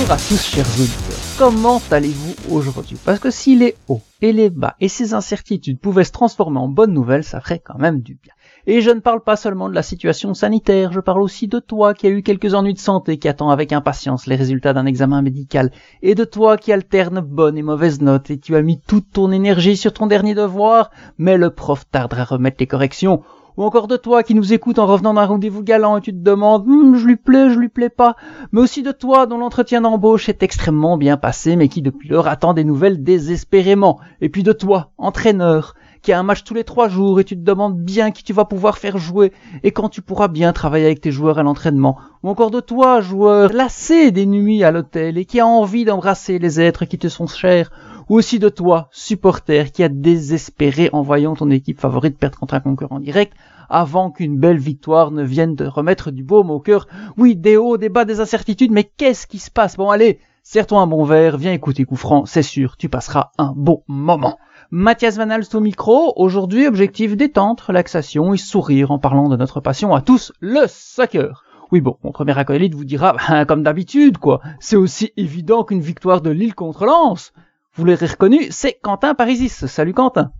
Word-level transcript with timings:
Bonjour 0.00 0.14
à 0.14 0.16
tous 0.16 0.42
chers 0.42 0.80
auditeurs, 0.80 1.18
comment 1.36 1.82
allez-vous 1.90 2.56
aujourd'hui? 2.56 2.96
Parce 3.04 3.18
que 3.18 3.30
si 3.30 3.54
les 3.54 3.74
hauts 3.86 4.00
et 4.22 4.32
les 4.32 4.48
bas 4.48 4.74
et 4.80 4.88
ces 4.88 5.12
incertitudes 5.12 5.78
pouvaient 5.78 6.04
se 6.04 6.12
transformer 6.12 6.58
en 6.58 6.68
bonnes 6.68 6.94
nouvelles, 6.94 7.22
ça 7.22 7.42
ferait 7.42 7.58
quand 7.58 7.78
même 7.78 8.00
du 8.00 8.14
bien. 8.14 8.32
Et 8.66 8.80
je 8.80 8.88
ne 8.88 9.00
parle 9.00 9.22
pas 9.22 9.36
seulement 9.36 9.68
de 9.68 9.74
la 9.74 9.82
situation 9.82 10.32
sanitaire, 10.32 10.90
je 10.90 11.00
parle 11.00 11.20
aussi 11.20 11.48
de 11.48 11.58
toi 11.58 11.92
qui 11.92 12.06
as 12.06 12.10
eu 12.10 12.22
quelques 12.22 12.54
ennuis 12.54 12.72
de 12.72 12.78
santé, 12.78 13.18
qui 13.18 13.28
attend 13.28 13.50
avec 13.50 13.74
impatience 13.74 14.26
les 14.26 14.36
résultats 14.36 14.72
d'un 14.72 14.86
examen 14.86 15.20
médical, 15.20 15.70
et 16.00 16.14
de 16.14 16.24
toi 16.24 16.56
qui 16.56 16.72
alterne 16.72 17.20
bonnes 17.20 17.58
et 17.58 17.62
mauvaises 17.62 18.00
notes, 18.00 18.30
et 18.30 18.38
tu 18.38 18.56
as 18.56 18.62
mis 18.62 18.80
toute 18.80 19.12
ton 19.12 19.30
énergie 19.30 19.76
sur 19.76 19.92
ton 19.92 20.06
dernier 20.06 20.34
devoir, 20.34 20.90
mais 21.18 21.36
le 21.36 21.50
prof 21.50 21.84
tardera 21.90 22.22
à 22.22 22.24
remettre 22.24 22.56
les 22.60 22.66
corrections, 22.66 23.22
ou 23.60 23.62
encore 23.64 23.88
de 23.88 23.98
toi 23.98 24.22
qui 24.22 24.34
nous 24.34 24.54
écoute 24.54 24.78
en 24.78 24.86
revenant 24.86 25.12
d'un 25.12 25.26
rendez-vous 25.26 25.62
galant 25.62 25.98
et 25.98 26.00
tu 26.00 26.12
te 26.12 26.18
demandes 26.18 26.66
hum, 26.66 26.96
je 26.96 27.06
lui 27.06 27.16
plais, 27.16 27.50
je 27.50 27.58
lui 27.58 27.68
plais 27.68 27.90
pas, 27.90 28.16
mais 28.52 28.60
aussi 28.62 28.82
de 28.82 28.90
toi 28.90 29.26
dont 29.26 29.36
l'entretien 29.36 29.82
d'embauche 29.82 30.30
est 30.30 30.42
extrêmement 30.42 30.96
bien 30.96 31.18
passé 31.18 31.56
mais 31.56 31.68
qui 31.68 31.82
depuis 31.82 32.08
lors 32.08 32.26
attend 32.26 32.54
des 32.54 32.64
nouvelles 32.64 33.04
désespérément, 33.04 34.00
et 34.22 34.30
puis 34.30 34.42
de 34.42 34.52
toi, 34.52 34.92
entraîneur, 34.96 35.74
qui 36.02 36.12
a 36.12 36.18
un 36.18 36.22
match 36.22 36.44
tous 36.44 36.54
les 36.54 36.64
trois 36.64 36.88
jours 36.88 37.20
et 37.20 37.24
tu 37.24 37.36
te 37.36 37.42
demandes 37.42 37.78
bien 37.78 38.10
qui 38.10 38.24
tu 38.24 38.32
vas 38.32 38.44
pouvoir 38.44 38.78
faire 38.78 38.96
jouer 38.96 39.32
et 39.62 39.72
quand 39.72 39.88
tu 39.88 40.00
pourras 40.00 40.28
bien 40.28 40.52
travailler 40.52 40.86
avec 40.86 41.00
tes 41.00 41.12
joueurs 41.12 41.38
à 41.38 41.42
l'entraînement. 41.42 41.98
Ou 42.22 42.30
encore 42.30 42.50
de 42.50 42.60
toi, 42.60 43.00
joueur 43.00 43.52
lassé 43.52 44.10
des 44.10 44.26
nuits 44.26 44.64
à 44.64 44.70
l'hôtel 44.70 45.18
et 45.18 45.24
qui 45.24 45.40
a 45.40 45.46
envie 45.46 45.84
d'embrasser 45.84 46.38
les 46.38 46.60
êtres 46.60 46.86
qui 46.86 46.98
te 46.98 47.08
sont 47.08 47.26
chers. 47.26 47.70
Ou 48.08 48.16
aussi 48.16 48.38
de 48.40 48.48
toi, 48.48 48.88
supporter, 48.90 49.70
qui 49.70 49.84
a 49.84 49.88
désespéré 49.88 50.90
en 50.92 51.02
voyant 51.02 51.36
ton 51.36 51.48
équipe 51.50 51.78
favorite 51.78 52.18
perdre 52.18 52.38
contre 52.38 52.54
un 52.54 52.60
concurrent 52.60 52.98
direct 52.98 53.34
avant 53.70 54.10
qu'une 54.10 54.38
belle 54.38 54.58
victoire 54.58 55.10
ne 55.10 55.22
vienne 55.22 55.56
te 55.56 55.64
remettre 55.64 56.10
du 56.10 56.22
baume 56.22 56.50
au 56.50 56.60
cœur. 56.60 56.86
Oui, 57.16 57.36
des 57.36 57.56
hauts, 57.56 57.78
des 57.78 57.88
bas, 57.88 58.04
des 58.04 58.20
incertitudes, 58.20 58.72
mais 58.72 58.84
qu'est-ce 58.84 59.26
qui 59.26 59.38
se 59.38 59.50
passe? 59.50 59.76
Bon 59.76 59.90
allez, 59.90 60.20
serre-toi 60.42 60.80
un 60.80 60.86
bon 60.86 61.04
verre, 61.04 61.38
viens 61.38 61.52
écouter 61.52 61.84
coup 61.84 61.96
franc, 61.96 62.26
c'est 62.26 62.42
sûr, 62.42 62.76
tu 62.76 62.88
passeras 62.88 63.30
un 63.38 63.52
bon 63.56 63.82
moment. 63.88 64.36
Mathias 64.72 65.16
Van 65.16 65.30
Alst 65.30 65.54
au 65.54 65.60
micro. 65.60 66.12
Aujourd'hui, 66.16 66.66
objectif 66.66 67.16
détente, 67.16 67.60
relaxation 67.60 68.34
et 68.34 68.36
sourire 68.36 68.90
en 68.90 68.98
parlant 68.98 69.28
de 69.28 69.36
notre 69.36 69.60
passion 69.60 69.94
à 69.94 70.00
tous, 70.00 70.32
le 70.40 70.66
soccer. 70.68 71.44
Oui 71.72 71.80
bon, 71.80 71.96
mon 72.02 72.12
premier 72.12 72.36
acolyte 72.38 72.74
vous 72.74 72.84
dira, 72.84 73.14
ben, 73.28 73.44
comme 73.48 73.62
d'habitude 73.62 74.18
quoi, 74.18 74.40
c'est 74.58 74.76
aussi 74.76 75.12
évident 75.16 75.64
qu'une 75.64 75.80
victoire 75.80 76.20
de 76.20 76.30
Lille 76.30 76.54
contre 76.54 76.84
Lens. 76.84 77.32
Vous 77.74 77.84
l'aurez 77.84 78.06
reconnu, 78.06 78.48
c'est 78.50 78.78
Quentin 78.82 79.14
Parisis. 79.14 79.66
Salut 79.66 79.94
Quentin. 79.94 80.32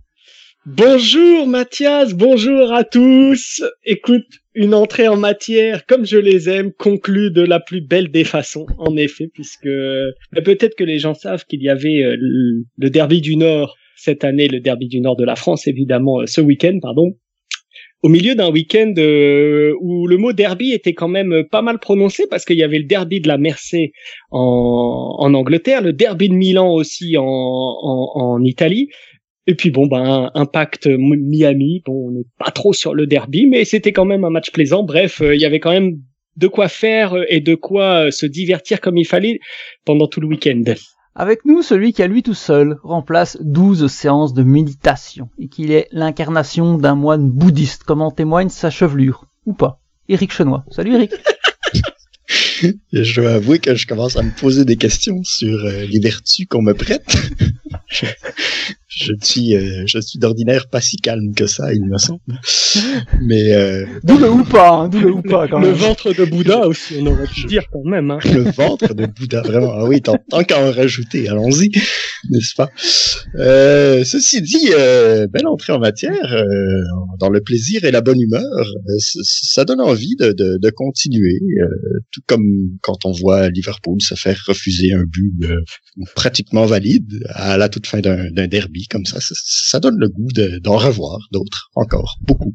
Bonjour 0.65 1.47
Mathias, 1.47 2.13
bonjour 2.13 2.71
à 2.73 2.83
tous. 2.83 3.63
Écoute, 3.83 4.27
une 4.53 4.73
entrée 4.73 5.07
en 5.07 5.17
matière, 5.17 5.85
comme 5.85 6.05
je 6.05 6.17
les 6.17 6.49
aime, 6.49 6.71
conclue 6.71 7.31
de 7.31 7.41
la 7.41 7.59
plus 7.59 7.81
belle 7.81 8.11
des 8.11 8.23
façons, 8.23 8.67
en 8.77 8.95
effet, 8.95 9.27
puisque 9.33 9.63
peut-être 9.63 10.75
que 10.75 10.83
les 10.83 10.99
gens 10.99 11.15
savent 11.15 11.45
qu'il 11.45 11.63
y 11.63 11.69
avait 11.69 12.03
euh, 12.03 12.15
le 12.19 12.89
derby 12.89 13.21
du 13.21 13.37
Nord 13.37 13.75
cette 14.01 14.23
année 14.23 14.47
le 14.47 14.59
derby 14.59 14.87
du 14.87 14.99
nord 14.99 15.15
de 15.15 15.23
la 15.23 15.35
France, 15.35 15.67
évidemment, 15.67 16.21
euh, 16.21 16.25
ce 16.25 16.41
week-end, 16.41 16.77
pardon. 16.81 17.15
Au 18.03 18.09
milieu 18.09 18.33
d'un 18.33 18.49
week-end 18.49 18.93
euh, 18.97 19.75
où 19.79 20.07
le 20.07 20.17
mot 20.17 20.33
derby 20.33 20.71
était 20.71 20.95
quand 20.95 21.07
même 21.07 21.43
pas 21.51 21.61
mal 21.61 21.77
prononcé 21.77 22.25
parce 22.27 22.45
qu'il 22.45 22.57
y 22.57 22.63
avait 22.63 22.79
le 22.79 22.85
derby 22.85 23.21
de 23.21 23.27
la 23.27 23.37
Mersey 23.37 23.91
en, 24.31 25.31
Angleterre, 25.35 25.83
le 25.83 25.93
derby 25.93 26.27
de 26.29 26.33
Milan 26.33 26.73
aussi 26.73 27.15
en, 27.19 28.43
Italie, 28.43 28.89
et 29.47 29.55
puis 29.55 29.71
bon, 29.71 29.87
ben 29.87 30.29
Impact 30.35 30.87
Miami, 30.87 31.81
bon, 31.85 32.09
on 32.09 32.11
n'est 32.11 32.25
pas 32.37 32.51
trop 32.51 32.73
sur 32.73 32.93
le 32.93 33.07
derby, 33.07 33.47
mais 33.47 33.65
c'était 33.65 33.91
quand 33.91 34.05
même 34.05 34.23
un 34.23 34.29
match 34.29 34.51
plaisant. 34.51 34.83
Bref, 34.83 35.21
euh, 35.21 35.35
il 35.35 35.41
y 35.41 35.45
avait 35.45 35.59
quand 35.59 35.71
même 35.71 35.97
de 36.37 36.47
quoi 36.47 36.67
faire 36.67 37.15
et 37.27 37.41
de 37.41 37.55
quoi 37.55 38.11
se 38.11 38.25
divertir 38.25 38.79
comme 38.81 38.97
il 38.97 39.05
fallait 39.05 39.39
pendant 39.85 40.07
tout 40.07 40.21
le 40.21 40.27
week-end. 40.27 40.63
Avec 41.15 41.43
nous, 41.43 41.61
celui 41.61 41.91
qui 41.91 42.03
à 42.03 42.07
lui 42.07 42.23
tout 42.23 42.33
seul 42.33 42.77
remplace 42.83 43.37
12 43.41 43.87
séances 43.87 44.33
de 44.33 44.43
méditation 44.43 45.29
et 45.39 45.49
qu'il 45.49 45.71
est 45.71 45.87
l'incarnation 45.91 46.77
d'un 46.77 46.95
moine 46.95 47.29
bouddhiste, 47.29 47.83
comme 47.83 48.01
en 48.01 48.11
témoigne 48.11 48.49
sa 48.49 48.69
chevelure, 48.69 49.25
ou 49.45 49.53
pas? 49.53 49.81
Eric 50.07 50.31
Chenois. 50.31 50.63
Salut 50.71 50.95
Eric. 50.95 51.11
je 52.93 53.21
dois 53.21 53.33
avouer 53.33 53.59
que 53.59 53.75
je 53.75 53.87
commence 53.87 54.15
à 54.15 54.23
me 54.23 54.31
poser 54.31 54.63
des 54.63 54.77
questions 54.77 55.21
sur 55.23 55.65
euh, 55.65 55.85
les 55.85 55.99
vertus 55.99 56.47
qu'on 56.47 56.61
me 56.61 56.73
prête. 56.73 57.13
je 58.93 59.13
suis, 59.21 59.55
euh, 59.55 59.83
je 59.85 59.99
suis 59.99 60.19
d'ordinaire 60.19 60.67
pas 60.67 60.81
si 60.81 60.97
calme 60.97 61.33
que 61.33 61.47
ça, 61.47 61.73
il 61.73 61.85
me 61.85 61.97
semble. 61.97 62.19
Mais 63.21 63.53
euh, 63.53 63.85
d'où 64.03 64.17
le 64.17 64.29
ou 64.29 64.43
pas, 64.43 64.69
hein, 64.71 64.89
d'où 64.89 64.99
le 64.99 65.11
ou 65.11 65.21
pas 65.21 65.47
quand 65.47 65.59
même. 65.59 65.69
Le 65.69 65.75
ventre 65.75 66.13
de 66.13 66.25
Bouddha 66.25 66.67
aussi, 66.67 66.95
on 66.99 67.05
aurait 67.05 67.27
pu 67.27 67.45
dire 67.45 67.63
quand 67.71 67.85
même. 67.85 68.11
Hein. 68.11 68.19
Le 68.25 68.51
ventre 68.51 68.93
de 68.93 69.05
Bouddha, 69.05 69.41
vraiment. 69.41 69.71
Ah 69.75 69.85
oui, 69.85 70.01
tant, 70.01 70.17
tant 70.29 70.43
qu'à 70.43 70.59
en 70.61 70.71
rajouter, 70.71 71.29
allons-y, 71.29 71.71
n'est-ce 72.29 72.53
pas? 72.55 72.69
Euh, 73.35 74.03
Ceci 74.03 74.41
dit, 74.41 74.71
euh, 74.73 75.25
belle 75.27 75.47
entrée 75.47 75.71
en 75.71 75.79
matière, 75.79 76.33
euh, 76.33 76.81
dans 77.19 77.29
le 77.29 77.39
plaisir 77.39 77.85
et 77.85 77.91
la 77.91 78.01
bonne 78.01 78.19
humeur, 78.19 78.43
euh, 78.43 78.93
ça 79.23 79.63
donne 79.63 79.79
envie 79.79 80.15
de, 80.17 80.33
de, 80.33 80.57
de 80.61 80.69
continuer, 80.69 81.39
tout 82.11 82.21
comme 82.27 82.43
quand 82.81 83.05
on 83.05 83.11
voit 83.11 83.49
Liverpool 83.49 84.01
se 84.01 84.15
faire 84.15 84.41
refuser 84.47 84.91
un 84.93 85.03
but 85.03 85.31
pratiquement 86.15 86.65
valide 86.65 87.23
à 87.29 87.57
la 87.57 87.69
toute 87.69 87.87
fin 87.87 87.99
d'un 88.01 88.47
derby 88.47 88.80
comme 88.89 89.05
ça, 89.05 89.17
ça, 89.21 89.79
donne 89.79 89.97
le 89.97 90.09
goût 90.09 90.29
d'en 90.61 90.77
revoir 90.77 91.19
d'autres 91.31 91.69
encore, 91.75 92.17
beaucoup. 92.21 92.53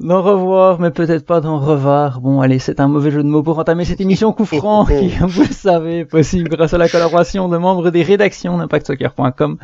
D'en 0.00 0.22
revoir, 0.22 0.80
mais 0.80 0.90
peut-être 0.90 1.24
pas 1.24 1.40
d'en 1.40 1.58
revoir. 1.58 2.20
Bon, 2.20 2.40
allez, 2.40 2.58
c'est 2.58 2.80
un 2.80 2.88
mauvais 2.88 3.10
jeu 3.10 3.22
de 3.22 3.28
mots 3.28 3.42
pour 3.42 3.58
entamer 3.58 3.84
cette 3.84 4.00
émission 4.00 4.32
coup 4.34 4.44
franc, 4.44 4.86
qui, 4.86 5.08
vous 5.20 5.42
le 5.42 5.52
savez, 5.52 6.04
possible 6.04 6.48
grâce 6.50 6.74
à 6.74 6.78
la 6.78 6.88
collaboration 6.88 7.48
de 7.48 7.56
membres 7.56 7.90
des 7.90 8.02
rédactions 8.02 8.58
d'impactsoccer.com, 8.58 9.58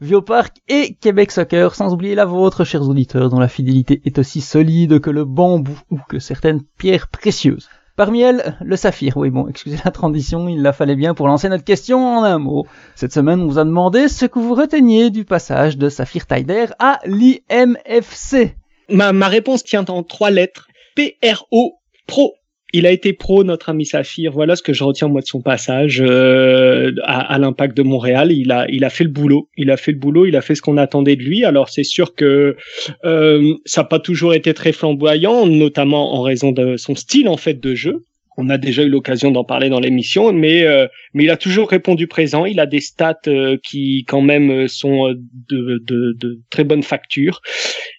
Viopark 0.00 0.56
et 0.68 0.94
Québec 1.00 1.32
Soccer, 1.32 1.74
sans 1.74 1.92
oublier 1.92 2.14
la 2.14 2.24
vôtre, 2.24 2.64
chers 2.64 2.88
auditeurs, 2.88 3.28
dont 3.28 3.40
la 3.40 3.48
fidélité 3.48 4.00
est 4.04 4.18
aussi 4.18 4.40
solide 4.40 5.00
que 5.00 5.10
le 5.10 5.24
bambou 5.24 5.78
ou 5.90 5.98
que 6.08 6.18
certaines 6.18 6.62
pierres 6.78 7.08
précieuses. 7.08 7.68
Parmi 7.94 8.22
elles, 8.22 8.56
le 8.62 8.76
saphir. 8.76 9.16
Oui, 9.16 9.30
bon, 9.30 9.48
excusez 9.48 9.76
la 9.84 9.90
transition, 9.90 10.48
il 10.48 10.62
la 10.62 10.72
fallait 10.72 10.96
bien 10.96 11.14
pour 11.14 11.28
lancer 11.28 11.48
notre 11.48 11.64
question 11.64 12.18
en 12.18 12.24
un 12.24 12.38
mot. 12.38 12.66
Cette 12.94 13.12
semaine, 13.12 13.40
on 13.42 13.46
vous 13.46 13.58
a 13.58 13.64
demandé 13.64 14.08
ce 14.08 14.24
que 14.24 14.38
vous 14.38 14.54
reteniez 14.54 15.10
du 15.10 15.24
passage 15.24 15.76
de 15.76 15.88
Saphir 15.88 16.26
Taider 16.26 16.66
à 16.78 17.00
l'IMFC. 17.04 18.56
Ma, 18.88 19.12
ma 19.12 19.28
réponse 19.28 19.62
tient 19.62 19.84
en 19.88 20.02
trois 20.02 20.30
lettres. 20.30 20.68
P-R-O, 20.96 21.74
pro 22.06 22.34
il 22.72 22.86
a 22.86 22.90
été 22.90 23.12
pro, 23.12 23.44
notre 23.44 23.68
ami 23.68 23.84
Saphir. 23.84 24.32
Voilà 24.32 24.56
ce 24.56 24.62
que 24.62 24.72
je 24.72 24.82
retiens 24.82 25.08
moi 25.08 25.20
de 25.20 25.26
son 25.26 25.42
passage 25.42 26.02
euh, 26.04 26.92
à, 27.04 27.38
l'Impact 27.38 27.76
de 27.76 27.82
Montréal. 27.82 28.32
Il 28.32 28.50
a, 28.50 28.66
il 28.68 28.84
a 28.84 28.90
fait 28.90 29.04
le 29.04 29.10
boulot. 29.10 29.48
Il 29.56 29.70
a 29.70 29.76
fait 29.76 29.92
le 29.92 29.98
boulot. 29.98 30.26
Il 30.26 30.36
a 30.36 30.40
fait 30.40 30.54
ce 30.54 30.62
qu'on 30.62 30.78
attendait 30.78 31.16
de 31.16 31.22
lui. 31.22 31.44
Alors 31.44 31.68
c'est 31.68 31.84
sûr 31.84 32.14
que 32.14 32.56
euh, 33.04 33.54
ça 33.66 33.82
n'a 33.82 33.88
pas 33.88 33.98
toujours 33.98 34.34
été 34.34 34.54
très 34.54 34.72
flamboyant, 34.72 35.46
notamment 35.46 36.14
en 36.14 36.22
raison 36.22 36.52
de 36.52 36.76
son 36.76 36.94
style 36.94 37.28
en 37.28 37.36
fait 37.36 37.60
de 37.60 37.74
jeu. 37.74 38.04
On 38.36 38.48
a 38.48 38.58
déjà 38.58 38.82
eu 38.82 38.88
l'occasion 38.88 39.30
d'en 39.30 39.44
parler 39.44 39.68
dans 39.68 39.80
l'émission, 39.80 40.32
mais 40.32 40.62
euh, 40.62 40.86
mais 41.14 41.24
il 41.24 41.30
a 41.30 41.36
toujours 41.36 41.68
répondu 41.68 42.06
présent. 42.06 42.44
Il 42.44 42.60
a 42.60 42.66
des 42.66 42.80
stats 42.80 43.18
euh, 43.26 43.58
qui 43.62 44.04
quand 44.08 44.22
même 44.22 44.50
euh, 44.50 44.68
sont 44.68 45.14
de, 45.48 45.82
de, 45.84 46.16
de 46.18 46.40
très 46.50 46.64
bonne 46.64 46.82
facture. 46.82 47.40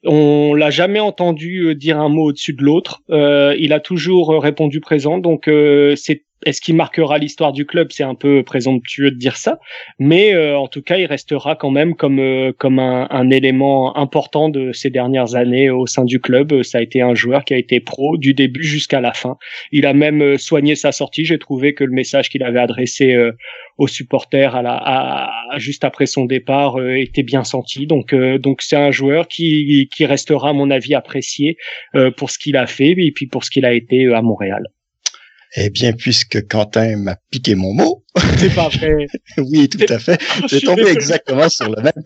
On 0.03 0.53
l'a 0.53 0.69
jamais 0.69 0.99
entendu 0.99 1.75
dire 1.75 1.99
un 1.99 2.09
mot 2.09 2.25
au-dessus 2.25 2.53
de 2.53 2.63
l'autre. 2.63 3.01
il 3.09 3.73
a 3.73 3.79
toujours 3.79 4.41
répondu 4.41 4.81
présent, 4.81 5.17
donc 5.17 5.49
c'est 5.95 6.23
est-ce 6.45 6.61
qu'il 6.61 6.75
marquera 6.75 7.17
l'histoire 7.17 7.53
du 7.53 7.65
club? 7.65 7.87
C'est 7.91 8.03
un 8.03 8.15
peu 8.15 8.43
présomptueux 8.43 9.11
de 9.11 9.17
dire 9.17 9.37
ça, 9.37 9.59
mais 9.99 10.33
euh, 10.33 10.57
en 10.57 10.67
tout 10.67 10.81
cas, 10.81 10.97
il 10.97 11.05
restera 11.05 11.55
quand 11.55 11.71
même 11.71 11.95
comme 11.95 12.19
euh, 12.19 12.51
comme 12.57 12.79
un, 12.79 13.07
un, 13.09 13.29
élément 13.29 13.97
important 13.97 14.49
de 14.49 14.71
ces 14.71 14.89
dernières 14.89 15.35
années 15.35 15.69
au 15.69 15.85
sein 15.85 16.05
du 16.05 16.19
club. 16.19 16.63
Ça 16.63 16.79
a 16.79 16.81
été 16.81 17.01
un 17.01 17.15
joueur 17.15 17.45
qui 17.45 17.53
a 17.53 17.57
été 17.57 17.79
pro 17.79 18.17
du 18.17 18.33
début 18.33 18.63
jusqu'à 18.63 19.01
la 19.01 19.13
fin. 19.13 19.37
Il 19.71 19.85
a 19.85 19.93
même 19.93 20.21
euh, 20.21 20.37
soigné 20.37 20.75
sa 20.75 20.91
sortie. 20.91 21.25
J'ai 21.25 21.39
trouvé 21.39 21.73
que 21.73 21.83
le 21.83 21.91
message 21.91 22.29
qu'il 22.29 22.43
avait 22.43 22.59
adressé 22.59 23.17
aux 23.77 23.87
supporters 23.87 24.55
à 24.55 24.61
la 24.61 24.75
à, 24.75 25.57
juste 25.57 25.83
après 25.83 26.05
son 26.05 26.25
départ 26.25 26.81
était 26.81 27.23
bien 27.23 27.43
senti. 27.43 27.87
Donc 27.87 28.13
donc 28.13 28.61
c'est 28.61 28.75
un 28.75 28.91
joueur 28.91 29.27
qui 29.27 29.89
qui 29.91 30.05
restera 30.05 30.49
à 30.49 30.53
mon 30.53 30.69
avis 30.69 30.95
apprécié 30.95 31.57
pour 32.17 32.29
ce 32.29 32.37
qu'il 32.37 32.57
a 32.57 32.67
fait 32.67 32.91
et 32.97 33.11
puis 33.11 33.27
pour 33.27 33.43
ce 33.43 33.49
qu'il 33.49 33.65
a 33.65 33.73
été 33.73 34.13
à 34.13 34.21
Montréal. 34.21 34.67
Eh 35.55 35.69
bien, 35.69 35.93
puisque 35.93 36.47
Quentin 36.47 36.97
m'a 36.97 37.17
piqué 37.29 37.55
mon 37.55 37.73
mot. 37.73 38.03
C'est 38.37 38.53
pas 38.53 38.69
vrai. 38.69 39.05
oui, 39.37 39.69
tout 39.69 39.85
à 39.87 39.99
fait. 39.99 40.19
J'ai 40.49 40.61
tombé 40.61 40.87
exactement 40.87 41.49
sur 41.49 41.69
le 41.69 41.81
même. 41.81 42.03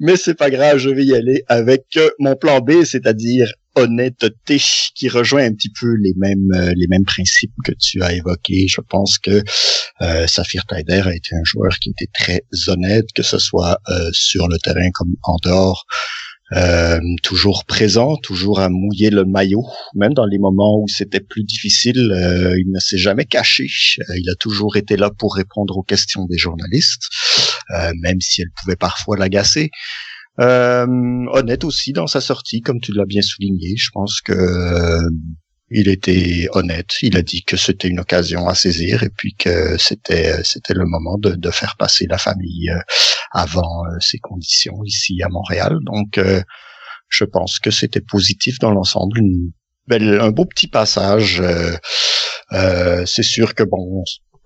Mais 0.00 0.16
c'est 0.16 0.34
pas 0.34 0.50
grave, 0.50 0.78
je 0.78 0.88
vais 0.90 1.04
y 1.04 1.14
aller 1.14 1.42
avec 1.48 1.84
euh, 1.96 2.08
mon 2.18 2.34
plan 2.34 2.60
B, 2.60 2.84
c'est-à-dire 2.84 3.52
honnêteté, 3.78 4.60
qui 4.94 5.08
rejoint 5.08 5.44
un 5.44 5.52
petit 5.52 5.70
peu 5.70 5.94
les 6.00 6.12
mêmes 6.16 6.50
euh, 6.54 6.72
les 6.76 6.86
mêmes 6.88 7.04
principes 7.04 7.52
que 7.64 7.72
tu 7.78 8.02
as 8.02 8.14
évoqués. 8.14 8.66
Je 8.68 8.80
pense 8.80 9.18
que 9.18 9.42
euh, 10.00 10.26
Saphir 10.26 10.64
Taider 10.66 11.02
a 11.04 11.14
été 11.14 11.34
un 11.34 11.44
joueur 11.44 11.78
qui 11.78 11.90
était 11.90 12.10
très 12.12 12.42
honnête, 12.66 13.06
que 13.14 13.22
ce 13.22 13.38
soit 13.38 13.78
euh, 13.88 14.10
sur 14.12 14.48
le 14.48 14.58
terrain 14.58 14.90
comme 14.94 15.14
en 15.22 15.36
dehors. 15.42 15.86
Euh, 16.56 16.98
toujours 17.22 17.64
présent, 17.66 18.16
toujours 18.16 18.60
à 18.60 18.70
mouiller 18.70 19.10
le 19.10 19.24
maillot, 19.24 19.64
même 19.94 20.14
dans 20.14 20.24
les 20.24 20.38
moments 20.38 20.80
où 20.80 20.88
c'était 20.88 21.20
plus 21.20 21.44
difficile, 21.44 22.10
euh, 22.12 22.58
il 22.58 22.70
ne 22.72 22.80
s'est 22.80 22.96
jamais 22.96 23.26
caché. 23.26 23.66
Euh, 24.00 24.14
il 24.16 24.30
a 24.30 24.34
toujours 24.34 24.76
été 24.76 24.96
là 24.96 25.10
pour 25.10 25.34
répondre 25.34 25.76
aux 25.76 25.82
questions 25.82 26.24
des 26.26 26.38
journalistes, 26.38 27.08
même 28.00 28.20
si 28.20 28.42
elles 28.42 28.52
pouvaient 28.60 28.76
parfois 28.76 29.16
l'agacer. 29.16 29.70
honnête 30.38 31.64
aussi 31.64 31.92
dans 31.92 32.06
sa 32.06 32.20
sortie, 32.20 32.60
comme 32.62 32.80
tu 32.80 32.92
l'as 32.92 33.06
bien 33.06 33.22
souligné. 33.22 33.76
Je 33.76 33.90
pense 33.92 34.20
que 34.22 34.32
il 35.70 35.88
était 35.88 36.48
honnête. 36.52 36.94
Il 37.02 37.16
a 37.16 37.22
dit 37.22 37.42
que 37.42 37.56
c'était 37.56 37.88
une 37.88 38.00
occasion 38.00 38.48
à 38.48 38.54
saisir 38.54 39.02
et 39.02 39.10
puis 39.10 39.34
que 39.34 39.76
c'était 39.78 40.42
c'était 40.44 40.74
le 40.74 40.86
moment 40.86 41.18
de, 41.18 41.32
de 41.34 41.50
faire 41.50 41.76
passer 41.76 42.06
la 42.08 42.18
famille 42.18 42.70
euh, 42.70 42.80
avant 43.32 43.84
euh, 43.86 43.96
ces 44.00 44.18
conditions 44.18 44.82
ici 44.84 45.22
à 45.22 45.28
Montréal. 45.28 45.78
Donc, 45.82 46.18
euh, 46.18 46.42
je 47.08 47.24
pense 47.24 47.58
que 47.58 47.70
c'était 47.70 48.00
positif 48.00 48.58
dans 48.58 48.70
l'ensemble. 48.70 49.18
Une 49.18 49.52
belle, 49.86 50.20
un 50.20 50.30
beau 50.30 50.44
petit 50.44 50.68
passage. 50.68 51.42
c'est 52.50 53.22
sûr 53.22 53.54
que 53.54 53.62
bon, 53.62 54.04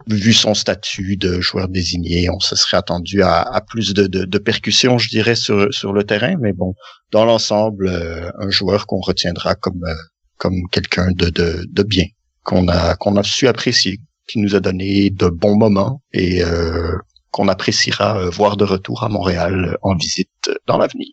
vu 0.09 0.33
son 0.33 0.55
statut 0.55 1.17
de 1.17 1.41
joueur 1.41 1.69
désigné, 1.69 2.31
on 2.31 2.41
se 2.41 2.57
serait 2.57 2.77
attendu 2.77 3.23
à, 3.23 3.43
à 3.43 3.61
plus 3.61 3.95
de, 3.95 4.07
de, 4.07 4.25
de, 4.25 4.39
percussions, 4.39 4.99
je 4.99 5.09
dirais, 5.09 5.35
sur, 5.35 5.73
sur 5.73 5.93
le 5.93 6.05
terrain. 6.05 6.37
Mais 6.41 6.53
bon, 6.53 6.75
dans 7.11 7.25
l'ensemble, 7.25 7.89
un 8.39 8.51
joueur 8.51 8.87
qu'on 8.87 9.01
retiendra 9.01 9.57
comme 9.57 9.85
comme 10.43 10.67
quelqu'un 10.73 11.12
de, 11.12 11.31
de, 11.31 11.65
de 11.71 11.83
bien 11.85 12.06
qu'on 12.43 12.67
a 12.67 12.97
a 12.97 13.23
su 13.23 13.47
apprécier, 13.47 14.00
qui 14.27 14.41
nous 14.41 14.56
a 14.56 14.61
donné 14.61 15.11
de 15.11 15.29
bons 15.29 15.56
moments 15.56 16.03
et 16.12 16.43
euh, 16.43 16.97
qu'on 17.31 17.47
appréciera 17.47 18.19
euh, 18.19 18.29
voir 18.29 18.56
de 18.56 18.65
retour 18.65 19.05
à 19.05 19.09
Montréal 19.09 19.77
en 19.83 19.94
visite 19.94 20.50
dans 20.67 20.79
l'avenir. 20.79 21.12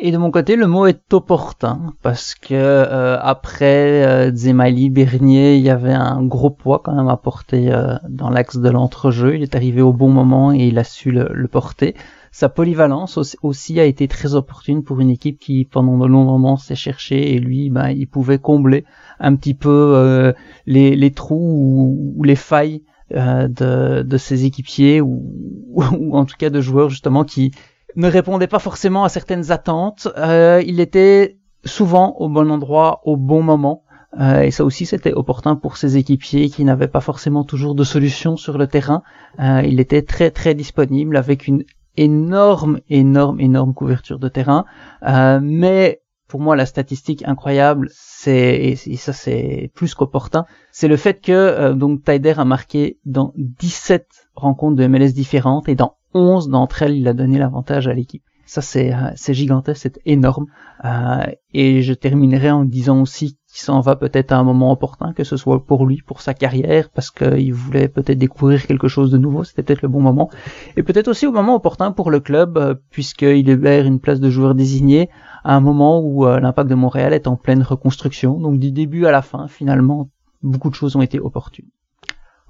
Et 0.00 0.10
de 0.10 0.18
mon 0.18 0.32
côté, 0.32 0.56
le 0.56 0.66
mot 0.66 0.86
est 0.86 1.12
opportun 1.12 1.94
parce 2.02 2.34
que 2.34 2.54
euh, 2.54 3.16
après 3.20 4.04
euh, 4.04 4.34
Zemali 4.34 4.90
Bernier, 4.90 5.54
il 5.54 5.62
y 5.62 5.70
avait 5.70 5.92
un 5.92 6.24
gros 6.24 6.50
poids 6.50 6.80
quand 6.84 6.96
même 6.96 7.08
à 7.08 7.16
porter 7.16 7.72
euh, 7.72 7.94
dans 8.08 8.30
l'axe 8.30 8.56
de 8.56 8.70
l'entrejeu. 8.70 9.36
Il 9.36 9.44
est 9.44 9.54
arrivé 9.54 9.82
au 9.82 9.92
bon 9.92 10.08
moment 10.08 10.52
et 10.52 10.66
il 10.66 10.78
a 10.80 10.84
su 10.84 11.12
le 11.12 11.46
porter 11.46 11.94
sa 12.38 12.48
polyvalence 12.48 13.18
aussi 13.42 13.80
a 13.80 13.84
été 13.84 14.06
très 14.06 14.36
opportune 14.36 14.84
pour 14.84 15.00
une 15.00 15.10
équipe 15.10 15.40
qui 15.40 15.64
pendant 15.64 15.98
de 15.98 16.06
longs 16.06 16.22
moments 16.22 16.56
s'est 16.56 16.76
cherchée 16.76 17.34
et 17.34 17.40
lui 17.40 17.68
ben, 17.68 17.88
il 17.88 18.06
pouvait 18.06 18.38
combler 18.38 18.84
un 19.18 19.34
petit 19.34 19.54
peu 19.54 19.92
euh, 19.96 20.32
les, 20.64 20.94
les, 20.94 21.10
trous 21.10 22.14
ou, 22.16 22.22
les 22.22 22.36
failles 22.36 22.84
euh, 23.12 23.48
de, 23.48 24.04
de, 24.04 24.16
ses 24.18 24.44
équipiers 24.44 25.00
ou, 25.00 25.32
ou, 25.74 26.16
en 26.16 26.24
tout 26.26 26.36
cas 26.38 26.48
de 26.48 26.60
joueurs 26.60 26.90
justement 26.90 27.24
qui 27.24 27.50
ne 27.96 28.06
répondaient 28.06 28.46
pas 28.46 28.60
forcément 28.60 29.02
à 29.02 29.08
certaines 29.08 29.50
attentes. 29.50 30.06
Euh, 30.16 30.62
il 30.64 30.78
était 30.78 31.38
souvent 31.64 32.14
au 32.20 32.28
bon 32.28 32.52
endroit 32.52 33.00
au 33.04 33.16
bon 33.16 33.42
moment. 33.42 33.82
Euh, 34.18 34.42
et 34.42 34.50
ça 34.50 34.64
aussi, 34.64 34.86
c'était 34.86 35.12
opportun 35.12 35.56
pour 35.56 35.76
ses 35.76 35.96
équipiers 35.96 36.48
qui 36.48 36.64
n'avaient 36.64 36.88
pas 36.88 37.00
forcément 37.00 37.44
toujours 37.44 37.74
de 37.74 37.84
solution 37.84 38.36
sur 38.36 38.56
le 38.56 38.66
terrain. 38.66 39.02
Euh, 39.38 39.62
il 39.66 39.80
était 39.80 40.02
très 40.02 40.30
très 40.30 40.54
disponible 40.54 41.16
avec 41.16 41.46
une 41.46 41.64
énorme, 41.98 42.80
énorme, 42.88 43.40
énorme 43.40 43.74
couverture 43.74 44.18
de 44.18 44.28
terrain. 44.28 44.64
Euh, 45.02 45.40
mais 45.42 46.00
pour 46.28 46.40
moi, 46.40 46.56
la 46.56 46.66
statistique 46.66 47.24
incroyable, 47.26 47.88
c'est 47.90 48.76
et, 48.86 48.96
ça 48.96 49.12
c'est 49.12 49.70
plus 49.74 49.94
qu'opportun, 49.94 50.44
c'est 50.70 50.88
le 50.88 50.96
fait 50.96 51.20
que 51.20 51.32
euh, 51.32 51.74
donc 51.74 52.04
Tyder 52.04 52.34
a 52.36 52.44
marqué 52.44 52.98
dans 53.04 53.32
17 53.36 54.06
rencontres 54.34 54.76
de 54.76 54.86
MLS 54.86 55.12
différentes 55.12 55.68
et 55.68 55.74
dans 55.74 55.96
11 56.14 56.48
d'entre 56.48 56.82
elles, 56.82 56.96
il 56.96 57.08
a 57.08 57.14
donné 57.14 57.38
l'avantage 57.38 57.88
à 57.88 57.94
l'équipe. 57.94 58.22
Ça 58.44 58.60
c'est 58.60 58.94
euh, 58.94 59.10
c'est 59.16 59.34
gigantesque, 59.34 59.82
c'est 59.82 60.00
énorme. 60.04 60.46
Euh, 60.84 61.24
et 61.54 61.82
je 61.82 61.94
terminerai 61.94 62.50
en 62.50 62.64
disant 62.64 63.00
aussi 63.00 63.38
qu'il 63.58 63.64
s'en 63.64 63.80
va 63.80 63.96
peut-être 63.96 64.30
à 64.30 64.36
un 64.36 64.44
moment 64.44 64.70
opportun, 64.70 65.12
que 65.12 65.24
ce 65.24 65.36
soit 65.36 65.64
pour 65.64 65.84
lui, 65.84 66.00
pour 66.06 66.20
sa 66.20 66.32
carrière, 66.32 66.90
parce 66.90 67.10
qu'il 67.10 67.52
voulait 67.52 67.88
peut-être 67.88 68.18
découvrir 68.18 68.64
quelque 68.64 68.86
chose 68.86 69.10
de 69.10 69.18
nouveau, 69.18 69.42
c'était 69.42 69.64
peut-être 69.64 69.82
le 69.82 69.88
bon 69.88 70.00
moment. 70.00 70.30
Et 70.76 70.84
peut-être 70.84 71.08
aussi 71.08 71.26
au 71.26 71.32
moment 71.32 71.56
opportun 71.56 71.90
pour 71.90 72.12
le 72.12 72.20
club, 72.20 72.56
euh, 72.56 72.74
puisqu'il 72.90 73.46
libère 73.46 73.84
une 73.84 73.98
place 73.98 74.20
de 74.20 74.30
joueur 74.30 74.54
désigné 74.54 75.10
à 75.42 75.56
un 75.56 75.60
moment 75.60 75.98
où 76.00 76.24
euh, 76.24 76.38
l'impact 76.38 76.70
de 76.70 76.76
Montréal 76.76 77.12
est 77.12 77.26
en 77.26 77.34
pleine 77.34 77.62
reconstruction. 77.62 78.38
Donc 78.38 78.60
du 78.60 78.70
début 78.70 79.06
à 79.06 79.10
la 79.10 79.22
fin, 79.22 79.48
finalement, 79.48 80.08
beaucoup 80.42 80.70
de 80.70 80.76
choses 80.76 80.94
ont 80.94 81.02
été 81.02 81.18
opportunes. 81.18 81.68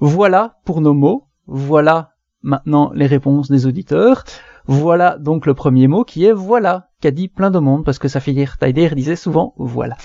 Voilà 0.00 0.58
pour 0.66 0.82
nos 0.82 0.94
mots. 0.94 1.28
Voilà 1.46 2.10
maintenant 2.42 2.92
les 2.94 3.06
réponses 3.06 3.50
des 3.50 3.64
auditeurs. 3.64 4.24
Voilà 4.70 5.16
donc 5.16 5.46
le 5.46 5.54
premier 5.54 5.88
mot 5.88 6.04
qui 6.04 6.26
est 6.26 6.32
voilà, 6.32 6.90
qu'a 7.00 7.10
dit 7.10 7.28
plein 7.28 7.50
de 7.50 7.58
monde 7.58 7.86
parce 7.86 7.98
que 7.98 8.06
sa 8.06 8.20
filière 8.20 8.58
Taider 8.58 8.90
disait 8.94 9.16
souvent 9.16 9.54
voilà. 9.56 9.96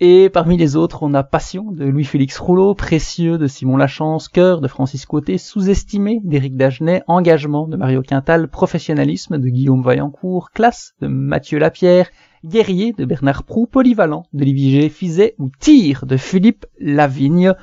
Et 0.00 0.28
parmi 0.28 0.56
les 0.56 0.74
autres, 0.74 1.04
on 1.04 1.14
a 1.14 1.22
Passion 1.22 1.70
de 1.70 1.84
Louis-Félix 1.84 2.36
Rouleau, 2.40 2.74
Précieux 2.74 3.38
de 3.38 3.46
Simon 3.46 3.76
Lachance, 3.76 4.28
Cœur 4.28 4.60
de 4.60 4.66
Francis 4.66 5.06
Côté, 5.06 5.38
Sous-estimé 5.38 6.20
d'Éric 6.24 6.56
Dagenet, 6.56 7.04
Engagement 7.06 7.68
de 7.68 7.76
Mario 7.76 8.02
Quintal, 8.02 8.48
Professionnalisme 8.48 9.38
de 9.38 9.48
Guillaume 9.48 9.82
Vaillancourt, 9.82 10.50
Classe 10.50 10.94
de 11.00 11.06
Mathieu 11.06 11.60
Lapierre, 11.60 12.10
Guerrier 12.44 12.92
de 12.92 13.04
Bernard 13.04 13.44
Prou, 13.44 13.68
Polyvalent 13.68 14.24
d'Olivier 14.32 14.88
Fizet 14.88 15.36
ou 15.38 15.48
Tire 15.60 16.06
de 16.06 16.16
Philippe 16.16 16.66
Lavigne. 16.80 17.54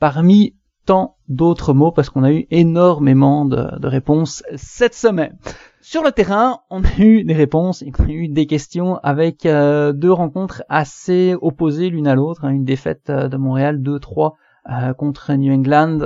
Parmi 0.00 0.56
tant 0.86 1.14
d'autres 1.28 1.72
mots 1.72 1.92
parce 1.92 2.10
qu'on 2.10 2.24
a 2.24 2.32
eu 2.32 2.48
énormément 2.50 3.44
de 3.44 3.86
réponses 3.86 4.42
cette 4.56 4.94
semaine. 4.94 5.38
Sur 5.86 6.02
le 6.02 6.12
terrain, 6.12 6.60
on 6.70 6.82
a 6.82 6.98
eu 6.98 7.24
des 7.24 7.34
réponses 7.34 7.84
on 7.98 8.04
a 8.04 8.08
eu 8.08 8.28
des 8.28 8.46
questions 8.46 8.96
avec 9.02 9.44
euh, 9.44 9.92
deux 9.92 10.10
rencontres 10.10 10.64
assez 10.70 11.36
opposées 11.42 11.90
l'une 11.90 12.08
à 12.08 12.14
l'autre. 12.14 12.46
Hein. 12.46 12.52
une 12.52 12.64
défaite 12.64 13.10
euh, 13.10 13.28
de 13.28 13.36
Montréal 13.36 13.82
2-3 13.82 14.32
euh, 14.70 14.94
contre 14.94 15.34
New 15.34 15.52
England 15.52 15.98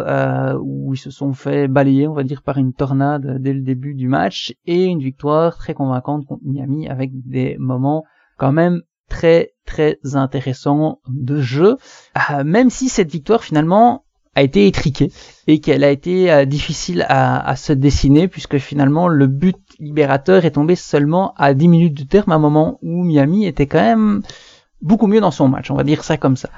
où 0.61 0.95
ils 0.95 0.99
se 0.99 1.13
sont 1.13 1.33
fait 1.33 1.69
balayer, 1.69 2.09
on 2.09 2.13
va 2.13 2.25
dire, 2.25 2.43
par 2.43 2.59
une 2.59 2.73
tornade 2.73 3.41
dès 3.41 3.53
le 3.53 3.61
début 3.61 3.95
du 3.95 4.09
match 4.09 4.53
et 4.67 4.87
une 4.87 4.99
victoire 4.99 5.57
très 5.57 5.75
convaincante 5.75 6.27
contre 6.27 6.43
Miami 6.45 6.89
avec 6.89 7.13
des 7.15 7.57
moments 7.61 8.03
quand 8.37 8.51
même 8.51 8.83
très 9.09 9.53
très 9.65 10.01
intéressants 10.15 10.99
de 11.09 11.41
jeu. 11.41 11.77
même 12.45 12.69
si 12.69 12.89
cette 12.89 13.13
victoire 13.13 13.45
finalement 13.45 14.05
a 14.39 14.43
été 14.43 14.67
étriquée 14.67 15.11
et 15.47 15.61
qu'elle 15.61 15.85
a 15.85 15.91
été 15.91 16.31
euh, 16.31 16.45
difficile 16.45 17.05
à, 17.09 17.57
se 17.57 17.73
dessiner 17.73 18.29
puisque 18.29 18.59
finalement 18.59 19.09
le 19.09 19.27
but 19.27 19.57
libérateur 19.81 20.45
est 20.45 20.53
tombé 20.53 20.77
seulement 20.77 21.35
à 21.37 21.55
10 21.55 21.69
minutes 21.69 21.95
du 21.95 22.07
terme 22.07 22.33
à 22.33 22.37
un 22.37 22.39
moment 22.39 22.79
où 22.83 23.03
Miami 23.05 23.47
était 23.47 23.67
quand 23.67 23.83
même 23.83 24.23
beaucoup 24.81 25.09
mieux 25.09 25.21
dans 25.21 25.33
son 25.33 25.49
match, 25.49 25.71
on 25.71 25.75
va 25.75 25.83
dire 25.83 26.05
ça 26.05 26.17
comme 26.17 26.37
ça. 26.37 26.51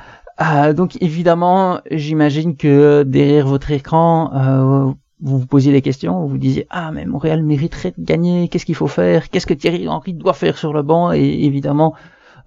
Euh, 0.42 0.72
donc 0.74 1.00
évidemment, 1.00 1.80
j'imagine 1.90 2.56
que 2.56 3.02
derrière 3.02 3.46
votre 3.46 3.70
écran, 3.70 4.30
euh, 4.34 4.92
vous 5.22 5.38
vous 5.38 5.46
posiez 5.46 5.72
des 5.72 5.82
questions, 5.82 6.20
vous 6.20 6.28
vous 6.28 6.38
disiez 6.38 6.66
ah 6.70 6.92
mais 6.92 7.06
Montréal 7.06 7.42
mériterait 7.42 7.94
de 7.96 8.04
gagner, 8.04 8.48
qu'est-ce 8.48 8.66
qu'il 8.66 8.74
faut 8.74 8.88
faire, 8.88 9.30
qu'est-ce 9.30 9.46
que 9.46 9.54
Thierry 9.54 9.88
Henry 9.88 10.12
doit 10.12 10.34
faire 10.34 10.58
sur 10.58 10.72
le 10.74 10.82
banc? 10.82 11.12
Et 11.12 11.44
évidemment 11.44 11.94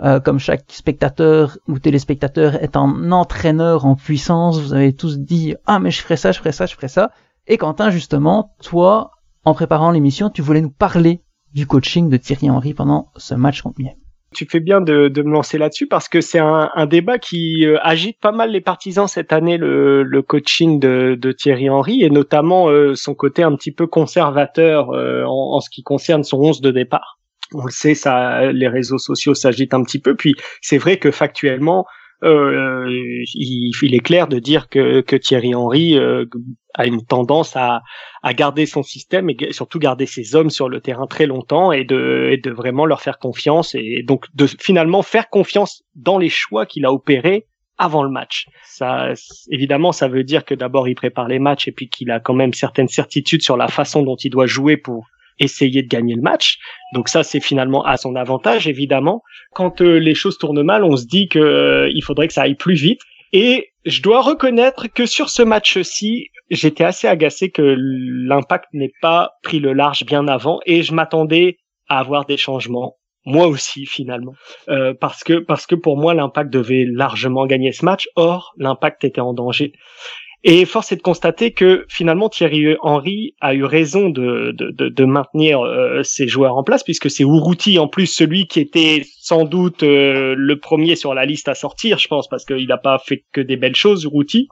euh, 0.02 0.20
comme 0.20 0.40
chaque 0.40 0.66
spectateur 0.70 1.58
ou 1.68 1.80
téléspectateur 1.80 2.62
est 2.62 2.76
un 2.76 3.12
entraîneur 3.12 3.86
en 3.86 3.96
puissance, 3.96 4.60
vous 4.60 4.74
avez 4.74 4.94
tous 4.94 5.20
dit 5.20 5.56
ah 5.66 5.80
mais 5.80 5.92
je 5.92 6.02
ferai 6.02 6.18
ça, 6.18 6.32
je 6.32 6.40
ferai 6.40 6.52
ça, 6.52 6.66
je 6.66 6.76
ferai 6.76 6.88
ça. 6.88 7.12
Et 7.48 7.58
Quentin 7.58 7.90
justement, 7.90 8.56
toi, 8.62 9.12
en 9.44 9.54
préparant 9.54 9.92
l'émission, 9.92 10.30
tu 10.30 10.42
voulais 10.42 10.62
nous 10.62 10.72
parler 10.72 11.22
du 11.54 11.68
coaching 11.68 12.10
de 12.10 12.18
Thierry 12.18 12.50
Henry 12.50 12.74
pendant 12.74 13.12
ce 13.18 13.36
match 13.36 13.62
contre 13.62 13.80
Miami. 13.80 14.00
Tu 14.34 14.48
fais 14.50 14.60
bien 14.60 14.82
de, 14.82 15.10
de 15.10 15.22
me 15.22 15.32
lancer 15.32 15.60
là-dessus 15.60 15.86
parce 15.86 16.10
que 16.10 16.20
c'est 16.20 16.40
un, 16.40 16.72
un, 16.74 16.86
débat 16.88 17.20
qui 17.20 17.68
euh, 17.68 17.78
agite 17.84 18.20
pas 18.20 18.32
mal 18.32 18.50
les 18.50 18.62
partisans 18.62 19.08
cette 19.08 19.32
année, 19.32 19.58
le, 19.58 20.02
le 20.02 20.22
coaching 20.24 20.80
de, 20.80 21.16
de, 21.20 21.32
Thierry 21.32 21.70
Henry 21.70 22.02
et 22.02 22.10
notamment 22.10 22.68
euh, 22.70 22.96
son 22.96 23.14
côté 23.14 23.44
un 23.44 23.56
petit 23.56 23.72
peu 23.72 23.86
conservateur 23.86 24.90
en, 24.90 25.56
en, 25.56 25.60
ce 25.60 25.70
qui 25.70 25.84
concerne 25.84 26.24
son 26.24 26.40
11 26.40 26.62
de 26.62 26.72
départ 26.72 27.20
on 27.54 27.66
le 27.66 27.72
sait, 27.72 27.96
ça, 27.96 28.52
les 28.52 28.68
réseaux 28.68 28.98
sociaux 28.98 29.34
s'agitent 29.34 29.74
un 29.74 29.84
petit 29.84 30.00
peu. 30.00 30.16
Puis 30.16 30.36
c'est 30.62 30.78
vrai 30.78 30.98
que 30.98 31.12
factuellement, 31.12 31.86
euh, 32.24 32.86
il, 33.34 33.94
est 33.94 34.00
clair 34.00 34.28
de 34.28 34.40
dire 34.40 34.70
que, 34.70 35.02
Thierry 35.18 35.54
Henry 35.54 35.98
euh, 35.98 36.26
a 36.74 36.86
une 36.86 37.06
tendance 37.06 37.56
à, 37.58 37.82
à, 38.22 38.34
garder 38.34 38.66
son 38.66 38.82
système 38.82 39.30
et 39.30 39.52
surtout 39.52 39.78
garder 39.78 40.06
ses 40.06 40.36
hommes 40.36 40.50
sur 40.50 40.70
le 40.70 40.80
terrain 40.80 41.06
très 41.06 41.26
longtemps 41.26 41.72
et 41.72 41.84
de, 41.84 42.30
et 42.32 42.38
de 42.38 42.50
vraiment 42.50 42.86
leur 42.86 43.02
faire 43.02 43.20
confiance 43.20 43.76
et 43.76 44.04
donc 44.04 44.26
de 44.34 44.48
finalement 44.48 45.02
faire 45.02 45.30
confiance 45.30 45.84
dans 45.96 46.18
les 46.18 46.30
choix 46.30 46.66
qu'il 46.66 46.86
a 46.86 46.94
opérés 46.94 47.46
avant 47.78 48.04
le 48.04 48.10
match. 48.10 48.48
Ça, 48.64 49.10
évidemment, 49.50 49.92
ça 49.92 50.08
veut 50.08 50.24
dire 50.24 50.46
que 50.46 50.54
d'abord 50.56 50.88
il 50.88 50.96
prépare 50.96 51.28
les 51.28 51.40
matchs 51.40 51.68
et 51.68 51.72
puis 51.72 51.90
qu'il 51.90 52.12
a 52.12 52.20
quand 52.20 52.34
même 52.34 52.54
certaines 52.54 52.88
certitudes 52.88 53.42
sur 53.42 53.58
la 53.58 53.68
façon 53.68 54.04
dont 54.04 54.16
il 54.16 54.30
doit 54.30 54.46
jouer 54.46 54.78
pour 54.78 55.08
essayer 55.40 55.82
de 55.82 55.88
gagner 55.88 56.16
le 56.16 56.22
match. 56.22 56.58
Donc 56.94 57.10
ça, 57.10 57.24
c'est 57.24 57.40
finalement 57.40 57.84
à 57.84 57.98
son 57.98 58.16
avantage, 58.16 58.68
évidemment. 58.68 59.22
Quand 59.54 59.82
euh, 59.82 59.98
les 59.98 60.16
choses 60.16 60.38
tournent 60.38 60.64
mal, 60.64 60.84
on 60.84 60.96
se 60.96 61.06
dit 61.06 61.28
que 61.28 61.40
euh, 61.40 61.90
il 61.94 62.04
faudrait 62.04 62.28
que 62.28 62.34
ça 62.34 62.44
aille 62.44 62.56
plus 62.56 62.76
vite. 62.76 63.02
Et 63.32 63.70
je 63.86 64.02
dois 64.02 64.22
reconnaître 64.22 64.88
que 64.88 65.06
sur 65.06 65.30
ce 65.30 65.42
match-ci, 65.42 66.28
j'étais 66.50 66.84
assez 66.84 67.08
agacé 67.08 67.50
que 67.50 67.76
l'impact 67.78 68.66
n'ait 68.74 68.94
pas 69.02 69.32
pris 69.42 69.60
le 69.60 69.74
large 69.74 70.06
bien 70.06 70.28
avant 70.28 70.60
et 70.66 70.84
je 70.84 70.94
m'attendais 70.94 71.58
à 71.90 72.00
avoir 72.00 72.26
des 72.26 72.38
changements. 72.38 72.98
Moi 73.26 73.48
aussi 73.48 73.86
finalement, 73.86 74.34
euh, 74.68 74.94
parce 74.94 75.24
que 75.24 75.40
parce 75.40 75.66
que 75.66 75.76
pour 75.76 75.98
moi 75.98 76.14
l'impact 76.14 76.52
devait 76.52 76.86
largement 76.86 77.46
gagner 77.46 77.72
ce 77.72 77.86
match. 77.86 78.08
Or 78.16 78.54
l'impact 78.58 79.06
était 79.06 79.22
en 79.22 79.34
danger. 79.34 79.72
Et 80.46 80.66
force 80.66 80.92
est 80.92 80.98
de 80.98 81.02
constater 81.02 81.52
que 81.52 81.86
finalement 81.88 82.28
Thierry 82.28 82.76
Henry 82.82 83.34
a 83.40 83.54
eu 83.54 83.64
raison 83.64 84.10
de, 84.10 84.52
de, 84.52 84.90
de, 84.90 85.06
maintenir 85.06 85.62
euh, 85.62 86.04
ses 86.04 86.28
joueurs 86.28 86.58
en 86.58 86.64
place, 86.64 86.84
puisque 86.84 87.10
c'est 87.10 87.24
Uruti 87.24 87.80
en 87.80 87.88
plus 87.88 88.08
celui 88.08 88.48
qui 88.48 88.60
était 88.60 89.06
sans 89.22 89.46
doute 89.46 89.84
euh, 89.84 90.36
le 90.38 90.60
premier 90.60 90.98
sur 90.98 91.14
la 91.14 91.26
liste 91.26 91.48
à 91.48 91.56
sortir, 91.56 91.98
je 91.98 92.10
pense, 92.10 92.28
parce 92.28 92.44
qu'il 92.44 92.68
n'a 92.68 92.78
pas 92.78 93.00
fait 93.00 93.24
que 93.32 93.40
des 93.40 93.56
belles 93.56 93.76
choses, 93.76 94.04
Uruti. 94.04 94.50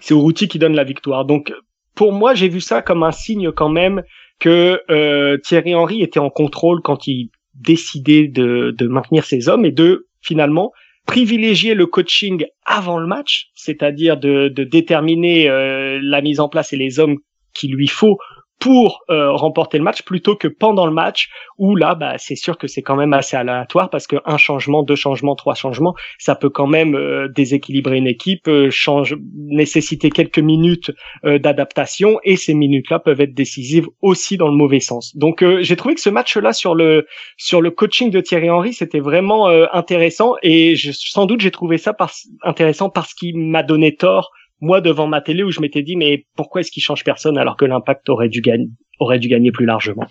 C'est 0.00 0.12
Uruti 0.12 0.46
qui 0.46 0.58
donne 0.58 0.74
la 0.74 0.84
victoire. 0.84 1.24
Donc 1.24 1.54
pour 1.94 2.12
moi, 2.12 2.34
j'ai 2.34 2.50
vu 2.50 2.60
ça 2.60 2.82
comme 2.82 3.02
un 3.02 3.12
signe 3.12 3.50
quand 3.50 3.70
même 3.70 4.02
que 4.38 4.82
euh, 4.90 5.38
Thierry 5.38 5.74
Henry 5.74 6.02
était 6.02 6.20
en 6.20 6.30
contrôle 6.30 6.82
quand 6.82 7.06
il 7.06 7.30
décidait 7.54 8.28
de, 8.28 8.74
de 8.76 8.86
maintenir 8.86 9.24
ses 9.24 9.48
hommes 9.48 9.64
et 9.64 9.72
de 9.72 10.06
finalement 10.20 10.70
privilégier 11.08 11.72
le 11.72 11.86
coaching 11.86 12.44
avant 12.66 12.98
le 12.98 13.06
match, 13.06 13.48
c'est-à-dire 13.54 14.18
de, 14.18 14.48
déterminer 14.48 15.48
euh, 15.48 15.98
la 16.02 16.20
mise 16.20 16.38
en 16.38 16.48
place 16.48 16.72
et 16.74 16.76
les 16.76 17.00
hommes 17.00 17.16
qu'il 17.54 17.72
lui 17.72 17.88
faut 17.88 18.18
pour 18.58 19.04
euh, 19.10 19.32
remporter 19.32 19.78
le 19.78 19.84
match 19.84 20.02
plutôt 20.02 20.34
que 20.34 20.48
pendant 20.48 20.86
le 20.86 20.92
match 20.92 21.30
où 21.58 21.76
là 21.76 21.94
bah 21.94 22.14
c'est 22.18 22.34
sûr 22.34 22.58
que 22.58 22.66
c'est 22.66 22.82
quand 22.82 22.96
même 22.96 23.12
assez 23.12 23.36
aléatoire 23.36 23.88
parce 23.88 24.06
que 24.06 24.16
un 24.24 24.36
changement 24.36 24.82
deux 24.82 24.96
changements 24.96 25.36
trois 25.36 25.54
changements 25.54 25.94
ça 26.18 26.34
peut 26.34 26.50
quand 26.50 26.66
même 26.66 26.94
euh, 26.96 27.28
déséquilibrer 27.28 27.98
une 27.98 28.06
équipe 28.06 28.48
euh, 28.48 28.70
change 28.70 29.16
nécessiter 29.34 30.10
quelques 30.10 30.38
minutes 30.38 30.90
d'adaptation 31.24 32.18
et 32.24 32.36
ces 32.36 32.54
minutes 32.54 32.90
là 32.90 32.98
peuvent 32.98 33.20
être 33.20 33.34
décisives 33.34 33.86
aussi 34.02 34.36
dans 34.36 34.48
le 34.48 34.56
mauvais 34.56 34.80
sens. 34.80 35.16
Donc 35.16 35.44
j'ai 35.60 35.76
trouvé 35.76 35.94
que 35.94 36.00
ce 36.00 36.10
match 36.10 36.36
là 36.36 36.52
sur 36.52 36.74
le 36.74 37.06
sur 37.36 37.60
le 37.60 37.70
coaching 37.70 38.10
de 38.10 38.20
Thierry 38.20 38.50
Henry 38.50 38.72
c'était 38.72 39.00
vraiment 39.00 39.48
intéressant 39.72 40.34
et 40.42 40.76
je, 40.76 40.92
sans 40.92 41.26
doute 41.26 41.40
j'ai 41.40 41.50
trouvé 41.50 41.78
ça 41.78 41.92
par, 41.92 42.12
intéressant 42.42 42.90
parce 42.90 43.14
qu'il 43.14 43.38
m'a 43.38 43.62
donné 43.62 43.94
tort 43.94 44.32
moi 44.60 44.80
devant 44.80 45.06
ma 45.06 45.20
télé 45.20 45.42
où 45.42 45.50
je 45.50 45.60
m'étais 45.60 45.82
dit 45.82 45.96
mais 45.96 46.26
pourquoi 46.36 46.60
est-ce 46.60 46.70
qu'il 46.70 46.82
change 46.82 47.04
personne 47.04 47.38
alors 47.38 47.56
que 47.56 47.64
l'impact 47.64 48.08
aurait 48.08 48.28
dû 48.28 48.40
gagner 48.40 48.68
aurait 49.00 49.18
dû 49.18 49.28
gagner 49.28 49.52
plus 49.52 49.66
largement? 49.66 50.06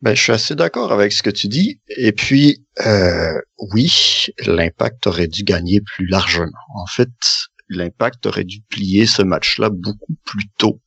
Ben, 0.00 0.14
je 0.14 0.22
suis 0.22 0.32
assez 0.32 0.54
d'accord 0.54 0.92
avec 0.92 1.12
ce 1.12 1.22
que 1.22 1.30
tu 1.30 1.48
dis. 1.48 1.80
Et 1.96 2.12
puis, 2.12 2.64
euh, 2.86 3.34
oui, 3.72 4.26
l'impact 4.46 5.06
aurait 5.08 5.26
dû 5.26 5.42
gagner 5.42 5.80
plus 5.80 6.06
largement. 6.06 6.52
En 6.76 6.86
fait, 6.86 7.08
l'impact 7.68 8.26
aurait 8.26 8.44
dû 8.44 8.60
plier 8.68 9.06
ce 9.06 9.22
match-là 9.22 9.70
beaucoup 9.70 10.16
plus 10.24 10.46
tôt. 10.56 10.80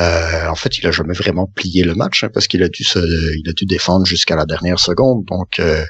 Euh, 0.00 0.48
en 0.48 0.54
fait, 0.56 0.78
il 0.78 0.86
a 0.86 0.90
jamais 0.90 1.14
vraiment 1.14 1.46
plié 1.46 1.84
le 1.84 1.94
match 1.94 2.24
hein, 2.24 2.30
parce 2.32 2.48
qu'il 2.48 2.62
a 2.62 2.68
dû 2.68 2.82
se, 2.82 2.98
il 2.98 3.48
a 3.48 3.52
dû 3.52 3.66
défendre 3.66 4.06
jusqu'à 4.06 4.34
la 4.34 4.46
dernière 4.46 4.80
seconde. 4.80 5.24
Donc, 5.26 5.60
euh, 5.60 5.84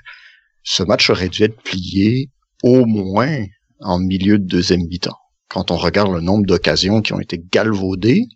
ce 0.64 0.82
match 0.82 1.08
aurait 1.08 1.28
dû 1.28 1.44
être 1.44 1.62
plié 1.62 2.30
au 2.62 2.84
moins 2.84 3.46
en 3.80 3.98
milieu 3.98 4.38
de 4.38 4.44
deuxième 4.44 4.86
mi-temps 4.86 5.21
quand 5.52 5.70
on 5.70 5.76
regarde 5.76 6.10
le 6.14 6.22
nombre 6.22 6.46
d'occasions 6.46 7.02
qui 7.02 7.12
ont 7.12 7.20
été 7.20 7.38
galvaudées, 7.52 8.26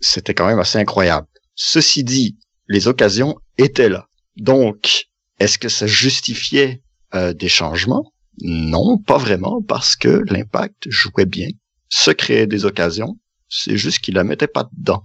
c'était 0.00 0.32
quand 0.32 0.46
même 0.46 0.58
assez 0.58 0.78
incroyable. 0.78 1.26
Ceci 1.54 2.04
dit, 2.04 2.38
les 2.68 2.88
occasions 2.88 3.36
étaient 3.58 3.90
là. 3.90 4.06
Donc, 4.38 5.08
est-ce 5.40 5.58
que 5.58 5.68
ça 5.68 5.86
justifiait 5.86 6.80
euh, 7.14 7.34
des 7.34 7.50
changements? 7.50 8.14
Non, 8.40 8.96
pas 8.96 9.18
vraiment, 9.18 9.60
parce 9.60 9.94
que 9.94 10.24
l'impact 10.30 10.88
jouait 10.88 11.26
bien, 11.26 11.48
se 11.90 12.12
créait 12.12 12.46
des 12.46 12.64
occasions, 12.64 13.18
c'est 13.50 13.76
juste 13.76 13.98
qu'il 13.98 14.14
la 14.14 14.24
mettait 14.24 14.46
pas 14.46 14.70
dedans. 14.72 15.02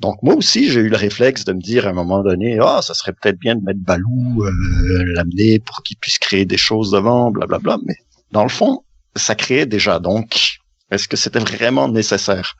Donc 0.00 0.22
moi 0.22 0.34
aussi, 0.34 0.70
j'ai 0.70 0.80
eu 0.80 0.90
le 0.90 0.96
réflexe 0.96 1.44
de 1.44 1.54
me 1.54 1.62
dire 1.62 1.86
à 1.86 1.90
un 1.90 1.94
moment 1.94 2.22
donné, 2.22 2.58
ah, 2.60 2.80
ça 2.82 2.92
serait 2.92 3.14
peut-être 3.14 3.38
bien 3.38 3.56
de 3.56 3.62
mettre 3.62 3.80
Balou, 3.80 4.44
euh, 4.44 5.04
l'amener 5.14 5.60
pour 5.60 5.82
qu'il 5.82 5.96
puisse 5.96 6.18
créer 6.18 6.44
des 6.44 6.58
choses 6.58 6.90
devant, 6.90 7.30
blablabla. 7.30 7.78
Mais 7.86 7.94
dans 8.32 8.42
le 8.42 8.50
fond, 8.50 8.82
ça 9.16 9.34
créait 9.34 9.66
déjà. 9.66 9.98
Donc, 9.98 10.58
est-ce 10.90 11.08
que 11.08 11.16
c'était 11.16 11.38
vraiment 11.38 11.88
nécessaire? 11.88 12.54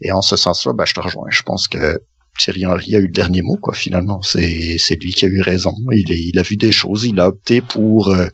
Et 0.00 0.12
en 0.12 0.22
ce 0.22 0.36
sens-là, 0.36 0.72
ben, 0.72 0.84
je 0.84 0.94
te 0.94 1.00
rejoins. 1.00 1.28
Je 1.30 1.42
pense 1.42 1.68
que 1.68 2.00
Thierry 2.38 2.66
Henry 2.66 2.96
a 2.96 2.98
eu 2.98 3.06
le 3.06 3.12
dernier 3.12 3.42
mot, 3.42 3.56
quoi, 3.56 3.74
finalement. 3.74 4.20
C'est, 4.22 4.76
c'est 4.78 4.96
lui 4.96 5.12
qui 5.12 5.24
a 5.24 5.28
eu 5.28 5.40
raison. 5.40 5.74
Il, 5.92 6.10
il 6.10 6.38
a 6.38 6.42
vu 6.42 6.56
des 6.56 6.72
choses, 6.72 7.04
il 7.04 7.18
a 7.20 7.28
opté 7.28 7.60
pour, 7.60 8.08
euh, 8.08 8.26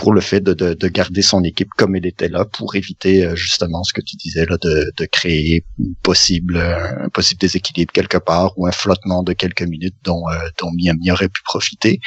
pour 0.00 0.14
le 0.14 0.22
fait 0.22 0.40
de, 0.40 0.54
de, 0.54 0.72
de, 0.72 0.88
garder 0.88 1.20
son 1.20 1.44
équipe 1.44 1.68
comme 1.76 1.94
elle 1.94 2.06
était 2.06 2.30
là, 2.30 2.46
pour 2.46 2.74
éviter 2.74 3.22
euh, 3.22 3.36
justement 3.36 3.82
ce 3.82 3.92
que 3.92 4.00
tu 4.00 4.16
disais 4.16 4.46
là, 4.46 4.56
de, 4.62 4.90
de 4.96 5.04
créer 5.04 5.66
possible, 6.02 6.56
un 6.56 7.10
possible 7.10 7.38
déséquilibre 7.38 7.92
quelque 7.92 8.16
part 8.16 8.54
ou 8.56 8.66
un 8.66 8.72
flottement 8.72 9.22
de 9.22 9.34
quelques 9.34 9.60
minutes 9.60 9.96
dont, 10.02 10.26
euh, 10.30 10.48
dont 10.58 10.70
Miami 10.72 11.10
aurait 11.10 11.28
pu 11.28 11.42
profiter. 11.44 12.00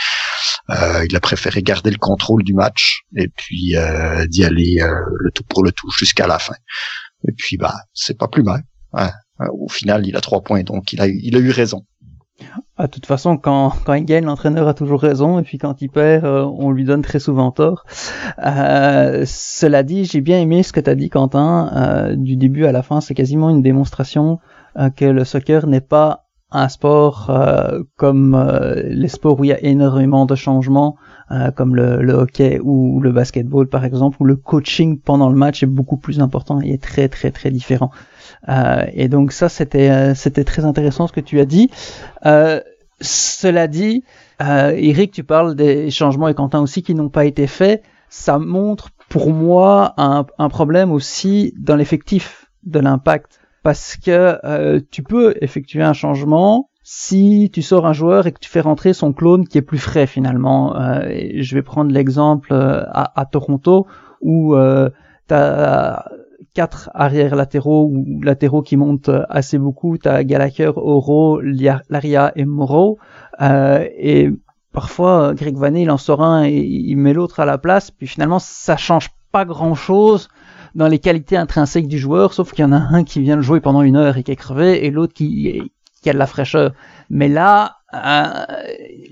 Euh, 0.71 1.05
il 1.07 1.15
a 1.15 1.19
préféré 1.19 1.61
garder 1.61 1.91
le 1.91 1.99
contrôle 1.99 2.43
du 2.43 2.55
match 2.55 3.01
et 3.15 3.27
puis 3.27 3.75
euh, 3.75 4.25
d'y 4.25 4.43
aller 4.43 4.79
euh, 4.81 4.89
le 5.19 5.29
tout 5.29 5.43
pour 5.43 5.63
le 5.63 5.71
tout 5.71 5.91
jusqu'à 5.91 6.25
la 6.25 6.39
fin. 6.39 6.55
Et 7.27 7.31
puis 7.37 7.57
bah 7.57 7.75
c'est 7.93 8.17
pas 8.17 8.27
plus 8.27 8.43
mal. 8.43 8.63
Au 9.51 9.67
final, 9.67 10.07
il 10.07 10.15
a 10.15 10.21
trois 10.21 10.41
points, 10.41 10.63
donc 10.63 10.93
il 10.93 11.01
a, 11.01 11.07
il 11.07 11.35
a 11.35 11.39
eu 11.39 11.51
raison. 11.51 11.85
Ah, 12.77 12.87
de 12.87 12.91
toute 12.91 13.05
façon, 13.05 13.37
quand, 13.37 13.73
quand 13.85 13.93
il 13.93 14.05
gagne, 14.05 14.25
l'entraîneur 14.25 14.67
a 14.67 14.73
toujours 14.73 15.01
raison, 15.01 15.39
et 15.39 15.43
puis 15.43 15.57
quand 15.57 15.81
il 15.81 15.89
perd, 15.89 16.25
on 16.25 16.71
lui 16.71 16.83
donne 16.83 17.01
très 17.01 17.19
souvent 17.19 17.51
tort. 17.51 17.85
Euh, 18.43 19.23
cela 19.27 19.83
dit, 19.83 20.05
j'ai 20.05 20.21
bien 20.21 20.39
aimé 20.39 20.63
ce 20.63 20.73
que 20.73 20.79
tu 20.79 20.95
dit, 20.95 21.09
Quentin. 21.09 21.71
Euh, 21.75 22.15
du 22.15 22.35
début 22.35 22.65
à 22.65 22.71
la 22.71 22.81
fin, 22.81 23.01
c'est 23.01 23.13
quasiment 23.13 23.49
une 23.49 23.61
démonstration 23.61 24.39
euh, 24.77 24.89
que 24.89 25.05
le 25.05 25.23
soccer 25.23 25.67
n'est 25.67 25.81
pas 25.81 26.23
un 26.53 26.69
sport 26.69 27.29
euh, 27.29 27.81
comme 27.97 28.35
euh, 28.35 28.83
les 28.85 29.07
sports 29.07 29.39
où 29.39 29.43
il 29.43 29.47
y 29.47 29.53
a 29.53 29.63
énormément 29.63 30.25
de 30.25 30.35
changements, 30.35 30.95
euh, 31.31 31.49
comme 31.49 31.75
le, 31.75 32.01
le, 32.01 32.13
hockey 32.13 32.59
ou 32.61 33.01
le 33.01 33.11
basketball 33.11 33.67
par 33.67 33.83
exemple, 33.85 34.17
où 34.19 34.25
le 34.25 34.35
coaching 34.35 34.99
pendant 34.99 35.29
le 35.29 35.35
match 35.35 35.63
est 35.63 35.67
beaucoup 35.67 35.97
plus 35.97 36.19
important 36.19 36.61
et 36.61 36.73
est 36.73 36.81
très 36.81 37.09
très 37.09 37.31
très 37.31 37.49
différent. 37.49 37.89
Et 38.47 39.07
donc 39.07 39.31
ça 39.31 39.49
c'était 39.49 40.13
c'était 40.15 40.43
très 40.43 40.65
intéressant 40.65 41.07
ce 41.07 41.13
que 41.13 41.21
tu 41.21 41.39
as 41.39 41.45
dit. 41.45 41.69
cela 42.99 43.67
dit, 43.67 44.03
Eric, 44.39 45.11
tu 45.11 45.23
parles 45.23 45.55
des 45.55 45.89
changements 45.91 46.27
et 46.27 46.33
Quentin 46.33 46.61
aussi 46.61 46.83
qui 46.83 46.95
n'ont 46.95 47.09
pas 47.09 47.25
été 47.25 47.47
faits. 47.47 47.83
Ça 48.09 48.39
montre 48.39 48.89
pour 49.09 49.31
moi 49.31 49.93
un, 49.97 50.25
un 50.37 50.49
problème 50.49 50.91
aussi 50.91 51.53
dans 51.57 51.75
l'effectif 51.75 52.49
de 52.65 52.79
l'impact 52.79 53.39
parce 53.63 53.95
que 53.95 54.39
euh, 54.43 54.81
tu 54.91 55.01
peux 55.03 55.35
effectuer 55.41 55.81
un 55.81 55.93
changement 55.93 56.69
si 56.83 57.49
tu 57.53 57.61
sors 57.61 57.87
un 57.87 57.93
joueur 57.93 58.27
et 58.27 58.33
que 58.33 58.39
tu 58.39 58.49
fais 58.49 58.59
rentrer 58.59 58.91
son 58.91 59.13
clone 59.13 59.47
qui 59.47 59.57
est 59.57 59.61
plus 59.61 59.77
frais 59.77 60.05
finalement. 60.05 60.77
Euh, 60.77 61.29
je 61.35 61.55
vais 61.55 61.61
prendre 61.61 61.91
l'exemple 61.91 62.49
euh, 62.51 62.83
à, 62.91 63.25
Toronto 63.25 63.87
où 64.21 64.55
tu 64.55 65.33
as 65.33 66.05
quatre 66.53 66.89
arrières 66.93 67.35
latéraux 67.35 67.89
ou 67.91 68.21
latéraux 68.21 68.61
qui 68.61 68.77
montent 68.77 69.11
assez 69.29 69.57
beaucoup. 69.57 69.97
Tu 69.97 70.07
as 70.07 70.23
Gallagher, 70.23 70.71
Oro, 70.75 71.39
Laria 71.41 72.31
et 72.35 72.45
Moreau. 72.45 72.99
et 73.41 74.29
parfois, 74.71 75.33
Greg 75.33 75.55
Vanet, 75.55 75.83
il 75.83 75.91
en 75.91 75.97
sort 75.97 76.23
un 76.23 76.45
et 76.45 76.57
il 76.57 76.95
met 76.97 77.13
l'autre 77.13 77.39
à 77.39 77.45
la 77.45 77.57
place. 77.57 77.91
Puis 77.91 78.07
finalement, 78.07 78.39
ça 78.39 78.77
change 78.77 79.09
pas 79.31 79.45
grand-chose 79.45 80.29
dans 80.75 80.87
les 80.87 80.99
qualités 80.99 81.37
intrinsèques 81.37 81.87
du 81.87 81.99
joueur, 81.99 82.33
sauf 82.33 82.51
qu'il 82.51 82.63
y 82.63 82.65
en 82.65 82.71
a 82.71 82.77
un 82.77 83.03
qui 83.03 83.21
vient 83.21 83.35
le 83.35 83.41
jouer 83.41 83.61
pendant 83.61 83.81
une 83.81 83.95
heure 83.95 84.17
et 84.17 84.23
qui 84.23 84.31
est 84.31 84.35
crevé, 84.35 84.85
et 84.85 84.91
l'autre 84.91 85.13
qui, 85.13 85.71
qui 86.01 86.09
a 86.09 86.13
de 86.13 86.17
la 86.17 86.27
fraîcheur. 86.27 86.73
Mais 87.09 87.29
là, 87.29 87.77
euh, 87.93 88.45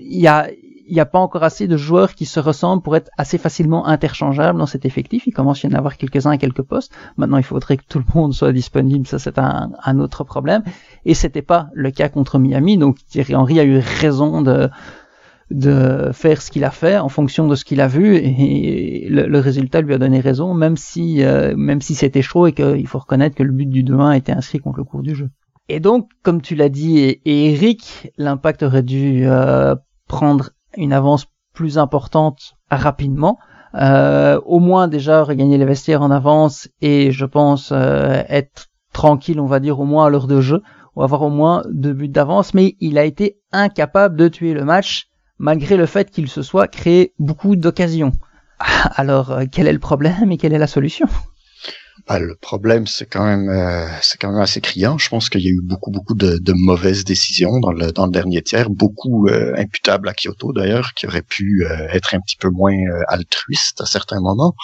il 0.00 0.20
y 0.20 0.26
a 0.26 0.48
il 0.86 0.94
n'y 0.94 1.00
a 1.00 1.06
pas 1.06 1.18
encore 1.18 1.42
assez 1.42 1.66
de 1.68 1.76
joueurs 1.76 2.14
qui 2.14 2.26
se 2.26 2.40
ressemblent 2.40 2.82
pour 2.82 2.96
être 2.96 3.10
assez 3.16 3.38
facilement 3.38 3.86
interchangeables 3.86 4.58
dans 4.58 4.66
cet 4.66 4.84
effectif. 4.84 5.26
Il 5.26 5.32
commence 5.32 5.64
à 5.64 5.68
y 5.68 5.72
en 5.72 5.76
avoir 5.76 5.96
quelques-uns 5.96 6.30
à 6.30 6.38
quelques 6.38 6.62
postes. 6.62 6.92
Maintenant, 7.16 7.38
il 7.38 7.44
faudrait 7.44 7.76
que 7.76 7.84
tout 7.88 7.98
le 7.98 8.04
monde 8.14 8.34
soit 8.34 8.52
disponible. 8.52 9.06
Ça, 9.06 9.18
c'est 9.18 9.38
un, 9.38 9.98
autre 9.98 10.24
problème. 10.24 10.62
Et 11.04 11.14
c'était 11.14 11.42
pas 11.42 11.68
le 11.72 11.90
cas 11.90 12.08
contre 12.08 12.38
Miami. 12.38 12.78
Donc, 12.78 12.98
Thierry 13.06 13.34
Henry 13.34 13.60
a 13.60 13.64
eu 13.64 13.78
raison 13.78 14.42
de, 14.42 14.70
de 15.50 16.10
faire 16.12 16.42
ce 16.42 16.50
qu'il 16.50 16.64
a 16.64 16.70
fait 16.70 16.98
en 16.98 17.08
fonction 17.08 17.46
de 17.46 17.54
ce 17.54 17.64
qu'il 17.64 17.80
a 17.80 17.88
vu 17.88 18.16
et 18.16 19.08
le, 19.08 19.38
résultat 19.38 19.82
lui 19.82 19.92
a 19.92 19.98
donné 19.98 20.20
raison 20.20 20.54
même 20.54 20.76
si 20.76 21.22
euh, 21.22 21.54
même 21.56 21.82
si 21.82 21.94
c'était 21.94 22.22
chaud 22.22 22.46
et 22.46 22.52
qu'il 22.52 22.86
faut 22.86 22.98
reconnaître 22.98 23.36
que 23.36 23.42
le 23.42 23.52
but 23.52 23.68
du 23.68 23.84
2-1 23.84 24.16
était 24.16 24.32
inscrit 24.32 24.60
contre 24.60 24.78
le 24.78 24.84
cours 24.84 25.02
du 25.02 25.14
jeu. 25.14 25.28
Et 25.68 25.78
donc 25.78 26.08
comme 26.22 26.40
tu 26.40 26.54
l'as 26.54 26.70
dit 26.70 27.18
Eric, 27.26 28.12
l'impact 28.16 28.62
aurait 28.62 28.82
dû 28.82 29.24
euh, 29.26 29.74
prendre 30.08 30.50
une 30.76 30.92
avance 30.92 31.26
plus 31.54 31.78
importante 31.78 32.54
rapidement. 32.70 33.38
Euh, 33.74 34.40
au 34.44 34.58
moins 34.58 34.86
déjà 34.86 35.22
regagner 35.22 35.56
les 35.56 35.64
vestiaires 35.64 36.02
en 36.02 36.10
avance 36.10 36.68
et 36.82 37.10
je 37.10 37.24
pense 37.24 37.72
être 37.72 38.66
tranquille 38.92 39.40
on 39.40 39.46
va 39.46 39.60
dire 39.60 39.80
au 39.80 39.86
moins 39.86 40.04
à 40.04 40.10
l'heure 40.10 40.26
de 40.26 40.42
jeu 40.42 40.62
ou 40.94 41.02
avoir 41.02 41.22
au 41.22 41.30
moins 41.30 41.62
deux 41.70 41.94
buts 41.94 42.08
d'avance 42.08 42.52
mais 42.52 42.76
il 42.80 42.98
a 42.98 43.04
été 43.04 43.38
incapable 43.50 44.16
de 44.16 44.28
tuer 44.28 44.52
le 44.52 44.66
match 44.66 45.08
malgré 45.42 45.76
le 45.76 45.86
fait 45.86 46.10
qu'il 46.10 46.28
se 46.28 46.40
soit 46.40 46.68
créé 46.68 47.12
beaucoup 47.18 47.56
d'occasions. 47.56 48.12
Alors, 48.96 49.32
euh, 49.32 49.44
quel 49.50 49.66
est 49.66 49.72
le 49.72 49.78
problème 49.78 50.30
et 50.30 50.38
quelle 50.38 50.54
est 50.54 50.58
la 50.58 50.66
solution? 50.66 51.08
Bah, 52.08 52.18
le 52.18 52.34
problème, 52.34 52.86
c'est 52.86 53.06
quand 53.06 53.24
même, 53.24 53.48
euh, 53.48 53.86
c'est 54.00 54.18
quand 54.18 54.32
même 54.32 54.40
assez 54.40 54.60
criant. 54.60 54.98
Je 54.98 55.08
pense 55.08 55.28
qu'il 55.28 55.42
y 55.42 55.48
a 55.48 55.50
eu 55.50 55.60
beaucoup, 55.62 55.90
beaucoup 55.90 56.14
de, 56.14 56.38
de, 56.38 56.52
mauvaises 56.52 57.04
décisions 57.04 57.60
dans 57.60 57.70
le 57.70 57.92
dans 57.92 58.06
le 58.06 58.12
dernier 58.12 58.42
tiers, 58.42 58.70
beaucoup 58.70 59.28
euh, 59.28 59.54
imputables 59.56 60.08
à 60.08 60.14
Kyoto 60.14 60.52
d'ailleurs, 60.52 60.94
qui 60.94 61.06
auraient 61.06 61.22
pu 61.22 61.64
euh, 61.64 61.88
être 61.90 62.14
un 62.14 62.20
petit 62.20 62.36
peu 62.36 62.48
moins 62.48 62.74
altruistes 63.08 63.80
à 63.82 63.86
certains 63.86 64.20
moments. 64.20 64.54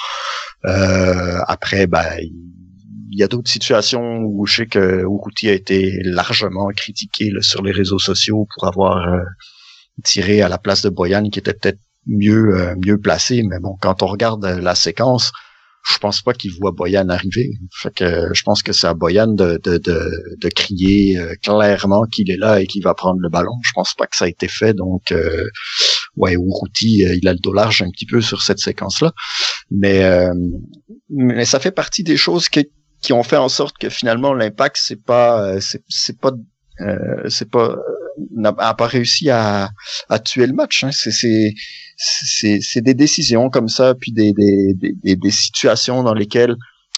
après, 0.64 1.86
bah, 1.86 2.18
il 2.20 3.18
y 3.18 3.22
a 3.22 3.28
d'autres 3.28 3.50
situations 3.50 4.20
où 4.22 4.46
je 4.46 4.56
sais 4.56 4.66
que 4.66 5.02
Uruti 5.02 5.48
a 5.48 5.52
été 5.52 5.98
largement 6.04 6.68
critiqué 6.68 7.30
sur 7.40 7.62
les 7.62 7.72
réseaux 7.72 7.98
sociaux 7.98 8.46
pour 8.54 8.66
avoir 8.66 9.06
tiré 10.04 10.42
à 10.42 10.48
la 10.48 10.58
place 10.58 10.82
de 10.82 10.88
Boyan, 10.88 11.28
qui 11.30 11.38
était 11.38 11.54
peut-être 11.54 11.80
mieux 12.06 12.74
mieux 12.84 12.98
placé. 12.98 13.42
Mais 13.44 13.60
bon, 13.60 13.76
quand 13.80 14.02
on 14.02 14.06
regarde 14.06 14.44
la 14.44 14.74
séquence 14.74 15.32
je 15.90 15.98
pense 15.98 16.22
pas 16.22 16.32
qu'il 16.32 16.52
voit 16.52 16.72
Boyan 16.72 17.08
arriver. 17.08 17.50
Fait 17.72 17.92
que 17.92 18.28
je 18.32 18.42
pense 18.42 18.62
que 18.62 18.72
c'est 18.72 18.86
à 18.86 18.94
Boyan 18.94 19.28
de, 19.28 19.58
de, 19.62 19.78
de, 19.78 20.36
de 20.40 20.48
crier 20.48 21.18
euh, 21.18 21.34
clairement 21.42 22.04
qu'il 22.04 22.30
est 22.30 22.36
là 22.36 22.60
et 22.60 22.66
qu'il 22.66 22.82
va 22.82 22.94
prendre 22.94 23.20
le 23.20 23.28
ballon. 23.28 23.52
Je 23.62 23.72
pense 23.74 23.94
pas 23.94 24.06
que 24.06 24.16
ça 24.16 24.26
a 24.26 24.28
été 24.28 24.48
fait. 24.48 24.74
Donc 24.74 25.12
euh, 25.12 25.48
ouais, 26.16 26.34
Uruti, 26.34 27.06
euh, 27.06 27.14
il 27.20 27.26
a 27.28 27.32
le 27.32 27.38
dos 27.38 27.52
large 27.52 27.82
un 27.82 27.90
petit 27.90 28.06
peu 28.06 28.20
sur 28.20 28.42
cette 28.42 28.58
séquence-là. 28.58 29.12
Mais, 29.70 30.04
euh, 30.04 30.34
mais 31.10 31.44
ça 31.44 31.60
fait 31.60 31.70
partie 31.70 32.02
des 32.02 32.16
choses 32.16 32.48
qui, 32.48 32.66
ont 33.10 33.22
fait 33.22 33.36
en 33.36 33.48
sorte 33.48 33.78
que 33.78 33.88
finalement 33.88 34.34
l'impact 34.34 34.76
c'est 34.78 35.02
pas 35.02 35.60
c'est, 35.60 36.18
pas 36.20 36.32
c'est 37.28 37.48
pas 37.48 37.76
n'a 38.34 38.52
pas 38.52 38.86
réussi 38.86 39.30
à, 39.30 39.70
à 40.08 40.18
tuer 40.18 40.46
le 40.46 40.52
match. 40.52 40.84
Hein. 40.84 40.90
C'est, 40.92 42.60
c'est 42.60 42.80
des 42.80 42.94
décisions 42.94 43.50
comme 43.50 43.68
ça, 43.68 43.94
puis 43.94 44.12
des, 44.12 44.32
des, 44.32 44.74
des, 44.74 45.16
des, 45.16 45.30
situations 45.30 46.02
dans 46.02 46.14
lesquelles 46.14 46.56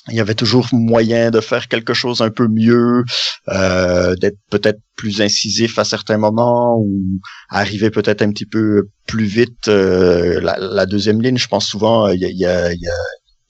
il 0.08 0.14
y 0.14 0.20
avait 0.20 0.34
toujours 0.34 0.66
moyen 0.72 1.30
de 1.30 1.40
faire 1.40 1.68
quelque 1.68 1.94
chose 1.94 2.22
un 2.22 2.30
peu 2.30 2.48
mieux, 2.48 3.04
euh, 3.48 4.14
d'être 4.16 4.38
peut-être 4.50 4.80
plus 4.96 5.20
incisif 5.20 5.78
à 5.78 5.84
certains 5.84 6.16
moments 6.16 6.78
ou 6.78 7.20
arriver 7.48 7.90
peut-être 7.90 8.22
un 8.22 8.30
petit 8.30 8.46
peu 8.46 8.88
plus 9.06 9.24
vite. 9.24 9.68
Euh, 9.68 10.40
la, 10.40 10.56
la, 10.58 10.86
deuxième 10.86 11.20
ligne, 11.20 11.36
je 11.36 11.48
pense 11.48 11.66
souvent, 11.66 12.08
il 12.08 12.20
y 12.20 12.24
a, 12.24 12.30
y, 12.30 12.46
a, 12.46 12.72
y, 12.72 12.88
a, 12.88 12.94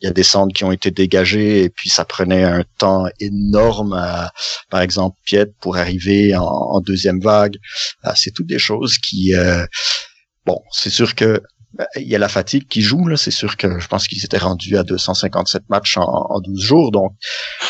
y 0.07 0.09
a 0.09 0.13
des 0.13 0.23
centres 0.23 0.55
qui 0.55 0.65
ont 0.65 0.73
été 0.73 0.91
dégagés 0.91 1.63
et 1.65 1.71
puis 1.71 1.91
ça 1.91 2.05
prenait 2.05 2.45
un 2.45 2.65
temps 2.79 3.07
énorme, 3.21 3.93
à, 3.93 4.33
par 4.71 4.81
exemple, 4.81 5.17
Piet 5.25 5.47
pour 5.61 5.77
arriver 5.77 6.35
en, 6.37 6.81
deuxième 6.81 7.21
vague. 7.21 7.57
Ah, 8.03 8.15
c'est 8.17 8.31
toutes 8.31 8.47
des 8.47 8.59
choses 8.59 8.99
qui... 8.99 9.35
Euh, 9.35 9.67
Bon, 10.47 10.63
c'est 10.73 10.91
sûr 10.91 11.15
que 11.15 11.43
ben, 11.75 11.87
il 11.97 12.09
y 12.09 12.15
a 12.15 12.19
la 12.19 12.29
fatigue 12.29 12.67
qui 12.67 12.83
joue 12.83 13.07
là. 13.07 13.17
C'est 13.17 13.31
sûr 13.31 13.57
que 13.57 13.79
je 13.79 13.87
pense 13.87 14.09
qu'ils 14.09 14.25
étaient 14.25 14.39
rendus 14.39 14.77
à 14.77 14.83
257 14.83 15.69
matchs 15.69 15.97
en, 15.97 16.03
en 16.03 16.41
12 16.41 16.61
jours, 16.61 16.91
donc 16.91 17.13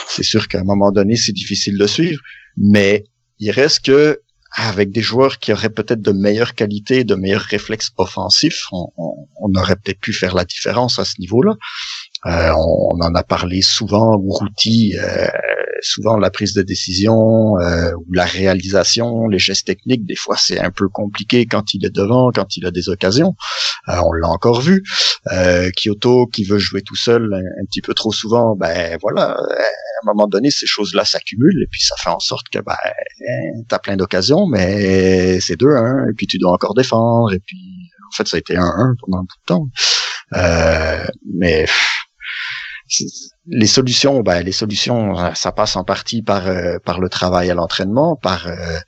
c'est 0.09 0.23
sûr 0.23 0.49
qu'à 0.49 0.61
un 0.61 0.65
moment 0.65 0.93
donné 0.93 1.17
c'est 1.17 1.33
difficile 1.33 1.77
de 1.77 1.87
suivre. 1.87 2.21
Mais 2.57 3.05
il 3.39 3.51
reste 3.51 3.85
que 3.85 4.21
avec 4.53 4.91
des 4.91 5.03
joueurs 5.03 5.39
qui 5.39 5.53
auraient 5.53 5.71
peut-être 5.71 6.03
de 6.03 6.11
meilleures 6.11 6.55
qualités, 6.55 7.05
de 7.05 7.15
meilleurs 7.15 7.43
réflexes 7.43 7.91
offensifs, 7.97 8.67
on, 8.73 9.55
aurait 9.55 9.77
peut-être 9.77 10.01
pu 10.01 10.13
faire 10.13 10.35
la 10.35 10.45
différence 10.45 10.99
à 10.99 11.05
ce 11.05 11.21
niveau-là. 11.21 11.55
Euh, 12.27 12.53
on, 12.55 13.01
en 13.01 13.15
a 13.15 13.23
parlé 13.23 13.63
souvent. 13.63 14.17
Routi, 14.19 14.95
euh, 14.99 15.29
souvent 15.83 16.17
la 16.17 16.31
prise 16.31 16.55
de 16.55 16.63
décision 16.63 17.59
euh, 17.59 17.93
ou 17.95 18.13
la 18.13 18.25
réalisation, 18.25 19.29
les 19.29 19.39
gestes 19.39 19.67
techniques, 19.67 20.05
des 20.07 20.17
fois 20.17 20.37
c'est 20.39 20.59
un 20.59 20.71
peu 20.71 20.89
compliqué 20.89 21.47
quand 21.47 21.75
il 21.75 21.85
est 21.85 21.95
devant, 21.95 22.31
quand 22.33 22.57
il 22.57 22.67
a 22.67 22.71
des 22.71 22.89
occasions. 22.89 23.35
Euh, 23.89 24.01
on 24.05 24.13
l'a 24.13 24.29
encore 24.29 24.61
vu. 24.61 24.83
Euh, 25.33 25.71
Kyoto 25.77 26.27
qui 26.27 26.45
veut 26.45 26.59
jouer 26.59 26.83
tout 26.83 26.97
seul 26.97 27.33
un, 27.35 27.65
petit 27.67 27.83
peu 27.83 27.95
trop 27.95 28.13
souvent, 28.13 28.57
ben 28.57 28.99
voilà, 29.01 29.31
à 29.31 29.35
un 29.35 30.07
moment 30.07 30.27
donné 30.27 30.51
ces 30.51 30.67
choses-là 30.67 31.05
s'accumulent 31.05 31.63
et 31.63 31.69
puis 31.71 31.81
ça 31.83 31.95
fait 31.99 32.11
en 32.11 32.21
sorte 32.21 32.49
que 32.49 32.59
ben 32.59 32.77
t'as 33.69 33.79
plein 33.79 33.97
d'occasions, 33.97 34.47
mais 34.47 35.41
c'est 35.41 35.57
deux 35.57 35.75
hein, 35.75 36.07
et 36.11 36.15
puis 36.15 36.27
tu 36.27 36.39
dois 36.39 36.53
encore 36.53 36.75
défendre 36.75 37.33
et 37.33 37.41
puis 37.41 37.59
en 38.11 38.17
fait 38.17 38.27
ça 38.27 38.37
a 38.37 38.41
été 38.41 38.57
un 38.57 38.65
1 38.65 38.95
pendant 39.01 39.23
tout 39.23 39.37
le 39.43 39.47
temps. 39.47 39.67
Euh, 40.37 41.05
mais 41.35 41.67
les 43.47 43.67
solutions, 43.67 44.21
ben, 44.21 44.43
les 44.43 44.53
solutions, 44.53 45.19
euh, 45.19 45.35
ça 45.35 45.53
passe 45.53 45.77
en 45.77 45.85
partie 45.85 46.23
par 46.23 46.47
euh, 46.47 46.79
par 46.85 47.01
le 47.01 47.09
travail 47.09 47.51
à 47.51 47.55
l'entraînement, 47.55 48.17
par 48.17 48.47
euh, 48.47 48.79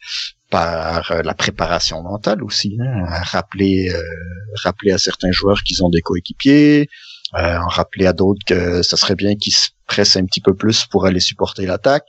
par 0.50 1.12
la 1.24 1.34
préparation 1.34 2.02
mentale 2.02 2.42
aussi. 2.42 2.76
Hein, 2.78 3.06
rappeler 3.08 3.90
rappeler 4.62 4.92
à 4.92 4.98
certains 4.98 5.32
joueurs 5.32 5.62
qu'ils 5.62 5.82
ont 5.82 5.88
des 5.88 6.02
coéquipiers, 6.02 6.90
rappeler 7.32 8.06
à 8.06 8.12
d'autres 8.12 8.44
que 8.46 8.82
ça 8.82 8.98
serait 8.98 9.14
bien 9.14 9.34
qu'ils 9.34 9.54
se 9.54 9.70
pressent 9.86 10.18
un 10.18 10.26
petit 10.26 10.42
peu 10.42 10.54
plus 10.54 10.84
pour 10.84 11.06
aller 11.06 11.20
supporter 11.20 11.64
l'attaque. 11.64 12.04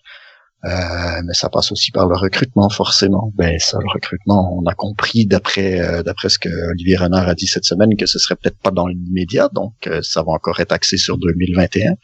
Euh, 0.65 1.21
mais 1.26 1.34
ça 1.34 1.49
passe 1.49 1.71
aussi 1.73 1.91
par 1.91 2.08
le 2.08 2.15
recrutement, 2.15 2.69
forcément. 2.69 3.34
Ben 3.36 3.60
ça, 3.60 3.80
le 3.82 3.89
recrutement, 3.93 4.58
on 4.58 4.65
a 4.65 4.73
compris 4.73 5.26
d'après 5.26 5.82
euh, 5.82 6.04
d'après 6.04 6.30
ce 6.30 6.39
que 6.39 6.49
Olivier 6.71 6.95
Renard 6.95 7.28
a 7.28 7.36
dit 7.36 7.47
cette 7.47 7.65
semaine 7.65 7.97
que 7.97 8.06
ce 8.06 8.17
serait 8.17 8.36
peut-être 8.36 8.60
pas 8.60 8.71
dans 8.71 8.88
l'immédiat, 8.88 9.49
donc 9.54 9.73
euh, 9.88 10.02
ça 10.02 10.23
va 10.23 10.32
encore 10.32 10.62
être 10.62 10.71
axé 10.71 10.95
sur 10.97 11.17
2021. 11.17 11.95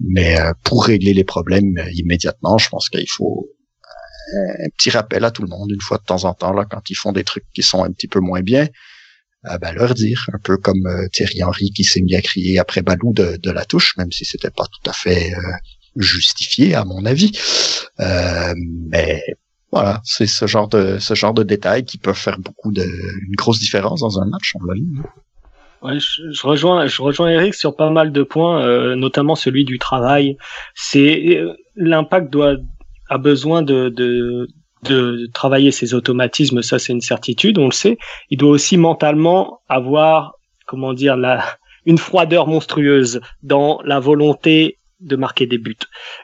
Mais 0.00 0.38
pour 0.62 0.84
régler 0.84 1.12
les 1.12 1.24
problèmes 1.24 1.74
immédiatement, 1.92 2.56
je 2.56 2.68
pense 2.68 2.88
qu'il 2.88 3.10
faut 3.10 3.48
un 4.32 4.68
petit 4.76 4.90
rappel 4.90 5.24
à 5.24 5.32
tout 5.32 5.42
le 5.42 5.48
monde 5.48 5.72
une 5.72 5.80
fois 5.80 5.98
de 5.98 6.04
temps 6.04 6.24
en 6.24 6.34
temps 6.34 6.52
là 6.52 6.66
quand 6.70 6.88
ils 6.88 6.94
font 6.94 7.10
des 7.10 7.24
trucs 7.24 7.46
qui 7.52 7.64
sont 7.64 7.82
un 7.82 7.90
petit 7.90 8.06
peu 8.06 8.20
moins 8.20 8.42
bien. 8.42 8.68
ben 9.60 9.72
leur 9.72 9.94
dire, 9.94 10.24
un 10.32 10.38
peu 10.38 10.56
comme 10.56 10.88
Thierry 11.12 11.42
Henry 11.42 11.72
qui 11.72 11.82
s'est 11.82 12.00
mis 12.02 12.14
à 12.14 12.22
crier 12.22 12.60
après 12.60 12.82
Balou 12.82 13.12
de, 13.12 13.38
de 13.42 13.50
la 13.50 13.64
touche, 13.64 13.96
même 13.96 14.12
si 14.12 14.24
c'était 14.24 14.50
pas 14.52 14.66
tout 14.66 14.88
à 14.88 14.92
fait 14.92 15.32
justifié 15.98 16.74
à 16.74 16.84
mon 16.84 17.04
avis. 17.04 17.32
Euh, 18.00 18.54
mais 18.88 19.22
voilà, 19.72 20.00
c'est 20.04 20.26
ce 20.26 20.46
genre 20.46 20.68
de 20.68 20.98
ce 20.98 21.14
genre 21.14 21.34
de 21.34 21.42
détails 21.42 21.84
qui 21.84 21.98
peuvent 21.98 22.16
faire 22.16 22.38
beaucoup 22.38 22.72
de 22.72 22.82
une 22.82 23.34
grosse 23.36 23.58
différence 23.58 24.00
dans 24.00 24.20
un 24.20 24.26
match. 24.26 24.54
On 24.54 24.64
l'a 24.64 24.74
Ouais, 25.80 25.98
je, 26.00 26.44
rejoins, 26.44 26.88
je 26.88 27.00
rejoins 27.00 27.28
Eric 27.28 27.54
sur 27.54 27.76
pas 27.76 27.90
mal 27.90 28.10
de 28.10 28.24
points, 28.24 28.64
euh, 28.64 28.96
notamment 28.96 29.36
celui 29.36 29.64
du 29.64 29.78
travail. 29.78 30.36
C'est 30.74 31.36
euh, 31.36 31.54
l'impact 31.76 32.32
doit 32.32 32.56
a 33.08 33.18
besoin 33.18 33.62
de, 33.62 33.88
de 33.88 34.48
de 34.84 35.28
travailler 35.32 35.70
ses 35.70 35.94
automatismes, 35.94 36.62
ça 36.62 36.78
c'est 36.78 36.92
une 36.92 37.00
certitude, 37.00 37.58
on 37.58 37.66
le 37.66 37.72
sait. 37.72 37.98
Il 38.30 38.38
doit 38.38 38.50
aussi 38.50 38.76
mentalement 38.76 39.60
avoir, 39.68 40.34
comment 40.66 40.94
dire, 40.94 41.16
la 41.16 41.44
une 41.86 41.98
froideur 41.98 42.46
monstrueuse 42.46 43.20
dans 43.42 43.80
la 43.84 43.98
volonté 43.98 44.78
de 45.00 45.16
marquer 45.16 45.46
des 45.46 45.58
buts. 45.58 45.76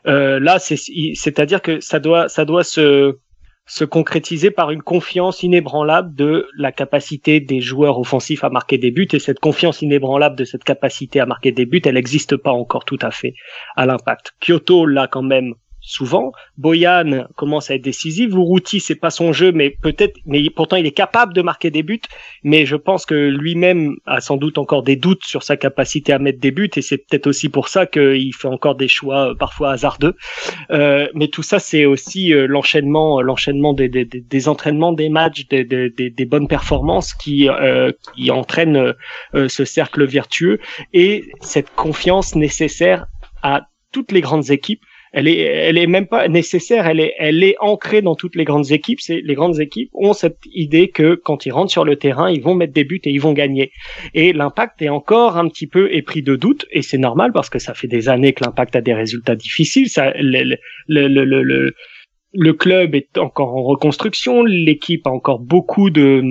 Euh, 0.06 0.40
là, 0.40 0.58
c'est-à-dire 0.58 1.62
que 1.62 1.80
ça 1.80 2.00
doit, 2.00 2.28
ça 2.28 2.44
doit 2.44 2.64
se, 2.64 3.16
se 3.66 3.84
concrétiser 3.84 4.50
par 4.50 4.70
une 4.70 4.82
confiance 4.82 5.42
inébranlable 5.42 6.14
de 6.14 6.48
la 6.56 6.72
capacité 6.72 7.40
des 7.40 7.60
joueurs 7.60 7.98
offensifs 7.98 8.44
à 8.44 8.50
marquer 8.50 8.78
des 8.78 8.90
buts. 8.90 9.08
Et 9.12 9.18
cette 9.18 9.40
confiance 9.40 9.80
inébranlable 9.82 10.36
de 10.36 10.44
cette 10.44 10.64
capacité 10.64 11.20
à 11.20 11.26
marquer 11.26 11.52
des 11.52 11.66
buts, 11.66 11.80
elle 11.84 11.94
n'existe 11.94 12.36
pas 12.36 12.52
encore 12.52 12.84
tout 12.84 12.98
à 13.00 13.10
fait 13.10 13.34
à 13.76 13.86
l'impact. 13.86 14.34
Kyoto 14.40 14.86
l'a 14.86 15.06
quand 15.06 15.22
même 15.22 15.54
souvent. 15.84 16.32
Boyan 16.56 17.26
commence 17.36 17.70
à 17.70 17.74
être 17.74 17.82
décisif. 17.82 18.30
Lourouti, 18.30 18.80
c'est 18.80 18.94
pas 18.94 19.10
son 19.10 19.32
jeu, 19.32 19.52
mais 19.52 19.70
peut-être, 19.70 20.18
mais 20.26 20.48
pourtant 20.50 20.76
il 20.76 20.86
est 20.86 20.92
capable 20.92 21.34
de 21.34 21.42
marquer 21.42 21.70
des 21.70 21.82
buts. 21.82 22.00
Mais 22.42 22.66
je 22.66 22.76
pense 22.76 23.06
que 23.06 23.14
lui-même 23.14 23.96
a 24.06 24.20
sans 24.20 24.36
doute 24.36 24.58
encore 24.58 24.82
des 24.82 24.96
doutes 24.96 25.24
sur 25.24 25.42
sa 25.42 25.56
capacité 25.56 26.12
à 26.12 26.18
mettre 26.18 26.40
des 26.40 26.50
buts, 26.50 26.70
et 26.74 26.82
c'est 26.82 26.98
peut-être 26.98 27.26
aussi 27.26 27.48
pour 27.48 27.68
ça 27.68 27.86
qu'il 27.86 28.34
fait 28.34 28.48
encore 28.48 28.74
des 28.74 28.88
choix 28.88 29.30
euh, 29.30 29.34
parfois 29.34 29.72
hasardeux. 29.72 30.16
Euh, 30.70 31.08
mais 31.14 31.28
tout 31.28 31.42
ça, 31.42 31.58
c'est 31.58 31.84
aussi 31.84 32.32
euh, 32.32 32.46
l'enchaînement, 32.46 33.20
l'enchaînement 33.20 33.74
des, 33.74 33.88
des, 33.88 34.04
des, 34.04 34.48
entraînements, 34.48 34.92
des 34.92 35.10
matchs, 35.10 35.46
des, 35.48 35.64
des 35.64 36.24
bonnes 36.24 36.48
performances 36.48 37.12
qui 37.12 37.48
euh, 37.48 37.92
qui 38.14 38.30
entraînent 38.30 38.94
ce 39.34 39.64
cercle 39.64 40.04
vertueux 40.04 40.58
et 40.92 41.24
cette 41.40 41.74
confiance 41.74 42.34
nécessaire 42.34 43.06
à 43.42 43.68
toutes 43.92 44.12
les 44.12 44.20
grandes 44.20 44.50
équipes 44.50 44.82
elle 45.16 45.28
est, 45.28 45.38
elle 45.38 45.78
est 45.78 45.86
même 45.86 46.08
pas 46.08 46.26
nécessaire. 46.26 46.88
Elle 46.88 46.98
est, 46.98 47.14
elle 47.18 47.44
est 47.44 47.54
ancrée 47.60 48.02
dans 48.02 48.16
toutes 48.16 48.34
les 48.34 48.42
grandes 48.42 48.72
équipes. 48.72 49.00
C'est 49.00 49.20
les 49.22 49.34
grandes 49.34 49.60
équipes 49.60 49.88
ont 49.94 50.12
cette 50.12 50.40
idée 50.52 50.88
que 50.88 51.14
quand 51.14 51.46
ils 51.46 51.52
rentrent 51.52 51.70
sur 51.70 51.84
le 51.84 51.94
terrain, 51.94 52.28
ils 52.28 52.42
vont 52.42 52.56
mettre 52.56 52.72
des 52.72 52.82
buts 52.82 53.00
et 53.04 53.10
ils 53.10 53.20
vont 53.20 53.32
gagner. 53.32 53.70
Et 54.12 54.32
l'impact 54.32 54.82
est 54.82 54.88
encore 54.88 55.38
un 55.38 55.48
petit 55.48 55.68
peu 55.68 55.94
épris 55.94 56.22
de 56.22 56.34
doute 56.34 56.66
et 56.72 56.82
c'est 56.82 56.98
normal 56.98 57.30
parce 57.32 57.48
que 57.48 57.60
ça 57.60 57.74
fait 57.74 57.86
des 57.86 58.08
années 58.08 58.32
que 58.32 58.42
l'impact 58.42 58.74
a 58.74 58.80
des 58.80 58.92
résultats 58.92 59.36
difficiles. 59.36 59.88
Ça, 59.88 60.12
le, 60.18 60.56
le, 60.88 61.06
le, 61.06 61.24
le, 61.24 61.74
le 62.32 62.52
club 62.52 62.96
est 62.96 63.16
encore 63.16 63.54
en 63.54 63.62
reconstruction. 63.62 64.42
L'équipe 64.42 65.06
a 65.06 65.10
encore 65.10 65.38
beaucoup 65.38 65.90
de, 65.90 66.24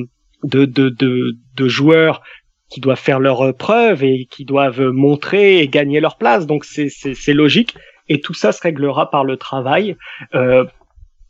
de, 0.44 0.66
de, 0.66 0.90
de, 0.90 1.38
de 1.56 1.68
joueurs 1.70 2.22
qui 2.70 2.82
doivent 2.82 3.00
faire 3.00 3.22
leurs 3.22 3.56
preuves 3.56 4.04
et 4.04 4.28
qui 4.30 4.44
doivent 4.44 4.82
montrer 4.82 5.60
et 5.60 5.70
gagner 5.70 6.02
leur 6.02 6.18
place. 6.18 6.48
Donc 6.48 6.66
c'est 6.66 7.34
logique 7.34 7.76
et 8.10 8.22
tout 8.22 8.34
ça 8.34 8.52
se 8.52 8.62
réglera 8.62 9.10
par 9.10 9.24
le 9.24 9.38
travail. 9.38 9.96
Euh, 10.34 10.66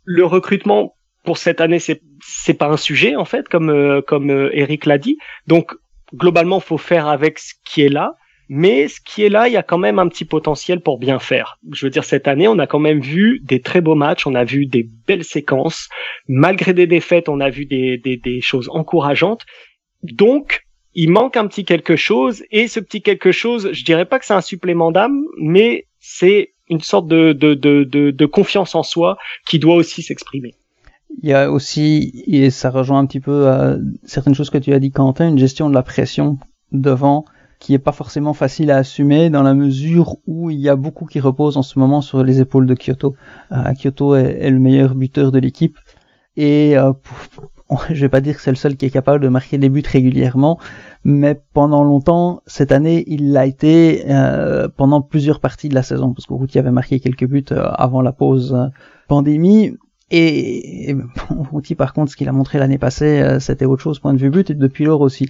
le 0.04 0.26
recrutement 0.26 0.96
pour 1.24 1.38
cette 1.38 1.62
année, 1.62 1.80
c'est 1.80 2.02
c'est 2.22 2.54
pas 2.54 2.68
un 2.68 2.78
sujet 2.78 3.16
en 3.16 3.26
fait, 3.26 3.48
comme 3.48 3.70
euh, 3.70 4.02
comme 4.02 4.30
euh, 4.30 4.50
Eric 4.54 4.86
l'a 4.86 4.98
dit. 4.98 5.18
Donc 5.48 5.76
globalement, 6.14 6.60
faut 6.60 6.78
faire 6.78 7.08
avec 7.08 7.40
ce 7.40 7.54
qui 7.66 7.82
est 7.82 7.90
là. 7.90 8.16
Mais 8.50 8.90
ce 8.90 9.00
qui 9.00 9.24
est 9.24 9.30
là, 9.30 9.48
il 9.48 9.54
y 9.54 9.58
a 9.58 9.64
quand 9.64 9.78
même 9.78 10.00
un 10.00 10.08
petit 10.10 10.26
potentiel 10.26 10.82
pour 10.82 11.00
bien 11.00 11.18
faire. 11.18 11.58
Je 11.72 11.86
veux 11.86 11.90
dire, 11.90 12.04
cette 12.04 12.28
année, 12.28 12.48
on 12.48 12.60
a 12.60 12.68
quand 12.68 12.78
même 12.78 13.00
vu 13.00 13.40
des 13.42 13.62
très 13.62 13.80
beaux 13.80 13.96
matchs, 13.96 14.28
on 14.28 14.36
a 14.36 14.44
vu 14.44 14.66
des 14.66 14.86
belles 15.08 15.24
séquences. 15.24 15.88
Malgré 16.28 16.74
des 16.74 16.86
défaites, 16.86 17.30
on 17.30 17.40
a 17.40 17.50
vu 17.50 17.66
des, 17.66 17.98
des, 17.98 18.18
des 18.18 18.42
choses 18.42 18.70
encourageantes. 18.70 19.46
Donc, 20.04 20.66
il 20.94 21.10
manque 21.10 21.38
un 21.38 21.48
petit 21.48 21.66
quelque 21.66 21.96
chose, 21.96 22.44
et 22.52 22.68
ce 22.68 22.80
petit 22.80 23.02
quelque 23.02 23.32
chose, 23.32 23.72
je 23.72 23.84
dirais 23.84 24.06
pas 24.06 24.20
que 24.20 24.26
c'est 24.26 24.34
un 24.34 24.42
supplément 24.42 24.92
d'âme, 24.92 25.24
mais 25.40 25.88
c'est 26.00 26.53
une 26.74 26.82
sorte 26.82 27.08
de, 27.08 27.34
de, 27.34 27.54
de, 27.54 28.26
confiance 28.26 28.76
en 28.76 28.84
soi 28.84 29.18
qui 29.48 29.60
doit 29.60 29.76
aussi 29.76 30.02
s'exprimer. 30.02 30.56
Il 31.22 31.30
y 31.30 31.34
a 31.34 31.52
aussi, 31.52 32.24
et 32.28 32.50
ça 32.50 32.70
rejoint 32.70 33.00
un 33.00 33.06
petit 33.06 33.20
peu 33.20 33.48
à 33.48 33.78
certaines 34.04 34.34
choses 34.34 34.50
que 34.50 34.58
tu 34.58 34.74
as 34.74 34.80
dit 34.80 34.92
Quentin, 34.92 35.28
une 35.28 35.38
gestion 35.38 35.70
de 35.70 35.76
la 35.76 35.84
pression 35.84 36.38
devant 36.72 37.26
qui 37.60 37.74
est 37.74 37.80
pas 37.80 37.94
forcément 37.94 38.34
facile 38.34 38.72
à 38.72 38.78
assumer 38.78 39.30
dans 39.30 39.42
la 39.42 39.54
mesure 39.54 40.18
où 40.28 40.50
il 40.50 40.60
y 40.60 40.68
a 40.68 40.76
beaucoup 40.76 41.06
qui 41.06 41.22
reposent 41.22 41.56
en 41.56 41.62
ce 41.62 41.80
moment 41.80 42.02
sur 42.02 42.22
les 42.22 42.42
épaules 42.42 42.66
de 42.66 42.76
Kyoto. 42.76 43.16
Euh, 43.54 43.74
Kyoto 43.74 44.16
est, 44.16 44.50
le 44.50 44.60
meilleur 44.60 44.96
buteur 44.96 45.32
de 45.32 45.40
l'équipe 45.40 45.78
et 46.36 46.78
euh, 46.78 46.92
je 47.90 48.02
vais 48.02 48.10
pas 48.10 48.22
dire 48.22 48.36
que 48.36 48.42
c'est 48.42 48.52
le 48.52 48.56
seul 48.56 48.76
qui 48.76 48.86
est 48.86 48.90
capable 48.90 49.24
de 49.24 49.30
marquer 49.30 49.58
des 49.58 49.70
buts 49.70 49.84
régulièrement, 49.86 50.60
mais 51.04 51.40
pendant 51.54 51.84
longtemps 51.84 52.42
cette 52.46 52.72
année 52.72 53.04
il 53.08 53.32
l'a 53.32 53.46
été 53.46 54.04
euh, 54.10 54.68
pendant 54.76 55.02
plusieurs 55.02 55.40
parties 55.40 55.70
de 55.70 55.76
la 55.76 55.84
saison 55.84 56.14
parce 56.14 56.26
que 56.26 56.34
Routy 56.34 56.60
avait 56.60 56.72
marqué 56.72 57.00
quelques 57.00 57.26
buts 57.26 57.46
euh, 57.52 57.64
avant 57.74 58.02
la 58.02 58.12
pause 58.12 58.54
euh, 58.54 58.68
pandémie 59.08 59.78
et, 60.12 60.92
et 60.92 60.98
Routy 61.52 61.76
par 61.76 61.94
contre 61.94 62.12
ce 62.12 62.16
qu'il 62.16 62.30
a 62.30 62.32
montré 62.32 62.60
l'année 62.60 62.78
passée 62.78 63.38
c'était 63.40 63.66
autre 63.66 63.82
chose 63.82 64.00
point 64.00 64.14
de 64.14 64.20
vue 64.20 64.30
but 64.30 64.50
et 64.50 64.56
depuis 64.56 64.86
lors 64.86 65.02
aussi. 65.02 65.30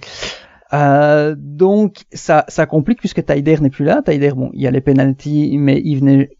Euh, 0.72 1.36
donc 1.38 2.04
ça, 2.12 2.44
ça 2.48 2.66
complique 2.66 2.98
puisque 2.98 3.24
Taider 3.24 3.58
n'est 3.60 3.70
plus 3.70 3.84
là. 3.84 4.02
Taider, 4.02 4.32
bon, 4.32 4.50
il 4.54 4.62
y 4.62 4.66
a 4.66 4.72
les 4.72 4.80
penalties, 4.80 5.56
mais 5.58 5.80
il 5.84 6.00
venait 6.00 6.30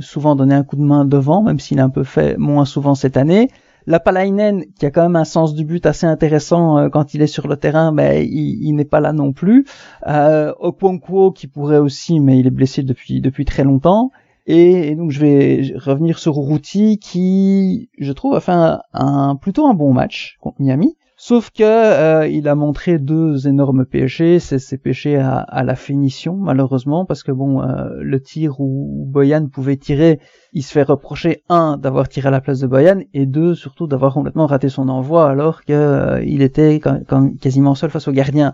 souvent 0.00 0.36
donner 0.36 0.54
un 0.54 0.62
coup 0.62 0.76
de 0.76 0.82
main 0.82 1.04
devant, 1.04 1.42
même 1.42 1.58
s'il 1.58 1.80
a 1.80 1.84
un 1.84 1.90
peu 1.90 2.04
fait 2.04 2.36
moins 2.38 2.64
souvent 2.64 2.94
cette 2.94 3.16
année. 3.16 3.48
La 3.86 4.00
Palainen, 4.00 4.64
qui 4.78 4.86
a 4.86 4.90
quand 4.90 5.02
même 5.02 5.16
un 5.16 5.24
sens 5.24 5.54
du 5.54 5.64
but 5.64 5.84
assez 5.84 6.06
intéressant 6.06 6.78
euh, 6.78 6.88
quand 6.88 7.14
il 7.14 7.22
est 7.22 7.26
sur 7.26 7.48
le 7.48 7.56
terrain, 7.56 7.92
ben, 7.92 8.26
il, 8.26 8.72
n'est 8.74 8.84
pas 8.84 9.00
là 9.00 9.12
non 9.12 9.32
plus. 9.32 9.66
Euh, 10.06 10.54
Okwonkwo, 10.58 11.32
qui 11.32 11.46
pourrait 11.46 11.78
aussi, 11.78 12.20
mais 12.20 12.38
il 12.38 12.46
est 12.46 12.50
blessé 12.50 12.82
depuis, 12.82 13.20
depuis 13.20 13.44
très 13.44 13.64
longtemps. 13.64 14.10
Et, 14.46 14.94
donc 14.94 15.10
je 15.10 15.20
vais 15.20 15.74
revenir 15.76 16.18
sur 16.18 16.34
Routi, 16.34 16.98
qui, 16.98 17.88
je 17.98 18.12
trouve, 18.12 18.34
a 18.34 18.40
fait 18.40 18.54
un, 18.92 19.36
plutôt 19.36 19.66
un 19.66 19.74
bon 19.74 19.92
match 19.92 20.36
contre 20.40 20.60
Miami. 20.60 20.96
Sauf 21.16 21.50
que 21.50 21.62
euh, 21.62 22.26
il 22.26 22.48
a 22.48 22.56
montré 22.56 22.98
deux 22.98 23.46
énormes 23.46 23.84
péchés, 23.84 24.40
c'est 24.40 24.58
ses 24.58 24.78
péchés 24.78 25.16
à, 25.16 25.62
la 25.62 25.76
finition 25.76 26.36
malheureusement 26.36 27.04
parce 27.04 27.22
que 27.22 27.30
bon 27.30 27.62
euh, 27.62 27.88
le 28.00 28.20
tir 28.20 28.60
où 28.60 29.06
Boyan 29.06 29.46
pouvait 29.46 29.76
tirer, 29.76 30.18
il 30.52 30.62
se 30.62 30.72
fait 30.72 30.82
reprocher 30.82 31.44
un 31.48 31.76
d'avoir 31.76 32.08
tiré 32.08 32.28
à 32.28 32.30
la 32.32 32.40
place 32.40 32.58
de 32.58 32.66
Boyan 32.66 33.02
et 33.12 33.26
deux 33.26 33.54
surtout 33.54 33.86
d'avoir 33.86 34.12
complètement 34.12 34.46
raté 34.46 34.68
son 34.68 34.88
envoi 34.88 35.30
alors 35.30 35.64
que 35.64 35.72
euh, 35.72 36.20
était 36.20 36.80
quand, 36.80 37.38
quasiment 37.38 37.76
seul 37.76 37.90
face 37.90 38.08
au 38.08 38.12
gardien. 38.12 38.52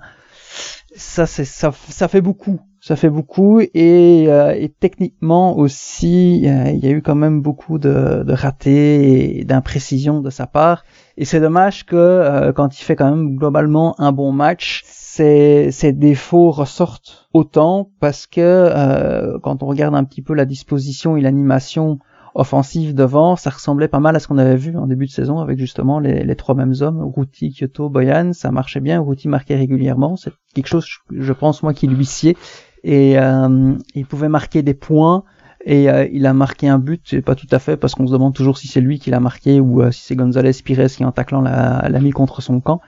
Ça 0.94 1.26
ça, 1.26 1.72
ça 1.72 2.08
fait 2.08 2.20
beaucoup, 2.20 2.60
ça 2.80 2.96
fait 2.96 3.10
beaucoup 3.10 3.60
et, 3.60 4.24
et 4.24 4.74
techniquement 4.80 5.56
aussi 5.56 6.38
il 6.38 6.78
y 6.78 6.86
a 6.86 6.90
eu 6.90 7.02
quand 7.02 7.14
même 7.14 7.42
beaucoup 7.42 7.78
de, 7.78 8.22
de 8.24 8.32
ratés 8.32 9.40
et 9.40 9.44
d'imprécisions 9.44 10.20
de 10.20 10.30
sa 10.30 10.46
part. 10.46 10.84
Et 11.16 11.24
c'est 11.26 11.40
dommage 11.40 11.84
que 11.84 11.96
euh, 11.96 12.52
quand 12.52 12.80
il 12.80 12.82
fait 12.82 12.96
quand 12.96 13.10
même 13.10 13.36
globalement 13.36 13.94
un 14.00 14.10
bon 14.10 14.32
match, 14.32 14.82
ses, 14.86 15.70
ses 15.70 15.92
défauts 15.92 16.50
ressortent 16.50 17.28
autant 17.34 17.90
parce 18.00 18.26
que 18.26 18.40
euh, 18.40 19.38
quand 19.42 19.62
on 19.62 19.66
regarde 19.66 19.94
un 19.94 20.04
petit 20.04 20.22
peu 20.22 20.32
la 20.32 20.46
disposition 20.46 21.16
et 21.16 21.20
l'animation 21.20 21.98
offensive 22.34 22.94
devant, 22.94 23.36
ça 23.36 23.50
ressemblait 23.50 23.88
pas 23.88 23.98
mal 23.98 24.14
à 24.14 24.20
ce 24.20 24.28
qu'on 24.28 24.38
avait 24.38 24.56
vu 24.56 24.76
en 24.76 24.86
début 24.86 25.06
de 25.06 25.10
saison 25.10 25.40
avec 25.40 25.58
justement 25.58 25.98
les, 25.98 26.22
les 26.22 26.36
trois 26.36 26.54
mêmes 26.54 26.74
hommes, 26.80 27.02
Routy, 27.02 27.52
Kyoto, 27.52 27.88
Boyan, 27.90 28.32
ça 28.32 28.52
marchait 28.52 28.80
bien, 28.80 29.00
Routy 29.00 29.28
marquait 29.28 29.56
régulièrement, 29.56 30.16
c'est 30.16 30.32
quelque 30.54 30.68
chose, 30.68 30.86
je 31.10 31.32
pense 31.32 31.62
moi, 31.62 31.74
qui 31.74 31.88
lui 31.88 32.06
sied, 32.06 32.36
et 32.82 33.18
euh, 33.18 33.74
il 33.94 34.06
pouvait 34.06 34.28
marquer 34.28 34.62
des 34.62 34.74
points 34.74 35.24
et 35.64 35.90
euh, 35.90 36.08
il 36.10 36.26
a 36.26 36.32
marqué 36.32 36.68
un 36.68 36.78
but, 36.78 37.02
c'est 37.04 37.20
pas 37.20 37.34
tout 37.34 37.46
à 37.50 37.58
fait 37.58 37.76
parce 37.76 37.94
qu'on 37.94 38.06
se 38.06 38.12
demande 38.12 38.34
toujours 38.34 38.56
si 38.56 38.66
c'est 38.66 38.80
lui 38.80 38.98
qui 38.98 39.10
l'a 39.10 39.20
marqué 39.20 39.60
ou 39.60 39.82
euh, 39.82 39.90
si 39.90 40.02
c'est 40.02 40.16
González 40.16 40.52
Pires 40.64 40.86
qui 40.86 41.04
en 41.04 41.12
taclant 41.12 41.42
l'a, 41.42 42.00
mis 42.00 42.10
contre 42.10 42.40
son 42.40 42.60
camp. 42.60 42.80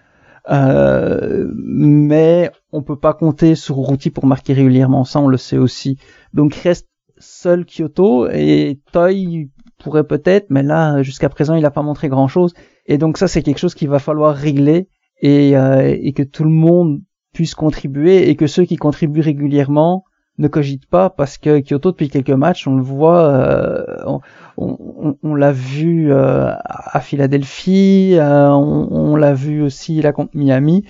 Euh, 0.50 1.48
mais 1.55 2.50
on 2.72 2.83
peut 2.83 2.96
pas 2.96 3.12
compter 3.12 3.55
sur 3.55 3.76
Routy 3.76 4.11
pour 4.11 4.26
marquer 4.26 4.55
régulièrement, 4.55 5.05
ça 5.05 5.20
on 5.20 5.28
le 5.28 5.37
sait 5.37 5.59
aussi. 5.59 5.98
Donc 6.33 6.55
reste 6.55 6.88
seul 7.18 7.66
Kyoto 7.66 8.28
et 8.28 8.81
Toy 8.90 9.50
pourrait 9.78 10.05
peut-être, 10.05 10.46
mais 10.48 10.62
là 10.62 11.02
jusqu'à 11.02 11.28
présent 11.28 11.55
il 11.55 11.64
a 11.66 11.70
pas 11.70 11.83
montré 11.83 12.09
grand 12.09 12.26
chose. 12.26 12.55
Et 12.87 12.96
donc 12.96 13.18
ça 13.18 13.28
c'est 13.28 13.42
quelque 13.42 13.59
chose 13.59 13.74
qu'il 13.74 13.90
va 13.90 13.98
falloir 13.98 14.35
régler 14.35 14.88
et, 15.20 15.57
euh, 15.57 15.94
et 16.00 16.12
que 16.14 16.22
tout 16.22 16.44
le 16.44 16.50
monde 16.50 17.02
puisse 17.33 17.55
contribuer 17.55 18.29
et 18.29 18.37
que 18.37 18.47
ceux 18.47 18.64
qui 18.64 18.77
contribuent 18.77 19.21
régulièrement 19.21 20.05
ne 20.38 20.49
cogite 20.49 20.87
pas 20.87 21.11
parce 21.11 21.38
que 21.38 21.61
Kyoto 21.61 21.92
depuis 21.92 22.09
quelques 22.09 22.31
matchs 22.31 22.66
on 22.66 22.77
le 22.77 22.83
voit 22.83 23.27
euh, 23.27 24.18
on, 24.57 25.35
l'a 25.35 25.53
vu 25.53 26.12
euh, 26.12 26.51
à 26.64 27.01
Philadelphie 27.01 28.14
euh, 28.14 28.51
on, 28.51 29.16
l'a 29.16 29.35
vu 29.35 29.62
aussi 29.62 30.01
là 30.01 30.12
contre 30.12 30.31
Miami. 30.35 30.85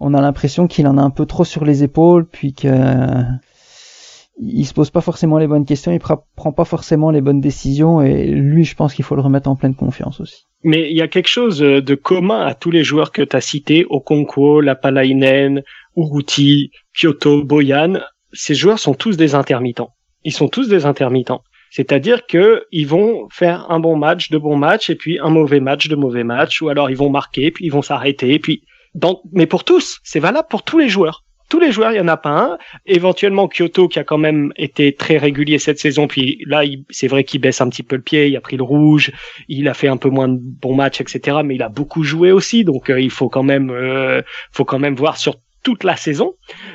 On 0.00 0.14
a 0.14 0.20
l'impression 0.20 0.66
qu'il 0.66 0.86
en 0.86 0.98
a 0.98 1.02
un 1.02 1.10
peu 1.10 1.26
trop 1.26 1.44
sur 1.44 1.64
les 1.64 1.82
épaules 1.82 2.26
puis 2.26 2.54
que 2.54 2.68
il 4.40 4.64
se 4.64 4.74
pose 4.74 4.90
pas 4.90 5.02
forcément 5.02 5.38
les 5.38 5.46
bonnes 5.46 5.66
questions 5.66 5.92
il 5.92 6.00
prend 6.00 6.52
pas 6.52 6.64
forcément 6.64 7.10
les 7.10 7.20
bonnes 7.20 7.40
décisions 7.40 8.02
et 8.02 8.26
lui 8.26 8.64
je 8.64 8.74
pense 8.74 8.94
qu'il 8.94 9.04
faut 9.04 9.14
le 9.14 9.22
remettre 9.22 9.48
en 9.48 9.56
pleine 9.56 9.74
confiance 9.74 10.20
aussi. 10.20 10.46
Mais 10.64 10.90
il 10.90 10.96
y 10.96 11.02
a 11.02 11.08
quelque 11.08 11.28
chose 11.28 11.58
de 11.58 11.94
commun 11.94 12.40
à 12.40 12.54
tous 12.54 12.70
les 12.70 12.84
joueurs 12.84 13.10
que 13.10 13.22
tu 13.22 13.36
as 13.36 13.40
cités, 13.40 13.84
Okonkwo, 13.88 14.60
Lapalainen, 14.60 15.62
Uruti, 15.96 16.70
Kyoto, 16.94 17.44
Boyan 17.44 18.00
ces 18.32 18.54
joueurs 18.54 18.78
sont 18.78 18.94
tous 18.94 19.16
des 19.16 19.34
intermittents. 19.34 19.94
Ils 20.24 20.32
sont 20.32 20.48
tous 20.48 20.68
des 20.68 20.86
intermittents. 20.86 21.42
C'est-à-dire 21.70 22.26
que 22.26 22.64
ils 22.70 22.86
vont 22.86 23.28
faire 23.30 23.70
un 23.70 23.80
bon 23.80 23.96
match, 23.96 24.30
de 24.30 24.38
bons 24.38 24.56
matchs, 24.56 24.90
et 24.90 24.94
puis 24.94 25.18
un 25.18 25.30
mauvais 25.30 25.60
match, 25.60 25.88
de 25.88 25.96
mauvais 25.96 26.24
matchs, 26.24 26.60
ou 26.60 26.68
alors 26.68 26.90
ils 26.90 26.96
vont 26.96 27.10
marquer, 27.10 27.50
puis 27.50 27.64
ils 27.64 27.72
vont 27.72 27.82
s'arrêter, 27.82 28.38
puis 28.38 28.62
dans... 28.94 29.22
mais 29.32 29.46
pour 29.46 29.64
tous, 29.64 29.98
c'est 30.02 30.20
valable 30.20 30.48
pour 30.50 30.64
tous 30.64 30.78
les 30.78 30.88
joueurs. 30.88 31.24
Tous 31.48 31.60
les 31.60 31.72
joueurs, 31.72 31.92
il 31.92 31.96
y 31.96 32.00
en 32.00 32.08
a 32.08 32.16
pas 32.16 32.30
un. 32.30 32.58
Éventuellement 32.86 33.48
Kyoto 33.48 33.88
qui 33.88 33.98
a 33.98 34.04
quand 34.04 34.16
même 34.16 34.52
été 34.56 34.94
très 34.94 35.18
régulier 35.18 35.58
cette 35.58 35.78
saison, 35.78 36.06
puis 36.08 36.42
là 36.46 36.62
c'est 36.90 37.08
vrai 37.08 37.24
qu'il 37.24 37.40
baisse 37.40 37.60
un 37.60 37.68
petit 37.68 37.82
peu 37.82 37.96
le 37.96 38.02
pied, 38.02 38.28
il 38.28 38.36
a 38.36 38.40
pris 38.40 38.56
le 38.56 38.62
rouge, 38.62 39.12
il 39.48 39.68
a 39.68 39.74
fait 39.74 39.88
un 39.88 39.98
peu 39.98 40.08
moins 40.08 40.28
de 40.28 40.38
bons 40.40 40.74
matchs, 40.74 41.00
etc. 41.00 41.38
Mais 41.44 41.54
il 41.54 41.62
a 41.62 41.68
beaucoup 41.68 42.02
joué 42.02 42.32
aussi, 42.32 42.64
donc 42.64 42.90
euh, 42.90 43.00
il 43.00 43.10
faut 43.10 43.28
quand 43.28 43.42
même, 43.42 43.70
euh, 43.70 44.22
faut 44.50 44.64
quand 44.64 44.78
même 44.78 44.94
voir 44.94 45.16
sur 45.16 45.36
toute 45.62 45.84
la 45.84 45.96
saison. 45.96 46.34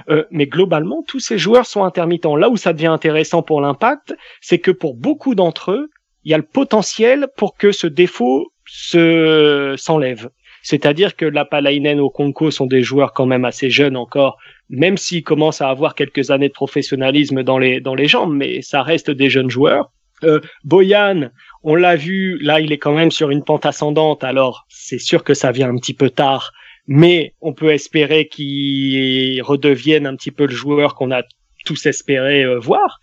Euh, 0.10 0.26
mais 0.32 0.48
globalement, 0.48 1.04
tous 1.08 1.20
ces 1.20 1.38
joueurs 1.38 1.66
sont 1.66 1.84
intermittents. 1.84 2.36
Là 2.36 2.50
où 2.50 2.58
ça 2.58 2.74
devient 2.74 2.88
intéressant 2.88 3.42
pour 3.42 3.62
l'impact, 3.62 4.16
c'est 4.42 4.60
que 4.60 4.72
pour 4.72 4.96
beaucoup 4.96 5.36
d'entre 5.36 5.72
eux, 5.72 5.90
il 6.24 6.32
y 6.32 6.34
a 6.34 6.38
le 6.38 6.44
potentiel 6.44 7.28
pour 7.38 7.56
que 7.56 7.72
ce 7.72 7.88
défaut 7.88 8.52
se 8.66 9.76
s'enlève. 9.78 10.30
C'est-à-dire 10.62 11.16
que 11.16 11.26
la 11.26 11.46
Palainen 11.46 12.02
au 12.02 12.10
Conco 12.10 12.52
sont 12.52 12.66
des 12.66 12.84
joueurs 12.84 13.14
quand 13.14 13.26
même 13.26 13.46
assez 13.46 13.70
jeunes 13.70 13.96
encore, 13.96 14.38
même 14.70 14.98
s'ils 14.98 15.24
commencent 15.24 15.62
à 15.62 15.70
avoir 15.70 15.96
quelques 15.96 16.30
années 16.30 16.50
de 16.50 16.54
professionnalisme 16.54 17.44
dans 17.44 17.58
les 17.58 17.80
dans 17.80 17.96
les 17.96 18.08
jambes, 18.08 18.36
mais 18.36 18.62
ça 18.62 18.84
reste 18.84 19.10
des 19.10 19.30
jeunes 19.30 19.50
joueurs. 19.50 19.92
Euh, 20.24 20.42
Boyan, 20.66 21.30
on 21.64 21.76
l'a 21.76 21.96
vu, 21.96 22.38
là 22.42 22.60
il 22.60 22.74
est 22.74 22.78
quand 22.78 22.94
même 22.94 23.12
sur 23.12 23.30
une 23.30 23.46
pente 23.46 23.66
ascendante, 23.66 24.26
alors 24.26 24.66
c'est 24.68 25.00
sûr 25.00 25.24
que 25.24 25.34
ça 25.34 25.54
vient 25.54 25.70
un 25.70 25.78
petit 25.78 25.94
peu 25.94 26.10
tard, 26.10 26.52
mais 26.88 27.34
on 27.42 27.54
peut 27.54 27.72
espérer 27.72 28.28
qu'il 28.28 29.42
redevienne 29.42 30.08
un 30.08 30.16
petit 30.16 30.32
peu 30.32 30.46
le 30.46 30.54
joueur 30.54 30.96
qu'on 30.96 31.12
a 31.12 31.24
tous 31.66 31.86
espéré 31.86 32.44
euh, 32.44 32.60
voir. 32.60 33.02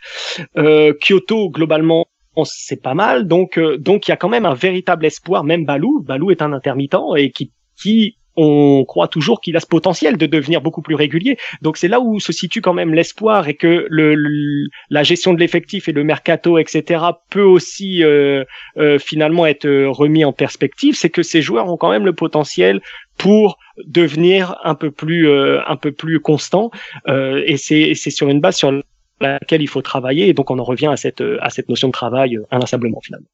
Euh, 0.57 0.95
Kyoto, 0.95 1.51
globalement, 1.51 2.07
c'est 2.45 2.83
pas 2.83 2.95
mal, 2.95 3.29
donc 3.29 3.59
euh, 3.59 3.77
donc 3.77 4.09
il 4.09 4.11
y 4.11 4.13
a 4.13 4.17
quand 4.17 4.29
même 4.29 4.47
un 4.47 4.55
véritable 4.55 5.07
espoir. 5.07 5.45
Même 5.45 5.65
Balou, 5.65 6.03
Balou 6.03 6.31
est 6.31 6.43
un 6.43 6.53
intermittent 6.53 6.97
et 7.17 7.31
qui 7.31 7.53
qui 7.81 8.17
on 8.37 8.85
croit 8.85 9.09
toujours 9.09 9.41
qu'il 9.41 9.57
a 9.57 9.61
ce 9.61 9.67
potentiel 9.67 10.17
de 10.17 10.27
devenir 10.27 10.61
beaucoup 10.61 10.83
plus 10.83 10.95
régulier. 10.95 11.39
Donc 11.63 11.77
c'est 11.77 11.89
là 11.89 12.01
où 12.01 12.21
se 12.21 12.33
situe 12.33 12.61
quand 12.61 12.75
même 12.75 12.95
l'espoir 12.95 13.49
et 13.49 13.55
que 13.55 13.87
le, 13.89 14.69
la 14.91 15.03
gestion 15.03 15.35
de 15.35 15.41
l'effectif 15.41 15.89
et 15.89 15.93
le 15.93 16.05
mercato, 16.05 16.59
etc., 16.59 17.05
peut 17.31 17.43
aussi 17.43 18.03
euh, 18.03 18.45
euh, 18.77 18.99
finalement 18.99 19.47
être 19.47 19.69
remis 19.69 20.25
en 20.25 20.33
perspective. 20.33 20.97
C'est 20.97 21.11
que 21.11 21.23
ces 21.23 21.43
joueurs 21.43 21.69
ont 21.69 21.77
quand 21.77 21.91
même 21.91 22.05
le 22.05 22.13
potentiel 22.13 22.81
pour 23.17 23.59
devenir 23.85 24.57
un 24.65 24.75
peu 24.75 24.91
plus 24.91 25.29
euh, 25.29 25.61
un 25.67 25.77
peu 25.77 25.93
plus 25.93 26.21
constant. 26.21 26.71
et 27.07 27.57
c'est 27.57 27.95
c'est 27.95 28.11
sur 28.11 28.29
une 28.29 28.41
base 28.41 28.57
sur 28.57 28.73
laquelle 29.21 29.63
il 29.63 29.69
faut 29.69 29.83
travailler. 29.83 30.29
Et 30.29 30.33
donc 30.33 30.51
on 30.51 30.59
en 30.59 30.65
revient 30.65 30.89
à 30.89 30.97
cette 30.97 31.23
à 31.41 31.51
cette 31.51 31.69
notion 31.69 31.89
de 31.89 31.93
travail 31.93 32.39
inlassablement 32.51 33.01
finalement. 33.01 33.29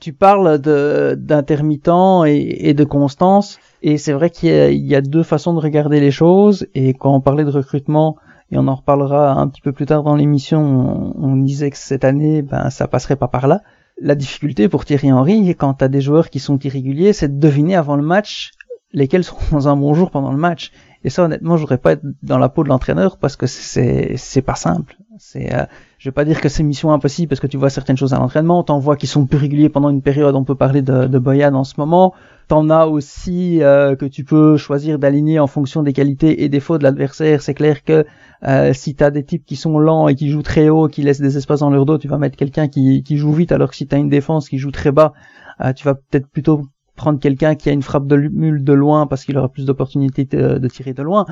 Tu 0.00 0.12
parles 0.12 0.58
de 0.58 1.16
d'intermittent 1.18 2.24
et, 2.26 2.74
de 2.74 2.84
constance. 2.84 3.58
Et 3.82 3.98
c'est 3.98 4.12
vrai 4.12 4.30
qu'il 4.30 4.86
y, 4.86 4.94
a 4.94 5.00
deux 5.00 5.22
façons 5.22 5.54
de 5.54 5.60
regarder 5.60 6.00
les 6.00 6.10
choses. 6.10 6.66
Et 6.74 6.94
quand 6.94 7.14
on 7.14 7.20
parlait 7.20 7.44
de 7.44 7.50
recrutement 7.50 8.16
et 8.50 8.58
on 8.58 8.66
en 8.66 8.74
reparlera 8.74 9.32
un 9.32 9.46
petit 9.48 9.60
peu 9.60 9.72
plus 9.72 9.86
tard 9.86 10.02
dans 10.02 10.16
l'émission, 10.16 11.14
on, 11.16 11.36
disait 11.36 11.70
que 11.70 11.76
cette 11.76 12.04
année, 12.04 12.42
ben, 12.42 12.70
ça 12.70 12.88
passerait 12.88 13.16
pas 13.16 13.28
par 13.28 13.46
là. 13.46 13.62
La 14.00 14.14
difficulté 14.14 14.68
pour 14.68 14.84
Thierry 14.84 15.12
Henry, 15.12 15.54
quand 15.56 15.74
tu 15.74 15.84
as 15.84 15.88
des 15.88 16.00
joueurs 16.00 16.30
qui 16.30 16.38
sont 16.38 16.58
irréguliers, 16.58 17.12
c'est 17.12 17.28
de 17.28 17.40
deviner 17.40 17.76
avant 17.76 17.96
le 17.96 18.02
match 18.02 18.52
lesquels 18.92 19.24
seront 19.24 19.44
dans 19.52 19.68
un 19.68 19.76
bon 19.76 19.94
jour 19.94 20.10
pendant 20.10 20.32
le 20.32 20.38
match. 20.38 20.72
Et 21.04 21.10
ça, 21.10 21.24
honnêtement, 21.24 21.56
je 21.56 21.62
voudrais 21.62 21.78
pas 21.78 21.92
être 21.92 22.02
dans 22.22 22.38
la 22.38 22.48
peau 22.48 22.64
de 22.64 22.68
l'entraîneur 22.68 23.18
parce 23.18 23.36
que 23.36 23.46
c'est 23.46 24.42
pas 24.44 24.54
simple. 24.54 24.96
C'est, 25.18 25.54
euh, 25.54 25.64
je 25.98 26.10
pas 26.10 26.24
dire 26.24 26.40
que 26.40 26.48
c'est 26.48 26.62
mission 26.62 26.92
impossible 26.92 27.28
parce 27.28 27.40
que 27.40 27.46
tu 27.46 27.56
vois 27.56 27.70
certaines 27.70 27.96
choses 27.96 28.14
à 28.14 28.18
l'entraînement. 28.18 28.62
T'en 28.62 28.78
vois 28.78 28.96
qui 28.96 29.06
sont 29.06 29.26
plus 29.26 29.38
réguliers 29.38 29.68
pendant 29.68 29.90
une 29.90 30.02
période. 30.02 30.34
On 30.34 30.44
peut 30.44 30.54
parler 30.54 30.82
de, 30.82 31.06
de 31.06 31.18
Boyan 31.18 31.54
en 31.54 31.64
ce 31.64 31.74
moment. 31.78 32.14
T'en 32.48 32.70
as 32.70 32.86
aussi 32.86 33.62
euh, 33.62 33.94
que 33.96 34.06
tu 34.06 34.24
peux 34.24 34.56
choisir 34.56 34.98
d'aligner 34.98 35.38
en 35.38 35.46
fonction 35.46 35.82
des 35.82 35.92
qualités 35.92 36.44
et 36.44 36.48
défauts 36.48 36.78
de 36.78 36.82
l'adversaire. 36.82 37.42
C'est 37.42 37.54
clair 37.54 37.84
que 37.84 38.06
euh, 38.46 38.72
si 38.72 38.94
t'as 38.94 39.10
des 39.10 39.24
types 39.24 39.44
qui 39.44 39.56
sont 39.56 39.78
lents 39.78 40.08
et 40.08 40.14
qui 40.14 40.30
jouent 40.30 40.42
très 40.42 40.68
haut, 40.68 40.88
qui 40.88 41.02
laissent 41.02 41.20
des 41.20 41.36
espaces 41.36 41.60
dans 41.60 41.70
leur 41.70 41.84
dos, 41.84 41.98
tu 41.98 42.08
vas 42.08 42.18
mettre 42.18 42.36
quelqu'un 42.36 42.68
qui, 42.68 43.02
qui 43.02 43.16
joue 43.16 43.32
vite. 43.32 43.52
Alors 43.52 43.70
que 43.70 43.76
si 43.76 43.86
t'as 43.86 43.98
une 43.98 44.08
défense 44.08 44.48
qui 44.48 44.58
joue 44.58 44.70
très 44.70 44.92
bas, 44.92 45.12
euh, 45.60 45.72
tu 45.72 45.84
vas 45.84 45.94
peut-être 45.94 46.28
plutôt 46.28 46.62
prendre 46.98 47.18
quelqu'un 47.18 47.54
qui 47.54 47.68
a 47.68 47.72
une 47.72 47.82
frappe 47.82 48.06
de 48.06 48.16
mule 48.16 48.64
de 48.64 48.72
loin 48.72 49.06
parce 49.06 49.24
qu'il 49.24 49.36
aura 49.38 49.48
plus 49.48 49.64
d'opportunités 49.64 50.24
de, 50.24 50.68
tirer 50.68 50.92
de 50.92 51.02
loin. 51.02 51.26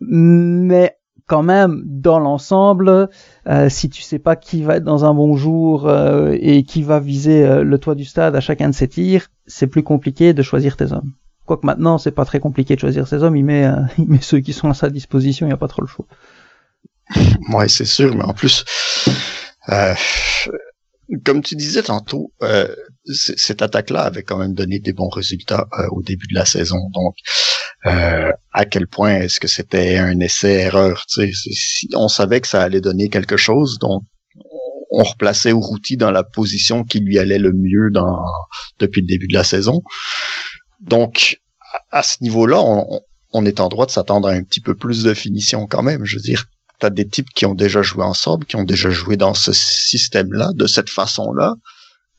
Mais 0.00 0.96
quand 1.28 1.42
même, 1.42 1.82
dans 1.84 2.18
l'ensemble, 2.18 3.10
euh, 3.46 3.68
si 3.68 3.90
tu 3.90 4.02
sais 4.02 4.18
pas 4.18 4.34
qui 4.34 4.62
va 4.62 4.76
être 4.76 4.84
dans 4.84 5.04
un 5.04 5.12
bon 5.12 5.36
jour 5.36 5.86
euh, 5.86 6.34
et 6.40 6.64
qui 6.64 6.82
va 6.82 6.98
viser 6.98 7.44
euh, 7.44 7.62
le 7.62 7.78
toit 7.78 7.94
du 7.94 8.06
stade 8.06 8.34
à 8.34 8.40
chacun 8.40 8.70
de 8.70 8.74
ses 8.74 8.88
tirs, 8.88 9.28
c'est 9.46 9.66
plus 9.66 9.82
compliqué 9.82 10.32
de 10.32 10.42
choisir 10.42 10.76
tes 10.76 10.90
hommes. 10.90 11.12
Quoique 11.44 11.66
maintenant, 11.66 11.98
c'est 11.98 12.12
pas 12.12 12.24
très 12.24 12.40
compliqué 12.40 12.74
de 12.74 12.80
choisir 12.80 13.06
ses 13.06 13.22
hommes, 13.22 13.36
il 13.36 13.44
met, 13.44 13.70
ceux 14.22 14.40
qui 14.40 14.54
sont 14.54 14.70
à 14.70 14.74
sa 14.74 14.88
disposition, 14.88 15.46
il 15.46 15.50
n'y 15.50 15.54
a 15.54 15.58
pas 15.58 15.68
trop 15.68 15.82
le 15.82 15.88
choix. 15.88 16.06
Ouais, 17.52 17.68
c'est 17.68 17.86
sûr, 17.86 18.14
mais 18.14 18.24
en 18.24 18.34
plus, 18.34 18.64
comme 21.24 21.42
tu 21.42 21.56
disais 21.56 21.82
tantôt, 21.82 22.32
cette 23.04 23.62
attaque-là 23.62 24.02
avait 24.02 24.22
quand 24.22 24.36
même 24.36 24.52
donné 24.52 24.78
des 24.78 24.92
bons 24.92 25.08
résultats 25.08 25.66
au 25.90 26.02
début 26.02 26.26
de 26.26 26.34
la 26.34 26.44
saison. 26.44 26.90
Donc, 26.92 27.16
euh, 27.86 28.32
à 28.52 28.64
quel 28.64 28.86
point 28.86 29.14
est-ce 29.16 29.38
que 29.38 29.48
c'était 29.48 29.98
un 29.98 30.18
essai-erreur 30.20 31.04
si 31.06 31.88
On 31.94 32.08
savait 32.08 32.40
que 32.40 32.48
ça 32.48 32.62
allait 32.62 32.80
donner 32.80 33.08
quelque 33.08 33.36
chose, 33.36 33.78
donc 33.78 34.02
on 34.90 35.02
replaçait 35.02 35.50
Urruti 35.50 35.96
dans 35.96 36.10
la 36.10 36.24
position 36.24 36.82
qui 36.82 37.00
lui 37.00 37.18
allait 37.18 37.38
le 37.38 37.52
mieux 37.52 37.90
dans, 37.90 38.24
depuis 38.78 39.02
le 39.02 39.06
début 39.06 39.28
de 39.28 39.34
la 39.34 39.44
saison. 39.44 39.82
Donc, 40.80 41.40
à, 41.90 42.02
ce 42.02 42.16
niveau-là, 42.22 42.60
on, 42.60 43.00
on 43.32 43.44
est 43.44 43.60
en 43.60 43.68
droit 43.68 43.86
de 43.86 43.90
s'attendre 43.90 44.28
à 44.28 44.32
un 44.32 44.42
petit 44.42 44.60
peu 44.60 44.74
plus 44.74 45.02
de 45.02 45.14
finition 45.14 45.66
quand 45.66 45.82
même. 45.82 46.04
Je 46.04 46.16
veux 46.16 46.22
dire, 46.22 46.46
t'as 46.78 46.90
des 46.90 47.06
types 47.06 47.28
qui 47.34 47.46
ont 47.46 47.54
déjà 47.54 47.82
joué 47.82 48.02
ensemble, 48.02 48.46
qui 48.46 48.56
ont 48.56 48.64
déjà 48.64 48.90
joué 48.90 49.16
dans 49.16 49.34
ce 49.34 49.52
système-là, 49.52 50.52
de 50.54 50.66
cette 50.66 50.90
façon-là. 50.90 51.54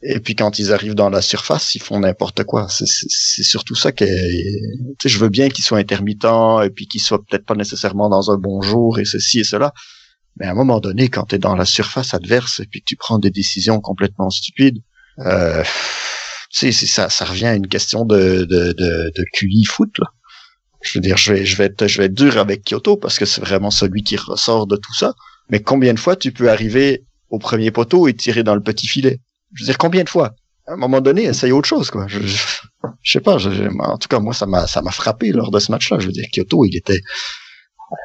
Et 0.01 0.19
puis 0.21 0.33
quand 0.33 0.59
ils 0.59 0.71
arrivent 0.71 0.95
dans 0.95 1.09
la 1.09 1.21
surface, 1.21 1.75
ils 1.75 1.81
font 1.81 1.99
n'importe 1.99 2.43
quoi. 2.45 2.67
C'est 2.69 3.43
surtout 3.43 3.75
ça 3.75 3.91
que 3.91 4.05
je 4.05 5.17
veux 5.19 5.29
bien 5.29 5.49
qu'ils 5.49 5.65
soient 5.65 5.77
intermittents 5.77 6.61
et 6.61 6.69
puis 6.69 6.87
qu'ils 6.87 7.01
soient 7.01 7.21
peut-être 7.21 7.45
pas 7.45 7.55
nécessairement 7.55 8.09
dans 8.09 8.31
un 8.31 8.37
bon 8.37 8.61
jour 8.61 8.99
et 8.99 9.05
ceci 9.05 9.39
et 9.39 9.43
cela. 9.43 9.73
Mais 10.37 10.45
à 10.45 10.51
un 10.51 10.53
moment 10.53 10.79
donné, 10.79 11.09
quand 11.09 11.25
tu 11.25 11.35
es 11.35 11.37
dans 11.37 11.55
la 11.55 11.65
surface 11.65 12.13
adverse 12.13 12.61
et 12.61 12.65
puis 12.65 12.79
que 12.79 12.85
tu 12.85 12.95
prends 12.95 13.19
des 13.19 13.29
décisions 13.31 13.81
complètement 13.81 14.29
stupides, 14.29 14.77
euh, 15.19 15.63
ça, 16.49 17.09
ça 17.09 17.25
revient 17.25 17.47
à 17.47 17.55
une 17.55 17.67
question 17.67 18.05
de, 18.05 18.45
de, 18.45 18.71
de, 18.71 19.11
de 19.13 19.25
QI 19.33 19.65
foot. 19.65 19.97
Là. 19.99 20.07
Je 20.81 20.97
veux 20.97 21.01
dire, 21.01 21.17
je 21.17 21.33
vais, 21.33 21.45
je 21.45 21.57
vais 21.57 21.65
être, 21.65 21.87
je 21.87 21.97
vais 21.97 22.05
être 22.05 22.13
dur 22.13 22.37
avec 22.37 22.63
Kyoto 22.63 22.95
parce 22.95 23.19
que 23.19 23.25
c'est 23.25 23.41
vraiment 23.41 23.71
celui 23.71 24.03
qui 24.03 24.15
ressort 24.15 24.65
de 24.65 24.77
tout 24.77 24.93
ça. 24.95 25.13
Mais 25.49 25.61
combien 25.61 25.93
de 25.93 25.99
fois 25.99 26.15
tu 26.15 26.31
peux 26.31 26.49
arriver 26.49 27.03
au 27.29 27.37
premier 27.37 27.71
poteau 27.71 28.07
et 28.07 28.13
tirer 28.13 28.43
dans 28.43 28.55
le 28.55 28.61
petit 28.61 28.87
filet? 28.87 29.19
Je 29.53 29.63
veux 29.63 29.65
dire, 29.65 29.77
combien 29.77 30.03
de 30.03 30.09
fois? 30.09 30.33
À 30.67 30.73
un 30.73 30.77
moment 30.77 31.01
donné, 31.01 31.23
essaye 31.23 31.51
autre 31.51 31.67
chose, 31.67 31.89
quoi. 31.89 32.05
Je, 32.07 32.19
je, 32.21 32.37
sais 33.03 33.19
pas. 33.19 33.37
en 33.37 33.97
tout 33.97 34.07
cas, 34.07 34.19
moi, 34.19 34.33
ça 34.33 34.45
m'a, 34.45 34.67
ça 34.67 34.81
m'a 34.81 34.91
frappé 34.91 35.31
lors 35.31 35.51
de 35.51 35.59
ce 35.59 35.71
match-là. 35.71 35.97
Je 35.99 36.05
veux 36.05 36.11
dire, 36.11 36.25
Kyoto, 36.31 36.65
il 36.65 36.75
était, 36.77 37.01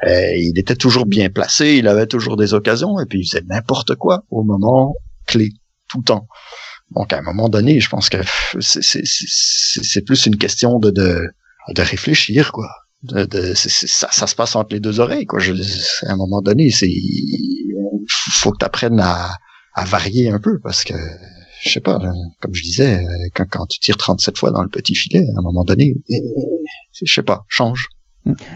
euh, 0.06 0.36
il 0.36 0.58
était 0.58 0.76
toujours 0.76 1.06
bien 1.06 1.28
placé, 1.28 1.74
il 1.76 1.88
avait 1.88 2.06
toujours 2.06 2.36
des 2.36 2.54
occasions 2.54 2.98
et 3.00 3.06
puis 3.06 3.20
il 3.20 3.28
faisait 3.28 3.44
n'importe 3.46 3.94
quoi 3.96 4.24
au 4.30 4.42
moment 4.42 4.94
clé, 5.26 5.50
tout 5.88 5.98
le 5.98 6.04
temps. 6.04 6.26
Donc, 6.94 7.12
à 7.12 7.18
un 7.18 7.22
moment 7.22 7.48
donné, 7.48 7.80
je 7.80 7.88
pense 7.88 8.08
que 8.08 8.18
c'est 8.60 10.04
plus 10.04 10.26
une 10.26 10.36
question 10.36 10.78
de, 10.78 10.90
de 10.90 11.22
de 11.72 11.82
réfléchir, 11.82 12.52
quoi. 12.52 12.68
De, 13.02 13.24
de 13.24 13.54
ça, 13.54 14.08
ça, 14.10 14.26
se 14.26 14.34
passe 14.34 14.56
entre 14.56 14.74
les 14.74 14.80
deux 14.80 15.00
oreilles, 15.00 15.26
quoi. 15.26 15.38
Je, 15.38 15.52
à 16.06 16.12
un 16.12 16.16
moment 16.16 16.40
donné, 16.40 16.70
c'est 16.70 16.90
faut 18.08 18.50
que 18.52 18.58
tu 18.58 18.64
apprennes 18.64 19.00
à, 19.00 19.30
à 19.74 19.84
varier 19.84 20.30
un 20.30 20.38
peu 20.38 20.58
parce 20.62 20.84
que 20.84 20.94
je 21.64 21.70
sais 21.70 21.80
pas, 21.80 21.98
comme 22.40 22.54
je 22.54 22.62
disais, 22.62 23.04
quand, 23.34 23.66
tu 23.66 23.80
tires 23.80 23.96
37 23.96 24.36
fois 24.36 24.50
dans 24.50 24.62
le 24.62 24.68
petit 24.68 24.94
filet, 24.94 25.24
à 25.34 25.38
un 25.38 25.42
moment 25.42 25.64
donné, 25.64 25.94
je 26.92 27.12
sais 27.12 27.22
pas, 27.22 27.44
change. 27.48 27.88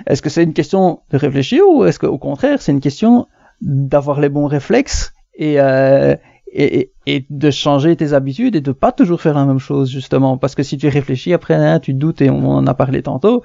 Est-ce 0.06 0.22
que 0.22 0.28
c'est 0.28 0.44
une 0.44 0.52
question 0.52 1.00
de 1.10 1.16
réfléchir 1.16 1.62
ou 1.68 1.84
est-ce 1.84 1.98
qu'au 1.98 2.18
contraire, 2.18 2.60
c'est 2.60 2.72
une 2.72 2.80
question 2.80 3.26
d'avoir 3.60 4.20
les 4.20 4.28
bons 4.28 4.46
réflexes 4.46 5.12
et, 5.34 5.60
euh, 5.60 6.16
et, 6.52 6.92
de 7.30 7.50
changer 7.50 7.96
tes 7.96 8.12
habitudes 8.12 8.56
et 8.56 8.60
de 8.60 8.72
pas 8.72 8.92
toujours 8.92 9.20
faire 9.20 9.34
la 9.34 9.46
même 9.46 9.58
chose 9.58 9.90
justement? 9.90 10.38
Parce 10.38 10.54
que 10.54 10.62
si 10.62 10.76
tu 10.76 10.88
réfléchis 10.88 11.32
après 11.32 11.54
hein, 11.54 11.80
tu 11.80 11.94
doutes 11.94 12.20
et 12.20 12.30
on 12.30 12.46
en 12.48 12.66
a 12.66 12.74
parlé 12.74 13.02
tantôt 13.02 13.42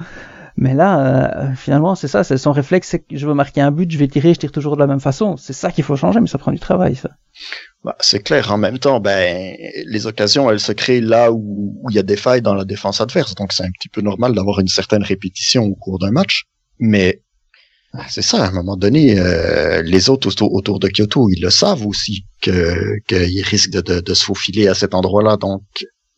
mais 0.56 0.76
là 0.76 1.47
euh, 1.49 1.56
finalement 1.56 1.95
c'est 1.95 2.08
ça 2.08 2.23
c'est 2.23 2.38
son 2.38 2.52
réflexe 2.52 2.89
c'est 2.89 2.99
que 2.99 3.17
je 3.17 3.26
veux 3.26 3.34
marquer 3.34 3.62
un 3.62 3.71
but 3.71 3.89
je 3.89 3.97
vais 3.97 4.08
tirer 4.08 4.36
je 4.36 4.39
tire 4.39 4.52
toujours 4.52 4.76
de 4.76 4.82
la 4.82 4.88
même 4.88 4.99
façon. 4.99 5.36
C'est 5.36 5.54
ça 5.54 5.71
qu'il 5.71 5.84
faut 5.84 5.95
changer 5.95 6.19
mais 6.19 6.28
ça 6.28 6.38
prend 6.38 6.52
du 6.52 6.60
travail 6.60 6.95
ça 6.95 7.10
bah, 7.84 7.98
c'est 8.00 8.22
clair 8.22 8.52
en 8.52 8.58
même 8.58 8.80
temps 8.80 9.00
ben 9.00 9.56
les 9.86 10.08
occasions 10.08 10.50
elles 10.50 10.60
se 10.60 10.72
créent 10.72 11.02
là 11.02 11.32
où 11.32 11.84
il 11.89 11.96
y 11.96 12.00
a 12.00 12.04
des 12.04 12.15
failles 12.17 12.41
dans 12.41 12.56
la 12.56 12.65
défense 12.65 13.02
adverse 13.02 13.36
donc 13.36 13.52
c'est 13.52 13.63
un 13.63 13.72
petit 13.72 13.89
peu 13.89 14.02
normal 14.02 14.34
d'avoir 14.34 14.60
une 14.60 14.67
certaine 14.67 15.04
répétition 15.04 15.63
au 15.63 15.76
cours 15.76 16.00
d'un 16.00 16.12
match 16.12 16.46
mais 16.80 17.22
ah, 17.96 18.08
c'est 18.10 18.24
ça, 18.24 18.43
à 18.43 18.48
un 18.48 18.52
moment 18.52 18.76
donné, 18.76 19.19
euh, 19.19 19.84
les 19.84 20.10
autres 20.10 20.28
autour, 20.41 20.80
de 20.80 20.89
Kyoto, 20.89 21.30
ils 21.30 21.41
le 21.41 21.52
savent 21.52 21.86
aussi 21.86 22.26
que 22.41 22.98
qu'ils 23.08 23.43
risquent 23.43 23.69
de, 23.69 24.00
de, 24.00 24.13
se 24.15 24.26
faufiler 24.26 24.67
à 24.67 24.74
cet 24.74 24.96
endroit-là. 24.96 25.38
Donc, 25.38 25.62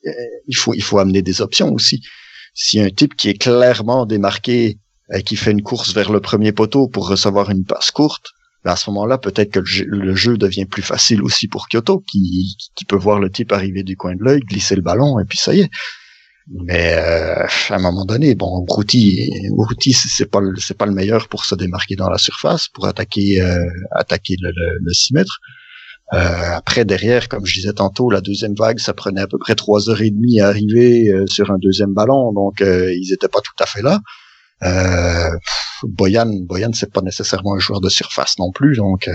euh, 0.08 0.12
il 0.47 0.56
faut 0.56 0.73
il 0.73 0.82
faut 0.82 0.99
amener 0.99 1.21
des 1.21 1.41
options 1.41 1.73
aussi. 1.73 2.01
Si 2.54 2.80
un 2.80 2.89
type 2.89 3.15
qui 3.17 3.28
est 3.28 3.38
clairement 3.38 4.06
démarqué 4.06 4.80
et 5.13 5.23
qui 5.23 5.36
fait 5.36 5.51
une 5.51 5.63
course 5.63 5.93
vers 5.93 6.13
le 6.13 6.21
premier 6.21 6.54
poteau 6.54 6.88
pour 6.88 7.10
recevoir 7.10 7.51
une 7.51 7.65
passe 7.65 7.91
courte, 7.91 8.28
à 8.65 8.75
ce 8.75 8.89
moment-là, 8.89 9.17
peut-être 9.17 9.51
que 9.51 9.60
le 9.86 10.15
jeu, 10.15 10.38
devient 10.38 10.65
plus 10.65 10.82
facile 10.82 11.21
aussi 11.21 11.47
pour 11.47 11.67
Kyoto, 11.69 11.99
qui, 11.99 12.58
peut 12.88 12.95
voir 12.95 13.19
le 13.19 13.30
type 13.30 13.51
arriver 13.51 13.84
du 13.84 13.95
coin 13.95 14.15
de 14.15 14.23
l'œil, 14.23 14.41
glisser 14.41 14.75
le 14.75 14.82
ballon, 14.82 15.19
et 15.19 15.25
puis 15.25 15.38
ça 15.38 15.54
y 15.54 15.62
est. 15.62 15.69
Mais 16.47 16.93
euh, 16.93 17.45
à 17.69 17.75
un 17.75 17.80
moment 17.80 18.06
donné, 18.06 18.36
bon, 18.36 18.65
Routi, 18.67 19.32
Routi, 19.58 19.93
c'est 19.93 20.30
pas 20.30 20.39
le 20.41 20.91
meilleur 20.91 21.28
pour 21.28 21.45
se 21.45 21.56
démarquer 21.56 21.95
dans 21.95 22.10
la 22.10 22.19
surface, 22.19 22.67
pour 22.67 22.86
attaquer 22.86 23.41
euh, 23.41 23.65
attaquer 23.91 24.36
le, 24.39 24.51
le, 24.80 24.93
6 24.93 25.13
mètres. 25.13 25.39
Euh, 26.13 26.17
après 26.54 26.86
derrière, 26.86 27.30
comme 27.30 27.47
je 27.47 27.56
disais 27.56 27.73
tantôt, 27.73 28.12
la 28.12 28.21
deuxième 28.21 28.54
vague, 28.54 28.78
ça 28.78 28.93
prenait 28.93 29.21
à 29.21 29.28
peu 29.28 29.39
près 29.39 29.56
trois 29.56 29.89
heures 29.89 30.01
et 30.01 30.12
demie 30.12 30.39
à 30.39 30.47
arriver 30.47 31.10
euh, 31.10 31.25
sur 31.25 31.49
un 31.49 31.58
deuxième 31.58 31.93
ballon, 31.93 32.32
donc 32.32 32.60
ils 32.62 33.12
étaient 33.12 33.28
pas 33.28 33.41
tout 33.41 33.63
à 33.63 33.65
fait 33.65 33.82
là. 33.82 34.01
Euh, 34.63 35.30
Boyan, 35.84 36.32
Boyan, 36.41 36.72
c'est 36.74 36.91
pas 36.91 37.02
nécessairement 37.02 37.56
un 37.56 37.60
joueur 37.60 37.82
de 37.82 37.89
surface 37.89 38.38
non 38.39 38.52
plus, 38.52 38.76
donc 38.78 39.10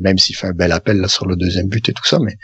même 0.00 0.16
s'il 0.16 0.36
fait 0.36 0.46
un 0.46 0.52
bel 0.52 0.70
appel 0.70 0.98
là, 0.98 1.08
sur 1.08 1.26
le 1.26 1.34
deuxième 1.34 1.66
but 1.68 1.88
et 1.88 1.92
tout 1.92 2.04
ça, 2.04 2.18
mais 2.20 2.36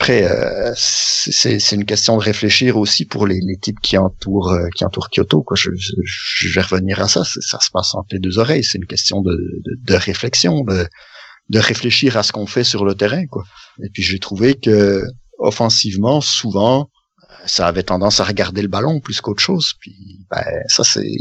après, 0.00 0.24
euh, 0.24 0.72
c'est 0.74 1.72
une 1.72 1.84
question 1.84 2.16
de 2.16 2.22
réfléchir 2.22 2.78
aussi 2.78 3.04
pour 3.04 3.26
les, 3.26 3.38
les 3.42 3.58
types 3.58 3.80
qui 3.82 3.98
entourent 3.98 4.50
euh, 4.50 4.66
qui 4.74 4.82
entourent 4.86 5.10
Kyoto. 5.10 5.42
Quoi. 5.42 5.58
Je, 5.60 5.68
je, 5.76 6.48
vais 6.48 6.62
revenir 6.62 7.02
à 7.02 7.08
ça. 7.08 7.22
Ça 7.24 7.60
se 7.60 7.70
passe 7.70 7.94
entre 7.94 8.08
les 8.12 8.18
deux 8.18 8.38
oreilles. 8.38 8.64
C'est 8.64 8.78
une 8.78 8.86
question 8.86 9.20
de, 9.20 9.32
de, 9.32 9.92
de 9.92 9.94
réflexion, 9.94 10.62
de, 10.62 10.86
de, 11.50 11.58
réfléchir 11.58 12.16
à 12.16 12.22
ce 12.22 12.32
qu'on 12.32 12.46
fait 12.46 12.64
sur 12.64 12.86
le 12.86 12.94
terrain. 12.94 13.26
Quoi. 13.26 13.44
Et 13.84 13.90
puis 13.90 14.02
j'ai 14.02 14.18
trouvé 14.18 14.54
que 14.54 15.04
offensivement, 15.38 16.22
souvent, 16.22 16.88
ça 17.46 17.66
avait 17.66 17.82
tendance 17.82 18.20
à 18.20 18.24
regarder 18.24 18.62
le 18.62 18.68
ballon 18.68 19.00
plus 19.00 19.20
qu'autre 19.20 19.42
chose. 19.42 19.74
Puis 19.80 19.94
ben, 20.30 20.44
ça, 20.68 20.84
c'est 20.84 21.12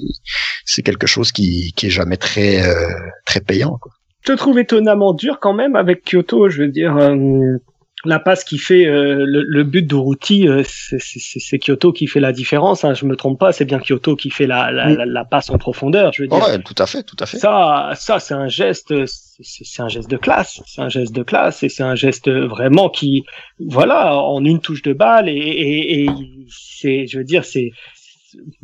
c'est 0.66 0.82
quelque 0.82 1.08
chose 1.08 1.32
qui, 1.32 1.74
qui 1.76 1.88
est 1.88 1.92
jamais 1.92 2.18
très 2.18 2.68
euh, 2.68 2.88
très 3.26 3.42
payant. 3.42 3.78
Quoi. 3.82 3.92
Je 4.26 4.34
te 4.34 4.38
trouve 4.38 4.60
étonnamment 4.60 5.14
dur 5.14 5.40
quand 5.40 5.54
même 5.54 5.76
avec 5.76 6.04
Kyoto. 6.04 6.50
Je 6.50 6.64
veux 6.64 6.70
dire. 6.70 6.96
Euh 6.98 7.58
la 8.06 8.20
passe 8.20 8.44
qui 8.44 8.58
fait 8.58 8.86
euh, 8.86 9.26
le, 9.26 9.44
le, 9.44 9.64
but 9.64 9.86
d'Uruti, 9.86 10.48
euh, 10.48 10.64
c'est 10.66 11.60
Kyoto 11.60 11.92
qui 11.92 12.08
fait 12.08 12.20
la 12.20 12.32
différence. 12.32 12.86
Hein, 12.86 12.94
je 12.94 13.06
me 13.06 13.16
trompe 13.16 13.40
pas, 13.40 13.52
c'est 13.52 13.66
bien 13.66 13.80
Kyoto 13.80 14.16
qui 14.16 14.30
fait 14.30 14.48
la, 14.48 14.72
la, 14.72 15.06
la, 15.06 15.26
passe 15.26 15.50
en 15.50 15.58
profondeur. 15.58 16.14
Je 16.14 16.24
veux 16.24 16.28
dire. 16.28 16.42
Ouais, 16.42 16.60
tout 16.60 16.76
à 16.78 16.86
fait, 16.86 17.04
tout 17.04 17.18
à 17.20 17.26
fait. 17.26 17.38
Ça, 17.38 17.92
ça, 17.96 18.20
c'est 18.20 18.34
un 18.34 18.48
geste, 18.48 18.94
c'est 19.42 19.82
un 19.82 19.90
geste 19.90 20.10
de 20.10 20.18
classe. 20.18 20.62
C'est 20.66 20.82
un 20.82 20.90
geste 20.90 21.14
de 21.14 21.24
classe 21.24 21.64
et 21.64 21.70
c'est 21.70 21.84
un 21.84 21.96
geste 21.96 22.30
vraiment 22.30 22.90
qui, 22.90 23.26
voilà, 23.60 24.16
en 24.16 24.44
une 24.46 24.62
touche 24.62 24.82
de 24.82 24.94
balle 24.94 25.28
et, 25.28 25.34
et, 25.34 26.04
et 26.04 26.10
c'est, 26.50 27.06
je 27.08 27.18
veux 27.18 27.26
dire, 27.26 27.44
c'est 27.44 27.72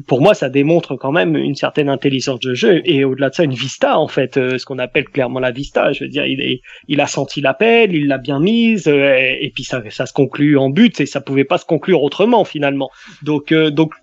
pour 0.07 0.21
moi, 0.21 0.33
ça 0.33 0.49
démontre 0.49 0.95
quand 0.95 1.11
même 1.11 1.35
une 1.35 1.55
certaine 1.55 1.89
intelligence 1.89 2.39
de 2.39 2.53
jeu 2.53 2.81
et 2.85 3.03
au-delà 3.03 3.29
de 3.29 3.35
ça, 3.35 3.43
une 3.43 3.53
vista 3.53 3.97
en 3.97 4.07
fait, 4.07 4.37
euh, 4.37 4.57
ce 4.57 4.65
qu'on 4.65 4.79
appelle 4.79 5.05
clairement 5.05 5.39
la 5.39 5.51
vista. 5.51 5.91
Je 5.91 6.03
veux 6.03 6.09
dire, 6.09 6.25
il, 6.25 6.41
est, 6.41 6.61
il 6.87 7.01
a 7.01 7.07
senti 7.07 7.41
l'appel, 7.41 7.93
il 7.93 8.07
l'a 8.07 8.17
bien 8.17 8.39
mise 8.39 8.87
euh, 8.87 9.15
et, 9.17 9.51
puis 9.53 9.63
ça, 9.63 9.81
ça 9.89 10.05
se 10.05 10.13
conclut 10.13 10.57
en 10.57 10.69
but 10.69 10.99
et 10.99 11.05
ça 11.05 11.21
pouvait 11.21 11.43
pas 11.43 11.57
se 11.57 11.65
conclure 11.65 12.03
autrement 12.03 12.43
finalement. 12.43 12.89
Donc, 13.23 13.51
euh, 13.51 13.71
donc 13.71 13.93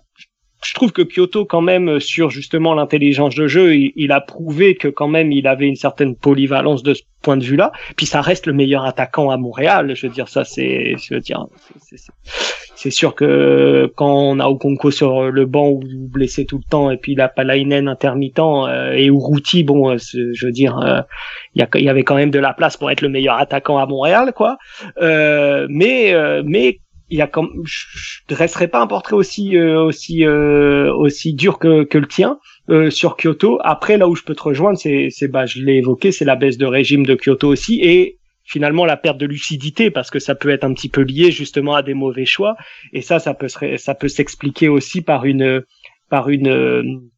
je 0.63 0.73
trouve 0.73 0.91
que 0.91 1.01
Kyoto, 1.01 1.45
quand 1.45 1.61
même, 1.61 1.99
sur 1.99 2.29
justement 2.29 2.73
l'intelligence 2.73 3.35
de 3.35 3.47
jeu, 3.47 3.75
il, 3.75 4.11
a 4.11 4.21
prouvé 4.21 4.75
que 4.75 4.87
quand 4.87 5.07
même 5.07 5.31
il 5.31 5.47
avait 5.47 5.67
une 5.67 5.75
certaine 5.75 6.15
polyvalence 6.15 6.83
de 6.83 6.93
ce 6.93 7.03
point 7.21 7.37
de 7.37 7.43
vue-là. 7.43 7.71
Puis 7.95 8.05
ça 8.05 8.21
reste 8.21 8.45
le 8.45 8.53
meilleur 8.53 8.85
attaquant 8.85 9.29
à 9.29 9.37
Montréal. 9.37 9.95
Je 9.95 10.07
veux 10.07 10.13
dire, 10.13 10.27
ça, 10.27 10.43
c'est, 10.43 10.95
je 10.97 11.13
veux 11.13 11.21
dire, 11.21 11.45
c'est 12.75 12.91
sûr 12.91 13.15
que 13.15 13.91
quand 13.95 14.13
on 14.13 14.39
a 14.39 14.47
Okonko 14.47 14.91
sur 14.91 15.31
le 15.31 15.45
banc 15.45 15.69
ou 15.69 15.81
blessé 15.85 16.45
tout 16.45 16.57
le 16.57 16.69
temps, 16.69 16.91
et 16.91 16.97
puis 16.97 17.15
la 17.15 17.29
Palainen 17.29 17.87
intermittent 17.87 18.39
euh, 18.39 18.91
et 18.91 19.05
Uruti, 19.05 19.63
bon, 19.63 19.91
euh, 19.91 19.97
je 19.97 20.45
veux 20.45 20.51
dire, 20.51 20.77
euh, 20.79 21.01
il 21.55 21.65
y, 21.75 21.83
y, 21.83 21.89
avait 21.89 22.03
quand 22.03 22.15
même 22.15 22.31
de 22.31 22.39
la 22.39 22.53
place 22.53 22.75
pour 22.75 22.91
être 22.91 23.01
le 23.01 23.09
meilleur 23.09 23.37
attaquant 23.37 23.77
à 23.77 23.85
Montréal, 23.85 24.33
quoi. 24.35 24.57
mais 24.99 26.13
mais 26.43 26.79
il 27.09 27.21
a 27.21 27.27
comme 27.27 27.63
je 27.65 27.85
dresserai 28.27 28.67
pas 28.67 28.81
un 28.81 28.87
portrait 28.87 29.15
aussi 29.15 29.57
euh, 29.57 29.81
aussi 29.83 30.25
euh, 30.25 30.93
aussi 30.93 31.33
dur 31.33 31.59
que, 31.59 31.83
que 31.83 31.97
le 31.97 32.07
tien 32.07 32.39
euh, 32.69 32.89
sur 32.89 33.17
Kyoto. 33.17 33.59
Après 33.63 33.97
là 33.97 34.07
où 34.07 34.15
je 34.15 34.23
peux 34.23 34.35
te 34.35 34.43
rejoindre, 34.43 34.77
c'est 34.77 35.09
c'est 35.09 35.27
bah 35.27 35.45
je 35.45 35.61
l'ai 35.61 35.77
évoqué, 35.77 36.11
c'est 36.11 36.25
la 36.25 36.35
baisse 36.35 36.57
de 36.57 36.65
régime 36.65 37.05
de 37.05 37.15
Kyoto 37.15 37.47
aussi 37.47 37.79
et 37.81 38.17
finalement 38.45 38.85
la 38.85 38.97
perte 38.97 39.17
de 39.17 39.25
lucidité 39.25 39.91
parce 39.91 40.09
que 40.09 40.19
ça 40.19 40.35
peut 40.35 40.49
être 40.49 40.63
un 40.63 40.73
petit 40.73 40.89
peu 40.89 41.01
lié 41.01 41.31
justement 41.31 41.75
à 41.75 41.83
des 41.83 41.93
mauvais 41.93 42.25
choix 42.25 42.55
et 42.91 43.01
ça 43.01 43.19
ça 43.19 43.33
peut 43.33 43.47
ça 43.47 43.95
peut 43.95 44.07
s'expliquer 44.07 44.67
aussi 44.69 45.01
par 45.01 45.25
une 45.25 45.63
par 46.09 46.29
une 46.29 47.09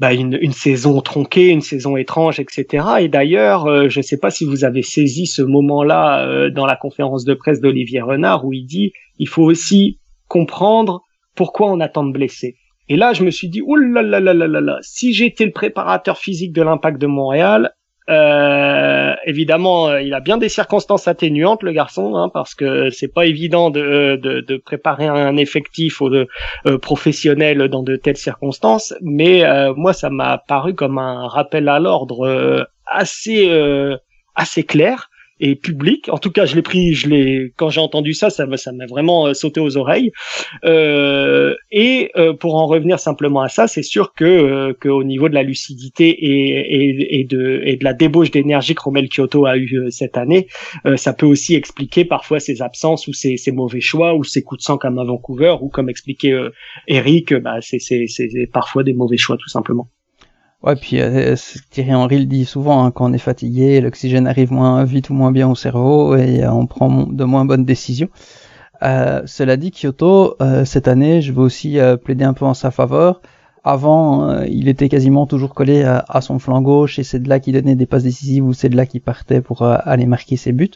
bah, 0.00 0.14
une, 0.14 0.52
saison 0.52 0.98
tronquée, 1.02 1.48
une 1.48 1.60
saison 1.60 1.98
étrange, 1.98 2.40
etc. 2.40 2.86
Et 3.00 3.08
d'ailleurs, 3.08 3.66
euh, 3.66 3.90
je 3.90 3.98
ne 3.98 4.02
sais 4.02 4.16
pas 4.16 4.30
si 4.30 4.46
vous 4.46 4.64
avez 4.64 4.80
saisi 4.80 5.26
ce 5.26 5.42
moment-là 5.42 6.26
euh, 6.26 6.48
dans 6.48 6.64
la 6.64 6.74
conférence 6.74 7.26
de 7.26 7.34
presse 7.34 7.60
d'Olivier 7.60 8.00
Renard 8.00 8.46
où 8.46 8.54
il 8.54 8.64
dit 8.64 8.94
il 9.18 9.28
faut 9.28 9.42
aussi 9.42 10.00
comprendre 10.26 11.02
pourquoi 11.34 11.70
on 11.70 11.80
attend 11.80 12.04
de 12.04 12.12
blesser. 12.12 12.56
Et 12.88 12.96
là, 12.96 13.12
je 13.12 13.24
me 13.24 13.30
suis 13.30 13.50
dit, 13.50 13.60
oulalalala, 13.60 14.78
si 14.80 15.12
j'étais 15.12 15.44
le 15.44 15.52
préparateur 15.52 16.16
physique 16.16 16.54
de 16.54 16.62
l'impact 16.62 16.98
de 16.98 17.06
Montréal, 17.06 17.74
euh, 18.08 19.14
évidemment, 19.24 19.88
euh, 19.88 20.02
il 20.02 20.14
a 20.14 20.20
bien 20.20 20.38
des 20.38 20.48
circonstances 20.48 21.06
atténuantes, 21.06 21.62
le 21.62 21.72
garçon, 21.72 22.16
hein, 22.16 22.28
parce 22.32 22.54
que 22.54 22.90
c'est 22.90 23.12
pas 23.12 23.26
évident 23.26 23.70
de, 23.70 24.18
de, 24.20 24.40
de, 24.40 24.56
préparer 24.56 25.06
un 25.06 25.36
effectif 25.36 26.02
de, 26.02 26.26
euh, 26.66 26.78
professionnel 26.78 27.68
dans 27.68 27.82
de 27.82 27.96
telles 27.96 28.16
circonstances. 28.16 28.94
Mais 29.02 29.44
euh, 29.44 29.74
moi, 29.74 29.92
ça 29.92 30.10
m'a 30.10 30.38
paru 30.38 30.74
comme 30.74 30.98
un 30.98 31.28
rappel 31.28 31.68
à 31.68 31.78
l'ordre 31.78 32.68
assez 32.86 33.48
assez 34.34 34.64
clair 34.64 35.09
et 35.40 35.56
public. 35.56 36.08
En 36.10 36.18
tout 36.18 36.30
cas, 36.30 36.44
je 36.44 36.54
l'ai 36.54 36.62
pris, 36.62 36.94
je 36.94 37.08
l'ai 37.08 37.52
quand 37.56 37.70
j'ai 37.70 37.80
entendu 37.80 38.14
ça, 38.14 38.30
ça 38.30 38.46
ça 38.56 38.72
m'a 38.72 38.86
vraiment 38.86 39.26
euh, 39.26 39.34
sauté 39.34 39.60
aux 39.60 39.76
oreilles. 39.76 40.12
Euh, 40.64 41.54
et 41.70 42.10
euh, 42.16 42.34
pour 42.34 42.56
en 42.56 42.66
revenir 42.66 42.98
simplement 42.98 43.40
à 43.40 43.48
ça, 43.48 43.66
c'est 43.66 43.82
sûr 43.82 44.12
que 44.14 44.24
euh, 44.24 44.74
qu'au 44.80 45.02
niveau 45.02 45.28
de 45.28 45.34
la 45.34 45.42
lucidité 45.42 46.08
et, 46.08 46.58
et, 46.58 47.20
et, 47.20 47.24
de 47.24 47.62
et 47.64 47.76
de 47.76 47.84
la 47.84 47.94
débauche 47.94 48.30
d'énergie 48.30 48.74
que 48.74 48.82
Romel 48.82 49.08
Kyoto 49.08 49.46
a 49.46 49.56
eu 49.56 49.90
cette 49.90 50.16
année, 50.16 50.46
ça 50.96 51.12
peut 51.12 51.26
aussi 51.26 51.54
expliquer 51.54 52.04
parfois 52.04 52.40
ses 52.40 52.62
absences 52.62 53.06
ou 53.08 53.12
ses, 53.12 53.36
ses, 53.36 53.52
mauvais 53.52 53.80
choix 53.80 54.14
ou 54.14 54.24
ses 54.24 54.42
coups 54.42 54.60
de 54.60 54.64
sang 54.64 54.78
comme 54.78 54.98
à 54.98 55.04
Vancouver 55.04 55.56
ou 55.60 55.68
comme 55.68 55.88
expliquait 55.88 56.34
Eric, 56.86 57.34
bah 57.34 57.56
c'est 57.60 57.78
c'est 57.78 58.06
c'est 58.06 58.28
parfois 58.52 58.82
des 58.82 58.92
mauvais 58.92 59.16
choix 59.16 59.36
tout 59.36 59.48
simplement. 59.48 59.88
Ouais, 60.62 60.76
puis 60.76 61.00
euh, 61.00 61.36
Thierry 61.70 61.94
Henry 61.94 62.18
le 62.18 62.26
dit 62.26 62.44
souvent, 62.44 62.84
hein, 62.84 62.90
quand 62.90 63.08
on 63.08 63.12
est 63.14 63.18
fatigué, 63.18 63.80
l'oxygène 63.80 64.26
arrive 64.26 64.52
moins 64.52 64.84
vite 64.84 65.08
ou 65.08 65.14
moins 65.14 65.32
bien 65.32 65.48
au 65.48 65.54
cerveau 65.54 66.16
et 66.16 66.44
euh, 66.44 66.52
on 66.52 66.66
prend 66.66 67.06
de 67.06 67.24
moins 67.24 67.46
bonnes 67.46 67.64
décisions. 67.64 68.10
Euh, 68.82 69.22
cela 69.24 69.56
dit, 69.56 69.70
Kyoto, 69.70 70.36
euh, 70.42 70.66
cette 70.66 70.86
année, 70.86 71.22
je 71.22 71.32
veux 71.32 71.42
aussi 71.42 71.78
plaider 72.04 72.24
un 72.24 72.34
peu 72.34 72.44
en 72.44 72.52
sa 72.52 72.70
faveur. 72.70 73.22
Avant, 73.64 74.42
il 74.44 74.68
était 74.68 74.88
quasiment 74.88 75.26
toujours 75.26 75.54
collé 75.54 75.82
à, 75.84 76.20
son 76.22 76.38
flanc 76.38 76.62
gauche 76.62 76.98
et 76.98 77.04
c'est 77.04 77.18
de 77.18 77.28
là 77.28 77.40
qu'il 77.40 77.52
donnait 77.52 77.74
des 77.74 77.84
passes 77.84 78.04
décisives 78.04 78.44
ou 78.44 78.54
c'est 78.54 78.70
de 78.70 78.76
là 78.76 78.86
qu'il 78.86 79.02
partait 79.02 79.42
pour 79.42 79.62
aller 79.62 80.06
marquer 80.06 80.36
ses 80.38 80.52
buts. 80.52 80.70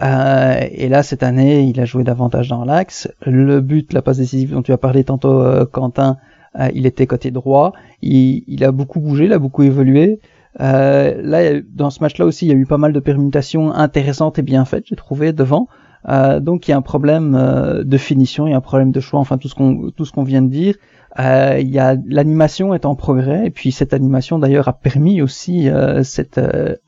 et 0.00 0.88
là, 0.88 1.02
cette 1.04 1.22
année, 1.22 1.62
il 1.62 1.80
a 1.80 1.84
joué 1.84 2.02
davantage 2.02 2.48
dans 2.48 2.64
l'axe. 2.64 3.08
Le 3.24 3.60
but, 3.60 3.92
la 3.92 4.02
passe 4.02 4.18
décisive 4.18 4.50
dont 4.50 4.62
tu 4.62 4.72
as 4.72 4.78
parlé 4.78 5.04
tantôt, 5.04 5.64
Quentin, 5.66 6.16
euh, 6.18 6.37
il 6.74 6.86
était 6.86 7.06
côté 7.06 7.30
droit. 7.30 7.72
Il, 8.02 8.64
a 8.64 8.72
beaucoup 8.72 9.00
bougé, 9.00 9.26
il 9.26 9.32
a 9.32 9.38
beaucoup 9.38 9.62
évolué. 9.62 10.20
Euh, 10.60 11.20
là, 11.22 11.60
dans 11.72 11.90
ce 11.90 12.00
match-là 12.00 12.24
aussi, 12.26 12.46
il 12.46 12.48
y 12.48 12.52
a 12.52 12.56
eu 12.56 12.66
pas 12.66 12.78
mal 12.78 12.92
de 12.92 13.00
permutations 13.00 13.72
intéressantes 13.72 14.38
et 14.38 14.42
bien 14.42 14.64
faites, 14.64 14.86
j'ai 14.86 14.96
trouvé 14.96 15.32
devant. 15.32 15.68
Euh, 16.08 16.40
donc 16.40 16.66
il 16.66 16.70
y 16.70 16.74
a 16.74 16.76
un 16.76 16.82
problème 16.82 17.36
de 17.84 17.96
finition, 17.96 18.46
il 18.46 18.50
y 18.50 18.54
a 18.54 18.56
un 18.56 18.62
problème 18.62 18.92
de 18.92 19.00
choix, 19.00 19.20
enfin 19.20 19.36
tout 19.36 19.48
ce 19.48 19.54
qu'on 19.54 19.90
tout 19.90 20.04
ce 20.04 20.12
qu'on 20.12 20.24
vient 20.24 20.42
de 20.42 20.48
dire. 20.48 20.74
Il 21.18 21.68
y 21.68 21.78
a 21.78 21.96
l'animation 22.06 22.74
est 22.74 22.84
en 22.84 22.94
progrès 22.94 23.46
et 23.46 23.50
puis 23.50 23.72
cette 23.72 23.92
animation 23.92 24.38
d'ailleurs 24.38 24.68
a 24.68 24.72
permis 24.72 25.22
aussi 25.22 25.68
cette 26.02 26.40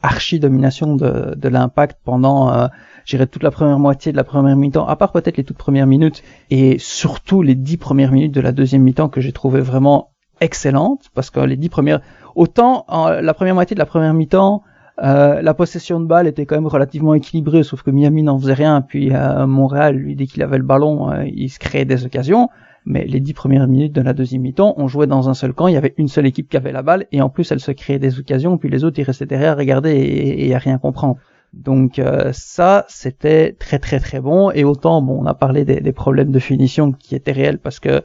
archi 0.02 0.38
domination 0.38 0.94
de, 0.94 1.35
de 1.35 1.48
l'impact 1.48 1.98
pendant 2.04 2.68
j'irais 3.04 3.26
toute 3.26 3.42
la 3.42 3.50
première 3.50 3.78
moitié 3.78 4.12
de 4.12 4.16
la 4.16 4.24
première 4.24 4.56
mi-temps, 4.56 4.87
à 4.87 4.96
part 4.96 5.12
peut-être 5.12 5.37
les 5.37 5.44
toutes 5.44 5.56
premières 5.56 5.87
minutes, 5.87 6.22
et 6.50 6.78
surtout 6.78 7.42
les 7.42 7.54
dix 7.54 7.76
premières 7.76 8.12
minutes 8.12 8.33
de 8.33 8.40
la 8.40 8.52
deuxième 8.52 8.83
mi-temps 8.83 9.09
que 9.09 9.20
j'ai 9.20 9.33
trouvé 9.33 9.61
vraiment 9.61 10.11
excellentes, 10.40 11.11
parce 11.14 11.30
que 11.30 11.40
les 11.40 11.56
dix 11.56 11.68
premières, 11.68 12.00
autant 12.35 12.87
la 12.88 13.35
première 13.35 13.54
moitié 13.54 13.74
de 13.74 13.80
la 13.80 13.87
première 13.87 14.14
mi-temps, 14.14 14.62
euh, 15.02 15.40
la 15.40 15.54
possession 15.54 15.98
de 15.98 16.04
balle 16.04 16.26
était 16.26 16.44
quand 16.44 16.56
même 16.56 16.66
relativement 16.66 17.14
équilibrée, 17.14 17.62
sauf 17.62 17.83
que 17.83 17.90
Miami 17.90 18.22
n'en 18.22 18.38
faisait 18.38 18.54
rien, 18.54 18.80
puis 18.83 19.14
euh, 19.14 19.46
Montréal, 19.46 19.96
lui, 19.96 20.14
dès 20.14 20.26
qu'il 20.26 20.42
avait 20.42 20.59
le 20.59 20.64
ballon, 20.64 21.11
euh, 21.11 21.24
il 21.26 21.48
se 21.48 21.59
créait 21.59 21.87
des 21.87 22.04
occasions. 22.04 22.48
Mais 22.86 23.04
les 23.04 23.20
dix 23.20 23.34
premières 23.34 23.68
minutes 23.68 23.92
de 23.92 24.00
la 24.00 24.12
deuxième 24.12 24.42
mi-temps, 24.42 24.74
on 24.76 24.88
jouait 24.88 25.06
dans 25.06 25.28
un 25.28 25.34
seul 25.34 25.52
camp, 25.52 25.66
il 25.68 25.74
y 25.74 25.76
avait 25.76 25.94
une 25.98 26.08
seule 26.08 26.26
équipe 26.26 26.48
qui 26.48 26.56
avait 26.56 26.72
la 26.72 26.82
balle, 26.82 27.06
et 27.12 27.20
en 27.20 27.28
plus 27.28 27.50
elle 27.52 27.60
se 27.60 27.72
créait 27.72 27.98
des 27.98 28.18
occasions, 28.18 28.56
puis 28.58 28.70
les 28.70 28.84
autres 28.84 28.98
ils 28.98 29.04
restaient 29.04 29.26
derrière 29.26 29.56
regarder 29.56 29.90
et, 29.90 30.48
et 30.48 30.54
à 30.54 30.58
rien 30.58 30.78
comprendre. 30.78 31.18
Donc 31.52 31.98
euh, 31.98 32.30
ça, 32.32 32.84
c'était 32.88 33.52
très 33.58 33.78
très 33.78 34.00
très 34.00 34.20
bon. 34.20 34.50
Et 34.52 34.64
autant, 34.64 35.02
bon, 35.02 35.20
on 35.20 35.26
a 35.26 35.34
parlé 35.34 35.64
des, 35.64 35.92
problèmes 35.92 36.30
de 36.30 36.38
finition 36.38 36.92
qui 36.92 37.14
étaient 37.14 37.32
réels 37.32 37.58
parce 37.58 37.80
que 37.80 38.02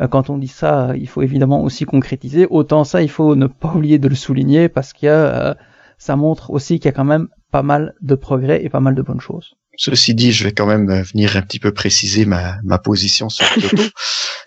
euh, 0.00 0.08
quand 0.08 0.30
on 0.30 0.38
dit 0.38 0.48
ça, 0.48 0.92
il 0.96 1.08
faut 1.08 1.22
évidemment 1.22 1.62
aussi 1.62 1.84
concrétiser. 1.84 2.46
Autant 2.50 2.84
ça, 2.84 3.02
il 3.02 3.10
faut 3.10 3.36
ne 3.36 3.46
pas 3.46 3.72
oublier 3.74 3.98
de 3.98 4.08
le 4.08 4.14
souligner 4.14 4.68
parce 4.68 4.92
que 4.92 5.06
euh, 5.06 5.54
ça 5.96 6.16
montre 6.16 6.50
aussi 6.50 6.78
qu'il 6.78 6.86
y 6.86 6.88
a 6.88 6.92
quand 6.92 7.04
même 7.04 7.28
pas 7.50 7.62
mal 7.62 7.94
de 8.02 8.14
progrès 8.14 8.64
et 8.64 8.68
pas 8.68 8.80
mal 8.80 8.94
de 8.94 9.02
bonnes 9.02 9.20
choses. 9.20 9.56
Ceci 9.80 10.16
dit, 10.16 10.32
je 10.32 10.42
vais 10.42 10.52
quand 10.52 10.66
même 10.66 10.90
euh, 10.90 11.02
venir 11.02 11.36
un 11.36 11.42
petit 11.42 11.60
peu 11.60 11.72
préciser 11.72 12.24
ma, 12.24 12.56
ma 12.64 12.78
position 12.78 13.28
sur 13.28 13.46
Kyoto. 13.54 13.84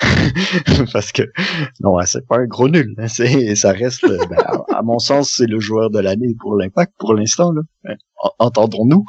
Parce 0.93 1.13
que, 1.13 1.23
non, 1.79 1.97
hein, 1.97 2.05
c'est 2.05 2.27
pas 2.27 2.37
un 2.37 2.45
gros 2.45 2.67
nul. 2.67 2.93
Hein, 2.97 3.07
c'est, 3.07 3.55
ça 3.55 3.71
reste, 3.71 4.03
euh, 4.03 4.17
ben, 4.29 4.37
à, 4.75 4.81
mon 4.83 4.99
sens, 4.99 5.35
c'est 5.37 5.47
le 5.47 5.61
joueur 5.61 5.89
de 5.89 5.99
l'année 5.99 6.35
pour 6.37 6.57
l'impact 6.57 6.91
pour 6.99 7.13
l'instant. 7.13 7.53
Hein, 7.85 7.95
entendons-nous. 8.39 9.05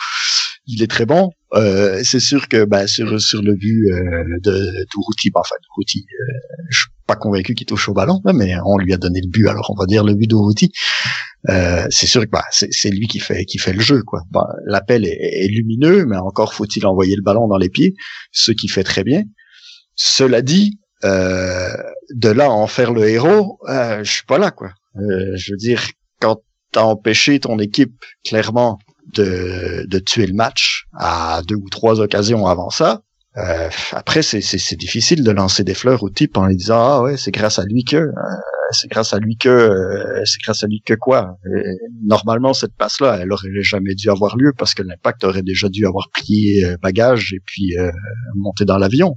Il 0.66 0.80
est 0.80 0.90
très 0.90 1.06
bon. 1.06 1.32
Euh, 1.54 2.00
c'est 2.04 2.20
sûr 2.20 2.46
que 2.46 2.64
ben, 2.64 2.86
sur, 2.86 3.20
sur 3.20 3.42
le 3.42 3.54
but 3.54 3.90
euh, 3.90 4.38
de 4.44 4.86
Tourouti, 4.90 5.30
ben, 5.30 5.40
enfin 5.40 5.56
Tourouti, 5.66 6.06
euh, 6.08 6.34
je 6.70 6.84
pas 7.06 7.16
convaincu 7.16 7.54
qu'il 7.54 7.66
touche 7.66 7.88
au 7.88 7.92
ballon, 7.92 8.20
mais 8.34 8.54
on 8.64 8.78
lui 8.78 8.92
a 8.92 8.96
donné 8.96 9.20
le 9.20 9.28
but, 9.28 9.48
alors 9.48 9.70
on 9.70 9.78
va 9.78 9.86
dire 9.86 10.04
le 10.04 10.14
but 10.14 10.26
d'Ourouti. 10.26 10.72
Euh, 11.48 11.86
c'est 11.90 12.06
sûr 12.06 12.22
que 12.22 12.30
bah, 12.30 12.44
c'est 12.50 12.90
lui 12.90 13.08
qui 13.08 13.18
fait 13.18 13.44
qui 13.44 13.58
fait 13.58 13.72
le 13.72 13.80
jeu 13.80 14.02
quoi. 14.02 14.22
Bah, 14.30 14.46
L'appel 14.66 15.04
est, 15.04 15.48
lumineux, 15.48 16.06
mais 16.06 16.16
encore 16.16 16.54
faut-il 16.54 16.86
envoyer 16.86 17.16
le 17.16 17.22
ballon 17.22 17.48
dans 17.48 17.58
les 17.58 17.68
pieds, 17.68 17.94
ce 18.30 18.52
qui 18.52 18.68
fait 18.68 18.84
très 18.84 19.02
bien. 19.02 19.24
Cela 19.94 20.40
dit, 20.40 20.78
euh, 21.04 21.72
de 22.14 22.28
là 22.28 22.44
à 22.44 22.50
en 22.50 22.66
faire 22.66 22.92
le 22.92 23.08
héros, 23.08 23.58
euh, 23.68 24.04
je 24.04 24.10
suis 24.10 24.24
pas 24.24 24.38
là 24.38 24.50
quoi. 24.50 24.70
Euh, 24.96 25.36
je 25.36 25.52
veux 25.52 25.58
dire, 25.58 25.82
quand 26.20 26.42
t'as 26.70 26.82
empêché 26.82 27.40
ton 27.40 27.58
équipe 27.58 27.92
clairement 28.24 28.78
de, 29.14 29.84
de 29.86 29.98
tuer 29.98 30.26
le 30.26 30.34
match 30.34 30.84
à 30.96 31.42
deux 31.46 31.56
ou 31.56 31.68
trois 31.70 32.00
occasions 32.00 32.46
avant 32.46 32.70
ça, 32.70 33.02
euh, 33.38 33.70
après, 33.92 34.22
c'est 34.22 34.76
difficile 34.76 35.24
de 35.24 35.30
lancer 35.30 35.64
des 35.64 35.74
fleurs 35.74 36.02
au 36.02 36.10
type 36.10 36.36
en 36.36 36.46
lui 36.46 36.56
disant 36.56 36.78
ah 36.78 37.02
ouais 37.02 37.16
c'est 37.16 37.30
grâce 37.30 37.58
à 37.58 37.64
lui 37.64 37.82
que 37.82 37.96
euh, 37.96 38.12
c'est 38.72 38.90
grâce 38.90 39.14
à 39.14 39.18
lui 39.18 39.36
que 39.36 39.48
euh, 39.48 40.22
c'est 40.26 40.40
grâce 40.42 40.62
à 40.64 40.66
lui 40.66 40.82
que 40.84 40.92
quoi? 40.92 41.38
normalement 42.04 42.52
cette 42.52 42.74
passe 42.76 43.00
là 43.00 43.18
elle 43.20 43.32
aurait 43.32 43.48
jamais 43.62 43.94
dû 43.94 44.10
avoir 44.10 44.36
lieu 44.36 44.52
parce 44.56 44.74
que 44.74 44.82
l'impact 44.82 45.24
aurait 45.24 45.42
déjà 45.42 45.70
dû 45.70 45.86
avoir 45.86 46.10
plié 46.10 46.76
bagage 46.82 47.32
et 47.32 47.40
puis 47.44 47.74
monté 48.36 48.66
dans 48.66 48.76
l'avion. 48.76 49.16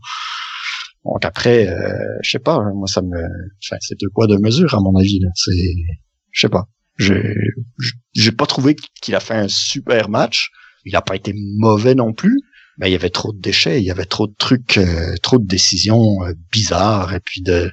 Donc 1.03 1.25
après 1.25 1.75
je 2.21 2.29
sais 2.29 2.39
pas 2.39 2.59
moi 2.73 2.87
ça 2.87 3.01
me 3.01 3.17
enfin 3.17 3.77
c'est 3.81 3.99
de 3.99 4.07
quoi 4.07 4.27
de 4.27 4.37
mesure 4.37 4.73
à 4.75 4.79
mon 4.79 4.97
avis 4.97 5.19
c'est 5.35 5.51
je 6.31 6.41
sais 6.41 6.49
pas 6.49 6.65
j'ai 6.97 8.31
pas 8.31 8.45
trouvé 8.45 8.77
qu'il 9.01 9.15
a 9.15 9.19
fait 9.19 9.35
un 9.35 9.49
super 9.49 10.07
match 10.07 10.51
il 10.85 10.95
a 10.95 11.01
pas 11.01 11.17
été 11.17 11.33
mauvais 11.57 11.95
non 11.95 12.13
plus 12.13 12.39
ben, 12.77 12.87
il 12.87 12.91
y 12.91 12.95
avait 12.95 13.09
trop 13.09 13.31
de 13.31 13.39
déchets, 13.39 13.79
il 13.81 13.85
y 13.85 13.91
avait 13.91 14.05
trop 14.05 14.27
de 14.27 14.35
trucs, 14.37 14.77
euh, 14.77 15.15
trop 15.21 15.37
de 15.37 15.45
décisions 15.45 16.23
euh, 16.23 16.33
bizarres 16.51 17.13
et 17.13 17.19
puis 17.19 17.41
de 17.41 17.71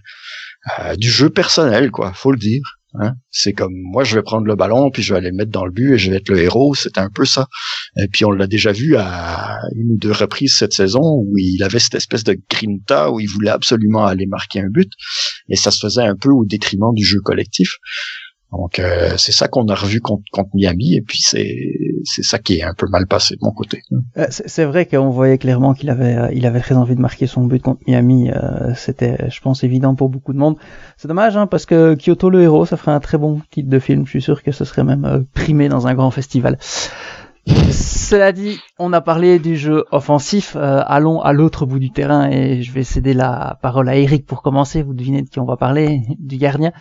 euh, 0.78 0.94
du 0.96 1.10
jeu 1.10 1.28
personnel, 1.30 1.90
quoi, 1.90 2.12
faut 2.12 2.32
le 2.32 2.38
dire. 2.38 2.62
Hein. 2.94 3.14
C'est 3.30 3.52
comme 3.52 3.72
moi, 3.74 4.04
je 4.04 4.14
vais 4.14 4.22
prendre 4.22 4.46
le 4.46 4.54
ballon 4.54 4.90
puis 4.90 5.02
je 5.02 5.12
vais 5.14 5.18
aller 5.18 5.30
le 5.30 5.36
mettre 5.36 5.50
dans 5.50 5.64
le 5.64 5.72
but 5.72 5.94
et 5.94 5.98
je 5.98 6.10
vais 6.10 6.18
être 6.18 6.28
le 6.28 6.38
héros. 6.38 6.74
C'était 6.74 7.00
un 7.00 7.08
peu 7.08 7.24
ça. 7.24 7.48
Et 7.96 8.06
puis 8.06 8.24
on 8.24 8.30
l'a 8.30 8.46
déjà 8.46 8.70
vu 8.70 8.96
à 8.96 9.58
une 9.74 9.92
ou 9.92 9.96
deux 9.96 10.12
reprises 10.12 10.54
cette 10.54 10.74
saison 10.74 11.00
où 11.00 11.34
il 11.38 11.62
avait 11.62 11.78
cette 11.78 11.94
espèce 11.94 12.22
de 12.22 12.38
grinta 12.50 13.10
où 13.10 13.18
il 13.18 13.28
voulait 13.28 13.50
absolument 13.50 14.04
aller 14.04 14.26
marquer 14.26 14.60
un 14.60 14.68
but 14.68 14.92
et 15.48 15.56
ça 15.56 15.70
se 15.70 15.78
faisait 15.80 16.02
un 16.02 16.16
peu 16.16 16.30
au 16.30 16.44
détriment 16.44 16.92
du 16.94 17.04
jeu 17.04 17.20
collectif. 17.20 17.78
Donc 18.52 18.78
euh, 18.78 19.14
c'est 19.16 19.32
ça 19.32 19.48
qu'on 19.48 19.66
a 19.68 19.74
revu 19.74 20.00
contre, 20.00 20.24
contre, 20.30 20.50
Miami 20.52 20.94
et 20.94 21.00
puis 21.00 21.20
c'est 21.22 21.74
c'est 22.04 22.22
ça 22.22 22.38
qui 22.38 22.58
est 22.58 22.62
un 22.62 22.74
peu 22.74 22.86
mal 22.86 23.06
passé 23.06 23.34
de 23.34 23.40
mon 23.42 23.50
côté. 23.50 23.82
Euh, 24.18 24.26
c'est 24.28 24.64
vrai 24.64 24.84
qu'on 24.84 25.08
voyait 25.08 25.38
clairement 25.38 25.72
qu'il 25.72 25.88
avait 25.88 26.16
euh, 26.16 26.28
il 26.34 26.44
avait 26.44 26.60
très 26.60 26.74
envie 26.74 26.94
de 26.94 27.00
marquer 27.00 27.26
son 27.26 27.44
but 27.44 27.62
contre 27.62 27.80
Miami. 27.86 28.30
C'était 28.76 29.30
je 29.30 29.40
pense 29.40 29.64
évident 29.64 29.94
pour 29.94 30.10
beaucoup 30.10 30.34
de 30.34 30.38
monde. 30.38 30.56
C'est 30.98 31.08
dommage 31.08 31.36
hein, 31.36 31.46
parce 31.46 31.64
que 31.64 31.94
Kyoto 31.94 32.28
le 32.28 32.42
héros 32.42 32.66
ça 32.66 32.76
ferait 32.76 32.92
un 32.92 33.00
très 33.00 33.16
bon 33.16 33.40
titre 33.50 33.70
de 33.70 33.78
film. 33.78 34.04
Je 34.04 34.10
suis 34.10 34.22
sûr 34.22 34.42
que 34.42 34.52
ce 34.52 34.66
serait 34.66 34.84
même 34.84 35.24
primé 35.32 35.70
dans 35.70 35.86
un 35.86 35.94
grand 35.94 36.10
festival. 36.10 36.58
Cela 37.72 38.30
dit, 38.30 38.60
on 38.78 38.92
a 38.92 39.00
parlé 39.00 39.40
du 39.40 39.56
jeu 39.56 39.84
offensif. 39.90 40.56
allons 40.56 41.22
à 41.22 41.32
l'autre 41.32 41.64
bout 41.64 41.78
du 41.78 41.90
terrain 41.90 42.30
et 42.30 42.62
je 42.62 42.70
vais 42.70 42.84
céder 42.84 43.14
la 43.14 43.58
parole 43.62 43.88
à 43.88 43.96
Eric 43.96 44.26
pour 44.26 44.42
commencer. 44.42 44.82
Vous 44.82 44.92
devinez 44.94 45.22
de 45.22 45.28
qui 45.28 45.40
on 45.40 45.46
va 45.46 45.56
parler, 45.56 46.02
du 46.18 46.36
gardien 46.36 46.72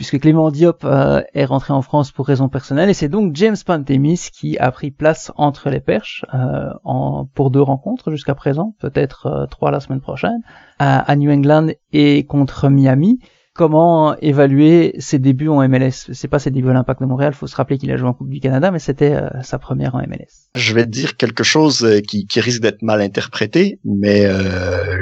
puisque 0.00 0.18
Clément 0.18 0.50
Diop 0.50 0.82
euh, 0.86 1.20
est 1.34 1.44
rentré 1.44 1.74
en 1.74 1.82
France 1.82 2.10
pour 2.10 2.26
raisons 2.26 2.48
personnelles, 2.48 2.88
et 2.88 2.94
c'est 2.94 3.10
donc 3.10 3.36
James 3.36 3.56
Pantemis 3.66 4.30
qui 4.32 4.56
a 4.56 4.72
pris 4.72 4.90
place 4.90 5.30
entre 5.36 5.68
les 5.68 5.80
perches 5.80 6.24
euh, 6.32 6.70
en, 6.84 7.26
pour 7.26 7.50
deux 7.50 7.60
rencontres 7.60 8.10
jusqu'à 8.10 8.34
présent, 8.34 8.74
peut-être 8.80 9.26
euh, 9.26 9.44
trois 9.44 9.70
la 9.70 9.78
semaine 9.78 10.00
prochaine, 10.00 10.40
à, 10.78 11.14
New 11.16 11.30
England 11.30 11.66
et 11.92 12.24
contre 12.24 12.70
Miami. 12.70 13.18
Comment 13.52 14.16
évaluer 14.22 14.94
ses 15.00 15.18
débuts 15.18 15.48
en 15.48 15.68
MLS 15.68 16.10
C'est 16.14 16.28
pas 16.28 16.38
ses 16.38 16.50
débuts 16.50 16.70
à 16.70 16.72
l'Impact 16.72 17.02
de 17.02 17.06
Montréal, 17.06 17.34
faut 17.34 17.46
se 17.46 17.56
rappeler 17.56 17.76
qu'il 17.76 17.90
a 17.92 17.98
joué 17.98 18.08
en 18.08 18.14
Coupe 18.14 18.30
du 18.30 18.40
Canada, 18.40 18.70
mais 18.70 18.78
c'était 18.78 19.20
sa 19.42 19.58
première 19.58 19.96
en 19.96 19.98
MLS. 19.98 20.48
Je 20.54 20.72
vais 20.72 20.86
dire 20.86 21.18
quelque 21.18 21.44
chose 21.44 21.86
qui, 22.08 22.26
qui 22.26 22.40
risque 22.40 22.62
d'être 22.62 22.80
mal 22.80 23.02
interprété, 23.02 23.78
mais 23.84 24.26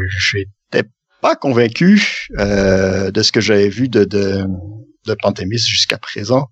j'étais 0.09 0.89
pas 1.23 1.37
convaincu 1.37 2.27
de 2.37 3.23
ce 3.23 3.31
que 3.31 3.41
j'avais 3.41 3.69
vu 3.69 3.89
de, 3.89 4.03
de 4.03 4.45
de 5.09 5.17
Pantémis 5.21 5.59
jusqu'à 5.59 5.99
présent. 5.99 6.49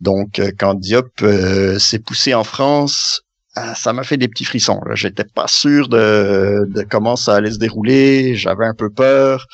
Donc, 0.00 0.40
euh, 0.40 0.50
quand 0.58 0.74
Diop 0.74 1.22
euh, 1.22 1.78
s'est 1.78 2.00
poussé 2.00 2.34
en 2.34 2.42
France, 2.42 3.22
ah, 3.54 3.74
ça 3.74 3.92
m'a 3.92 4.02
fait 4.02 4.16
des 4.16 4.28
petits 4.28 4.44
frissons. 4.44 4.80
J'étais 4.94 5.24
pas 5.24 5.46
sûr 5.46 5.88
de, 5.88 6.66
comment 6.90 7.16
ça 7.16 7.36
allait 7.36 7.50
se 7.52 7.58
dérouler. 7.58 8.34
J'avais 8.34 8.64
un 8.64 8.74
peu 8.74 8.90
peur. 8.90 9.46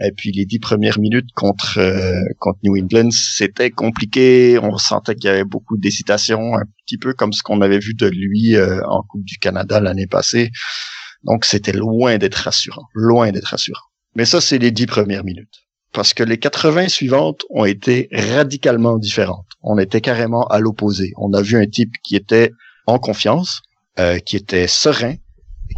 Et 0.00 0.12
puis 0.16 0.30
les 0.32 0.46
dix 0.46 0.60
premières 0.60 1.00
minutes 1.00 1.30
contre 1.34 1.78
euh, 1.78 2.20
contre 2.38 2.60
New 2.62 2.76
England, 2.80 3.10
c'était 3.10 3.70
compliqué. 3.70 4.58
On 4.62 4.70
ressentait 4.70 5.16
qu'il 5.16 5.26
y 5.26 5.32
avait 5.32 5.44
beaucoup 5.44 5.76
d'hésitation, 5.76 6.54
un 6.54 6.64
petit 6.86 6.96
peu 6.96 7.12
comme 7.12 7.32
ce 7.32 7.42
qu'on 7.42 7.60
avait 7.60 7.80
vu 7.80 7.94
de 7.94 8.06
lui 8.06 8.56
en 8.56 9.02
Coupe 9.02 9.24
du 9.24 9.38
Canada 9.38 9.80
l'année 9.80 10.06
passée. 10.06 10.50
Donc 11.24 11.44
c'était 11.44 11.72
loin 11.72 12.18
d'être 12.18 12.36
rassurant, 12.36 12.86
loin 12.94 13.32
d'être 13.32 13.48
rassurant. 13.48 13.82
Mais 14.14 14.24
ça, 14.24 14.40
c'est 14.40 14.58
les 14.58 14.70
dix 14.70 14.86
premières 14.86 15.24
minutes 15.24 15.64
parce 15.92 16.14
que 16.14 16.22
les 16.22 16.38
80 16.38 16.88
suivantes 16.88 17.42
ont 17.50 17.64
été 17.64 18.08
radicalement 18.12 18.98
différentes. 18.98 19.46
On 19.62 19.78
était 19.78 20.00
carrément 20.00 20.46
à 20.46 20.60
l'opposé. 20.60 21.12
On 21.16 21.32
a 21.32 21.42
vu 21.42 21.56
un 21.56 21.66
type 21.66 21.92
qui 22.02 22.16
était 22.16 22.52
en 22.86 22.98
confiance, 22.98 23.62
euh, 23.98 24.18
qui 24.18 24.36
était 24.36 24.66
serein, 24.66 25.14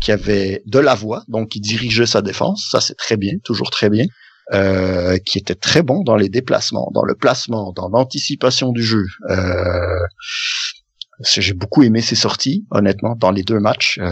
qui 0.01 0.13
avait 0.13 0.63
de 0.67 0.79
la 0.79 0.95
voix, 0.95 1.25
donc 1.29 1.51
qui 1.51 1.61
dirigeait 1.61 2.07
sa 2.07 2.23
défense. 2.23 2.69
Ça, 2.71 2.81
c'est 2.81 2.97
très 2.97 3.17
bien, 3.17 3.39
toujours 3.45 3.71
très 3.71 3.91
bien. 3.91 4.07
Euh, 4.53 5.19
qui 5.19 5.39
était 5.39 5.55
très 5.55 5.83
bon 5.83 6.03
dans 6.03 6.17
les 6.17 6.29
déplacements, 6.29 6.91
dans 6.93 7.05
le 7.05 7.15
placement, 7.15 7.73
dans 7.73 7.89
l'anticipation 7.89 8.73
du 8.73 8.83
jeu. 8.83 9.07
Euh, 9.31 9.99
j'ai 11.21 11.55
beaucoup 11.55 11.85
aimé 11.85 12.01
ses 12.01 12.17
sorties, 12.17 12.67
honnêtement, 12.71 13.15
dans 13.17 13.31
les 13.31 13.45
deux 13.45 13.61
matchs. 13.61 13.99
Euh, 14.03 14.11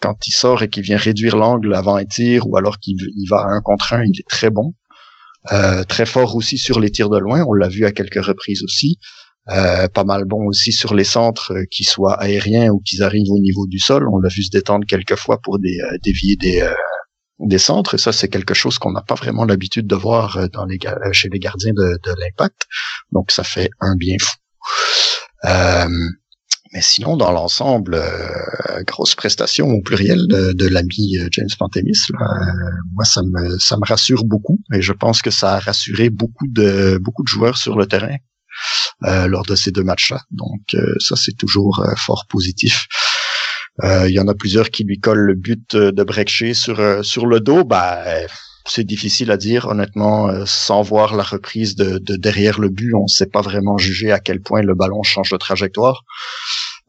quand 0.00 0.26
il 0.26 0.32
sort 0.32 0.62
et 0.62 0.68
qu'il 0.68 0.82
vient 0.82 0.96
réduire 0.96 1.36
l'angle 1.36 1.72
avant 1.74 1.96
un 1.96 2.04
tir, 2.04 2.46
ou 2.48 2.56
alors 2.56 2.78
qu'il 2.78 2.96
va 3.28 3.42
à 3.42 3.46
un 3.46 3.60
contre 3.60 3.92
un, 3.92 4.02
il 4.04 4.18
est 4.18 4.28
très 4.28 4.50
bon. 4.50 4.74
Euh, 5.52 5.84
très 5.84 6.06
fort 6.06 6.36
aussi 6.36 6.58
sur 6.58 6.80
les 6.80 6.90
tirs 6.90 7.08
de 7.08 7.18
loin, 7.18 7.42
on 7.46 7.54
l'a 7.54 7.68
vu 7.68 7.86
à 7.86 7.92
quelques 7.92 8.24
reprises 8.24 8.62
aussi. 8.62 8.98
Euh, 9.48 9.88
pas 9.88 10.04
mal 10.04 10.26
bon 10.26 10.46
aussi 10.46 10.70
sur 10.70 10.94
les 10.94 11.04
centres, 11.04 11.54
euh, 11.54 11.64
qu'ils 11.70 11.88
soient 11.88 12.14
aériens 12.20 12.70
ou 12.70 12.80
qu'ils 12.80 13.02
arrivent 13.02 13.30
au 13.30 13.40
niveau 13.40 13.66
du 13.66 13.78
sol. 13.78 14.06
On 14.12 14.18
l'a 14.18 14.28
vu 14.28 14.42
se 14.42 14.50
détendre 14.50 14.86
quelques 14.86 15.16
fois 15.16 15.40
pour 15.42 15.58
des, 15.58 15.78
dévier 16.02 16.36
des, 16.36 16.68
des 17.38 17.58
centres. 17.58 17.94
Et 17.94 17.98
ça, 17.98 18.12
c'est 18.12 18.28
quelque 18.28 18.54
chose 18.54 18.78
qu'on 18.78 18.92
n'a 18.92 19.02
pas 19.02 19.14
vraiment 19.14 19.44
l'habitude 19.44 19.86
de 19.86 19.96
voir 19.96 20.48
dans 20.52 20.66
les, 20.66 20.78
chez 21.12 21.28
les 21.30 21.38
gardiens 21.38 21.72
de, 21.72 21.98
de 22.04 22.20
l'impact. 22.20 22.66
Donc, 23.12 23.30
ça 23.30 23.44
fait 23.44 23.70
un 23.80 23.96
bien 23.96 24.16
fou. 24.20 24.36
Mais 26.72 26.82
sinon, 26.82 27.16
dans 27.16 27.32
l'ensemble, 27.32 27.94
euh, 27.96 28.82
grosse 28.86 29.16
prestation 29.16 29.68
au 29.70 29.82
pluriel 29.82 30.26
de, 30.28 30.52
de 30.52 30.68
l'ami 30.68 31.18
euh, 31.18 31.28
James 31.32 31.48
Pantemis. 31.58 31.98
Euh, 32.10 32.24
moi, 32.92 33.04
ça 33.04 33.22
me 33.22 33.58
ça 33.58 33.76
me 33.76 33.84
rassure 33.84 34.24
beaucoup 34.24 34.60
et 34.72 34.80
je 34.80 34.92
pense 34.92 35.20
que 35.20 35.30
ça 35.30 35.54
a 35.54 35.58
rassuré 35.58 36.10
beaucoup 36.10 36.46
de 36.48 36.98
beaucoup 37.02 37.24
de 37.24 37.28
joueurs 37.28 37.56
sur 37.56 37.76
le 37.76 37.86
terrain 37.86 38.16
euh, 39.04 39.26
lors 39.26 39.44
de 39.44 39.56
ces 39.56 39.72
deux 39.72 39.82
matchs-là. 39.82 40.22
Donc 40.30 40.76
ça, 41.00 41.16
c'est 41.16 41.36
toujours 41.36 41.84
fort 41.96 42.26
positif. 42.28 42.86
Il 43.82 44.10
y 44.10 44.20
en 44.20 44.28
a 44.28 44.34
plusieurs 44.34 44.70
qui 44.70 44.84
lui 44.84 45.00
collent 45.00 45.26
le 45.26 45.34
but 45.34 45.74
de 45.74 46.04
Breakshay 46.04 46.54
sur 46.54 47.04
sur 47.04 47.26
le 47.26 47.40
dos. 47.40 47.64
Bah, 47.64 48.04
c'est 48.68 48.84
difficile 48.84 49.30
à 49.30 49.36
dire 49.36 49.66
honnêtement 49.66 50.44
sans 50.44 50.82
voir 50.82 51.16
la 51.16 51.22
reprise 51.22 51.74
de, 51.76 51.98
de 51.98 52.16
derrière 52.16 52.60
le 52.60 52.68
but 52.68 52.94
on 52.94 53.04
ne 53.04 53.08
sait 53.08 53.26
pas 53.26 53.40
vraiment 53.40 53.78
juger 53.78 54.12
à 54.12 54.20
quel 54.20 54.40
point 54.40 54.60
le 54.62 54.74
ballon 54.74 55.02
change 55.02 55.30
de 55.30 55.38
trajectoire 55.38 56.04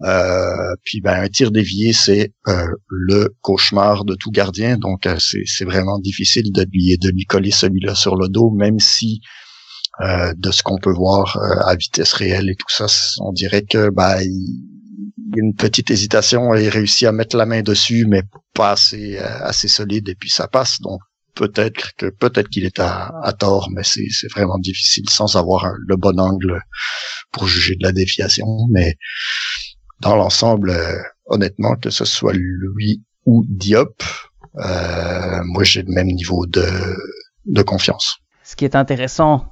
euh, 0.04 0.76
puis 0.84 0.99
ben, 1.02 1.22
un 1.22 1.28
tir 1.28 1.52
dévié, 1.52 1.93
c'est 1.93 2.34
euh, 2.47 2.68
le 2.88 3.36
cauchemar 3.41 4.04
de 4.04 4.16
tout 4.16 4.32
gardien. 4.32 4.78
Donc 4.78 5.06
euh, 5.06 5.18
c'est 5.20 5.66
vraiment 5.66 5.99
difficile 5.99 6.52
de 6.52 6.66
lui 6.72 6.97
de 6.97 7.10
lui 7.10 7.26
coller 7.26 7.52
celui-là 7.52 7.95
sur 7.95 8.16
le 8.16 8.28
dos, 8.28 8.52
même 8.52 8.80
si 8.80 9.22
de 9.99 10.52
ce 10.52 10.64
qu'on 10.64 10.80
peut 10.80 10.93
voir 10.93 11.38
à 11.68 11.76
vitesse 11.76 12.14
réelle 12.14 12.49
et 12.49 12.56
tout 12.56 12.70
ça, 12.70 12.88
on 13.20 13.32
dirait 13.34 13.62
que 13.62 13.91
ben, 13.91 14.20
il, 14.22 14.66
y 15.36 15.39
a 15.39 15.43
une 15.43 15.54
petite 15.54 15.91
hésitation 15.91 16.56
et 16.56 16.64
il 16.64 16.70
réussit 16.70 17.08
à 17.08 17.12
mettre 17.12 17.36
la 17.36 17.45
main 17.45 17.62
dessus, 17.62 18.06
mais 18.08 18.24
pas 18.56 18.72
assez 18.72 19.18
assez 19.20 19.68
solide 19.68 20.10
et 20.10 20.16
puis 20.16 20.32
ça 20.32 20.47
passe. 20.47 20.80
Donc 20.82 21.02
peut-être 21.36 21.91
que 21.97 22.08
peut-être 22.08 22.49
qu'il 22.49 22.66
est 22.66 22.80
à, 22.80 23.12
à, 23.22 23.34
tort, 23.34 23.70
mais 23.76 23.84
c'est 23.84 24.32
vraiment 24.32 24.58
difficile 24.58 25.08
sans 25.08 25.36
avoir 25.36 25.72
le 25.78 25.95
bon 25.97 26.20
angle 26.20 26.64
pour 27.32 27.47
juger 27.47 27.76
de 27.76 27.84
la 27.84 27.91
déviation. 27.91 28.47
Mais 28.72 28.95
dans 30.02 30.16
l'ensemble, 30.16 30.72
euh, 30.72 30.97
honnêtement, 31.26 31.76
que 31.76 31.89
ce 31.89 32.06
soit 32.06 32.34
lui 32.34 33.04
ou 33.26 33.45
Diop, 33.47 34.04
euh, 34.58 35.41
moi 35.45 35.64
j'ai 35.64 35.84
le 35.84 35.93
même 35.93 36.08
niveau 36.08 36.45
de, 36.45 37.62
confiance. 37.64 38.18
Ce 38.43 38.56
qui 38.56 38.66
est 38.66 38.76
intéressant 38.76 39.45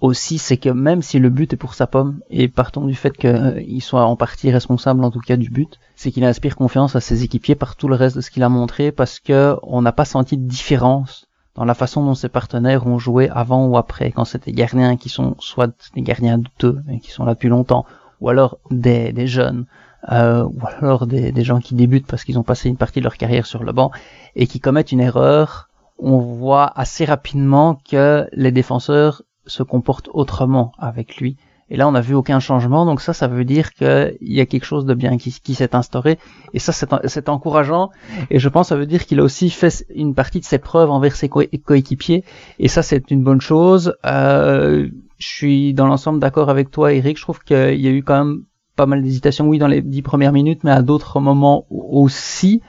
aussi, 0.00 0.38
c'est 0.38 0.56
que 0.56 0.68
même 0.68 1.02
si 1.02 1.18
le 1.18 1.28
but 1.28 1.52
est 1.52 1.56
pour 1.56 1.74
sa 1.74 1.88
pomme, 1.88 2.20
et 2.30 2.46
partons 2.46 2.86
du 2.86 2.94
fait 2.94 3.16
qu'il 3.16 3.30
euh, 3.30 3.80
soit 3.80 4.04
en 4.04 4.14
partie 4.14 4.50
responsable 4.52 5.02
en 5.02 5.10
tout 5.10 5.20
cas 5.20 5.36
du 5.36 5.50
but, 5.50 5.80
c'est 5.96 6.12
qu'il 6.12 6.24
inspire 6.24 6.54
confiance 6.54 6.94
à 6.94 7.00
ses 7.00 7.24
équipiers 7.24 7.56
par 7.56 7.74
tout 7.74 7.88
le 7.88 7.96
reste 7.96 8.14
de 8.14 8.20
ce 8.20 8.30
qu'il 8.30 8.44
a 8.44 8.48
montré, 8.48 8.92
parce 8.92 9.18
que 9.18 9.56
on 9.64 9.82
n'a 9.82 9.92
pas 9.92 10.04
senti 10.04 10.36
de 10.36 10.46
différence 10.46 11.26
dans 11.56 11.64
la 11.64 11.74
façon 11.74 12.04
dont 12.04 12.14
ses 12.14 12.28
partenaires 12.28 12.86
ont 12.86 13.00
joué 13.00 13.28
avant 13.30 13.66
ou 13.66 13.76
après, 13.76 14.12
quand 14.12 14.24
c'était 14.24 14.52
gardiens 14.52 14.96
qui 14.96 15.08
sont 15.08 15.34
soit 15.40 15.74
des 15.96 16.02
gardiens 16.02 16.38
douteux, 16.38 16.80
et 16.88 17.00
qui 17.00 17.10
sont 17.10 17.24
là 17.24 17.34
depuis 17.34 17.48
longtemps, 17.48 17.84
ou 18.20 18.28
alors 18.28 18.58
des 18.70 19.26
jeunes 19.26 19.66
euh, 20.10 20.44
ou 20.44 20.60
alors 20.66 21.06
des, 21.06 21.32
des, 21.32 21.44
gens 21.44 21.60
qui 21.60 21.74
débutent 21.74 22.06
parce 22.06 22.24
qu'ils 22.24 22.38
ont 22.38 22.44
passé 22.44 22.68
une 22.68 22.76
partie 22.76 23.00
de 23.00 23.04
leur 23.04 23.16
carrière 23.16 23.46
sur 23.46 23.64
le 23.64 23.72
banc 23.72 23.90
et 24.36 24.46
qui 24.46 24.60
commettent 24.60 24.92
une 24.92 25.00
erreur, 25.00 25.68
on 25.98 26.18
voit 26.18 26.72
assez 26.76 27.04
rapidement 27.04 27.80
que 27.88 28.28
les 28.32 28.52
défenseurs 28.52 29.22
se 29.46 29.62
comportent 29.62 30.10
autrement 30.12 30.72
avec 30.78 31.16
lui. 31.16 31.36
Et 31.70 31.76
là, 31.76 31.86
on 31.86 31.92
n'a 31.92 32.00
vu 32.00 32.14
aucun 32.14 32.40
changement, 32.40 32.86
donc 32.86 33.00
ça, 33.02 33.12
ça 33.12 33.28
veut 33.28 33.44
dire 33.44 33.74
qu'il 33.74 34.16
y 34.22 34.40
a 34.40 34.46
quelque 34.46 34.64
chose 34.64 34.86
de 34.86 34.94
bien 34.94 35.18
qui, 35.18 35.54
s'est 35.54 35.74
instauré. 35.74 36.18
Et 36.54 36.58
ça, 36.58 36.72
c'est 36.72 37.28
encourageant. 37.28 37.90
Et 38.30 38.38
je 38.38 38.48
pense 38.48 38.68
ça 38.68 38.76
veut 38.76 38.86
dire 38.86 39.04
qu'il 39.04 39.20
a 39.20 39.22
aussi 39.22 39.50
fait 39.50 39.84
une 39.94 40.14
partie 40.14 40.40
de 40.40 40.46
ses 40.46 40.58
preuves 40.58 40.90
envers 40.90 41.14
ses 41.14 41.28
coéquipiers. 41.28 42.24
Et 42.58 42.68
ça, 42.68 42.82
c'est 42.82 43.10
une 43.10 43.22
bonne 43.22 43.42
chose. 43.42 43.94
Euh, 44.06 44.88
je 45.18 45.26
suis 45.26 45.74
dans 45.74 45.86
l'ensemble 45.86 46.20
d'accord 46.20 46.48
avec 46.48 46.70
toi, 46.70 46.94
Eric. 46.94 47.18
Je 47.18 47.22
trouve 47.22 47.40
qu'il 47.40 47.80
y 47.80 47.86
a 47.86 47.90
eu 47.90 48.02
quand 48.02 48.24
même 48.24 48.44
pas 48.78 48.86
mal 48.86 49.02
d'hésitation, 49.02 49.48
oui, 49.48 49.58
dans 49.58 49.66
les 49.66 49.82
dix 49.82 50.02
premières 50.02 50.32
minutes, 50.32 50.62
mais 50.62 50.70
à 50.70 50.82
d'autres 50.82 51.18
moments 51.18 51.66
aussi. 51.68 52.62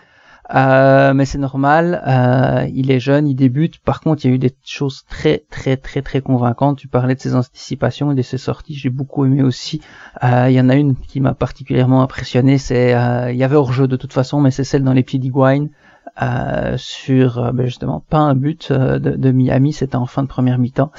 Euh, 0.56 1.14
mais 1.14 1.26
c'est 1.26 1.38
normal, 1.38 2.02
euh, 2.08 2.68
il 2.74 2.90
est 2.90 3.00
jeune, 3.00 3.28
il 3.28 3.36
débute. 3.36 3.78
Par 3.78 4.02
contre, 4.02 4.26
il 4.26 4.30
y 4.30 4.32
a 4.32 4.36
eu 4.36 4.40
des 4.40 4.52
choses 4.66 5.04
très 5.08 5.44
très 5.52 5.78
très 5.78 6.02
très 6.02 6.22
convaincantes. 6.22 6.80
Tu 6.80 6.88
parlais 6.88 7.14
de 7.14 7.20
ses 7.20 7.36
anticipations 7.36 8.12
et 8.12 8.16
de 8.16 8.24
ses 8.24 8.40
sorties, 8.40 8.74
j'ai 8.74 8.90
beaucoup 8.90 9.24
aimé 9.26 9.44
aussi. 9.44 9.82
Euh, 10.24 10.48
il 10.50 10.56
y 10.56 10.60
en 10.60 10.70
a 10.70 10.76
une 10.76 10.96
qui 10.96 11.22
m'a 11.22 11.36
particulièrement 11.36 12.02
impressionné, 12.02 12.58
c'est 12.58 12.94
il 13.32 13.38
y 13.38 13.44
avait 13.44 13.56
hors 13.56 13.72
jeu 13.72 13.88
de 13.88 13.96
toute 13.96 14.14
façon, 14.14 14.42
mais 14.42 14.50
c'est 14.50 14.64
celle 14.64 14.84
dans 14.84 14.94
les 14.94 15.04
pieds 15.04 15.20
d'Iguain. 15.20 15.68
Sur 16.78 17.54
ben 17.54 17.66
justement 17.66 18.04
pas 18.10 18.20
un 18.20 18.36
but 18.36 18.72
de, 18.72 18.98
de 18.98 19.32
Miami, 19.32 19.74
c'était 19.74 19.96
en 19.96 20.06
fin 20.06 20.24
de 20.24 20.28
première 20.28 20.58
mi-temps 20.58 20.92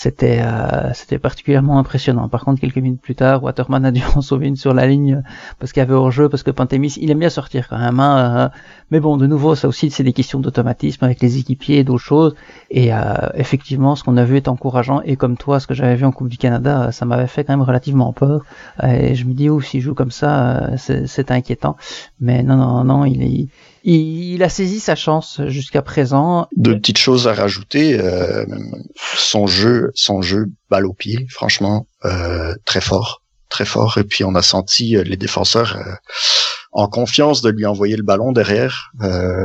c'était 0.00 0.40
euh, 0.40 0.94
c'était 0.94 1.18
particulièrement 1.18 1.78
impressionnant. 1.78 2.26
Par 2.30 2.46
contre, 2.46 2.58
quelques 2.58 2.78
minutes 2.78 3.02
plus 3.02 3.14
tard, 3.14 3.42
Waterman 3.42 3.84
a 3.84 3.90
dû 3.90 4.00
en 4.16 4.22
sauver 4.22 4.46
une 4.46 4.56
sur 4.56 4.72
la 4.72 4.86
ligne 4.86 5.22
parce 5.58 5.72
qu'il 5.72 5.80
y 5.80 5.82
avait 5.82 5.92
hors-jeu, 5.92 6.30
parce 6.30 6.42
que 6.42 6.50
Pantémis, 6.50 6.94
il 6.98 7.10
aime 7.10 7.18
bien 7.18 7.28
sortir 7.28 7.68
quand 7.68 7.78
même. 7.78 8.00
Hein, 8.00 8.16
euh, 8.18 8.48
mais 8.90 8.98
bon, 8.98 9.18
de 9.18 9.26
nouveau, 9.26 9.54
ça 9.54 9.68
aussi, 9.68 9.90
c'est 9.90 10.02
des 10.02 10.14
questions 10.14 10.40
d'automatisme 10.40 11.04
avec 11.04 11.20
les 11.20 11.36
équipiers 11.36 11.80
et 11.80 11.84
d'autres 11.84 12.02
choses. 12.02 12.34
Et 12.70 12.94
euh, 12.94 12.98
effectivement, 13.34 13.94
ce 13.94 14.02
qu'on 14.02 14.16
a 14.16 14.24
vu 14.24 14.38
est 14.38 14.48
encourageant. 14.48 15.02
Et 15.02 15.16
comme 15.16 15.36
toi, 15.36 15.60
ce 15.60 15.66
que 15.66 15.74
j'avais 15.74 15.96
vu 15.96 16.06
en 16.06 16.12
Coupe 16.12 16.28
du 16.28 16.38
Canada, 16.38 16.92
ça 16.92 17.04
m'avait 17.04 17.26
fait 17.26 17.44
quand 17.44 17.52
même 17.52 17.66
relativement 17.66 18.14
peur. 18.14 18.46
et 18.82 19.14
je 19.14 19.26
me 19.26 19.34
dis, 19.34 19.50
oh, 19.50 19.60
s'il 19.60 19.82
joue 19.82 19.94
comme 19.94 20.10
ça, 20.10 20.70
c'est 20.78 21.30
inquiétant. 21.30 21.76
Mais 22.20 22.42
non, 22.42 22.56
non, 22.56 22.84
non, 22.84 23.04
il 23.04 23.22
est 23.22 23.48
il, 23.84 24.42
a 24.42 24.48
saisi 24.48 24.80
sa 24.80 24.94
chance 24.94 25.40
jusqu'à 25.46 25.82
présent. 25.82 26.48
Deux 26.56 26.76
petites 26.76 26.98
choses 26.98 27.28
à 27.28 27.34
rajouter. 27.34 27.98
Euh, 27.98 28.44
son 29.16 29.46
jeu, 29.46 29.90
son 29.94 30.22
jeu 30.22 30.46
balle 30.70 30.86
au 30.86 30.92
pied, 30.92 31.26
franchement, 31.30 31.86
euh, 32.04 32.54
très 32.64 32.80
fort, 32.80 33.22
très 33.48 33.64
fort. 33.64 33.98
Et 33.98 34.04
puis 34.04 34.24
on 34.24 34.34
a 34.34 34.42
senti 34.42 34.96
euh, 34.96 35.02
les 35.02 35.16
défenseurs 35.16 35.78
en 36.72 36.88
confiance 36.88 37.42
de 37.42 37.50
lui 37.50 37.66
envoyer 37.66 37.96
le 37.96 38.04
ballon 38.04 38.30
derrière. 38.30 38.92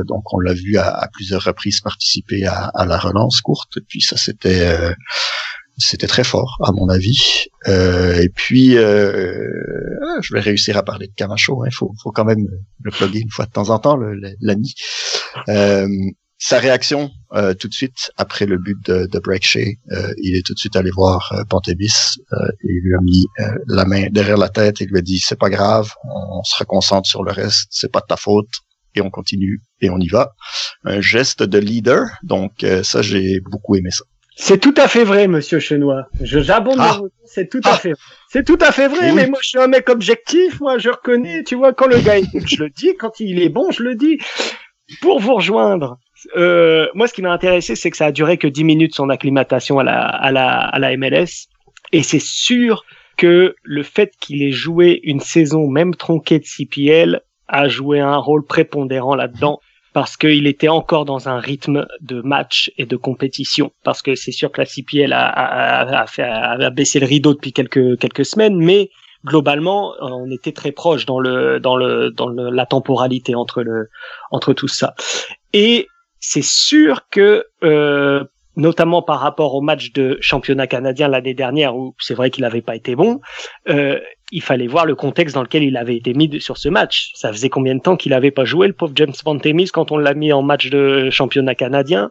donc 0.06 0.32
on 0.32 0.38
l'a 0.38 0.54
vu 0.54 0.76
à, 0.78 1.08
plusieurs 1.12 1.42
reprises 1.42 1.80
participer 1.80 2.46
à, 2.46 2.70
à, 2.74 2.86
la 2.86 2.98
relance 2.98 3.40
courte. 3.40 3.78
Et 3.78 3.80
puis 3.80 4.00
ça 4.00 4.16
c'était 4.16 4.94
c'était 5.76 6.06
très 6.06 6.24
fort 6.24 6.58
à 6.64 6.72
mon 6.72 6.88
avis. 6.88 7.46
Euh, 7.68 8.20
et 8.20 8.28
puis, 8.28 8.76
euh, 8.76 9.98
ah, 10.02 10.18
je 10.22 10.32
vais 10.32 10.40
réussir 10.40 10.76
à 10.76 10.82
parler 10.82 11.06
de 11.06 11.12
Camacho. 11.14 11.64
Il 11.64 11.68
hein. 11.68 11.70
faut, 11.72 11.92
faut 12.02 12.12
quand 12.12 12.24
même 12.24 12.46
le 12.82 12.90
plugger 12.90 13.20
une 13.20 13.30
fois 13.30 13.46
de 13.46 13.50
temps 13.50 13.70
en 13.70 13.78
temps, 13.78 13.98
l'ami. 14.40 14.74
Euh, 15.48 15.86
sa 16.38 16.58
réaction 16.58 17.10
euh, 17.32 17.54
tout 17.54 17.68
de 17.68 17.72
suite 17.72 18.10
après 18.16 18.46
le 18.46 18.58
but 18.58 18.76
de, 18.84 19.06
de 19.06 19.20
euh, 19.26 20.14
il 20.18 20.36
est 20.36 20.44
tout 20.44 20.52
de 20.52 20.58
suite 20.58 20.76
allé 20.76 20.90
voir 20.90 21.32
euh, 21.32 21.44
Pantébis 21.48 22.18
il 22.62 22.80
lui 22.82 22.94
a 22.94 23.00
mis 23.00 23.24
la 23.68 23.84
main 23.86 24.08
derrière 24.10 24.36
la 24.36 24.50
tête 24.50 24.80
et 24.80 24.86
lui 24.86 24.98
a 24.98 25.02
dit 25.02 25.18
c'est 25.18 25.38
pas 25.38 25.50
grave, 25.50 25.92
on, 26.04 26.42
se 26.42 26.56
reconcentre 26.56 27.08
sur 27.08 27.22
le 27.22 27.32
reste, 27.32 27.68
c'est 27.70 27.90
pas 27.90 28.00
de 28.00 28.06
ta 28.06 28.16
faute 28.16 28.48
et 28.94 29.00
on 29.00 29.10
continue 29.10 29.60
et 29.80 29.90
on 29.90 29.98
y 29.98 30.08
va. 30.08 30.34
Un 30.84 31.00
geste 31.00 31.42
de 31.42 31.58
leader, 31.58 32.06
donc 32.22 32.64
ça 32.82 33.02
j'ai 33.02 33.40
beaucoup 33.40 33.76
aimé 33.76 33.90
ça. 33.90 34.04
C'est 34.38 34.60
tout 34.60 34.74
à 34.76 34.86
fait 34.86 35.02
vrai, 35.02 35.28
monsieur 35.28 35.58
Chenois. 35.58 36.08
Je 36.20 36.40
j'abonde. 36.40 36.76
Ah. 36.78 37.00
C'est 37.24 37.48
tout 37.48 37.62
à 37.64 37.72
ah. 37.72 37.76
fait. 37.76 37.94
C'est 38.28 38.44
tout 38.44 38.58
à 38.60 38.70
fait 38.70 38.86
vrai. 38.86 39.12
Mais 39.12 39.26
moi, 39.28 39.38
je 39.42 39.48
suis 39.48 39.58
un 39.58 39.66
mec 39.66 39.88
objectif. 39.88 40.60
Moi, 40.60 40.76
je 40.76 40.90
reconnais. 40.90 41.42
Tu 41.42 41.54
vois, 41.54 41.72
quand 41.72 41.86
le 41.86 41.98
gars, 41.98 42.16
je 42.46 42.62
le 42.62 42.68
dis. 42.68 42.94
Quand 42.96 43.18
il 43.18 43.40
est 43.40 43.48
bon, 43.48 43.70
je 43.70 43.82
le 43.82 43.94
dis. 43.94 44.18
Pour 45.00 45.20
vous 45.20 45.34
rejoindre, 45.34 45.98
euh, 46.36 46.86
moi, 46.94 47.08
ce 47.08 47.14
qui 47.14 47.22
m'a 47.22 47.32
intéressé, 47.32 47.74
c'est 47.74 47.90
que 47.90 47.96
ça 47.96 48.06
a 48.06 48.12
duré 48.12 48.36
que 48.36 48.46
10 48.46 48.62
minutes 48.62 48.94
son 48.94 49.08
acclimatation 49.08 49.78
à 49.78 49.84
la 49.84 50.00
à 50.00 50.30
la 50.30 50.58
à 50.58 50.78
la 50.78 50.94
MLS. 50.98 51.48
Et 51.92 52.02
c'est 52.02 52.20
sûr 52.20 52.84
que 53.16 53.56
le 53.62 53.82
fait 53.82 54.12
qu'il 54.20 54.42
ait 54.42 54.52
joué 54.52 55.00
une 55.02 55.20
saison 55.20 55.66
même 55.66 55.94
tronquée 55.94 56.38
de 56.38 56.44
CPL 56.44 57.22
a 57.48 57.68
joué 57.68 58.00
un 58.00 58.16
rôle 58.16 58.44
prépondérant 58.44 59.14
là-dedans 59.14 59.60
parce 59.96 60.18
qu'il 60.18 60.46
était 60.46 60.68
encore 60.68 61.06
dans 61.06 61.30
un 61.30 61.40
rythme 61.40 61.86
de 62.02 62.20
match 62.20 62.70
et 62.76 62.84
de 62.84 62.96
compétition. 62.96 63.72
Parce 63.82 64.02
que 64.02 64.14
c'est 64.14 64.30
sûr 64.30 64.52
que 64.52 64.60
la 64.60 64.66
CPL 64.66 65.10
a, 65.14 65.26
a, 65.26 66.02
a, 66.02 66.06
fait, 66.06 66.22
a, 66.22 66.68
baissé 66.68 67.00
le 67.00 67.06
rideau 67.06 67.32
depuis 67.32 67.54
quelques 67.54 67.98
quelques 67.98 68.26
semaines, 68.26 68.58
mais 68.58 68.90
globalement, 69.24 69.94
on 70.02 70.30
était 70.30 70.52
très 70.52 70.70
proche 70.70 71.06
dans 71.06 71.18
le 71.18 71.60
dans 71.60 71.76
le 71.76 72.10
dans 72.10 72.28
le, 72.28 72.50
la 72.50 72.66
temporalité 72.66 73.34
entre 73.34 73.62
le 73.62 73.88
entre 74.30 74.52
tout 74.52 74.68
ça. 74.68 74.94
Et 75.54 75.88
c'est 76.20 76.44
sûr 76.44 77.08
que 77.08 77.46
euh, 77.64 78.22
notamment 78.54 79.00
par 79.00 79.20
rapport 79.20 79.54
au 79.54 79.62
match 79.62 79.94
de 79.94 80.18
championnat 80.20 80.66
canadien 80.66 81.08
l'année 81.08 81.32
dernière 81.32 81.74
où 81.74 81.94
c'est 82.00 82.12
vrai 82.12 82.28
qu'il 82.28 82.42
n'avait 82.42 82.60
pas 82.60 82.76
été 82.76 82.96
bon, 82.96 83.22
euh, 83.70 83.98
il 84.32 84.42
fallait 84.42 84.66
voir 84.66 84.86
le 84.86 84.94
contexte 84.94 85.34
dans 85.34 85.42
lequel 85.42 85.62
il 85.62 85.76
avait 85.76 85.96
été 85.96 86.14
mis 86.14 86.40
sur 86.40 86.56
ce 86.56 86.68
match. 86.68 87.12
Ça 87.14 87.32
faisait 87.32 87.48
combien 87.48 87.74
de 87.74 87.80
temps 87.80 87.96
qu'il 87.96 88.10
n'avait 88.10 88.30
pas 88.30 88.44
joué 88.44 88.66
le 88.66 88.72
pauvre 88.72 88.92
James 88.96 89.12
Pantemis 89.24 89.68
quand 89.72 89.92
on 89.92 89.98
l'a 89.98 90.14
mis 90.14 90.32
en 90.32 90.42
match 90.42 90.68
de 90.68 91.10
championnat 91.10 91.54
canadien? 91.54 92.10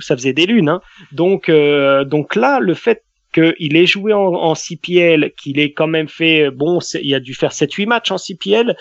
Ça 0.00 0.16
faisait 0.16 0.32
des 0.32 0.46
lunes. 0.46 0.68
Hein. 0.68 0.80
Donc 1.12 1.48
euh, 1.48 2.04
donc 2.04 2.36
là, 2.36 2.60
le 2.60 2.74
fait 2.74 3.02
qu'il 3.34 3.76
ait 3.76 3.86
joué 3.86 4.12
en, 4.12 4.32
en 4.32 4.54
CPL, 4.54 5.32
qu'il 5.36 5.58
ait 5.58 5.72
quand 5.72 5.88
même 5.88 6.08
fait 6.08 6.50
bon, 6.50 6.78
il 7.02 7.14
a 7.14 7.20
dû 7.20 7.34
faire 7.34 7.50
7-8 7.50 7.86
matchs 7.86 8.10
en 8.10 8.18
CPL. 8.18 8.76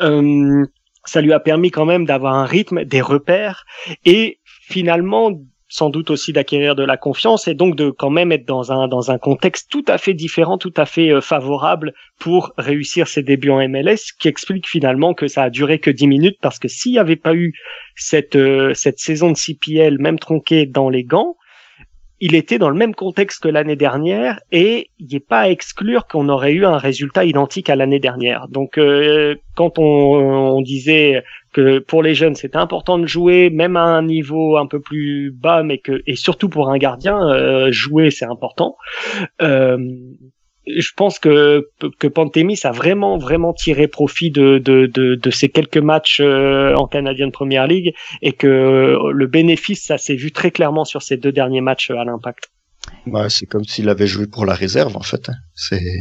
Euh, 0.00 0.64
ça 1.04 1.20
lui 1.20 1.32
a 1.32 1.40
permis 1.40 1.70
quand 1.70 1.86
même 1.86 2.04
d'avoir 2.04 2.34
un 2.34 2.44
rythme, 2.44 2.84
des 2.84 3.00
repères 3.00 3.64
et 4.04 4.38
finalement 4.62 5.32
sans 5.70 5.88
doute 5.88 6.10
aussi 6.10 6.32
d'acquérir 6.32 6.74
de 6.74 6.84
la 6.84 6.96
confiance 6.96 7.48
et 7.48 7.54
donc 7.54 7.76
de 7.76 7.90
quand 7.90 8.10
même 8.10 8.32
être 8.32 8.44
dans 8.44 8.72
un 8.72 8.88
dans 8.88 9.10
un 9.10 9.18
contexte 9.18 9.70
tout 9.70 9.84
à 9.86 9.96
fait 9.96 10.14
différent, 10.14 10.58
tout 10.58 10.74
à 10.76 10.84
fait 10.84 11.10
euh, 11.10 11.20
favorable 11.20 11.94
pour 12.18 12.52
réussir 12.58 13.08
ses 13.08 13.22
débuts 13.22 13.50
en 13.50 13.66
MLS, 13.66 14.12
qui 14.18 14.28
explique 14.28 14.68
finalement 14.68 15.14
que 15.14 15.28
ça 15.28 15.44
a 15.44 15.50
duré 15.50 15.78
que 15.78 15.90
10 15.90 16.08
minutes 16.08 16.38
parce 16.42 16.58
que 16.58 16.68
s'il 16.68 16.92
n'y 16.92 16.98
avait 16.98 17.16
pas 17.16 17.34
eu 17.34 17.54
cette 17.94 18.36
euh, 18.36 18.74
cette 18.74 18.98
saison 18.98 19.30
de 19.30 19.36
CPL 19.36 19.98
même 19.98 20.18
tronquée 20.18 20.66
dans 20.66 20.90
les 20.90 21.04
gants, 21.04 21.36
il 22.20 22.34
était 22.34 22.58
dans 22.58 22.68
le 22.68 22.76
même 22.76 22.94
contexte 22.94 23.42
que 23.42 23.48
l'année 23.48 23.76
dernière 23.76 24.40
et 24.52 24.90
il 24.98 25.08
n'est 25.12 25.20
pas 25.20 25.40
à 25.40 25.48
exclure 25.48 26.06
qu'on 26.06 26.28
aurait 26.28 26.52
eu 26.52 26.66
un 26.66 26.76
résultat 26.76 27.24
identique 27.24 27.70
à 27.70 27.76
l'année 27.76 27.98
dernière. 27.98 28.46
Donc 28.48 28.76
euh, 28.76 29.36
quand 29.54 29.78
on, 29.78 29.84
on, 29.84 30.60
disait 30.60 31.24
que 31.52 31.78
pour 31.78 32.02
les 32.02 32.14
jeunes 32.14 32.34
c'était 32.34 32.58
important 32.58 32.98
de 32.98 33.06
jouer 33.06 33.48
même 33.48 33.76
à 33.76 33.84
un 33.84 34.02
niveau 34.02 34.58
un 34.58 34.66
peu 34.66 34.80
plus 34.80 35.30
bas, 35.30 35.62
mais 35.62 35.78
que 35.78 36.02
et 36.06 36.14
surtout 36.14 36.50
pour 36.50 36.68
un 36.68 36.76
gardien 36.76 37.18
euh, 37.28 37.72
jouer 37.72 38.10
c'est 38.10 38.26
important. 38.26 38.76
Euh, 39.40 39.78
je 40.66 40.90
pense 40.96 41.18
que 41.18 41.68
que 41.98 42.06
Pantémis 42.06 42.60
a 42.64 42.72
vraiment 42.72 43.18
vraiment 43.18 43.52
tiré 43.52 43.88
profit 43.88 44.30
de 44.30 44.58
de 44.58 44.86
de, 44.86 45.14
de 45.14 45.30
ces 45.30 45.48
quelques 45.48 45.78
matchs 45.78 46.20
euh, 46.20 46.74
en 46.74 46.86
Canadian 46.86 47.30
Premier 47.30 47.66
League 47.66 47.94
et 48.22 48.32
que 48.32 48.98
le 49.12 49.26
bénéfice 49.26 49.84
ça 49.84 49.98
s'est 49.98 50.16
vu 50.16 50.32
très 50.32 50.50
clairement 50.50 50.84
sur 50.84 51.02
ces 51.02 51.16
deux 51.16 51.32
derniers 51.32 51.60
matchs 51.62 51.90
à 51.90 52.04
l'Impact. 52.04 52.50
Ouais, 53.06 53.28
c'est 53.30 53.46
comme 53.46 53.64
s'il 53.64 53.88
avait 53.88 54.06
joué 54.06 54.26
pour 54.26 54.44
la 54.44 54.54
réserve 54.54 54.96
en 54.96 55.02
fait. 55.02 55.28
Hein. 55.28 55.34
C'est 55.54 56.00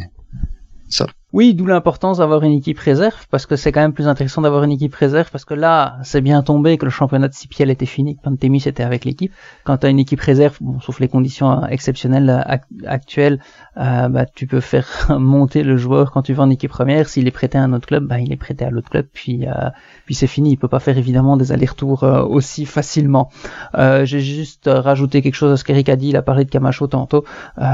ça. 0.89 1.07
Oui, 1.31 1.53
d'où 1.53 1.67
l'importance 1.67 2.17
d'avoir 2.17 2.43
une 2.43 2.53
équipe 2.53 2.79
réserve, 2.79 3.27
parce 3.29 3.45
que 3.45 3.55
c'est 3.55 3.71
quand 3.71 3.81
même 3.81 3.93
plus 3.93 4.07
intéressant 4.07 4.41
d'avoir 4.41 4.63
une 4.63 4.71
équipe 4.71 4.95
réserve, 4.95 5.29
parce 5.31 5.45
que 5.45 5.53
là, 5.53 5.97
c'est 6.01 6.21
bien 6.21 6.41
tombé 6.41 6.79
que 6.79 6.85
le 6.85 6.91
championnat 6.91 7.27
de 7.27 7.33
CPL 7.33 7.69
était 7.69 7.85
fini, 7.85 8.15
que 8.15 8.21
Pantémis 8.21 8.63
était 8.65 8.81
avec 8.81 9.05
l'équipe. 9.05 9.31
Quand 9.63 9.77
tu 9.77 9.87
une 9.87 9.99
équipe 9.99 10.21
réserve, 10.21 10.57
bon, 10.59 10.79
sauf 10.79 10.99
les 10.99 11.07
conditions 11.07 11.67
exceptionnelles 11.67 12.43
actuelles, 12.87 13.39
euh, 13.77 14.09
bah, 14.09 14.25
tu 14.25 14.47
peux 14.47 14.59
faire 14.59 14.87
monter 15.19 15.61
le 15.61 15.77
joueur 15.77 16.11
quand 16.11 16.23
tu 16.23 16.33
vas 16.33 16.43
en 16.43 16.49
équipe 16.49 16.71
première. 16.71 17.07
S'il 17.07 17.27
est 17.27 17.31
prêté 17.31 17.59
à 17.59 17.63
un 17.63 17.73
autre 17.73 17.87
club, 17.87 18.05
bah, 18.05 18.19
il 18.19 18.31
est 18.33 18.37
prêté 18.37 18.65
à 18.65 18.71
l'autre 18.71 18.89
club, 18.89 19.05
puis 19.13 19.47
euh, 19.47 19.69
puis 20.05 20.15
c'est 20.15 20.27
fini. 20.27 20.51
Il 20.51 20.57
peut 20.57 20.67
pas 20.67 20.79
faire 20.79 20.97
évidemment 20.97 21.37
des 21.37 21.51
allers-retours 21.51 22.03
euh, 22.03 22.23
aussi 22.23 22.65
facilement. 22.65 23.29
J'ai 23.75 24.19
juste 24.19 24.69
rajouté 24.71 25.21
quelque 25.21 25.35
chose 25.35 25.51
à 25.51 25.57
ce 25.57 25.63
qu'Eric 25.63 25.89
a 25.89 25.95
dit. 25.95 26.09
Il 26.09 26.17
a 26.17 26.21
parlé 26.21 26.45
de 26.45 26.49
Camacho 26.49 26.87
tantôt. 26.87 27.23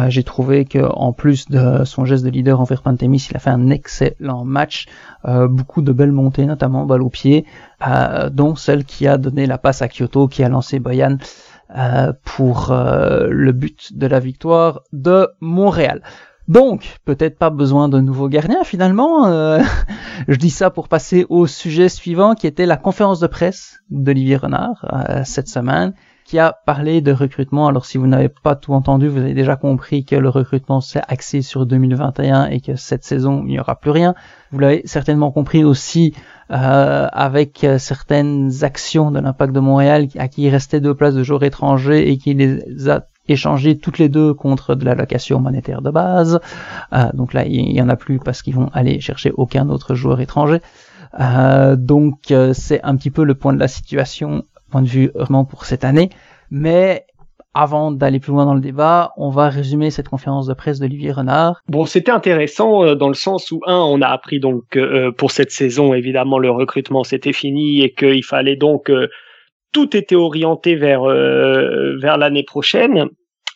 J'ai 0.10 0.24
trouvé 0.24 0.66
que 0.66 0.80
en 0.80 1.14
plus 1.14 1.47
de 1.49 1.84
son 1.86 2.06
geste 2.06 2.26
de 2.26 2.30
leader 2.30 2.60
envers 2.60 2.82
Pantémis, 2.82 3.28
il 3.30 3.38
a 3.38 3.39
un 3.47 3.69
excellent 3.69 4.45
match. 4.45 4.87
beaucoup 5.23 5.81
de 5.81 5.91
belles 5.91 6.11
montées, 6.11 6.45
notamment 6.45 6.85
balle 6.85 7.01
au 7.01 7.09
pied, 7.09 7.45
dont 8.31 8.55
celle 8.55 8.85
qui 8.85 9.07
a 9.07 9.17
donné 9.17 9.45
la 9.45 9.57
passe 9.57 9.81
à 9.81 9.87
Kyoto, 9.87 10.27
qui 10.27 10.43
a 10.43 10.49
lancé 10.49 10.79
Boyan. 10.79 11.17
Euh, 11.75 12.13
pour 12.23 12.71
euh, 12.71 13.27
le 13.27 13.51
but 13.51 13.97
de 13.97 14.05
la 14.05 14.19
victoire 14.19 14.83
de 14.93 15.29
Montréal. 15.41 16.03
Donc, 16.47 16.99
peut-être 17.05 17.39
pas 17.39 17.49
besoin 17.49 17.89
de 17.89 17.99
nouveaux 17.99 18.29
gardiens 18.29 18.63
finalement. 18.63 19.25
Euh, 19.25 19.59
je 20.27 20.35
dis 20.35 20.51
ça 20.51 20.69
pour 20.69 20.87
passer 20.87 21.25
au 21.27 21.47
sujet 21.47 21.89
suivant 21.89 22.35
qui 22.35 22.45
était 22.45 22.67
la 22.67 22.77
conférence 22.77 23.19
de 23.19 23.25
presse 23.25 23.79
d'Olivier 23.89 24.37
Renard 24.37 24.85
cette 25.25 25.47
semaine 25.47 25.93
qui 26.26 26.39
a 26.39 26.53
parlé 26.65 27.01
de 27.01 27.11
recrutement. 27.11 27.67
Alors 27.67 27.86
si 27.86 27.97
vous 27.97 28.07
n'avez 28.07 28.30
pas 28.30 28.55
tout 28.55 28.73
entendu, 28.73 29.07
vous 29.07 29.19
avez 29.19 29.34
déjà 29.34 29.55
compris 29.55 30.03
que 30.03 30.15
le 30.15 30.28
recrutement 30.30 30.82
s'est 30.82 31.01
axé 31.07 31.41
sur 31.41 31.65
2021 31.65 32.47
et 32.47 32.59
que 32.59 32.76
cette 32.76 33.03
saison, 33.03 33.43
il 33.45 33.51
n'y 33.51 33.59
aura 33.59 33.76
plus 33.76 33.91
rien. 33.91 34.15
Vous 34.51 34.59
l'avez 34.59 34.82
certainement 34.86 35.32
compris 35.32 35.63
aussi 35.63 36.13
euh, 36.51 37.07
avec 37.11 37.63
euh, 37.63 37.78
certaines 37.78 38.63
actions 38.63 39.11
de 39.11 39.19
l'impact 39.19 39.53
de 39.53 39.59
Montréal 39.59 40.07
à 40.17 40.28
qui 40.28 40.43
il 40.43 40.49
restait 40.49 40.82
deux 40.82 40.95
places 40.95 41.15
de 41.15 41.23
joueurs 41.23 41.43
étrangers 41.43 42.09
et 42.09 42.17
qui 42.17 42.34
les 42.34 42.89
a 42.89 43.05
échangées 43.28 43.78
toutes 43.78 43.97
les 43.97 44.09
deux 44.09 44.34
contre 44.34 44.76
de 44.76 44.86
l'allocation 44.86 45.39
monétaire 45.39 45.82
de 45.82 45.91
base. 45.91 46.39
Euh, 46.93 47.09
donc 47.13 47.34
là, 47.34 47.45
il 47.45 47.71
y 47.71 47.82
en 47.82 47.89
a 47.89 47.95
plus 47.95 48.19
parce 48.19 48.41
qu'ils 48.41 48.55
vont 48.55 48.69
aller 48.73 48.99
chercher 48.99 49.32
aucun 49.32 49.69
autre 49.69 49.95
joueur 49.95 50.19
étranger. 50.21 50.59
Euh, 51.19 51.76
donc 51.76 52.32
euh, 52.32 52.53
c'est 52.53 52.82
un 52.84 52.95
petit 52.95 53.11
peu 53.11 53.23
le 53.23 53.36
point 53.36 53.53
de 53.53 53.59
la 53.59 53.67
situation, 53.67 54.43
point 54.76 54.82
de 54.82 54.89
vue 54.89 55.09
vraiment 55.15 55.45
pour 55.45 55.63
cette 55.63 55.86
année. 55.86 56.09
Mais 56.51 57.05
avant 57.53 57.91
d'aller 57.91 58.19
plus 58.19 58.34
loin 58.34 58.45
dans 58.45 58.53
le 58.53 58.59
débat, 58.59 59.13
on 59.15 59.30
va 59.30 59.47
résumer 59.47 59.89
cette 59.89 60.09
conférence 60.09 60.47
de 60.47 60.53
presse 60.53 60.80
d'Olivier 60.80 61.13
Renard. 61.13 61.61
Bon, 61.69 61.86
c'était 61.86 62.11
intéressant 62.11 62.84
euh, 62.84 62.95
dans 62.95 63.07
le 63.07 63.13
sens 63.13 63.51
où 63.53 63.61
un, 63.65 63.78
on 63.78 64.01
a 64.01 64.07
appris 64.07 64.41
donc 64.41 64.76
euh, 64.76 65.13
pour 65.13 65.32
cette 65.32 65.51
saison 65.51 65.93
évidemment 65.93 66.39
le 66.39 66.51
recrutement 66.51 67.05
c'était 67.05 67.32
fini 67.32 67.84
et 67.84 67.93
qu'il 67.93 68.26
fallait 68.26 68.57
donc 68.57 68.89
euh, 68.89 69.07
tout 69.71 69.95
était 69.95 70.15
orienté 70.15 70.76
vers 70.76 71.03
vers 71.03 72.17
l'année 72.17 72.43
prochaine. 72.43 73.07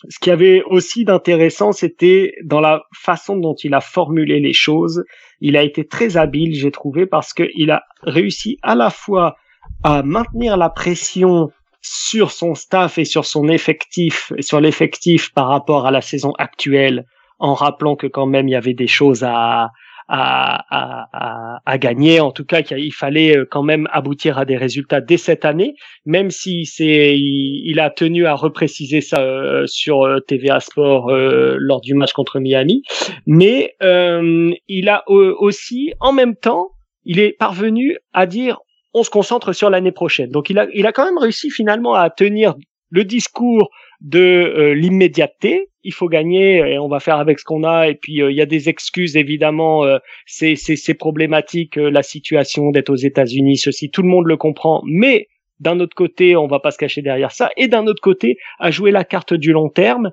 Ce 0.07 0.20
qui 0.20 0.32
avait 0.32 0.63
aussi 0.63 1.03
d'intéressant, 1.03 1.74
c'était 1.74 2.36
dans 2.45 2.61
la 2.61 2.84
façon 2.93 3.36
dont 3.36 3.55
il 3.55 3.74
a 3.74 3.82
formulé 3.82 4.39
les 4.39 4.53
choses. 4.53 5.03
Il 5.41 5.57
a 5.57 5.63
été 5.63 5.86
très 5.86 6.15
habile, 6.15 6.53
j'ai 6.55 6.72
trouvé, 6.72 7.05
parce 7.05 7.34
qu'il 7.34 7.72
a 7.72 7.84
réussi 8.03 8.57
à 8.61 8.76
la 8.76 8.89
fois 8.89 9.36
à 9.84 10.03
maintenir 10.03 10.57
la 10.57 10.69
pression 10.69 11.49
sur 11.82 12.32
son 12.32 12.55
staff 12.55 12.97
et 12.97 13.05
sur 13.05 13.25
son 13.25 13.47
effectif, 13.47 14.34
sur 14.39 14.59
l'effectif 14.59 15.34
par 15.34 15.47
rapport 15.47 15.86
à 15.86 15.91
la 15.91 16.01
saison 16.01 16.34
actuelle, 16.38 17.05
en 17.39 17.53
rappelant 17.53 17.95
que 17.95 18.07
quand 18.07 18.25
même 18.25 18.47
il 18.47 18.51
y 18.51 18.55
avait 18.55 18.73
des 18.73 18.88
choses 18.88 19.23
à, 19.23 19.71
à, 20.09 20.65
à, 20.71 21.61
à, 21.65 21.77
gagner. 21.77 22.19
En 22.19 22.32
tout 22.32 22.43
cas, 22.43 22.63
qu'il 22.63 22.93
fallait 22.93 23.38
euh, 23.38 23.45
quand 23.49 23.63
même 23.63 23.88
aboutir 23.91 24.38
à 24.38 24.45
des 24.45 24.57
résultats 24.57 25.01
dès 25.01 25.17
cette 25.17 25.45
année, 25.45 25.75
même 26.05 26.32
si 26.32 26.65
c'est, 26.65 27.17
il, 27.17 27.80
a 27.80 27.89
tenu 27.91 28.25
à 28.25 28.34
repréciser 28.34 29.01
ça 29.01 29.21
euh, 29.21 29.65
sur 29.67 30.03
euh, 30.03 30.19
TVA 30.19 30.59
Sport 30.59 31.11
lors 31.11 31.82
du 31.82 31.93
match 31.93 32.11
contre 32.11 32.39
Miami. 32.39 32.84
Mais 33.25 33.75
il 33.82 34.89
a 34.89 35.03
aussi, 35.07 35.93
en 35.99 36.11
même 36.11 36.36
temps, 36.36 36.71
il 37.05 37.19
est 37.19 37.32
parvenu 37.38 37.97
à 38.13 38.25
dire 38.25 38.59
on 38.93 39.03
se 39.03 39.09
concentre 39.09 39.53
sur 39.53 39.69
l'année 39.69 39.91
prochaine. 39.91 40.29
Donc 40.29 40.49
il 40.49 40.59
a, 40.59 40.67
il 40.73 40.87
a 40.87 40.91
quand 40.91 41.05
même 41.05 41.17
réussi 41.17 41.49
finalement 41.49 41.93
à 41.93 42.09
tenir 42.09 42.55
le 42.89 43.03
discours 43.03 43.69
de 44.01 44.19
euh, 44.19 44.73
l'immédiateté. 44.73 45.69
Il 45.83 45.93
faut 45.93 46.07
gagner 46.07 46.57
et 46.57 46.79
on 46.79 46.87
va 46.87 46.99
faire 46.99 47.17
avec 47.17 47.39
ce 47.39 47.45
qu'on 47.45 47.63
a. 47.63 47.87
Et 47.87 47.95
puis 47.95 48.21
euh, 48.21 48.31
il 48.31 48.37
y 48.37 48.41
a 48.41 48.45
des 48.45 48.69
excuses 48.69 49.15
évidemment. 49.15 49.85
Euh, 49.85 49.97
c'est 50.25 50.55
c'est 50.55 50.93
problématique 50.93 51.75
la 51.75 52.03
situation 52.03 52.71
d'être 52.71 52.89
aux 52.89 52.95
États-Unis. 52.95 53.57
Ceci, 53.57 53.89
tout 53.89 54.01
le 54.01 54.09
monde 54.09 54.25
le 54.25 54.37
comprend. 54.37 54.81
Mais 54.85 55.27
d'un 55.59 55.79
autre 55.79 55.95
côté, 55.95 56.35
on 56.35 56.47
va 56.47 56.59
pas 56.59 56.71
se 56.71 56.77
cacher 56.77 57.01
derrière 57.01 57.31
ça. 57.31 57.49
Et 57.57 57.67
d'un 57.67 57.85
autre 57.85 58.01
côté, 58.01 58.37
à 58.59 58.71
jouer 58.71 58.91
la 58.91 59.03
carte 59.03 59.33
du 59.33 59.51
long 59.51 59.69
terme 59.69 60.11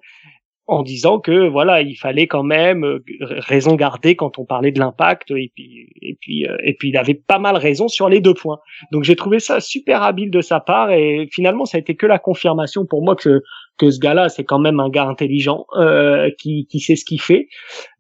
en 0.69 0.83
disant 0.83 1.21
que 1.21 1.49
voilà 1.49 1.81
il 1.81 1.95
fallait 1.95 2.27
quand 2.27 2.43
même 2.43 2.85
euh, 2.85 3.05
raison 3.21 3.77
garder 3.77 4.17
quand 4.17 4.39
on 4.39 4.45
parlait 4.45 4.73
de 4.73 4.81
l'impact 4.81 5.31
et 5.31 5.53
puis 5.55 5.89
et 6.03 6.17
puis 6.21 6.47
euh, 6.47 6.57
et 6.65 6.75
puis 6.75 6.89
il 6.89 6.97
avait 6.97 7.15
pas 7.15 7.39
mal 7.39 7.57
raison 7.57 7.89
sur 7.89 8.09
les 8.09 8.21
deux 8.21 8.35
points. 8.35 8.59
Donc 8.91 9.05
j'ai 9.05 9.17
trouvé 9.17 9.39
ça 9.39 9.61
super 9.61 10.03
habile 10.03 10.31
de 10.31 10.41
sa 10.41 10.61
part 10.61 10.91
et 10.91 11.29
finalement 11.33 11.65
ça 11.65 11.79
a 11.79 11.81
été 11.81 11.95
que 11.95 12.07
la 12.07 12.19
confirmation 12.19 12.85
pour 12.85 13.03
moi 13.03 13.15
que 13.15 13.43
que 13.79 13.91
ce 13.91 14.01
gars-là 14.01 14.29
c'est 14.29 14.45
quand 14.45 14.59
même 14.59 14.81
un 14.81 14.89
gars 14.89 15.07
intelligent 15.07 15.67
euh, 15.77 16.31
qui 16.39 16.67
qui 16.67 16.81
sait 16.81 16.97
ce 16.97 17.05
qu'il 17.05 17.21
fait. 17.21 17.49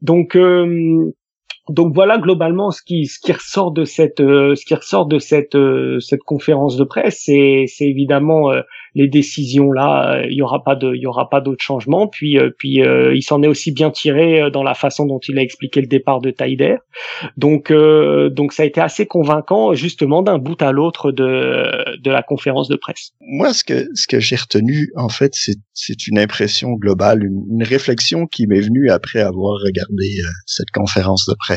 Donc 0.02 0.36
donc 1.68 1.94
voilà 1.94 2.18
globalement 2.18 2.70
ce 2.70 2.82
qui 2.82 3.06
ce 3.06 3.18
qui 3.18 3.32
ressort 3.32 3.72
de 3.72 3.84
cette 3.84 4.18
ce 4.18 4.64
qui 4.64 4.74
ressort 4.74 5.06
de 5.06 5.18
cette 5.18 5.56
cette 6.00 6.22
conférence 6.22 6.76
de 6.76 6.84
presse 6.84 7.20
c'est 7.24 7.64
c'est 7.68 7.86
évidemment 7.86 8.52
les 8.96 9.08
décisions 9.08 9.72
là, 9.72 10.22
il 10.24 10.32
y 10.32 10.42
aura 10.42 10.64
pas 10.64 10.74
de, 10.74 10.94
il 10.94 11.02
y 11.02 11.06
aura 11.06 11.28
pas 11.28 11.42
d'autres 11.42 11.62
changements. 11.62 12.08
Puis, 12.08 12.38
euh, 12.38 12.50
puis 12.58 12.82
euh, 12.82 13.14
il 13.14 13.22
s'en 13.22 13.42
est 13.42 13.46
aussi 13.46 13.70
bien 13.70 13.90
tiré 13.90 14.40
euh, 14.40 14.50
dans 14.50 14.62
la 14.62 14.72
façon 14.72 15.04
dont 15.04 15.20
il 15.28 15.38
a 15.38 15.42
expliqué 15.42 15.82
le 15.82 15.86
départ 15.86 16.22
de 16.22 16.30
Taider. 16.30 16.76
Donc, 17.36 17.70
donc 17.70 18.52
ça 18.52 18.62
a 18.62 18.66
été 18.66 18.80
assez 18.80 19.06
convaincant 19.06 19.74
justement 19.74 20.22
d'un 20.22 20.38
bout 20.38 20.60
à 20.62 20.72
l'autre 20.72 21.12
de 21.12 21.96
de 21.98 22.10
la 22.10 22.22
conférence 22.22 22.68
de 22.68 22.76
presse. 22.76 23.10
Moi, 23.20 23.52
ce 23.52 23.64
que 23.64 23.86
ce 23.94 24.06
que 24.06 24.18
j'ai 24.18 24.36
retenu 24.36 24.90
en 24.96 25.10
fait, 25.10 25.32
c'est 25.34 25.56
c'est 25.74 26.06
une 26.06 26.18
impression 26.18 26.72
globale, 26.72 27.22
une 27.24 27.62
réflexion 27.62 28.26
qui 28.26 28.46
m'est 28.46 28.60
venue 28.60 28.90
après 28.90 29.20
avoir 29.20 29.60
regardé 29.60 30.08
cette 30.46 30.70
conférence 30.70 31.26
de 31.26 31.34
presse 31.38 31.55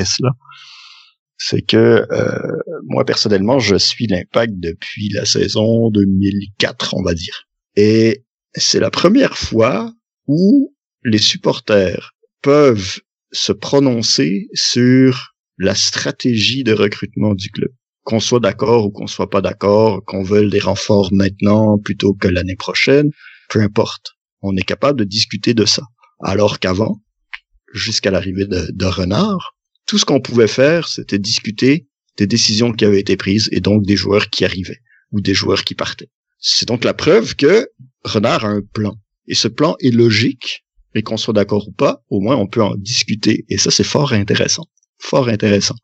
c'est 1.39 1.61
que 1.61 2.05
euh, 2.11 2.57
moi 2.85 3.05
personnellement, 3.05 3.59
je 3.59 3.77
suis 3.77 4.07
l'impact 4.07 4.53
depuis 4.57 5.09
la 5.09 5.25
saison 5.25 5.89
2004, 5.89 6.93
on 6.95 7.01
va 7.01 7.13
dire. 7.13 7.47
Et 7.75 8.25
c'est 8.53 8.79
la 8.79 8.91
première 8.91 9.37
fois 9.37 9.93
où 10.27 10.75
les 11.03 11.17
supporters 11.17 12.11
peuvent 12.41 12.99
se 13.31 13.53
prononcer 13.53 14.47
sur 14.53 15.33
la 15.57 15.75
stratégie 15.75 16.63
de 16.63 16.73
recrutement 16.73 17.33
du 17.35 17.49
club. 17.49 17.71
Qu'on 18.03 18.19
soit 18.19 18.39
d'accord 18.39 18.85
ou 18.85 18.91
qu'on 18.91 19.07
soit 19.07 19.29
pas 19.29 19.41
d'accord, 19.41 20.03
qu'on 20.05 20.23
veuille 20.23 20.49
des 20.49 20.59
renforts 20.59 21.09
maintenant 21.13 21.77
plutôt 21.77 22.13
que 22.13 22.27
l'année 22.27 22.55
prochaine, 22.55 23.11
peu 23.49 23.61
importe. 23.61 24.13
On 24.41 24.55
est 24.55 24.63
capable 24.63 24.99
de 24.99 25.03
discuter 25.05 25.53
de 25.53 25.65
ça. 25.65 25.83
Alors 26.21 26.59
qu'avant, 26.59 27.01
jusqu'à 27.73 28.11
l'arrivée 28.11 28.45
de 28.47 28.85
Renard, 28.85 29.58
tout 29.89 29.97
ce 29.97 30.05
qu'on 30.05 30.21
pouvait 30.21 30.47
faire, 30.47 30.87
c'était 30.87 31.17
discuter 31.17 31.87
des 32.15 32.27
décisions 32.27 32.71
qui 32.71 32.85
avaient 32.85 32.99
été 32.99 33.17
prises 33.17 33.49
et 33.51 33.59
donc 33.59 33.83
des 33.87 33.95
joueurs 33.95 34.29
qui 34.29 34.45
arrivaient 34.45 34.81
ou 35.11 35.19
des 35.19 35.33
joueurs 35.33 35.63
qui 35.63 35.73
partaient. 35.73 36.09
C'est 36.37 36.67
donc 36.67 36.83
la 36.83 36.93
preuve 36.93 37.35
que 37.35 37.67
Renard 38.03 38.45
a 38.45 38.49
un 38.49 38.61
plan. 38.61 38.93
Et 39.27 39.33
ce 39.33 39.47
plan 39.47 39.75
est 39.79 39.89
logique, 39.89 40.63
et 40.93 41.01
qu'on 41.01 41.17
soit 41.17 41.33
d'accord 41.33 41.67
ou 41.67 41.71
pas, 41.71 42.03
au 42.09 42.19
moins 42.19 42.35
on 42.35 42.45
peut 42.45 42.61
en 42.61 42.75
discuter. 42.75 43.45
Et 43.49 43.57
ça, 43.57 43.71
c'est 43.71 43.83
fort 43.83 44.13
intéressant. 44.13 44.67
Fort 44.99 45.27
intéressant. 45.27 45.75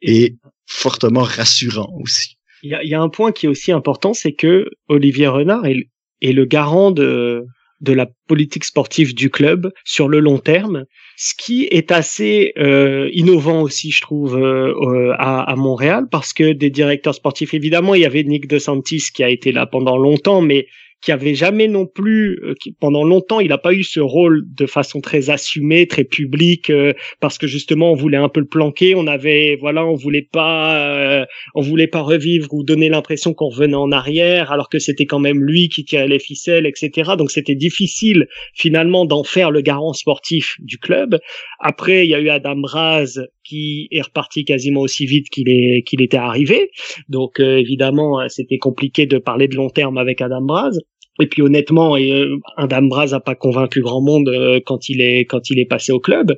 Et 0.00 0.36
fortement 0.66 1.22
rassurant 1.24 1.92
aussi. 2.00 2.36
Il 2.62 2.70
y 2.70 2.94
a, 2.94 3.02
un 3.02 3.08
point 3.08 3.32
qui 3.32 3.46
est 3.46 3.48
aussi 3.48 3.72
important, 3.72 4.14
c'est 4.14 4.32
que 4.32 4.70
Olivier 4.86 5.26
Renard 5.26 5.66
est, 5.66 5.88
le 6.22 6.44
garant 6.44 6.92
de 6.92 7.44
la 7.80 8.06
politique 8.28 8.64
sportive 8.64 9.12
du 9.12 9.28
club 9.28 9.72
sur 9.84 10.06
le 10.06 10.20
long 10.20 10.38
terme, 10.38 10.84
ce 11.22 11.34
qui 11.36 11.68
est 11.70 11.92
assez 11.92 12.54
euh, 12.56 13.10
innovant 13.12 13.60
aussi, 13.60 13.90
je 13.90 14.00
trouve, 14.00 14.38
euh, 14.38 14.72
euh, 14.72 15.14
à, 15.18 15.42
à, 15.42 15.54
Montréal, 15.54 16.06
parce 16.10 16.32
que 16.32 16.52
des 16.52 16.70
directeurs 16.70 17.14
sportifs, 17.14 17.52
évidemment, 17.52 17.94
il 17.94 18.00
y 18.00 18.06
avait 18.06 18.22
Nick 18.22 18.48
De 18.48 18.58
Santis 18.58 19.02
qui 19.12 19.22
a 19.22 19.28
été 19.28 19.52
là 19.52 19.66
pendant 19.66 19.98
longtemps, 19.98 20.40
mais 20.40 20.66
qui 21.00 21.12
avait 21.12 21.34
jamais 21.34 21.66
non 21.66 21.86
plus, 21.86 22.38
euh, 22.44 22.54
qui, 22.60 22.72
pendant 22.72 23.04
longtemps, 23.04 23.40
il 23.40 23.48
n'a 23.48 23.58
pas 23.58 23.72
eu 23.72 23.82
ce 23.82 24.00
rôle 24.00 24.42
de 24.54 24.66
façon 24.66 25.00
très 25.00 25.30
assumée, 25.30 25.86
très 25.86 26.04
publique, 26.04 26.68
euh, 26.68 26.92
parce 27.20 27.38
que 27.38 27.46
justement, 27.46 27.92
on 27.92 27.94
voulait 27.94 28.18
un 28.18 28.28
peu 28.28 28.40
le 28.40 28.46
planquer. 28.46 28.94
On 28.94 29.06
avait, 29.06 29.56
voilà, 29.60 29.86
on 29.86 29.94
voulait 29.94 30.28
pas, 30.30 30.76
euh, 30.76 31.24
on 31.54 31.62
voulait 31.62 31.86
pas 31.86 32.02
revivre 32.02 32.52
ou 32.52 32.64
donner 32.64 32.90
l'impression 32.90 33.32
qu'on 33.32 33.48
revenait 33.48 33.76
en 33.76 33.92
arrière, 33.92 34.52
alors 34.52 34.68
que 34.68 34.78
c'était 34.78 35.06
quand 35.06 35.18
même 35.18 35.42
lui 35.42 35.68
qui 35.68 35.84
tirait 35.84 36.08
les 36.08 36.18
ficelles, 36.18 36.66
etc. 36.66 37.12
Donc 37.16 37.30
c'était 37.30 37.54
difficile 37.54 38.26
finalement 38.54 39.06
d'en 39.06 39.24
faire 39.24 39.50
le 39.50 39.62
garant 39.62 39.94
sportif 39.94 40.56
du 40.58 40.78
club. 40.78 41.18
Après, 41.60 42.06
il 42.06 42.10
y 42.10 42.14
a 42.14 42.20
eu 42.20 42.28
Adam 42.28 42.56
Braz 42.56 43.20
qui 43.42 43.88
est 43.90 44.02
reparti 44.02 44.44
quasiment 44.44 44.80
aussi 44.80 45.06
vite 45.06 45.28
qu'il 45.30 45.48
est 45.48 45.82
qu'il 45.82 46.02
était 46.02 46.16
arrivé. 46.18 46.70
Donc 47.08 47.40
évidemment, 47.40 48.28
c'était 48.28 48.58
compliqué 48.58 49.06
de 49.06 49.18
parler 49.18 49.48
de 49.48 49.56
long 49.56 49.70
terme 49.70 49.98
avec 49.98 50.20
Adam 50.20 50.42
Braz. 50.42 50.78
Et 51.20 51.26
puis 51.26 51.42
honnêtement, 51.42 51.96
et, 51.96 52.12
euh, 52.12 52.36
un 52.56 52.66
Dambraz 52.66 53.12
a 53.12 53.20
pas 53.20 53.34
convaincu 53.34 53.80
grand 53.80 54.00
monde 54.00 54.28
euh, 54.28 54.60
quand 54.64 54.88
il 54.88 55.00
est 55.00 55.24
quand 55.24 55.50
il 55.50 55.58
est 55.58 55.66
passé 55.66 55.92
au 55.92 56.00
club. 56.00 56.36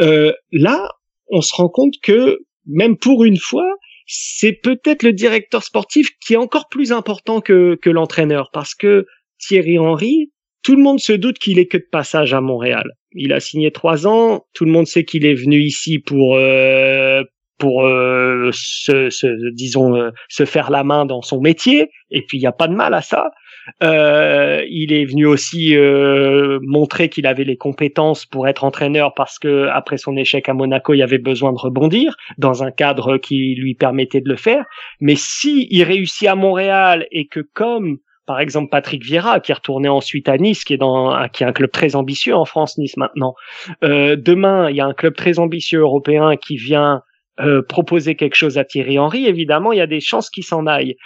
Euh, 0.00 0.32
là, 0.52 0.88
on 1.28 1.40
se 1.40 1.54
rend 1.54 1.68
compte 1.68 1.94
que 2.02 2.40
même 2.66 2.96
pour 2.96 3.24
une 3.24 3.36
fois, 3.36 3.68
c'est 4.06 4.52
peut-être 4.52 5.02
le 5.02 5.12
directeur 5.12 5.62
sportif 5.62 6.10
qui 6.24 6.34
est 6.34 6.38
encore 6.38 6.68
plus 6.68 6.92
important 6.92 7.40
que 7.40 7.76
que 7.80 7.90
l'entraîneur 7.90 8.50
parce 8.52 8.74
que 8.74 9.06
Thierry 9.38 9.78
Henry, 9.78 10.32
tout 10.62 10.74
le 10.74 10.82
monde 10.82 10.98
se 10.98 11.12
doute 11.12 11.38
qu'il 11.38 11.58
est 11.58 11.66
que 11.66 11.76
de 11.76 11.86
passage 11.90 12.32
à 12.34 12.40
Montréal. 12.40 12.90
Il 13.12 13.32
a 13.32 13.40
signé 13.40 13.70
trois 13.70 14.06
ans. 14.06 14.46
Tout 14.54 14.64
le 14.64 14.72
monde 14.72 14.86
sait 14.86 15.04
qu'il 15.04 15.24
est 15.24 15.34
venu 15.34 15.60
ici 15.60 15.98
pour 15.98 16.36
pour 17.58 17.82
se, 17.82 19.10
se, 19.10 19.52
disons 19.52 20.10
se 20.28 20.44
faire 20.44 20.70
la 20.70 20.84
main 20.84 21.06
dans 21.06 21.22
son 21.22 21.40
métier 21.40 21.90
et 22.10 22.22
puis 22.22 22.38
il 22.38 22.40
n'y 22.40 22.46
a 22.46 22.52
pas 22.52 22.68
de 22.68 22.74
mal 22.74 22.94
à 22.94 23.02
ça 23.02 23.30
euh, 23.82 24.64
il 24.68 24.92
est 24.92 25.04
venu 25.04 25.26
aussi 25.26 25.76
euh, 25.76 26.58
montrer 26.62 27.08
qu'il 27.08 27.26
avait 27.26 27.44
les 27.44 27.56
compétences 27.56 28.24
pour 28.26 28.48
être 28.48 28.64
entraîneur 28.64 29.14
parce 29.14 29.38
que 29.38 29.68
après 29.68 29.96
son 29.96 30.16
échec 30.16 30.48
à 30.48 30.54
Monaco, 30.54 30.94
il 30.94 31.02
avait 31.02 31.18
besoin 31.18 31.52
de 31.52 31.58
rebondir 31.58 32.16
dans 32.38 32.62
un 32.62 32.70
cadre 32.70 33.18
qui 33.18 33.54
lui 33.56 33.74
permettait 33.74 34.20
de 34.20 34.28
le 34.28 34.36
faire. 34.36 34.64
Mais 35.00 35.14
si 35.16 35.66
il 35.70 35.82
réussit 35.82 36.28
à 36.28 36.34
Montréal 36.34 37.06
et 37.10 37.26
que 37.26 37.40
comme 37.40 37.98
par 38.26 38.40
exemple 38.40 38.70
Patrick 38.70 39.04
Vieira 39.04 39.40
qui 39.40 39.52
est 39.52 39.54
retourné 39.54 39.88
ensuite 39.88 40.28
à 40.28 40.36
Nice, 40.36 40.64
qui 40.64 40.74
est 40.74 40.78
dans 40.78 41.28
qui 41.28 41.42
est 41.42 41.46
un 41.46 41.52
club 41.52 41.70
très 41.70 41.96
ambitieux 41.96 42.34
en 42.34 42.44
France, 42.44 42.78
Nice 42.78 42.96
maintenant. 42.96 43.34
Euh, 43.84 44.16
demain, 44.16 44.70
il 44.70 44.76
y 44.76 44.80
a 44.80 44.86
un 44.86 44.94
club 44.94 45.14
très 45.14 45.38
ambitieux 45.38 45.80
européen 45.80 46.36
qui 46.36 46.56
vient 46.56 47.02
euh, 47.40 47.62
proposer 47.62 48.14
quelque 48.14 48.36
chose 48.36 48.58
à 48.58 48.64
Thierry 48.64 48.98
Henry. 48.98 49.26
Évidemment, 49.26 49.72
il 49.72 49.78
y 49.78 49.82
a 49.82 49.86
des 49.86 50.00
chances 50.00 50.30
qu'il 50.30 50.44
s'en 50.44 50.66
aille 50.66 50.96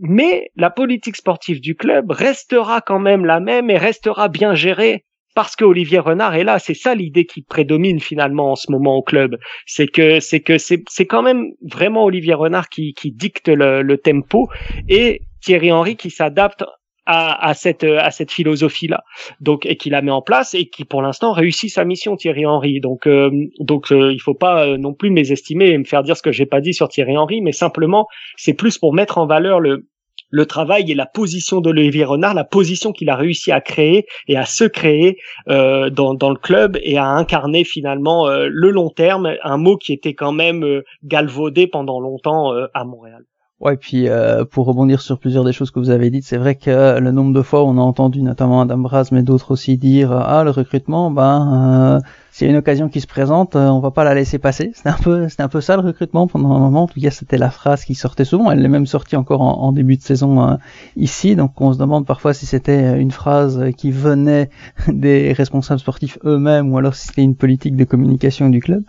mais 0.00 0.50
la 0.56 0.70
politique 0.70 1.16
sportive 1.16 1.60
du 1.60 1.76
club 1.76 2.10
restera 2.10 2.80
quand 2.80 2.98
même 2.98 3.26
la 3.26 3.38
même 3.38 3.68
et 3.68 3.76
restera 3.76 4.28
bien 4.28 4.54
gérée 4.54 5.04
parce 5.34 5.54
que 5.56 5.64
Olivier 5.64 5.98
Renard 5.98 6.34
est 6.34 6.44
là. 6.44 6.58
C'est 6.58 6.74
ça 6.74 6.94
l'idée 6.94 7.26
qui 7.26 7.42
prédomine 7.42 8.00
finalement 8.00 8.52
en 8.52 8.56
ce 8.56 8.72
moment 8.72 8.96
au 8.96 9.02
club. 9.02 9.36
C'est 9.66 9.86
que 9.86 10.18
c'est 10.20 10.40
que 10.40 10.58
c'est 10.58 10.82
c'est 10.88 11.06
quand 11.06 11.22
même 11.22 11.50
vraiment 11.62 12.04
Olivier 12.04 12.34
Renard 12.34 12.68
qui 12.68 12.94
qui 12.94 13.12
dicte 13.12 13.48
le, 13.48 13.82
le 13.82 13.98
tempo 13.98 14.48
et 14.88 15.20
Thierry 15.42 15.70
Henry 15.70 15.96
qui 15.96 16.10
s'adapte 16.10 16.64
à, 17.06 17.48
à, 17.48 17.54
cette 17.54 17.84
à 17.84 18.10
cette 18.10 18.30
philosophie 18.30 18.88
là 18.88 19.02
donc 19.40 19.66
et 19.66 19.76
qui 19.76 19.90
la 19.90 20.02
met 20.02 20.10
en 20.10 20.22
place 20.22 20.54
et 20.54 20.66
qui 20.66 20.84
pour 20.84 21.02
l'instant 21.02 21.32
réussit 21.32 21.70
sa 21.70 21.84
mission 21.84 22.16
Thierry 22.16 22.46
Henry 22.46 22.80
donc 22.80 23.06
euh, 23.06 23.30
donc 23.58 23.92
euh, 23.92 24.12
il 24.12 24.20
faut 24.20 24.34
pas 24.34 24.66
euh, 24.66 24.76
non 24.76 24.94
plus 24.94 25.10
mésestimer 25.10 25.68
et 25.68 25.78
me 25.78 25.84
faire 25.84 26.02
dire 26.02 26.16
ce 26.16 26.22
que 26.22 26.32
j'ai 26.32 26.46
pas 26.46 26.60
dit 26.60 26.74
sur 26.74 26.88
Thierry 26.88 27.16
Henry 27.16 27.40
mais 27.40 27.52
simplement 27.52 28.06
c'est 28.36 28.54
plus 28.54 28.78
pour 28.78 28.94
mettre 28.94 29.18
en 29.18 29.26
valeur 29.26 29.60
le 29.60 29.86
le 30.30 30.46
travail 30.46 30.90
et 30.90 30.94
la 30.94 31.06
position 31.06 31.60
d'Olivier 31.60 32.04
Renard, 32.04 32.34
la 32.34 32.44
position 32.44 32.92
qu'il 32.92 33.10
a 33.10 33.16
réussi 33.16 33.52
à 33.52 33.60
créer 33.60 34.06
et 34.28 34.36
à 34.36 34.44
se 34.44 34.64
créer 34.64 35.18
euh, 35.48 35.90
dans, 35.90 36.14
dans, 36.14 36.30
le 36.30 36.36
club 36.36 36.78
et 36.82 36.96
à 36.96 37.06
incarner 37.06 37.64
finalement 37.64 38.28
euh, 38.28 38.48
le 38.50 38.70
long 38.70 38.90
terme, 38.90 39.34
un 39.42 39.56
mot 39.56 39.76
qui 39.76 39.92
était 39.92 40.14
quand 40.14 40.32
même 40.32 40.64
euh, 40.64 40.82
galvaudé 41.04 41.66
pendant 41.66 42.00
longtemps 42.00 42.54
euh, 42.54 42.66
à 42.74 42.84
Montréal. 42.84 43.24
Ouais, 43.60 43.76
puis 43.76 44.08
euh, 44.08 44.46
pour 44.46 44.64
rebondir 44.66 45.02
sur 45.02 45.18
plusieurs 45.18 45.44
des 45.44 45.52
choses 45.52 45.70
que 45.70 45.78
vous 45.78 45.90
avez 45.90 46.08
dites, 46.08 46.24
c'est 46.24 46.38
vrai 46.38 46.54
que 46.54 46.98
le 46.98 47.10
nombre 47.10 47.34
de 47.34 47.42
fois 47.42 47.62
on 47.64 47.76
a 47.76 47.82
entendu 47.82 48.22
notamment 48.22 48.62
Adam 48.62 48.78
Braz, 48.78 49.08
mais 49.12 49.22
d'autres 49.22 49.50
aussi 49.50 49.76
dire 49.76 50.12
ah 50.12 50.44
le 50.44 50.50
recrutement, 50.50 51.10
ben 51.10 51.98
euh, 52.00 52.06
s'il 52.32 52.46
y 52.46 52.48
a 52.48 52.52
une 52.52 52.58
occasion 52.58 52.88
qui 52.88 53.00
se 53.02 53.06
présente, 53.06 53.56
euh, 53.56 53.68
on 53.68 53.80
va 53.80 53.90
pas 53.90 54.04
la 54.04 54.14
laisser 54.14 54.38
passer. 54.38 54.70
C'est 54.74 54.88
un 54.88 54.96
peu, 54.96 55.28
c'est 55.28 55.40
un 55.40 55.48
peu 55.48 55.60
ça 55.60 55.76
le 55.76 55.82
recrutement 55.82 56.26
pendant 56.26 56.52
un 56.54 56.58
moment. 56.58 56.84
En 56.84 56.86
tout 56.86 57.00
cas, 57.00 57.10
c'était 57.10 57.36
la 57.36 57.50
phrase 57.50 57.84
qui 57.84 57.94
sortait 57.94 58.24
souvent. 58.24 58.50
Elle 58.50 58.64
est 58.64 58.68
même 58.68 58.86
sortie 58.86 59.16
encore 59.16 59.42
en, 59.42 59.60
en 59.60 59.72
début 59.72 59.96
de 59.96 60.02
saison 60.02 60.48
euh, 60.48 60.54
ici. 60.96 61.36
Donc, 61.36 61.60
on 61.60 61.72
se 61.72 61.78
demande 61.78 62.06
parfois 62.06 62.32
si 62.32 62.46
c'était 62.46 62.98
une 62.98 63.10
phrase 63.10 63.72
qui 63.76 63.90
venait 63.90 64.48
des 64.88 65.32
responsables 65.32 65.80
sportifs 65.80 66.18
eux-mêmes 66.24 66.72
ou 66.72 66.78
alors 66.78 66.94
si 66.94 67.08
c'était 67.08 67.22
une 67.22 67.34
politique 67.34 67.76
de 67.76 67.84
communication 67.84 68.48
du 68.48 68.60
club. 68.60 68.84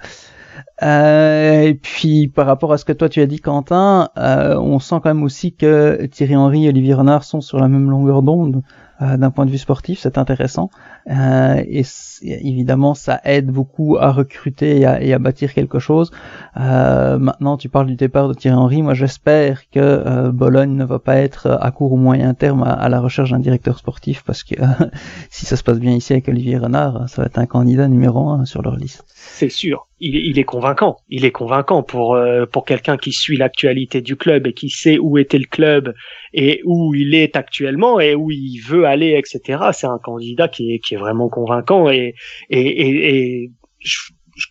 Euh, 0.84 1.61
et 1.61 1.75
puis 1.75 2.27
par 2.27 2.47
rapport 2.47 2.73
à 2.73 2.77
ce 2.77 2.86
que 2.86 2.93
toi 2.93 3.07
tu 3.07 3.21
as 3.21 3.27
dit 3.27 3.39
Quentin, 3.39 4.09
euh, 4.17 4.55
on 4.57 4.79
sent 4.79 4.95
quand 5.03 5.13
même 5.13 5.23
aussi 5.23 5.53
que 5.53 6.05
Thierry 6.07 6.36
Henry 6.36 6.65
et 6.65 6.69
Olivier 6.69 6.95
Renard 6.95 7.23
sont 7.23 7.41
sur 7.41 7.59
la 7.59 7.67
même 7.67 7.89
longueur 7.89 8.23
d'onde 8.23 8.63
euh, 9.01 9.17
d'un 9.17 9.32
point 9.32 9.45
de 9.45 9.51
vue 9.51 9.57
sportif, 9.57 9.99
c'est 9.99 10.17
intéressant. 10.17 10.69
Euh, 11.10 11.64
et 11.68 11.84
évidemment, 12.22 12.93
ça 12.93 13.20
aide 13.24 13.47
beaucoup 13.47 13.97
à 13.99 14.12
recruter 14.12 14.80
et 14.80 15.14
à, 15.14 15.20
bâtir 15.20 15.54
quelque 15.54 15.80
chose. 15.80 16.12
Euh, 16.58 17.18
maintenant, 17.18 17.58
tu 17.58 17.70
parles 17.70 17.88
du 17.88 17.95
départ 17.95 18.28
de 18.28 18.34
Thierry 18.34 18.58
Henry. 18.58 18.82
Moi, 18.82 18.93
j'espère 18.93 19.70
que 19.70 19.80
euh, 19.80 20.32
Bologne 20.32 20.76
ne 20.76 20.86
va 20.86 20.99
pas 20.99 21.18
être 21.18 21.58
à 21.62 21.72
court 21.72 21.93
ou 21.93 21.97
moyen 21.97 22.34
terme 22.34 22.64
à, 22.64 22.89
la 22.89 22.99
recherche 22.99 23.32
d'un 23.32 23.39
directeur 23.39 23.78
sportif, 23.78 24.24
parce 24.26 24.43
que 24.43 24.56
si 25.30 25.45
ça 25.45 25.56
se 25.56 25.64
passe 25.64 25.80
bien 25.80 25.93
ici 25.93 26.14
avec 26.14 26.28
Olivier 26.28 26.58
Renard, 26.58 27.10
ça 27.10 27.22
va 27.22 27.28
être 27.28 27.39
un 27.39 27.45
candidat 27.45 27.88
numéro 27.88 28.30
un 28.30 28.45
sur 28.45 28.62
leur 28.62 28.76
liste. 28.76 29.04
C'est 29.16 29.49
sûr. 29.49 29.88
Il 30.04 30.39
est, 30.39 30.43
convaincant. 30.43 30.97
Il 31.10 31.26
est 31.26 31.32
convaincant 31.32 31.84
pour 31.84 32.18
pour 32.52 32.66
quelqu'un 32.66 32.97
qui 32.97 33.12
suit 33.12 33.38
l'actualité 33.38 34.02
du 34.02 34.16
club 34.16 34.47
et 34.47 34.54
qui 34.54 34.72
sait 34.72 34.97
où 34.97 35.20
était 35.20 35.38
le 35.38 35.45
club 35.45 35.93
et 36.34 36.62
où 36.66 36.95
il 36.95 37.14
est 37.14 37.36
actuellement 37.36 37.99
et 37.99 38.16
où 38.16 38.32
il 38.32 38.60
veut 38.60 38.86
aller, 38.86 39.16
etc. 39.16 39.60
C'est 39.74 39.86
un 39.86 39.99
candidat 39.99 40.47
qui 40.47 40.74
est, 40.74 40.80
qui 40.80 40.91
est 40.96 41.00
vraiment 41.00 41.30
convaincant 41.30 41.89
et, 41.89 42.16
et, 42.50 43.44
et, 43.44 43.52
je, 43.80 44.00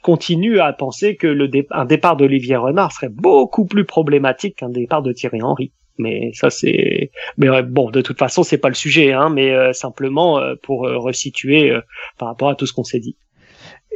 continue 0.02 0.60
à 0.60 0.72
penser 0.72 1.16
que 1.16 1.26
le 1.26 1.48
dé 1.48 1.66
un 1.70 1.84
départ 1.84 2.16
d'Olivier 2.16 2.56
Renard 2.56 2.92
serait 2.92 3.08
beaucoup 3.08 3.64
plus 3.64 3.84
problématique 3.84 4.56
qu'un 4.56 4.68
départ 4.68 5.02
de 5.02 5.12
Thierry 5.12 5.42
Henry. 5.42 5.72
Mais 5.98 6.30
ça 6.32 6.48
c'est, 6.48 7.10
mais 7.36 7.62
bon, 7.62 7.90
de 7.90 8.00
toute 8.00 8.18
façon 8.18 8.42
c'est 8.42 8.58
pas 8.58 8.68
le 8.68 8.74
sujet, 8.74 9.12
hein, 9.12 9.28
mais 9.28 9.52
euh, 9.52 9.72
simplement 9.72 10.38
euh, 10.38 10.54
pour 10.62 10.86
euh, 10.86 10.96
resituer 10.96 11.72
par 12.18 12.28
rapport 12.28 12.48
à 12.48 12.54
tout 12.54 12.66
ce 12.66 12.72
qu'on 12.72 12.84
s'est 12.84 13.00
dit. 13.00 13.16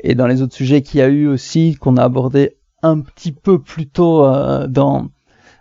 Et 0.03 0.15
dans 0.15 0.27
les 0.27 0.43
autres 0.43 0.55
sujets 0.55 0.83
qu'il 0.83 1.01
y 1.01 1.03
a 1.03 1.09
eu 1.09 1.27
aussi 1.27 1.77
qu'on 1.81 1.97
a 1.97 2.05
abordé 2.05 2.57
un 2.83 3.01
petit 3.01 3.33
peu 3.33 3.63
plus 3.63 3.89
tôt 3.89 4.27
dans 4.69 5.09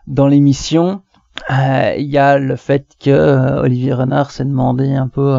dans 0.07 0.27
l'émission, 0.27 1.01
il 1.49 2.09
y 2.09 2.17
a 2.17 2.37
le 2.37 2.55
fait 2.57 2.87
que 2.99 3.61
Olivier 3.61 3.93
Renard 3.93 4.31
s'est 4.31 4.43
demandé 4.43 4.91
un 4.91 5.07
peu 5.07 5.37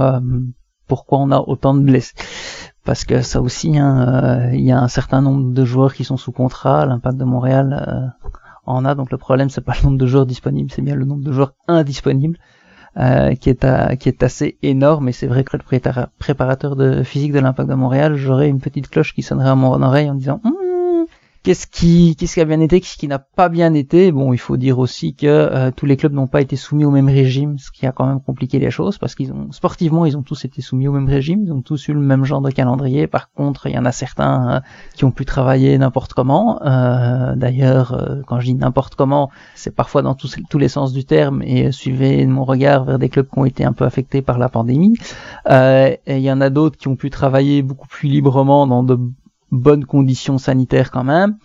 pourquoi 0.86 1.18
on 1.18 1.30
a 1.30 1.38
autant 1.38 1.74
de 1.74 1.80
blessés. 1.80 2.14
Parce 2.84 3.04
que 3.04 3.22
ça 3.22 3.40
aussi, 3.40 3.78
hein, 3.78 4.50
il 4.52 4.60
y 4.60 4.72
a 4.72 4.78
un 4.78 4.88
certain 4.88 5.22
nombre 5.22 5.52
de 5.52 5.64
joueurs 5.64 5.94
qui 5.94 6.04
sont 6.04 6.18
sous 6.18 6.32
contrat. 6.32 6.84
L'impact 6.84 7.16
de 7.16 7.24
Montréal 7.24 7.84
euh, 7.88 8.28
en 8.66 8.84
a. 8.84 8.94
Donc 8.94 9.10
le 9.10 9.16
problème, 9.16 9.48
c'est 9.48 9.62
pas 9.62 9.74
le 9.80 9.86
nombre 9.86 9.98
de 9.98 10.06
joueurs 10.06 10.26
disponibles, 10.26 10.70
c'est 10.70 10.82
bien 10.82 10.94
le 10.94 11.04
nombre 11.04 11.24
de 11.24 11.32
joueurs 11.32 11.54
indisponibles. 11.66 12.38
Euh, 12.96 13.34
qui 13.34 13.50
est 13.50 14.22
assez 14.22 14.56
énorme 14.62 15.08
et 15.08 15.12
c'est 15.12 15.26
vrai 15.26 15.42
que 15.42 15.56
le 15.56 16.08
préparateur 16.20 16.76
de 16.76 17.02
physique 17.02 17.32
de 17.32 17.40
l'impact 17.40 17.68
de 17.68 17.74
Montréal 17.74 18.14
j'aurais 18.14 18.48
une 18.48 18.60
petite 18.60 18.88
cloche 18.88 19.14
qui 19.14 19.22
sonnerait 19.22 19.48
à 19.48 19.56
mon 19.56 19.82
oreille 19.82 20.08
en 20.08 20.14
disant 20.14 20.40
hm, 20.44 20.52
Qu'est-ce 21.44 21.66
qui, 21.66 22.16
qu'est-ce 22.16 22.32
qui 22.32 22.40
a 22.40 22.46
bien 22.46 22.60
été, 22.60 22.80
qu'est-ce 22.80 22.96
qui 22.96 23.06
n'a 23.06 23.18
pas 23.18 23.50
bien 23.50 23.74
été? 23.74 24.12
Bon, 24.12 24.32
il 24.32 24.38
faut 24.38 24.56
dire 24.56 24.78
aussi 24.78 25.14
que 25.14 25.26
euh, 25.26 25.70
tous 25.70 25.84
les 25.84 25.98
clubs 25.98 26.14
n'ont 26.14 26.26
pas 26.26 26.40
été 26.40 26.56
soumis 26.56 26.86
au 26.86 26.90
même 26.90 27.10
régime, 27.10 27.58
ce 27.58 27.70
qui 27.70 27.84
a 27.84 27.92
quand 27.92 28.06
même 28.06 28.22
compliqué 28.22 28.58
les 28.58 28.70
choses, 28.70 28.96
parce 28.96 29.14
qu'ils 29.14 29.30
ont 29.30 29.52
sportivement, 29.52 30.06
ils 30.06 30.16
ont 30.16 30.22
tous 30.22 30.46
été 30.46 30.62
soumis 30.62 30.88
au 30.88 30.92
même 30.92 31.06
régime, 31.06 31.42
ils 31.44 31.52
ont 31.52 31.60
tous 31.60 31.88
eu 31.88 31.92
le 31.92 32.00
même 32.00 32.24
genre 32.24 32.40
de 32.40 32.50
calendrier. 32.50 33.06
Par 33.06 33.30
contre, 33.30 33.66
il 33.66 33.74
y 33.74 33.78
en 33.78 33.84
a 33.84 33.92
certains 33.92 34.54
euh, 34.54 34.60
qui 34.94 35.04
ont 35.04 35.10
pu 35.10 35.26
travailler 35.26 35.76
n'importe 35.76 36.14
comment. 36.14 36.62
Euh, 36.64 37.36
d'ailleurs, 37.36 37.92
euh, 37.92 38.22
quand 38.26 38.40
je 38.40 38.46
dis 38.46 38.54
n'importe 38.54 38.94
comment, 38.94 39.30
c'est 39.54 39.74
parfois 39.74 40.00
dans 40.00 40.14
tous, 40.14 40.38
les 40.56 40.68
sens 40.68 40.94
du 40.94 41.04
terme. 41.04 41.42
Et 41.42 41.72
suivez 41.72 42.24
mon 42.24 42.44
regard 42.44 42.84
vers 42.84 42.98
des 42.98 43.10
clubs 43.10 43.28
qui 43.28 43.38
ont 43.38 43.44
été 43.44 43.64
un 43.66 43.74
peu 43.74 43.84
affectés 43.84 44.22
par 44.22 44.38
la 44.38 44.48
pandémie. 44.48 44.96
et 45.50 45.98
il 46.06 46.22
y 46.22 46.32
en 46.32 46.40
a 46.40 46.48
d'autres 46.48 46.78
qui 46.78 46.88
ont 46.88 46.96
pu 46.96 47.10
travailler 47.10 47.60
beaucoup 47.60 47.86
plus 47.86 48.08
librement 48.08 48.66
dans 48.66 48.82
de 48.82 48.98
bonnes 49.58 49.84
conditions 49.84 50.38
sanitaires 50.38 50.90
quand 50.90 51.04
même. 51.04 51.36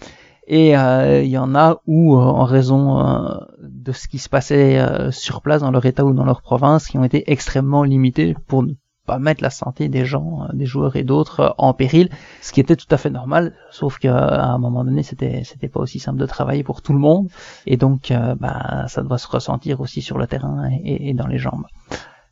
Et 0.49 0.75
euh, 0.75 1.21
il 1.21 1.29
y 1.29 1.37
en 1.37 1.53
a 1.53 1.79
où, 1.85 2.15
euh, 2.15 2.21
en 2.21 2.43
raison 2.43 2.99
euh, 2.99 3.37
de 3.61 3.91
ce 3.91 4.07
qui 4.07 4.17
se 4.17 4.29
passait 4.29 4.79
euh, 4.79 5.11
sur 5.11 5.43
place 5.43 5.61
dans 5.61 5.69
leur 5.69 5.85
état 5.85 6.03
ou 6.03 6.13
dans 6.13 6.25
leur 6.25 6.41
province, 6.41 6.87
qui 6.87 6.97
ont 6.97 7.03
été 7.03 7.31
extrêmement 7.31 7.83
limités 7.83 8.35
pour 8.47 8.63
ne 8.63 8.73
pas 9.05 9.19
mettre 9.19 9.43
la 9.43 9.51
santé 9.51 9.89
des 9.89 10.05
gens, 10.05 10.47
des 10.53 10.65
joueurs 10.65 10.95
et 10.95 11.03
d'autres 11.03 11.53
en 11.59 11.73
péril, 11.75 12.09
ce 12.41 12.51
qui 12.51 12.61
était 12.61 12.75
tout 12.75 12.87
à 12.89 12.97
fait 12.97 13.11
normal, 13.11 13.53
sauf 13.69 13.99
qu'à 13.99 14.43
un 14.43 14.57
moment 14.57 14.83
donné, 14.83 15.03
c'était 15.03 15.43
c'était 15.43 15.67
pas 15.67 15.79
aussi 15.79 15.99
simple 15.99 16.19
de 16.19 16.25
travailler 16.25 16.63
pour 16.63 16.81
tout 16.81 16.93
le 16.93 16.99
monde, 16.99 17.27
et 17.65 17.75
donc 17.75 18.13
bah, 18.39 18.85
ça 18.87 19.01
doit 19.01 19.17
se 19.17 19.27
ressentir 19.27 19.81
aussi 19.81 20.03
sur 20.03 20.19
le 20.19 20.27
terrain 20.27 20.69
et, 20.83 21.09
et 21.09 21.13
dans 21.15 21.25
les 21.25 21.39
jambes. 21.39 21.65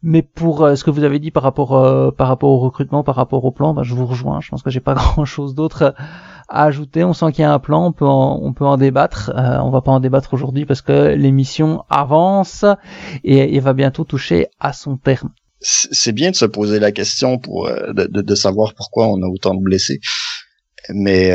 Mais 0.04 0.22
pour 0.22 0.64
euh, 0.64 0.76
ce 0.76 0.84
que 0.84 0.92
vous 0.92 1.04
avez 1.04 1.20
dit 1.20 1.32
par 1.32 1.44
rapport 1.44 1.76
euh, 1.76 2.12
par 2.12 2.28
rapport 2.28 2.50
au 2.50 2.60
recrutement, 2.60 3.04
par 3.04 3.16
rapport 3.16 3.44
au 3.44 3.52
plan, 3.52 3.74
bah, 3.74 3.82
je 3.84 3.96
vous 3.96 4.06
rejoins. 4.06 4.42
Je 4.42 4.50
pense 4.50 4.62
que 4.62 4.70
j'ai 4.70 4.80
pas 4.80 4.94
grand 4.96 5.26
chose 5.26 5.56
d'autre 5.56 5.96
à 6.48 6.64
ajouter. 6.64 7.04
On 7.04 7.14
sent 7.14 7.32
qu'il 7.32 7.42
y 7.42 7.46
a 7.46 7.54
un 7.54 7.60
plan, 7.60 7.88
on 7.88 7.92
peut 7.92 8.06
en, 8.06 8.40
on 8.42 8.54
peut 8.54 8.66
en 8.66 8.78
débattre. 8.78 9.32
Euh, 9.36 9.58
on 9.60 9.72
va 9.72 9.82
pas 9.82 9.92
en 9.92 10.00
débattre 10.00 10.34
aujourd'hui 10.34 10.66
parce 10.66 10.82
que 10.82 11.16
l'émission 11.16 11.84
avance 11.90 12.64
et, 13.24 13.56
et, 13.56 13.60
va 13.60 13.74
bientôt 13.74 14.04
toucher 14.04 14.48
à 14.60 14.72
son 14.72 14.98
terme. 14.98 15.32
C'est 15.60 16.12
bien 16.12 16.30
de 16.30 16.36
se 16.36 16.46
poser 16.46 16.80
la 16.80 16.92
question 16.92 17.40
pour 17.40 17.68
euh, 17.68 17.92
de, 17.94 18.06
de, 18.06 18.22
de, 18.22 18.36
savoir 18.36 18.76
pourquoi 18.76 19.08
on 19.08 19.24
a 19.24 19.26
autant 19.26 19.56
de 19.56 19.62
blessés, 19.62 20.00
mais 20.94 21.32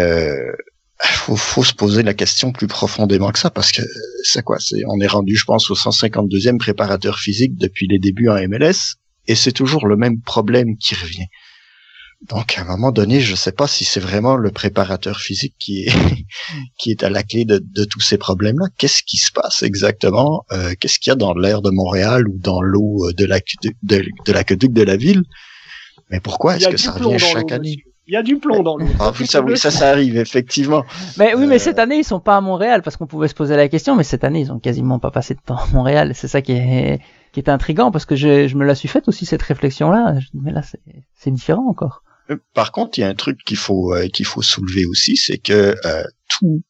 faut, 1.02 1.36
faut 1.36 1.64
se 1.64 1.72
poser 1.72 2.02
la 2.02 2.14
question 2.14 2.52
plus 2.52 2.66
profondément 2.66 3.30
que 3.30 3.38
ça 3.38 3.50
parce 3.50 3.72
que 3.72 3.82
c'est 4.22 4.42
quoi? 4.42 4.58
C'est 4.60 4.82
on 4.86 5.00
est 5.00 5.06
rendu, 5.06 5.36
je 5.36 5.44
pense, 5.44 5.70
au 5.70 5.74
152e 5.74 6.58
préparateur 6.58 7.18
physique 7.18 7.56
depuis 7.56 7.86
les 7.88 7.98
débuts 7.98 8.28
en 8.28 8.36
MLS 8.48 8.96
et 9.26 9.34
c'est 9.34 9.52
toujours 9.52 9.86
le 9.86 9.96
même 9.96 10.20
problème 10.20 10.76
qui 10.76 10.94
revient. 10.94 11.26
Donc 12.28 12.56
à 12.56 12.62
un 12.62 12.64
moment 12.64 12.92
donné, 12.92 13.20
je 13.20 13.34
sais 13.34 13.50
pas 13.50 13.66
si 13.66 13.84
c'est 13.84 13.98
vraiment 13.98 14.36
le 14.36 14.52
préparateur 14.52 15.18
physique 15.18 15.54
qui 15.58 15.84
est 15.84 15.92
qui 16.78 16.92
est 16.92 17.02
à 17.02 17.10
la 17.10 17.24
clé 17.24 17.44
de, 17.44 17.58
de 17.58 17.84
tous 17.84 18.00
ces 18.00 18.16
problèmes-là. 18.16 18.66
Qu'est-ce 18.78 19.02
qui 19.02 19.16
se 19.16 19.32
passe 19.32 19.62
exactement? 19.64 20.44
Euh, 20.52 20.74
Qu'est-ce 20.78 21.00
qu'il 21.00 21.10
y 21.10 21.12
a 21.12 21.16
dans 21.16 21.34
l'air 21.34 21.62
de 21.62 21.70
Montréal 21.70 22.28
ou 22.28 22.38
dans 22.38 22.62
l'eau 22.62 23.10
de 23.12 23.24
l'aqueduc 23.24 23.76
de, 23.82 24.04
de, 24.24 24.66
de 24.68 24.82
la 24.82 24.96
ville? 24.96 25.24
Mais 26.10 26.20
pourquoi 26.20 26.56
est-ce 26.56 26.68
que 26.68 26.76
ça 26.76 26.92
revient 26.92 27.18
chaque 27.18 27.50
année? 27.50 27.82
Il 28.12 28.16
y 28.16 28.18
a 28.18 28.22
du 28.22 28.36
plomb 28.36 28.62
dans 28.62 28.76
l'eau. 28.76 28.86
Ah, 29.00 29.10
ça, 29.24 29.42
ça, 29.56 29.70
ça 29.70 29.88
arrive 29.88 30.18
effectivement. 30.18 30.84
Mais 31.16 31.34
oui, 31.34 31.46
mais 31.46 31.54
euh, 31.54 31.58
cette 31.58 31.78
année 31.78 31.96
ils 31.96 32.04
sont 32.04 32.20
pas 32.20 32.36
à 32.36 32.42
Montréal 32.42 32.82
parce 32.82 32.98
qu'on 32.98 33.06
pouvait 33.06 33.26
se 33.26 33.34
poser 33.34 33.56
la 33.56 33.68
question, 33.68 33.96
mais 33.96 34.04
cette 34.04 34.22
année 34.22 34.40
ils 34.40 34.52
ont 34.52 34.58
quasiment 34.58 34.98
pas 34.98 35.10
passé 35.10 35.34
de 35.34 35.40
temps 35.40 35.56
à 35.56 35.66
Montréal. 35.72 36.12
C'est 36.14 36.28
ça 36.28 36.42
qui 36.42 36.52
est 36.52 37.00
qui 37.32 37.40
est 37.40 37.48
intrigant 37.48 37.90
parce 37.90 38.04
que 38.04 38.14
je, 38.14 38.48
je 38.48 38.56
me 38.56 38.66
la 38.66 38.74
suis 38.74 38.88
faite 38.88 39.08
aussi 39.08 39.24
cette 39.24 39.40
réflexion 39.40 39.90
là. 39.90 40.16
Mais 40.34 40.52
là 40.52 40.60
c'est 41.14 41.30
différent 41.30 41.66
encore. 41.66 42.02
Euh, 42.28 42.36
par 42.52 42.70
contre, 42.70 42.98
il 42.98 43.00
y 43.00 43.04
a 43.04 43.08
un 43.08 43.14
truc 43.14 43.38
qu'il 43.46 43.56
faut 43.56 43.94
euh, 43.94 44.08
qu'il 44.08 44.26
faut 44.26 44.42
soulever 44.42 44.84
aussi, 44.84 45.16
c'est 45.16 45.38
que 45.38 45.74
euh, 45.86 46.04
tout, 46.28 46.62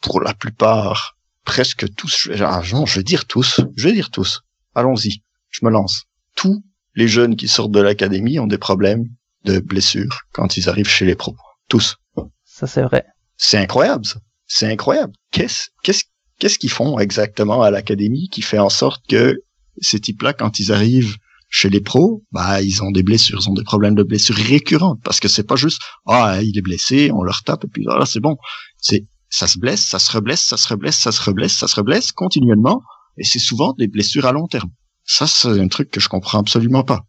pour 0.00 0.20
la 0.20 0.34
plupart, 0.34 1.16
presque 1.44 1.94
tous, 1.94 2.28
ah, 2.40 2.60
non, 2.72 2.86
je 2.86 2.96
veux 2.96 3.04
dire 3.04 3.26
tous, 3.26 3.60
je 3.76 3.86
veux 3.86 3.94
dire 3.94 4.10
tous. 4.10 4.42
Allons-y, 4.74 5.22
je 5.48 5.64
me 5.64 5.70
lance. 5.70 6.06
Tous 6.34 6.64
les 6.96 7.06
jeunes 7.06 7.36
qui 7.36 7.46
sortent 7.46 7.70
de 7.70 7.80
l'académie 7.80 8.40
ont 8.40 8.48
des 8.48 8.58
problèmes 8.58 9.04
de 9.44 9.58
blessures 9.58 10.20
quand 10.32 10.56
ils 10.56 10.68
arrivent 10.68 10.88
chez 10.88 11.04
les 11.04 11.14
pros. 11.14 11.36
Tous. 11.68 11.96
Ça, 12.44 12.66
c'est 12.66 12.82
vrai. 12.82 13.04
C'est 13.36 13.58
incroyable, 13.58 14.04
ça. 14.04 14.20
C'est 14.46 14.70
incroyable. 14.70 15.14
Qu'est-ce, 15.30 15.68
qu'est-ce, 15.82 16.04
qu'est-ce 16.38 16.58
qu'ils 16.58 16.70
font 16.70 16.98
exactement 16.98 17.62
à 17.62 17.70
l'académie 17.70 18.28
qui 18.28 18.42
fait 18.42 18.58
en 18.58 18.68
sorte 18.68 19.02
que 19.08 19.38
ces 19.80 19.98
types-là, 20.00 20.34
quand 20.34 20.58
ils 20.58 20.72
arrivent 20.72 21.16
Chez 21.54 21.68
les 21.68 21.82
pros, 21.82 22.24
bah 22.32 22.62
ils 22.62 22.82
ont 22.82 22.90
des 22.90 23.02
blessures, 23.02 23.40
ils 23.42 23.50
ont 23.50 23.52
des 23.52 23.62
problèmes 23.62 23.94
de 23.94 24.02
blessures 24.02 24.36
récurrentes 24.36 25.00
parce 25.04 25.20
que 25.20 25.28
c'est 25.28 25.46
pas 25.46 25.56
juste 25.56 25.82
ah 26.06 26.40
il 26.42 26.56
est 26.56 26.62
blessé, 26.62 27.10
on 27.12 27.22
leur 27.22 27.42
tape 27.42 27.64
et 27.64 27.68
puis 27.68 27.84
voilà 27.84 28.06
c'est 28.06 28.20
bon. 28.20 28.36
C'est 28.78 29.06
ça 29.28 29.46
se 29.46 29.58
blesse, 29.58 29.84
ça 29.84 29.98
se 29.98 30.10
reblesse, 30.12 30.40
ça 30.40 30.56
se 30.56 30.66
reblesse, 30.66 30.96
ça 30.96 31.12
se 31.12 31.20
reblesse, 31.20 31.52
ça 31.52 31.68
se 31.68 31.76
reblesse 31.76 32.10
continuellement 32.12 32.80
et 33.18 33.24
c'est 33.24 33.38
souvent 33.38 33.74
des 33.76 33.86
blessures 33.86 34.24
à 34.24 34.32
long 34.32 34.46
terme. 34.46 34.70
Ça 35.04 35.26
c'est 35.26 35.60
un 35.60 35.68
truc 35.68 35.90
que 35.90 36.00
je 36.00 36.08
comprends 36.08 36.38
absolument 36.38 36.84
pas. 36.84 37.00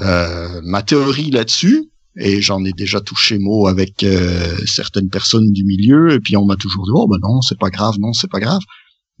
Euh, 0.00 0.60
ma 0.64 0.82
théorie 0.82 1.30
là-dessus, 1.30 1.90
et 2.16 2.40
j'en 2.40 2.64
ai 2.64 2.72
déjà 2.72 3.00
touché 3.00 3.38
mot 3.38 3.66
avec 3.66 4.02
euh, 4.02 4.56
certaines 4.66 5.08
personnes 5.08 5.52
du 5.52 5.64
milieu, 5.64 6.12
et 6.12 6.20
puis 6.20 6.36
on 6.36 6.44
m'a 6.44 6.56
toujours 6.56 6.84
dit 6.84 6.92
oh 6.94 7.06
ben 7.06 7.18
non 7.22 7.40
c'est 7.42 7.58
pas 7.58 7.70
grave, 7.70 7.96
non 7.98 8.12
c'est 8.12 8.30
pas 8.30 8.40
grave. 8.40 8.62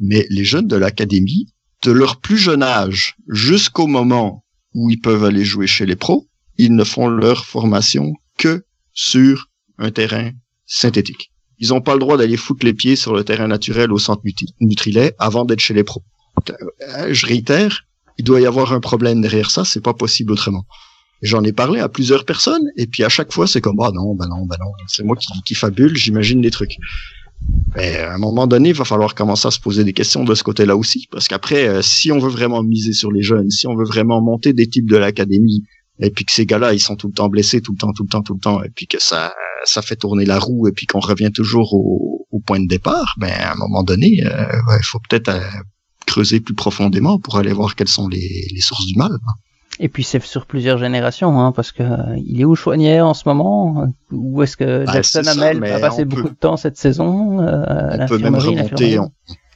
Mais 0.00 0.26
les 0.30 0.44
jeunes 0.44 0.66
de 0.66 0.76
l'académie, 0.76 1.46
de 1.84 1.92
leur 1.92 2.20
plus 2.20 2.38
jeune 2.38 2.62
âge 2.62 3.16
jusqu'au 3.28 3.86
moment 3.86 4.44
où 4.74 4.90
ils 4.90 5.00
peuvent 5.00 5.24
aller 5.24 5.44
jouer 5.44 5.66
chez 5.66 5.86
les 5.86 5.96
pros, 5.96 6.28
ils 6.56 6.74
ne 6.74 6.84
font 6.84 7.08
leur 7.08 7.44
formation 7.44 8.12
que 8.36 8.64
sur 8.92 9.48
un 9.78 9.90
terrain 9.90 10.30
synthétique. 10.66 11.32
Ils 11.58 11.70
n'ont 11.70 11.80
pas 11.80 11.94
le 11.94 12.00
droit 12.00 12.16
d'aller 12.16 12.36
foutre 12.36 12.64
les 12.64 12.74
pieds 12.74 12.96
sur 12.96 13.14
le 13.14 13.24
terrain 13.24 13.48
naturel 13.48 13.92
au 13.92 13.98
centre 13.98 14.22
Nutrilet 14.60 15.14
avant 15.18 15.44
d'être 15.44 15.60
chez 15.60 15.74
les 15.74 15.84
pros. 15.84 16.02
Euh, 16.50 17.12
je 17.12 17.26
réitère, 17.26 17.84
il 18.18 18.24
doit 18.24 18.40
y 18.40 18.46
avoir 18.46 18.72
un 18.72 18.80
problème 18.80 19.20
derrière 19.20 19.50
ça, 19.50 19.64
c'est 19.64 19.80
pas 19.80 19.94
possible 19.94 20.32
autrement. 20.32 20.66
J'en 21.22 21.42
ai 21.42 21.52
parlé 21.52 21.80
à 21.80 21.88
plusieurs 21.88 22.24
personnes, 22.24 22.70
et 22.76 22.86
puis 22.86 23.02
à 23.02 23.08
chaque 23.08 23.32
fois, 23.32 23.46
c'est 23.46 23.60
comme, 23.60 23.80
ah 23.80 23.90
non, 23.92 24.14
bah 24.14 24.26
non, 24.28 24.44
bah 24.46 24.56
non, 24.60 24.70
c'est 24.86 25.02
moi 25.02 25.16
qui, 25.16 25.54
fabule, 25.54 25.96
j'imagine 25.96 26.40
des 26.40 26.50
trucs. 26.50 26.76
Mais 27.76 27.96
à 27.96 28.14
un 28.14 28.18
moment 28.18 28.46
donné, 28.46 28.70
il 28.70 28.74
va 28.74 28.84
falloir 28.84 29.14
commencer 29.14 29.48
à 29.48 29.50
se 29.50 29.60
poser 29.60 29.84
des 29.84 29.92
questions 29.92 30.24
de 30.24 30.34
ce 30.34 30.42
côté-là 30.42 30.76
aussi, 30.76 31.08
parce 31.10 31.28
qu'après, 31.28 31.68
euh, 31.68 31.82
si 31.82 32.12
on 32.12 32.18
veut 32.18 32.30
vraiment 32.30 32.62
miser 32.62 32.92
sur 32.92 33.10
les 33.10 33.22
jeunes, 33.22 33.50
si 33.50 33.66
on 33.66 33.76
veut 33.76 33.84
vraiment 33.84 34.20
monter 34.20 34.52
des 34.52 34.68
types 34.68 34.88
de 34.88 34.96
l'académie, 34.96 35.64
et 36.00 36.10
puis 36.10 36.24
que 36.24 36.32
ces 36.32 36.46
gars-là, 36.46 36.72
ils 36.74 36.80
sont 36.80 36.96
tout 36.96 37.08
le 37.08 37.12
temps 37.12 37.28
blessés, 37.28 37.60
tout 37.60 37.72
le 37.72 37.78
temps, 37.78 37.92
tout 37.92 38.04
le 38.04 38.08
temps, 38.08 38.22
tout 38.22 38.34
le 38.34 38.40
temps, 38.40 38.62
et 38.62 38.70
puis 38.70 38.86
que 38.86 39.00
ça, 39.00 39.34
ça 39.64 39.82
fait 39.82 39.96
tourner 39.96 40.24
la 40.24 40.38
roue, 40.38 40.68
et 40.68 40.72
puis 40.72 40.86
qu'on 40.86 41.00
revient 41.00 41.32
toujours 41.32 41.74
au, 41.74 42.26
au, 42.30 42.40
point 42.40 42.60
de 42.60 42.68
départ, 42.68 43.14
ben 43.18 43.32
à 43.32 43.52
un 43.52 43.56
moment 43.56 43.82
donné, 43.82 44.24
euh, 44.24 44.46
il 44.78 44.84
faut 44.84 45.00
peut-être 45.08 45.28
euh, 45.28 45.40
creuser 46.08 46.40
plus 46.40 46.54
profondément 46.54 47.18
pour 47.18 47.36
aller 47.36 47.52
voir 47.52 47.76
quelles 47.76 47.94
sont 47.98 48.08
les, 48.08 48.48
les 48.52 48.60
sources 48.60 48.86
du 48.86 48.96
mal. 48.96 49.12
Et 49.80 49.88
puis 49.88 50.02
c'est 50.02 50.22
sur 50.24 50.46
plusieurs 50.46 50.78
générations, 50.78 51.38
hein, 51.40 51.52
parce 51.52 51.70
que 51.70 51.84
euh, 51.84 52.16
il 52.26 52.40
est 52.40 52.44
où 52.44 52.56
Chouanier 52.56 53.00
en 53.00 53.14
ce 53.14 53.28
moment? 53.28 53.92
Où 54.10 54.42
est-ce 54.42 54.56
que 54.56 54.84
bah, 54.84 54.92
Jackson 54.92 55.22
Hamel 55.26 55.62
a 55.64 55.78
passé 55.78 56.04
beaucoup 56.04 56.30
de 56.30 56.34
temps 56.34 56.56
cette 56.56 56.76
saison 56.76 57.40
euh, 57.40 57.96
On 58.00 58.06
peut 58.06 58.18
même 58.18 58.34
remonter. 58.34 58.98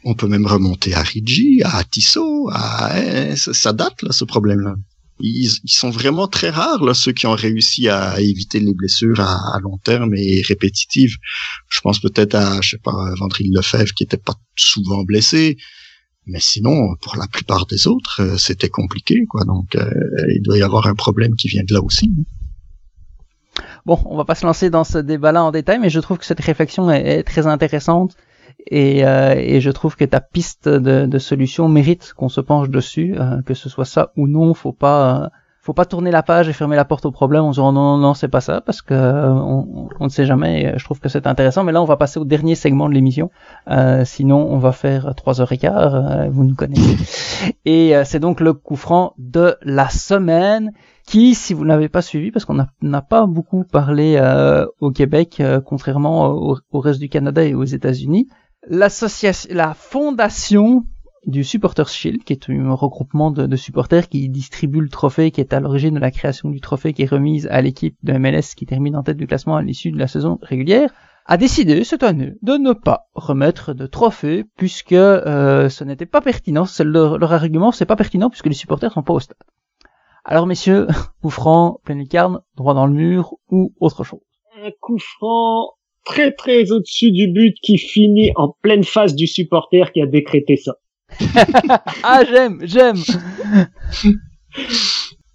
On, 0.04 0.14
peut 0.14 0.28
même 0.28 0.46
remonter 0.46 0.94
à 0.94 1.02
Rigi, 1.02 1.62
à 1.64 1.82
Tissot, 1.84 2.48
à 2.52 2.92
eh, 3.00 3.36
ça 3.36 3.72
date 3.72 4.02
là 4.02 4.10
ce 4.12 4.24
problème-là. 4.24 4.74
Ils, 5.20 5.50
ils, 5.62 5.72
sont 5.72 5.90
vraiment 5.90 6.26
très 6.26 6.50
rares 6.50 6.82
là 6.82 6.94
ceux 6.94 7.12
qui 7.12 7.26
ont 7.26 7.34
réussi 7.34 7.88
à 7.88 8.20
éviter 8.20 8.58
les 8.58 8.74
blessures 8.74 9.20
à, 9.20 9.56
à 9.56 9.60
long 9.60 9.78
terme 9.78 10.14
et 10.16 10.42
répétitives. 10.42 11.16
Je 11.68 11.80
pense 11.80 12.00
peut-être 12.00 12.34
à 12.34 12.60
je 12.60 12.70
sais 12.70 12.78
pas 12.78 13.14
Lefebvre 13.40 13.92
qui 13.94 14.02
était 14.04 14.16
pas 14.16 14.34
souvent 14.56 15.04
blessé. 15.04 15.56
Mais 16.26 16.40
sinon, 16.40 16.94
pour 17.00 17.16
la 17.16 17.26
plupart 17.26 17.66
des 17.66 17.88
autres, 17.88 18.20
euh, 18.22 18.36
c'était 18.36 18.68
compliqué, 18.68 19.24
quoi. 19.26 19.44
Donc, 19.44 19.74
euh, 19.74 19.90
il 20.34 20.42
doit 20.42 20.56
y 20.56 20.62
avoir 20.62 20.86
un 20.86 20.94
problème 20.94 21.34
qui 21.34 21.48
vient 21.48 21.64
de 21.64 21.74
là 21.74 21.82
aussi. 21.82 22.12
Hein. 22.16 23.62
Bon, 23.84 23.98
on 24.04 24.16
va 24.16 24.24
pas 24.24 24.36
se 24.36 24.46
lancer 24.46 24.70
dans 24.70 24.84
ce 24.84 24.98
débat-là 24.98 25.42
en 25.42 25.50
détail, 25.50 25.80
mais 25.80 25.90
je 25.90 25.98
trouve 25.98 26.18
que 26.18 26.24
cette 26.24 26.40
réflexion 26.40 26.90
est, 26.90 27.24
très 27.24 27.48
intéressante 27.48 28.16
et, 28.68 29.04
euh, 29.04 29.34
et, 29.36 29.60
je 29.60 29.70
trouve 29.70 29.96
que 29.96 30.04
ta 30.04 30.20
piste 30.20 30.68
de, 30.68 31.18
solution 31.18 31.68
mérite 31.68 32.12
qu'on 32.16 32.28
se 32.28 32.40
penche 32.40 32.70
dessus, 32.70 33.16
que 33.44 33.54
ce 33.54 33.68
soit 33.68 33.84
ça 33.84 34.12
ou 34.16 34.28
non. 34.28 34.54
Faut 34.54 34.72
pas 34.72 35.32
faut 35.62 35.74
pas 35.74 35.84
tourner 35.84 36.10
la 36.10 36.24
page 36.24 36.48
et 36.48 36.52
fermer 36.52 36.74
la 36.74 36.84
porte 36.84 37.06
au 37.06 37.12
problème 37.12 37.44
en 37.44 37.50
disant 37.50 37.72
non 37.72 37.96
non 37.96 37.98
non 37.98 38.14
c'est 38.14 38.28
pas 38.28 38.40
ça 38.40 38.60
parce 38.60 38.82
que 38.82 38.94
euh, 38.94 39.30
on, 39.32 39.88
on, 40.00 40.04
ne 40.04 40.08
sait 40.08 40.26
jamais 40.26 40.62
et 40.62 40.72
je 40.76 40.84
trouve 40.84 40.98
que 40.98 41.08
c'est 41.08 41.28
intéressant. 41.28 41.62
Mais 41.62 41.70
là 41.70 41.80
on 41.80 41.84
va 41.84 41.96
passer 41.96 42.18
au 42.18 42.24
dernier 42.24 42.56
segment 42.56 42.88
de 42.88 42.94
l'émission. 42.94 43.30
Euh, 43.70 44.04
sinon 44.04 44.44
on 44.50 44.58
va 44.58 44.72
faire 44.72 45.14
trois 45.14 45.40
heures 45.40 45.52
et 45.52 45.58
quart 45.58 45.94
euh, 45.94 46.28
vous 46.30 46.44
nous 46.44 46.56
connaissez. 46.56 46.96
Et 47.64 47.96
euh, 47.96 48.02
c'est 48.04 48.18
donc 48.18 48.40
le 48.40 48.54
coup 48.54 48.74
franc 48.74 49.14
de 49.18 49.54
la 49.62 49.88
semaine 49.88 50.72
qui 51.06 51.36
si 51.36 51.54
vous 51.54 51.64
n'avez 51.64 51.88
pas 51.88 52.02
suivi 52.02 52.32
parce 52.32 52.44
qu'on 52.44 52.58
n'a 52.82 53.02
pas 53.02 53.26
beaucoup 53.26 53.62
parlé 53.62 54.20
au 54.80 54.90
Québec 54.90 55.42
contrairement 55.64 56.26
au, 56.26 56.58
au, 56.72 56.80
reste 56.80 57.00
du 57.00 57.08
Canada 57.08 57.44
et 57.44 57.54
aux 57.54 57.64
États-Unis 57.64 58.28
l'association 58.68 59.50
la 59.52 59.74
fondation 59.74 60.84
du 61.26 61.44
Supporters 61.44 61.88
Shield, 61.88 62.24
qui 62.24 62.32
est 62.32 62.50
un 62.50 62.74
regroupement 62.74 63.30
de, 63.30 63.56
supporters 63.56 64.08
qui 64.08 64.28
distribue 64.28 64.80
le 64.80 64.88
trophée, 64.88 65.30
qui 65.30 65.40
est 65.40 65.52
à 65.52 65.60
l'origine 65.60 65.94
de 65.94 66.00
la 66.00 66.10
création 66.10 66.50
du 66.50 66.60
trophée 66.60 66.92
qui 66.92 67.02
est 67.02 67.10
remise 67.10 67.46
à 67.48 67.62
l'équipe 67.62 67.96
de 68.02 68.12
MLS 68.14 68.54
qui 68.56 68.66
termine 68.66 68.96
en 68.96 69.02
tête 69.02 69.16
du 69.16 69.26
classement 69.26 69.56
à 69.56 69.62
l'issue 69.62 69.92
de 69.92 69.98
la 69.98 70.08
saison 70.08 70.38
régulière, 70.42 70.92
a 71.26 71.36
décidé 71.36 71.84
cette 71.84 72.02
année 72.02 72.32
de 72.42 72.54
ne 72.54 72.72
pas 72.72 73.06
remettre 73.14 73.74
de 73.74 73.86
trophée 73.86 74.44
puisque 74.56 74.92
euh, 74.92 75.68
ce 75.68 75.84
n'était 75.84 76.06
pas 76.06 76.20
pertinent. 76.20 76.64
Leur, 76.80 77.18
leur 77.18 77.32
argument, 77.32 77.70
c'est 77.70 77.86
pas 77.86 77.96
pertinent 77.96 78.28
puisque 78.28 78.46
les 78.46 78.54
supporters 78.54 78.92
sont 78.92 79.02
pas 79.02 79.12
au 79.12 79.20
stade. 79.20 79.36
Alors 80.24 80.46
messieurs, 80.46 80.88
coup 81.22 81.30
franc, 81.30 81.80
pleine 81.84 81.98
lucarne, 81.98 82.40
droit 82.56 82.74
dans 82.74 82.86
le 82.86 82.92
mur 82.92 83.34
ou 83.50 83.72
autre 83.80 84.02
chose? 84.04 84.20
Un 84.60 84.70
coup 84.80 84.98
franc 84.98 85.70
très 86.04 86.32
très 86.32 86.72
au-dessus 86.72 87.12
du 87.12 87.28
but 87.28 87.56
qui 87.62 87.78
finit 87.78 88.32
en 88.34 88.54
pleine 88.60 88.84
face 88.84 89.14
du 89.14 89.26
supporter 89.26 89.92
qui 89.92 90.02
a 90.02 90.06
décrété 90.06 90.56
ça. 90.56 90.74
ah, 92.02 92.22
j'aime, 92.28 92.60
j'aime. 92.62 93.02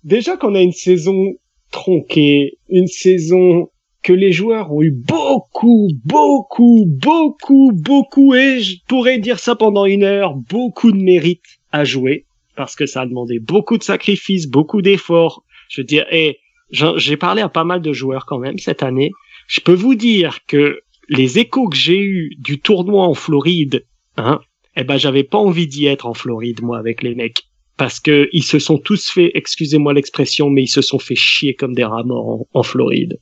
Déjà 0.03 0.37
qu'on 0.37 0.55
a 0.55 0.61
une 0.61 0.71
saison 0.71 1.33
tronquée, 1.71 2.57
une 2.69 2.87
saison 2.87 3.69
que 4.03 4.13
les 4.13 4.31
joueurs 4.31 4.71
ont 4.71 4.81
eu 4.81 4.91
beaucoup, 4.91 5.89
beaucoup, 6.05 6.85
beaucoup, 6.87 7.71
beaucoup, 7.73 8.33
et 8.35 8.61
je 8.61 8.77
pourrais 8.87 9.19
dire 9.19 9.39
ça 9.39 9.55
pendant 9.55 9.85
une 9.85 10.03
heure, 10.03 10.35
beaucoup 10.35 10.91
de 10.91 10.97
mérite 10.97 11.43
à 11.71 11.83
jouer, 11.83 12.25
parce 12.55 12.75
que 12.75 12.85
ça 12.85 13.01
a 13.01 13.05
demandé 13.05 13.39
beaucoup 13.39 13.77
de 13.77 13.83
sacrifices, 13.83 14.47
beaucoup 14.47 14.81
d'efforts. 14.81 15.43
Je 15.69 15.81
veux 15.81 15.85
dire, 15.85 16.05
et 16.11 16.39
j'ai 16.71 17.17
parlé 17.17 17.41
à 17.41 17.49
pas 17.49 17.65
mal 17.65 17.81
de 17.81 17.91
joueurs 17.91 18.25
quand 18.25 18.39
même 18.39 18.57
cette 18.59 18.83
année. 18.83 19.11
Je 19.47 19.59
peux 19.59 19.73
vous 19.73 19.95
dire 19.95 20.39
que 20.47 20.79
les 21.09 21.39
échos 21.39 21.67
que 21.69 21.75
j'ai 21.75 21.99
eus 21.99 22.35
du 22.39 22.59
tournoi 22.59 23.03
en 23.03 23.13
Floride, 23.13 23.85
hein, 24.15 24.39
eh 24.77 24.83
ben 24.83 24.97
j'avais 24.97 25.23
pas 25.23 25.37
envie 25.37 25.67
d'y 25.67 25.87
être 25.87 26.05
en 26.05 26.13
Floride 26.13 26.61
moi 26.61 26.77
avec 26.77 27.03
les 27.03 27.15
mecs 27.15 27.43
parce 27.77 27.99
que 27.99 28.27
ils 28.33 28.43
se 28.43 28.59
sont 28.59 28.79
tous 28.79 29.09
fait, 29.09 29.31
excusez-moi 29.35 29.93
l'expression, 29.93 30.49
mais 30.49 30.63
ils 30.63 30.67
se 30.67 30.81
sont 30.81 30.99
fait 30.99 31.15
chier 31.15 31.53
comme 31.53 31.73
des 31.73 31.83
rats 31.83 32.03
morts 32.03 32.45
en, 32.53 32.63
Floride. 32.63 33.19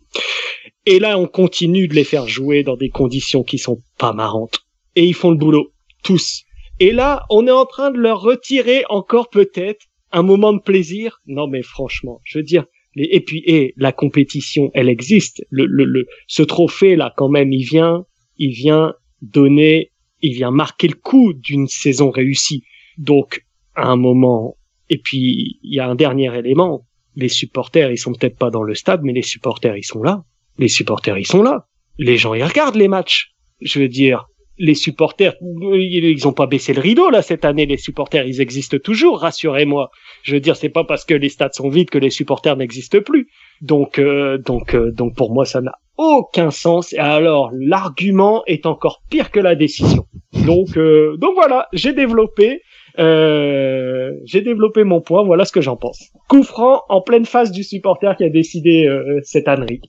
Et 0.86 1.00
là, 1.00 1.20
on 1.20 1.28
continue 1.28 1.88
de 1.88 1.94
les 1.94 2.06
faire 2.06 2.28
jouer 2.28 2.64
dans 2.64 2.78
des 2.78 2.90
conditions 2.90 3.44
qui 3.44 3.58
sont 3.58 3.82
pas 3.98 4.14
marrantes. 4.14 4.62
Et 4.96 5.04
ils 5.04 5.14
font 5.14 5.30
le 5.30 5.38
boulot, 5.38 5.74
tous. 6.04 6.44
Et 6.80 6.92
là, 6.92 7.24
on 7.30 7.48
est 7.48 7.52
en 7.52 7.66
train 7.66 7.92
de 7.92 7.98
leur 7.98 8.22
retirer 8.22 8.84
encore 8.90 9.30
peut-être 9.30 9.86
un 10.12 10.24
moment 10.24 10.54
de 10.54 10.62
plaisir. 10.62 11.20
Non, 11.26 11.48
mais 11.48 11.62
franchement, 11.62 12.22
je 12.24 12.38
veux 12.38 12.44
dire, 12.44 12.66
et 12.96 13.20
puis, 13.20 13.44
et 13.46 13.74
la 13.76 13.92
compétition, 13.92 14.72
elle 14.74 14.88
existe. 14.88 15.46
Le, 15.50 15.66
le, 15.66 15.84
le, 15.84 16.06
ce 16.28 16.44
trophée 16.44 16.96
là, 16.96 17.14
quand 17.18 17.28
même, 17.28 17.52
il 17.52 17.66
vient, 17.66 18.06
il 18.38 18.54
vient 18.54 18.94
donner 19.22 19.92
il 20.22 20.34
vient 20.34 20.52
marquer 20.52 20.88
le 20.88 20.96
coup 20.96 21.34
d'une 21.34 21.68
saison 21.68 22.10
réussie. 22.10 22.64
Donc, 22.98 23.46
à 23.76 23.88
un 23.88 23.96
moment, 23.96 24.58
et 24.90 24.98
puis 24.98 25.60
il 25.64 25.76
y 25.76 25.80
a 25.80 25.88
un 25.88 25.96
dernier 25.96 26.34
élément, 26.38 26.86
les 27.16 27.30
supporters, 27.30 27.92
ils 27.92 27.98
sont 27.98 28.14
peut-être 28.14 28.38
pas 28.38 28.50
dans 28.50 28.64
le 28.64 28.76
stade, 28.76 29.02
mais 29.04 29.14
les 29.14 29.22
supporters, 29.22 29.78
ils 29.78 29.84
sont 29.84 30.04
là. 30.04 30.24
Les 30.58 30.68
supporters, 30.68 31.18
ils 31.18 31.28
sont 31.28 31.44
là. 31.44 31.68
Les 31.98 32.18
gens, 32.18 32.34
ils 32.34 32.44
regardent 32.44 32.76
les 32.76 32.88
matchs. 32.88 33.34
Je 33.62 33.80
veux 33.80 33.88
dire, 33.88 34.26
les 34.58 34.76
supporters, 34.76 35.36
ils 35.42 36.28
ont 36.28 36.34
pas 36.34 36.48
baissé 36.48 36.74
le 36.74 36.82
rideau 36.82 37.10
là 37.10 37.22
cette 37.22 37.46
année. 37.46 37.66
Les 37.66 37.78
supporters, 37.78 38.26
ils 38.26 38.42
existent 38.42 38.78
toujours. 38.78 39.20
Rassurez-moi. 39.20 39.92
Je 40.24 40.34
veux 40.34 40.40
dire, 40.40 40.56
c'est 40.56 40.70
pas 40.70 40.84
parce 40.84 41.06
que 41.06 41.14
les 41.14 41.30
stades 41.30 41.54
sont 41.54 41.70
vides 41.70 41.90
que 41.90 41.98
les 41.98 42.10
supporters 42.10 42.56
n'existent 42.56 43.02
plus. 43.02 43.30
Donc, 43.62 44.00
euh, 44.00 44.38
donc, 44.38 44.76
euh, 44.76 44.92
donc 44.92 45.16
pour 45.16 45.34
moi, 45.34 45.46
ça 45.46 45.62
n'a 45.62 45.78
aucun 45.98 46.52
sens. 46.52 46.94
Et 46.94 46.98
alors, 46.98 47.52
l'argument 47.54 48.44
est 48.48 48.66
encore 48.66 49.02
pire 49.10 49.32
que 49.32 49.40
la 49.40 49.56
décision. 49.56 50.06
Donc, 50.46 50.78
euh, 50.78 51.16
donc 51.18 51.34
voilà, 51.36 51.68
j'ai 51.74 51.94
développé, 51.94 52.62
euh, 53.00 54.12
j'ai 54.26 54.42
développé 54.42 54.84
mon 54.84 55.02
point. 55.02 55.24
Voilà 55.24 55.46
ce 55.46 55.52
que 55.52 55.62
j'en 55.62 55.78
pense. 55.78 56.00
Coup 56.28 56.44
franc 56.44 56.84
en 56.90 57.02
pleine 57.02 57.26
face 57.26 57.52
du 57.52 57.64
supporter 57.64 58.16
qui 58.18 58.24
a 58.24 58.30
décidé 58.30 58.90
cette 59.24 59.48
ânerie. 59.48 59.82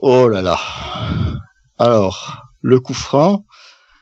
Oh 0.00 0.28
là 0.28 0.42
là. 0.42 0.58
Alors, 1.78 2.42
le 2.60 2.80
coup 2.80 2.94
franc, 2.94 3.44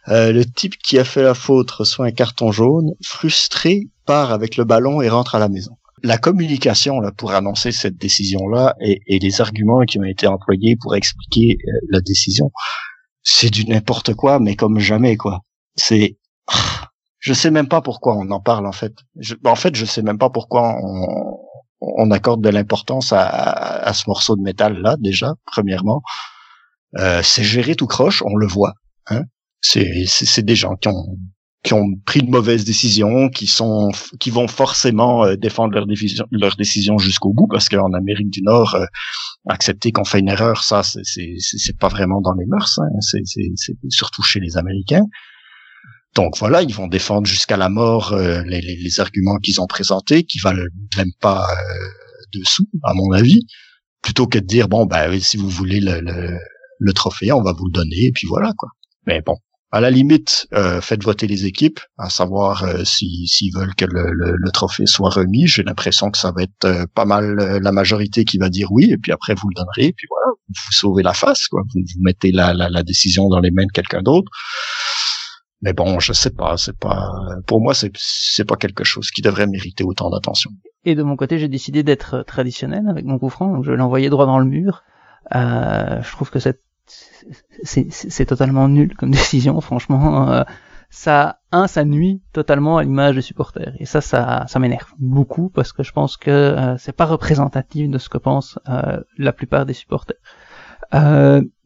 le 0.06 0.42
type 0.44 0.76
qui 0.78 0.98
a 0.98 1.04
fait 1.04 1.22
la 1.22 1.34
faute 1.34 1.70
reçoit 1.70 2.06
un 2.06 2.10
carton 2.10 2.52
jaune, 2.52 2.92
frustré, 3.04 3.82
part 4.06 4.32
avec 4.32 4.56
le 4.56 4.64
ballon 4.64 5.02
et 5.02 5.08
rentre 5.08 5.34
à 5.34 5.38
la 5.38 5.48
maison 5.48 5.76
la 6.02 6.18
communication 6.18 7.00
là 7.00 7.12
pour 7.12 7.32
annoncer 7.32 7.72
cette 7.72 7.96
décision 7.96 8.48
là 8.48 8.74
et, 8.80 9.00
et, 9.06 9.18
les 9.18 9.40
arguments 9.40 9.80
qui 9.82 9.98
ont 9.98 10.04
été 10.04 10.26
employés 10.26 10.76
pour 10.80 10.96
expliquer 10.96 11.56
euh, 11.66 11.72
la 11.90 12.00
décision, 12.00 12.50
c'est 13.22 13.50
du 13.50 13.64
n'importe 13.66 14.14
quoi, 14.14 14.40
mais 14.40 14.56
comme 14.56 14.78
jamais 14.78 15.16
quoi. 15.16 15.40
C'est 15.76 16.18
je 17.18 17.32
sais 17.32 17.50
même 17.50 17.68
pas 17.68 17.80
pourquoi 17.80 18.16
on 18.16 18.30
en 18.30 18.40
parle 18.40 18.66
en 18.66 18.72
fait. 18.72 18.94
Je, 19.18 19.34
en 19.44 19.54
fait, 19.54 19.74
je 19.74 19.84
sais 19.84 20.02
même 20.02 20.18
pas 20.18 20.30
pourquoi 20.30 20.76
on, 20.82 21.38
on 21.80 22.10
accorde 22.10 22.42
de 22.42 22.48
l'importance 22.48 23.12
à, 23.12 23.22
à, 23.22 23.92
ce 23.92 24.04
morceau 24.08 24.36
de 24.36 24.42
métal 24.42 24.78
là 24.80 24.96
déjà. 24.98 25.34
Premièrement, 25.46 26.02
euh, 26.98 27.22
c'est 27.22 27.44
géré 27.44 27.74
tout 27.74 27.86
croche, 27.86 28.22
on 28.22 28.36
le 28.36 28.46
voit. 28.46 28.74
Hein. 29.08 29.22
C'est 29.60 30.44
des 30.44 30.56
gens 30.56 30.74
qui 30.76 30.88
ont 30.88 31.16
qui 31.62 31.74
ont 31.74 31.94
pris 32.04 32.22
de 32.22 32.30
mauvaises 32.30 32.64
décisions, 32.64 33.28
qui 33.28 33.46
sont, 33.46 33.90
qui 34.18 34.30
vont 34.30 34.48
forcément 34.48 35.24
euh, 35.24 35.36
défendre 35.36 35.74
leur 35.74 35.86
décision, 35.86 36.26
leur 36.32 36.56
décision 36.56 36.98
jusqu'au 36.98 37.32
bout, 37.32 37.46
parce 37.46 37.68
qu'en 37.68 37.92
Amérique 37.92 38.30
du 38.30 38.42
Nord, 38.42 38.74
euh, 38.74 38.84
accepter 39.48 39.92
qu'on 39.92 40.04
fait 40.04 40.18
une 40.18 40.28
erreur, 40.28 40.64
ça, 40.64 40.82
c'est, 40.82 41.36
c'est, 41.38 41.78
pas 41.78 41.88
vraiment 41.88 42.20
dans 42.20 42.34
les 42.34 42.46
mœurs, 42.46 42.80
hein, 42.80 42.88
c'est, 43.00 43.22
surtout 43.90 44.22
chez 44.22 44.40
les 44.40 44.56
Américains. 44.56 45.04
Donc 46.16 46.36
voilà, 46.36 46.62
ils 46.62 46.74
vont 46.74 46.88
défendre 46.88 47.26
jusqu'à 47.26 47.56
la 47.56 47.68
mort 47.68 48.12
euh, 48.12 48.42
les, 48.44 48.60
les, 48.60 48.76
les, 48.76 49.00
arguments 49.00 49.36
qu'ils 49.36 49.60
ont 49.60 49.66
présentés, 49.66 50.24
qui 50.24 50.38
valent 50.40 50.64
même 50.96 51.12
pas 51.20 51.46
dessous, 52.34 52.68
à 52.82 52.92
mon 52.92 53.12
avis, 53.12 53.46
plutôt 54.02 54.26
que 54.26 54.38
de 54.38 54.46
dire 54.46 54.68
bon, 54.68 54.84
ben 54.84 55.18
si 55.20 55.36
vous 55.36 55.48
voulez 55.48 55.80
le, 55.80 56.00
le, 56.00 56.38
le 56.78 56.92
trophée, 56.92 57.30
on 57.30 57.42
va 57.42 57.52
vous 57.52 57.66
le 57.66 57.72
donner, 57.72 58.06
et 58.06 58.12
puis 58.12 58.26
voilà 58.26 58.52
quoi. 58.58 58.68
Mais 59.06 59.20
bon, 59.24 59.36
à 59.72 59.80
la 59.80 59.90
limite, 59.90 60.46
euh, 60.52 60.82
faites 60.82 61.02
voter 61.02 61.26
les 61.26 61.46
équipes, 61.46 61.80
à 61.96 62.10
savoir 62.10 62.62
euh, 62.62 62.84
s'ils 62.84 63.54
veulent 63.54 63.74
que 63.74 63.86
le, 63.86 64.12
le, 64.12 64.50
trophée 64.50 64.84
soit 64.84 65.08
remis. 65.08 65.46
J'ai 65.46 65.62
l'impression 65.62 66.10
que 66.10 66.18
ça 66.18 66.30
va 66.30 66.42
être 66.42 66.64
euh, 66.66 66.84
pas 66.94 67.06
mal 67.06 67.36
la 67.36 67.72
majorité 67.72 68.26
qui 68.26 68.36
va 68.36 68.50
dire 68.50 68.70
oui, 68.70 68.90
et 68.92 68.98
puis 68.98 69.12
après 69.12 69.34
vous 69.34 69.48
le 69.48 69.54
donnerez, 69.54 69.88
et 69.88 69.92
puis 69.94 70.06
voilà, 70.10 70.36
vous 70.48 70.72
sauvez 70.72 71.02
la 71.02 71.14
face, 71.14 71.48
quoi. 71.48 71.62
Vous, 71.74 71.80
vous 71.80 72.02
mettez 72.02 72.32
la, 72.32 72.52
la, 72.52 72.68
la, 72.68 72.82
décision 72.82 73.30
dans 73.30 73.40
les 73.40 73.50
mains 73.50 73.64
de 73.64 73.72
quelqu'un 73.72 74.02
d'autre. 74.02 74.30
Mais 75.62 75.72
bon, 75.72 76.00
je 76.00 76.12
sais 76.12 76.30
pas, 76.30 76.58
c'est 76.58 76.76
pas, 76.76 77.10
pour 77.46 77.62
moi, 77.62 77.72
c'est 77.72 77.92
c'est 77.96 78.44
pas 78.44 78.56
quelque 78.56 78.84
chose 78.84 79.10
qui 79.10 79.22
devrait 79.22 79.46
mériter 79.46 79.84
autant 79.84 80.10
d'attention. 80.10 80.50
Et 80.84 80.94
de 80.94 81.02
mon 81.02 81.16
côté, 81.16 81.38
j'ai 81.38 81.48
décidé 81.48 81.82
d'être 81.82 82.24
traditionnel 82.26 82.88
avec 82.90 83.06
mon 83.06 83.18
coup 83.18 83.30
franc, 83.30 83.50
donc 83.50 83.64
je 83.64 83.72
l'ai 83.72 83.80
envoyé 83.80 84.10
droit 84.10 84.26
dans 84.26 84.38
le 84.38 84.44
mur. 84.44 84.82
Euh, 85.34 86.02
je 86.02 86.10
trouve 86.10 86.30
que 86.30 86.40
cette 86.40 86.60
c'est 87.62 88.26
totalement 88.26 88.68
nul 88.68 88.94
comme 88.96 89.10
décision, 89.22 89.60
franchement. 89.60 90.30
Euh, 90.30 90.42
ça, 90.90 91.38
un, 91.52 91.68
ça 91.68 91.84
nuit 91.84 92.20
totalement 92.32 92.76
à 92.76 92.82
l'image 92.82 93.14
des 93.14 93.22
supporters. 93.22 93.74
Et 93.78 93.86
ça, 93.86 94.02
ça, 94.02 94.44
ça 94.46 94.58
m'énerve 94.58 94.92
beaucoup 94.98 95.48
parce 95.48 95.72
que 95.72 95.82
je 95.82 95.92
pense 95.92 96.18
que 96.18 96.30
euh, 96.30 96.76
c'est 96.76 96.92
pas 96.92 97.06
représentatif 97.06 97.88
de 97.88 97.96
ce 97.96 98.10
que 98.10 98.18
pensent 98.18 98.58
euh, 98.68 99.00
la 99.16 99.32
plupart 99.32 99.64
des 99.64 99.72
supporters. 99.72 100.18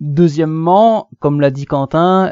deuxièmement, 0.01 1.09
comme 1.19 1.41
l'a 1.41 1.51
dit 1.51 1.65
Quentin, 1.65 2.31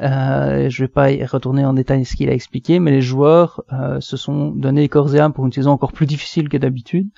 je 0.69 0.85
vais 0.85 0.89
pas 0.89 1.11
y 1.11 1.25
retourner 1.25 1.65
en 1.65 1.73
détail 1.73 2.05
ce 2.05 2.15
qu'il 2.15 2.29
a 2.29 2.33
expliqué, 2.33 2.79
mais 2.79 2.93
les 2.93 3.01
joueurs 3.01 3.65
se 3.99 4.17
sont 4.17 4.53
donné 4.53 4.89
corps 4.89 5.13
et 5.17 5.19
âme 5.19 5.33
pour 5.33 5.45
une 5.45 5.53
saison 5.53 5.73
encore 5.73 5.93
plus 5.93 6.07
difficile 6.07 6.49
que 6.49 6.57
d'habitude. 6.57 7.09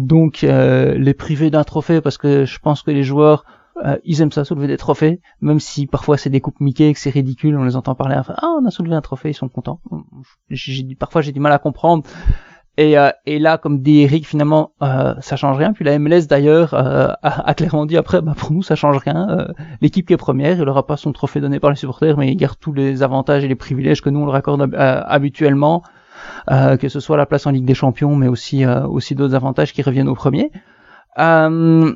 donc 0.00 0.42
les 0.42 1.14
priver 1.14 1.50
d'un 1.50 1.62
trophée 1.62 2.00
parce 2.00 2.18
que 2.18 2.44
je 2.46 2.58
pense 2.58 2.82
que 2.82 2.90
les 2.90 3.04
joueurs 3.04 3.44
euh, 3.84 3.96
ils 4.04 4.20
aiment 4.22 4.32
ça 4.32 4.44
soulever 4.44 4.66
des 4.66 4.76
trophées, 4.76 5.20
même 5.40 5.60
si 5.60 5.86
parfois 5.86 6.16
c'est 6.16 6.30
des 6.30 6.40
coupes 6.40 6.60
Mickey 6.60 6.92
que 6.92 6.98
c'est 6.98 7.10
ridicule, 7.10 7.56
on 7.56 7.64
les 7.64 7.76
entend 7.76 7.94
parler, 7.94 8.16
enfin, 8.16 8.34
ah 8.38 8.56
on 8.60 8.64
a 8.64 8.70
soulevé 8.70 8.94
un 8.94 9.00
trophée, 9.00 9.30
ils 9.30 9.34
sont 9.34 9.48
contents. 9.48 9.80
J'ai 10.48 10.94
parfois 10.94 11.22
j'ai 11.22 11.32
du 11.32 11.40
mal 11.40 11.52
à 11.52 11.58
comprendre. 11.58 12.04
Et, 12.76 12.98
euh, 12.98 13.10
et 13.24 13.38
là, 13.38 13.56
comme 13.56 13.82
dit 13.82 14.00
Eric, 14.00 14.26
finalement, 14.26 14.72
euh, 14.82 15.14
ça 15.20 15.36
change 15.36 15.56
rien. 15.56 15.72
Puis 15.72 15.84
la 15.84 15.96
MLS 15.98 16.26
d'ailleurs 16.28 16.74
euh, 16.74 17.08
a, 17.22 17.54
clairement 17.54 17.86
dit 17.86 17.96
après, 17.96 18.20
bah, 18.20 18.34
pour 18.36 18.52
nous 18.52 18.62
ça 18.62 18.74
change 18.74 18.96
rien. 18.98 19.28
Euh, 19.30 19.48
l'équipe 19.80 20.06
qui 20.06 20.12
est 20.12 20.16
première, 20.16 20.58
il 20.58 20.68
aura 20.68 20.84
pas 20.86 20.96
son 20.96 21.12
trophée 21.12 21.40
donné 21.40 21.60
par 21.60 21.70
les 21.70 21.76
supporters, 21.76 22.16
mais 22.18 22.32
il 22.32 22.36
garde 22.36 22.58
tous 22.58 22.72
les 22.72 23.02
avantages 23.04 23.44
et 23.44 23.48
les 23.48 23.54
privilèges 23.54 24.02
que 24.02 24.10
nous 24.10 24.20
on 24.20 24.26
le 24.26 24.32
raccorde 24.32 24.74
habituellement, 24.74 25.82
que 26.48 26.88
ce 26.88 27.00
soit 27.00 27.16
la 27.16 27.26
place 27.26 27.46
en 27.46 27.50
Ligue 27.50 27.64
des 27.64 27.74
Champions, 27.74 28.16
mais 28.16 28.26
aussi 28.28 28.66
aussi 28.66 29.14
d'autres 29.14 29.34
avantages 29.34 29.72
qui 29.72 29.82
reviennent 29.82 30.08
au 30.08 30.14
premier. 30.14 30.50
Euh, 31.18 31.94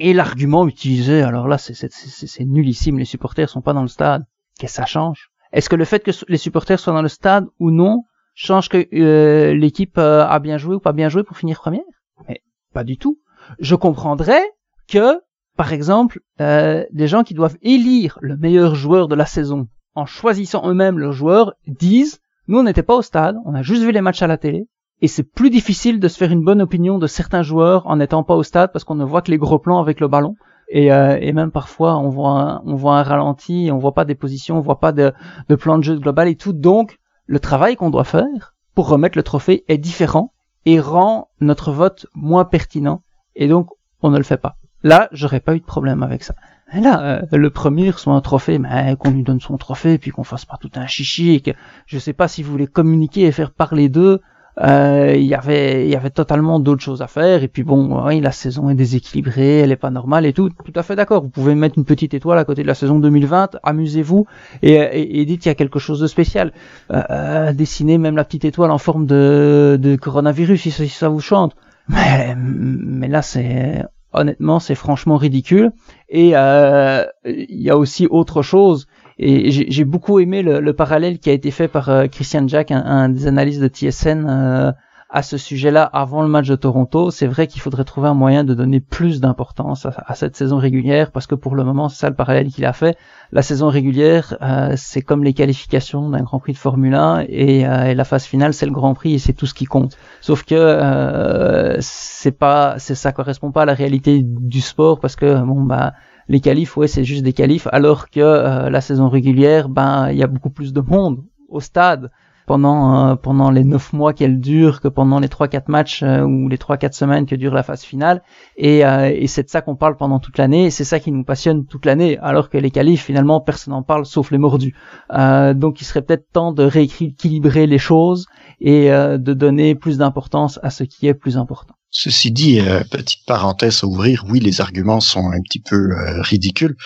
et 0.00 0.12
l'argument 0.12 0.66
utilisé, 0.66 1.22
alors 1.22 1.46
là, 1.46 1.58
c'est 1.58 2.40
nullissime, 2.40 2.98
les 2.98 3.04
supporters 3.04 3.48
sont 3.48 3.60
pas 3.60 3.74
dans 3.74 3.82
le 3.82 3.88
stade. 3.88 4.24
Qu'est-ce 4.58 4.72
que 4.72 4.76
ça 4.76 4.86
change? 4.86 5.30
Est-ce 5.52 5.68
que 5.68 5.76
le 5.76 5.84
fait 5.84 6.02
que 6.02 6.10
les 6.28 6.38
supporters 6.38 6.80
soient 6.80 6.92
dans 6.92 7.02
le 7.02 7.08
stade 7.08 7.46
ou 7.58 7.70
non 7.70 8.04
change 8.34 8.68
que 8.68 8.88
euh, 8.94 9.54
l'équipe 9.54 9.98
euh, 9.98 10.26
a 10.26 10.38
bien 10.38 10.56
joué 10.56 10.76
ou 10.76 10.80
pas 10.80 10.92
bien 10.92 11.08
joué 11.08 11.22
pour 11.22 11.36
finir 11.36 11.60
première? 11.60 11.82
Mais 12.28 12.40
pas 12.72 12.84
du 12.84 12.96
tout. 12.96 13.20
Je 13.58 13.74
comprendrais 13.74 14.42
que, 14.88 15.20
par 15.56 15.72
exemple, 15.72 16.20
euh, 16.40 16.84
des 16.92 17.06
gens 17.06 17.22
qui 17.22 17.34
doivent 17.34 17.58
élire 17.62 18.18
le 18.22 18.36
meilleur 18.36 18.74
joueur 18.74 19.06
de 19.06 19.14
la 19.14 19.26
saison 19.26 19.68
en 19.94 20.06
choisissant 20.06 20.68
eux-mêmes 20.68 20.98
leur 20.98 21.12
joueur 21.12 21.54
disent 21.66 22.20
nous 22.48 22.58
on 22.58 22.62
n'était 22.62 22.82
pas 22.82 22.96
au 22.96 23.02
stade, 23.02 23.36
on 23.44 23.54
a 23.54 23.62
juste 23.62 23.82
vu 23.82 23.92
les 23.92 24.00
matchs 24.00 24.22
à 24.22 24.26
la 24.26 24.38
télé, 24.38 24.66
et 25.02 25.08
c'est 25.08 25.22
plus 25.22 25.50
difficile 25.50 26.00
de 26.00 26.08
se 26.08 26.18
faire 26.18 26.30
une 26.30 26.44
bonne 26.44 26.60
opinion 26.60 26.98
de 26.98 27.06
certains 27.06 27.42
joueurs 27.42 27.86
en 27.86 27.96
n'étant 27.96 28.22
pas 28.22 28.34
au 28.34 28.42
stade 28.42 28.72
parce 28.72 28.84
qu'on 28.84 28.94
ne 28.94 29.04
voit 29.04 29.22
que 29.22 29.30
les 29.30 29.38
gros 29.38 29.58
plans 29.58 29.80
avec 29.80 30.00
le 30.00 30.08
ballon. 30.08 30.36
Et, 30.68 30.92
euh, 30.92 31.18
et 31.20 31.32
même 31.32 31.50
parfois 31.50 31.98
on 31.98 32.08
voit 32.08 32.30
un, 32.30 32.62
on 32.64 32.74
voit 32.74 32.98
un 32.98 33.02
ralenti, 33.02 33.70
on 33.72 33.78
voit 33.78 33.94
pas 33.94 34.04
des 34.04 34.14
positions, 34.14 34.58
on 34.58 34.60
voit 34.60 34.78
pas 34.78 34.92
de, 34.92 35.12
de 35.48 35.54
plan 35.56 35.78
de 35.78 35.82
jeu 35.82 35.98
global 35.98 36.28
et 36.28 36.36
tout. 36.36 36.52
Donc 36.52 36.98
le 37.26 37.40
travail 37.40 37.76
qu'on 37.76 37.90
doit 37.90 38.04
faire 38.04 38.54
pour 38.74 38.88
remettre 38.88 39.18
le 39.18 39.22
trophée 39.22 39.64
est 39.68 39.78
différent 39.78 40.32
et 40.66 40.78
rend 40.78 41.28
notre 41.40 41.72
vote 41.72 42.06
moins 42.14 42.44
pertinent. 42.44 43.02
Et 43.34 43.48
donc 43.48 43.70
on 44.02 44.10
ne 44.10 44.18
le 44.18 44.22
fait 44.22 44.36
pas. 44.36 44.56
Là, 44.82 45.08
j'aurais 45.12 45.40
pas 45.40 45.54
eu 45.54 45.60
de 45.60 45.64
problème 45.64 46.02
avec 46.02 46.22
ça. 46.22 46.34
Là, 46.72 47.02
euh, 47.02 47.36
le 47.36 47.50
premier 47.50 47.92
soit 47.92 48.14
un 48.14 48.20
trophée, 48.20 48.58
mais 48.58 48.96
qu'on 48.96 49.10
lui 49.10 49.24
donne 49.24 49.40
son 49.40 49.56
trophée, 49.56 49.98
puis 49.98 50.10
qu'on 50.10 50.24
fasse 50.24 50.44
pas 50.44 50.56
tout 50.58 50.70
un 50.76 50.86
chichi, 50.86 51.34
et 51.34 51.40
que 51.40 51.50
je 51.86 51.98
sais 51.98 52.12
pas 52.12 52.28
si 52.28 52.42
vous 52.42 52.50
voulez 52.50 52.68
communiquer 52.68 53.22
et 53.22 53.32
faire 53.32 53.50
parler 53.50 53.88
d'eux, 53.88 54.20
euh, 54.58 55.14
il 55.16 55.24
y 55.24 55.34
avait 55.34 55.86
il 55.86 55.90
y 55.90 55.96
avait 55.96 56.10
totalement 56.10 56.60
d'autres 56.60 56.82
choses 56.82 57.02
à 57.02 57.06
faire. 57.06 57.42
Et 57.42 57.48
puis 57.48 57.62
bon 57.62 58.06
oui, 58.06 58.20
la 58.20 58.32
saison 58.32 58.68
est 58.68 58.74
déséquilibrée 58.74 59.60
elle 59.60 59.72
est 59.72 59.76
pas 59.76 59.90
normale 59.90 60.26
et 60.26 60.32
tout. 60.32 60.50
Tout 60.50 60.72
à 60.74 60.82
fait 60.82 60.96
d'accord. 60.96 61.22
Vous 61.22 61.28
pouvez 61.28 61.54
mettre 61.54 61.78
une 61.78 61.84
petite 61.84 62.14
étoile 62.14 62.38
à 62.38 62.44
côté 62.44 62.62
de 62.62 62.66
la 62.66 62.74
saison 62.74 62.98
2020 62.98 63.58
amusez-vous 63.62 64.26
et, 64.62 65.20
et, 65.20 65.24
dites 65.24 65.42
qu'il 65.42 65.50
y 65.50 65.52
a 65.52 65.54
quelque 65.54 65.78
chose 65.78 66.00
de 66.00 66.06
spécial. 66.06 66.52
Euh, 66.90 67.02
euh, 67.10 67.52
dessinez 67.52 67.98
même 67.98 68.16
la 68.16 68.24
petite 68.24 68.44
étoile 68.44 68.70
en 68.70 68.78
forme 68.78 69.06
de, 69.06 69.78
de 69.80 69.96
coronavirus 69.96 70.60
si, 70.60 70.70
si 70.70 70.88
ça 70.88 71.08
vous 71.08 71.20
chante. 71.20 71.54
Mais 71.88 72.34
mais 72.36 73.08
là 73.08 73.22
c'est 73.22 73.84
honnêtement 74.12 74.58
c'est 74.58 74.74
franchement 74.74 75.16
ridicule. 75.16 75.72
Et 76.08 76.32
euh, 76.34 77.04
il 77.24 77.62
y 77.62 77.70
a 77.70 77.76
aussi 77.76 78.06
autre 78.10 78.42
chose 78.42 78.86
et 79.22 79.50
j'ai 79.50 79.84
beaucoup 79.84 80.18
aimé 80.18 80.40
le, 80.40 80.60
le, 80.60 80.72
parallèle 80.72 81.18
qui 81.18 81.28
a 81.28 81.34
été 81.34 81.50
fait 81.50 81.68
par 81.68 81.90
euh, 81.90 82.06
Christian 82.06 82.48
Jack, 82.48 82.70
un, 82.70 82.82
un, 82.82 83.08
des 83.10 83.26
analystes 83.26 83.60
de 83.60 83.68
TSN, 83.68 84.24
euh, 84.26 84.72
à 85.10 85.22
ce 85.22 85.36
sujet-là 85.36 85.82
avant 85.82 86.22
le 86.22 86.28
match 86.28 86.48
de 86.48 86.56
Toronto. 86.56 87.10
C'est 87.10 87.26
vrai 87.26 87.46
qu'il 87.46 87.60
faudrait 87.60 87.84
trouver 87.84 88.08
un 88.08 88.14
moyen 88.14 88.44
de 88.44 88.54
donner 88.54 88.80
plus 88.80 89.20
d'importance 89.20 89.84
à, 89.84 89.92
à, 90.06 90.14
cette 90.14 90.36
saison 90.36 90.56
régulière, 90.56 91.10
parce 91.10 91.26
que 91.26 91.34
pour 91.34 91.54
le 91.54 91.64
moment, 91.64 91.90
c'est 91.90 91.98
ça 91.98 92.08
le 92.08 92.14
parallèle 92.16 92.48
qu'il 92.48 92.64
a 92.64 92.72
fait. 92.72 92.96
La 93.30 93.42
saison 93.42 93.68
régulière, 93.68 94.38
euh, 94.40 94.72
c'est 94.78 95.02
comme 95.02 95.22
les 95.22 95.34
qualifications 95.34 96.08
d'un 96.08 96.22
Grand 96.22 96.38
Prix 96.38 96.54
de 96.54 96.58
Formule 96.58 96.94
1, 96.94 97.26
et, 97.28 97.60
et 97.60 97.94
la 97.94 98.04
phase 98.04 98.24
finale, 98.24 98.54
c'est 98.54 98.64
le 98.64 98.72
Grand 98.72 98.94
Prix 98.94 99.16
et 99.16 99.18
c'est 99.18 99.34
tout 99.34 99.46
ce 99.46 99.52
qui 99.52 99.66
compte. 99.66 99.98
Sauf 100.22 100.44
que 100.44 101.76
c'est 101.80 102.32
pas, 102.32 102.76
c'est 102.78 102.94
ça 102.94 103.12
correspond 103.12 103.52
pas 103.52 103.62
à 103.62 103.66
la 103.66 103.74
réalité 103.74 104.22
du 104.24 104.62
sport, 104.62 104.98
parce 104.98 105.16
que 105.16 105.44
bon 105.44 105.60
bah 105.60 105.92
les 106.30 106.40
qualifs, 106.40 106.76
ouais, 106.76 106.86
c'est 106.86 107.02
juste 107.02 107.24
des 107.24 107.32
qualifs, 107.32 107.66
alors 107.72 108.08
que 108.08 108.20
euh, 108.20 108.70
la 108.70 108.80
saison 108.80 109.08
régulière, 109.08 109.68
ben, 109.68 110.10
il 110.12 110.16
y 110.16 110.22
a 110.22 110.28
beaucoup 110.28 110.48
plus 110.48 110.72
de 110.72 110.80
monde 110.80 111.24
au 111.48 111.58
stade 111.58 112.12
pendant 112.46 113.10
euh, 113.10 113.14
pendant 113.16 113.50
les 113.50 113.64
neuf 113.64 113.92
mois 113.92 114.12
qu'elle 114.12 114.38
dure 114.38 114.80
que 114.80 114.86
pendant 114.86 115.18
les 115.18 115.28
trois 115.28 115.48
quatre 115.48 115.68
matchs 115.68 116.04
euh, 116.04 116.22
ou 116.22 116.48
les 116.48 116.56
trois 116.56 116.76
quatre 116.76 116.94
semaines 116.94 117.26
que 117.26 117.34
dure 117.34 117.52
la 117.52 117.64
phase 117.64 117.82
finale. 117.82 118.22
Et, 118.56 118.82
c'est 119.26 119.42
de 119.42 119.48
ça 119.48 119.60
qu'on 119.60 119.74
parle 119.74 119.96
pendant 119.96 120.20
toute 120.20 120.38
l'année 120.38 120.66
et 120.66 120.70
c'est 120.70 120.84
ça 120.84 121.00
qui 121.00 121.10
nous 121.10 121.24
passionne 121.24 121.66
toute 121.66 121.84
l'année 121.84 122.16
alors 122.18 122.48
que 122.48 122.58
les 122.58 122.70
qualifs 122.70 123.04
finalement 123.04 123.40
personne 123.40 123.74
n'en 123.74 123.82
parle 123.82 124.06
sauf 124.06 124.30
les 124.30 124.38
mordus. 124.38 124.76
Donc 125.10 125.80
il 125.80 125.84
serait 125.84 126.02
peut-être 126.02 126.30
temps 126.32 126.52
de 126.52 126.62
rééquilibrer 126.62 127.66
les 127.66 127.78
choses 127.78 128.26
et 128.60 128.88
de 128.90 129.32
donner 129.34 129.74
plus 129.74 129.98
d'importance 129.98 130.60
à 130.62 130.70
ce 130.70 130.84
qui 130.84 131.08
est 131.08 131.14
plus 131.14 131.36
important 131.36 131.74
Ceci 131.90 132.30
dit, 132.30 132.60
euh, 132.60 132.84
petite 132.84 133.24
parenthèse 133.26 133.80
à 133.82 133.86
ouvrir, 133.86 134.24
oui, 134.28 134.38
les 134.38 134.60
arguments 134.60 135.00
sont 135.00 135.28
un 135.32 135.40
petit 135.42 135.60
peu 135.60 135.90
euh, 135.90 136.22
ridicules, 136.22 136.76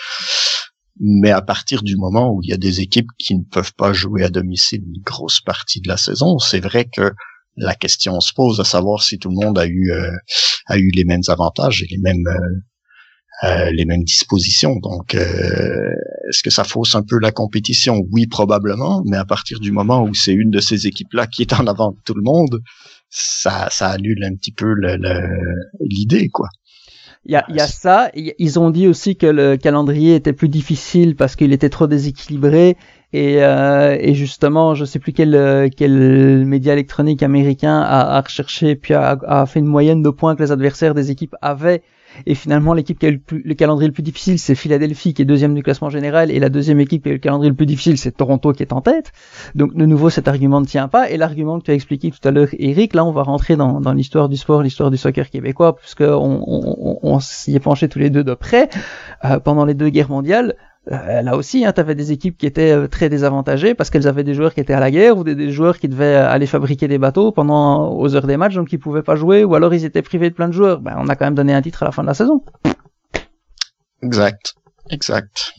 mais 0.99 1.29
à 1.29 1.41
partir 1.41 1.83
du 1.83 1.95
moment 1.95 2.31
où 2.31 2.41
il 2.41 2.49
y 2.49 2.53
a 2.53 2.57
des 2.57 2.81
équipes 2.81 3.09
qui 3.19 3.35
ne 3.35 3.43
peuvent 3.43 3.73
pas 3.75 3.93
jouer 3.93 4.23
à 4.23 4.29
domicile 4.29 4.81
une 4.81 5.03
grosse 5.03 5.41
partie 5.41 5.79
de 5.79 5.87
la 5.87 5.97
saison, 5.97 6.39
c'est 6.39 6.59
vrai 6.59 6.85
que 6.85 7.11
la 7.55 7.75
question 7.75 8.19
se 8.19 8.33
pose 8.33 8.59
à 8.59 8.63
savoir 8.63 9.03
si 9.03 9.19
tout 9.19 9.29
le 9.29 9.35
monde 9.35 9.59
a 9.59 9.67
eu 9.67 9.91
euh, 9.91 10.11
a 10.65 10.77
eu 10.77 10.89
les 10.89 11.05
mêmes 11.05 11.21
avantages 11.27 11.83
et 11.83 11.87
les 11.89 11.99
mêmes 11.99 12.27
les 13.71 13.85
mêmes 13.85 14.03
dispositions. 14.03 14.77
Donc, 14.77 15.13
est-ce 15.13 16.41
que 16.41 16.49
ça 16.49 16.63
fausse 16.63 16.95
un 16.95 17.03
peu 17.03 17.19
la 17.19 17.31
compétition? 17.31 18.01
Oui, 18.11 18.27
probablement, 18.27 19.03
mais 19.05 19.17
à 19.17 19.25
partir 19.25 19.59
du 19.59 19.71
moment 19.73 20.03
où 20.03 20.13
c'est 20.13 20.33
une 20.33 20.49
de 20.49 20.61
ces 20.61 20.87
équipes-là 20.87 21.27
qui 21.27 21.41
est 21.41 21.53
en 21.53 21.67
avant 21.67 21.91
de 21.91 21.97
tout 22.05 22.13
le 22.13 22.23
monde, 22.23 22.61
ça, 23.09 23.67
ça 23.71 23.89
annule 23.89 24.23
un 24.23 24.35
petit 24.35 24.51
peu 24.51 24.73
l'idée, 25.81 26.29
quoi. 26.29 26.49
Il 27.27 27.31
y 27.31 27.35
a, 27.35 27.45
y 27.49 27.59
a 27.59 27.67
ça. 27.67 28.11
Ils 28.13 28.59
ont 28.59 28.69
dit 28.69 28.87
aussi 28.87 29.15
que 29.15 29.25
le 29.25 29.57
calendrier 29.57 30.13
était 30.15 30.33
plus 30.33 30.49
difficile 30.49 31.15
parce 31.15 31.35
qu'il 31.35 31.53
était 31.53 31.69
trop 31.69 31.87
déséquilibré 31.87 32.77
Et, 33.13 33.43
euh, 33.43 33.97
et 33.99 34.13
justement, 34.13 34.75
je 34.75 34.85
sais 34.85 34.99
plus 34.99 35.11
quel, 35.11 35.69
quel 35.75 36.45
média 36.45 36.73
électronique 36.73 37.23
américain 37.23 37.79
a, 37.79 38.17
a 38.17 38.21
recherché 38.21 38.75
puis 38.75 38.93
a, 38.93 39.17
a, 39.25 39.45
fait 39.47 39.59
une 39.59 39.65
moyenne 39.65 40.03
de 40.03 40.09
points 40.09 40.35
que 40.35 40.43
les 40.43 40.51
adversaires 40.51 40.93
des 40.93 41.09
équipes 41.11 41.35
avaient. 41.41 41.81
Et 42.25 42.35
finalement, 42.35 42.73
l'équipe 42.73 42.97
qui 42.97 43.05
a 43.05 43.11
le, 43.11 43.17
plus, 43.17 43.41
le, 43.43 43.53
calendrier 43.53 43.87
le 43.87 43.93
plus 43.93 44.03
difficile, 44.03 44.39
c'est 44.39 44.55
Philadelphie 44.55 45.13
qui 45.13 45.21
est 45.21 45.25
deuxième 45.25 45.53
du 45.53 45.63
classement 45.63 45.89
général, 45.89 46.31
et 46.31 46.39
la 46.39 46.49
deuxième 46.49 46.79
équipe 46.79 47.03
qui 47.03 47.09
a 47.09 47.13
le 47.13 47.17
calendrier 47.17 47.49
le 47.49 47.55
plus 47.55 47.65
difficile, 47.65 47.97
c'est 47.97 48.11
Toronto 48.11 48.53
qui 48.53 48.63
est 48.63 48.73
en 48.73 48.81
tête. 48.81 49.11
Donc 49.55 49.75
de 49.75 49.85
nouveau, 49.85 50.09
cet 50.09 50.27
argument 50.27 50.61
ne 50.61 50.65
tient 50.65 50.87
pas. 50.87 51.09
Et 51.09 51.17
l'argument 51.17 51.59
que 51.59 51.65
tu 51.65 51.71
as 51.71 51.75
expliqué 51.75 52.11
tout 52.11 52.27
à 52.27 52.31
l'heure, 52.31 52.49
Eric, 52.57 52.93
là, 52.93 53.05
on 53.05 53.11
va 53.11 53.23
rentrer 53.23 53.55
dans, 53.55 53.79
l'histoire 53.93 54.29
du 54.29 54.37
sport, 54.37 54.61
l'histoire 54.61 54.91
du 54.91 54.97
soccer 54.97 55.29
québécois, 55.29 55.75
puisque 55.75 56.01
on 56.01 57.19
s'y 57.19 57.55
est 57.55 57.59
penché 57.59 57.87
tous 57.89 57.99
les 57.99 58.09
deux 58.09 58.23
de 58.23 58.33
près 58.33 58.69
euh, 59.23 59.39
pendant 59.39 59.65
les 59.65 59.73
deux 59.73 59.89
guerres 59.89 60.09
mondiales. 60.09 60.55
Euh, 60.91 61.21
là 61.23 61.35
aussi, 61.35 61.65
hein, 61.65 61.73
tu 61.73 61.79
avais 61.79 61.95
des 61.95 62.11
équipes 62.11 62.37
qui 62.37 62.45
étaient 62.45 62.71
euh, 62.71 62.87
très 62.87 63.09
désavantagées 63.09 63.73
parce 63.73 63.89
qu'elles 63.89 64.07
avaient 64.07 64.23
des 64.23 64.35
joueurs 64.35 64.53
qui 64.53 64.59
étaient 64.59 64.73
à 64.73 64.79
la 64.79 64.91
guerre 64.91 65.17
ou 65.17 65.23
des, 65.23 65.51
joueurs 65.51 65.79
qui 65.79 65.87
devaient 65.89 66.15
euh, 66.15 66.29
aller 66.29 66.45
fabriquer 66.45 66.87
des 66.87 66.99
bateaux 66.99 67.31
pendant 67.31 67.91
aux 67.93 68.15
heures 68.15 68.27
des 68.27 68.37
matchs, 68.37 68.53
donc 68.53 68.71
ils 68.71 68.77
pouvaient 68.77 69.01
pas 69.01 69.15
jouer, 69.15 69.43
ou 69.43 69.55
alors 69.55 69.73
ils 69.73 69.83
étaient 69.83 70.03
privés 70.03 70.29
de 70.29 70.35
plein 70.35 70.47
de 70.47 70.53
joueurs. 70.53 70.81
Ben, 70.81 70.95
on 70.99 71.07
a 71.09 71.15
quand 71.15 71.25
même 71.25 71.35
donné 71.35 71.53
un 71.53 71.61
titre 71.61 71.81
à 71.81 71.85
la 71.87 71.91
fin 71.91 72.03
de 72.03 72.07
la 72.07 72.13
saison. 72.13 72.43
Exact, 74.03 74.53
exact. 74.91 75.53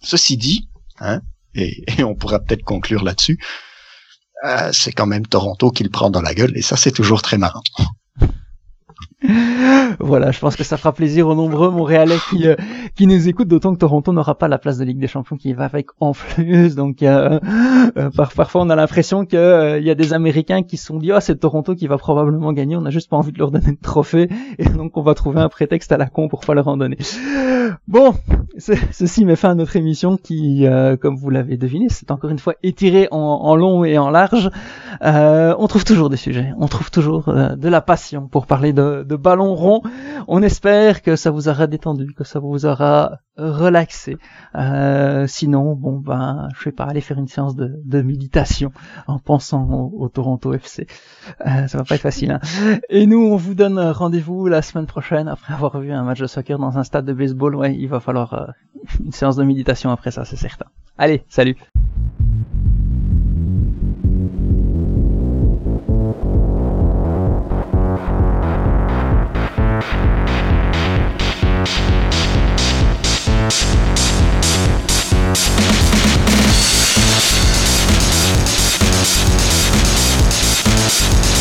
Ceci 0.00 0.36
dit, 0.36 0.68
hein, 1.00 1.22
et, 1.54 1.84
on 2.04 2.14
pourra 2.14 2.40
peut-être 2.40 2.64
conclure 2.64 3.02
là-dessus, 3.02 3.38
c'est 4.72 4.92
quand 4.92 5.06
même 5.06 5.26
Toronto 5.26 5.70
qui 5.70 5.82
le 5.82 5.90
prend 5.90 6.10
dans 6.10 6.20
la 6.20 6.34
gueule, 6.34 6.56
et 6.56 6.62
ça 6.62 6.76
c'est 6.76 6.92
toujours 6.92 7.22
très 7.22 7.38
marrant 7.38 7.62
voilà, 10.00 10.30
je 10.30 10.38
pense 10.40 10.56
que 10.56 10.64
ça 10.64 10.76
fera 10.76 10.92
plaisir 10.92 11.28
aux 11.28 11.34
nombreux 11.34 11.70
Montréalais 11.70 12.16
qui, 12.30 12.46
euh, 12.46 12.56
nous 13.00 13.28
écoutent, 13.28 13.48
d'autant 13.48 13.72
que 13.72 13.78
Toronto 13.78 14.12
n'aura 14.12 14.36
pas 14.36 14.48
la 14.48 14.58
place 14.58 14.78
de 14.78 14.84
Ligue 14.84 14.98
des 14.98 15.06
Champions 15.06 15.36
qui 15.36 15.52
va 15.52 15.64
avec 15.64 15.88
en 16.00 16.12
plus. 16.12 16.74
Donc 16.74 17.02
euh, 17.02 17.38
euh, 17.96 18.10
par, 18.10 18.32
parfois 18.32 18.62
on 18.62 18.70
a 18.70 18.76
l'impression 18.76 19.24
qu'il 19.24 19.38
euh, 19.38 19.80
y 19.80 19.90
a 19.90 19.94
des 19.94 20.12
Américains 20.12 20.62
qui 20.62 20.76
sont 20.76 20.98
dit 20.98 21.12
oh, 21.12 21.20
c'est 21.20 21.36
Toronto 21.36 21.74
qui 21.74 21.86
va 21.86 21.98
probablement 21.98 22.52
gagner, 22.52 22.76
on 22.76 22.84
a 22.84 22.90
juste 22.90 23.10
pas 23.10 23.16
envie 23.16 23.32
de 23.32 23.38
leur 23.38 23.50
donner 23.50 23.72
de 23.72 23.80
trophée 23.80 24.28
et 24.58 24.64
donc 24.64 24.96
on 24.96 25.02
va 25.02 25.14
trouver 25.14 25.40
un 25.40 25.48
prétexte 25.48 25.92
à 25.92 25.96
la 25.96 26.06
con 26.06 26.28
pour 26.28 26.40
pas 26.40 26.54
leur 26.54 26.68
en 26.68 26.76
donner. 26.76 26.98
Bon, 27.88 28.14
ceci 28.58 29.24
met 29.24 29.36
fin 29.36 29.50
à 29.50 29.54
notre 29.54 29.76
émission 29.76 30.16
qui, 30.16 30.66
euh, 30.66 30.96
comme 30.96 31.16
vous 31.16 31.30
l'avez 31.30 31.56
deviné, 31.56 31.86
c'est 31.88 32.10
encore 32.10 32.30
une 32.30 32.38
fois 32.38 32.54
étiré 32.62 33.08
en, 33.10 33.18
en, 33.18 33.56
long 33.56 33.84
et 33.84 33.98
en 33.98 34.10
large. 34.10 34.50
on 35.02 35.66
trouve 35.66 35.84
toujours 35.84 36.08
des 36.08 36.16
sujets, 36.16 36.52
on 36.58 36.68
trouve 36.68 36.90
toujours 36.90 37.32
de 37.32 37.68
la 37.68 37.80
passion 37.80 38.28
pour 38.28 38.46
parler 38.46 38.72
de, 38.72 39.15
ballon 39.16 39.54
rond. 39.54 39.82
On 40.28 40.42
espère 40.42 41.02
que 41.02 41.16
ça 41.16 41.30
vous 41.30 41.48
aura 41.48 41.66
détendu, 41.66 42.12
que 42.14 42.24
ça 42.24 42.38
vous 42.38 42.66
aura 42.66 43.18
relaxé. 43.36 44.16
Euh, 44.54 45.26
sinon, 45.26 45.74
bon 45.74 45.98
ben, 45.98 46.48
je 46.56 46.64
sais 46.64 46.72
pas, 46.72 46.84
aller 46.84 47.00
faire 47.00 47.18
une 47.18 47.28
séance 47.28 47.54
de, 47.54 48.02
méditation 48.02 48.72
en 49.06 49.18
pensant 49.18 49.90
au, 49.94 50.08
Toronto 50.08 50.52
FC. 50.52 50.86
Euh, 51.46 51.66
ça 51.66 51.78
va 51.78 51.84
pas 51.84 51.96
être 51.96 52.02
facile. 52.02 52.30
Hein. 52.30 52.40
Et 52.88 53.06
nous, 53.06 53.26
on 53.26 53.36
vous 53.36 53.54
donne 53.54 53.78
rendez-vous 53.78 54.46
la 54.46 54.62
semaine 54.62 54.86
prochaine 54.86 55.28
après 55.28 55.54
avoir 55.54 55.78
vu 55.78 55.92
un 55.92 56.02
match 56.02 56.20
de 56.20 56.26
soccer 56.26 56.58
dans 56.58 56.78
un 56.78 56.84
stade 56.84 57.04
de 57.04 57.12
baseball. 57.12 57.54
Ouais, 57.56 57.74
il 57.74 57.88
va 57.88 58.00
falloir 58.00 58.34
euh, 58.34 58.46
une 59.04 59.12
séance 59.12 59.36
de 59.36 59.44
méditation 59.44 59.90
après 59.90 60.10
ça, 60.10 60.24
c'est 60.24 60.36
certain. 60.36 60.66
Allez, 60.98 61.24
salut. 61.28 61.56
Podcast. 80.96 81.35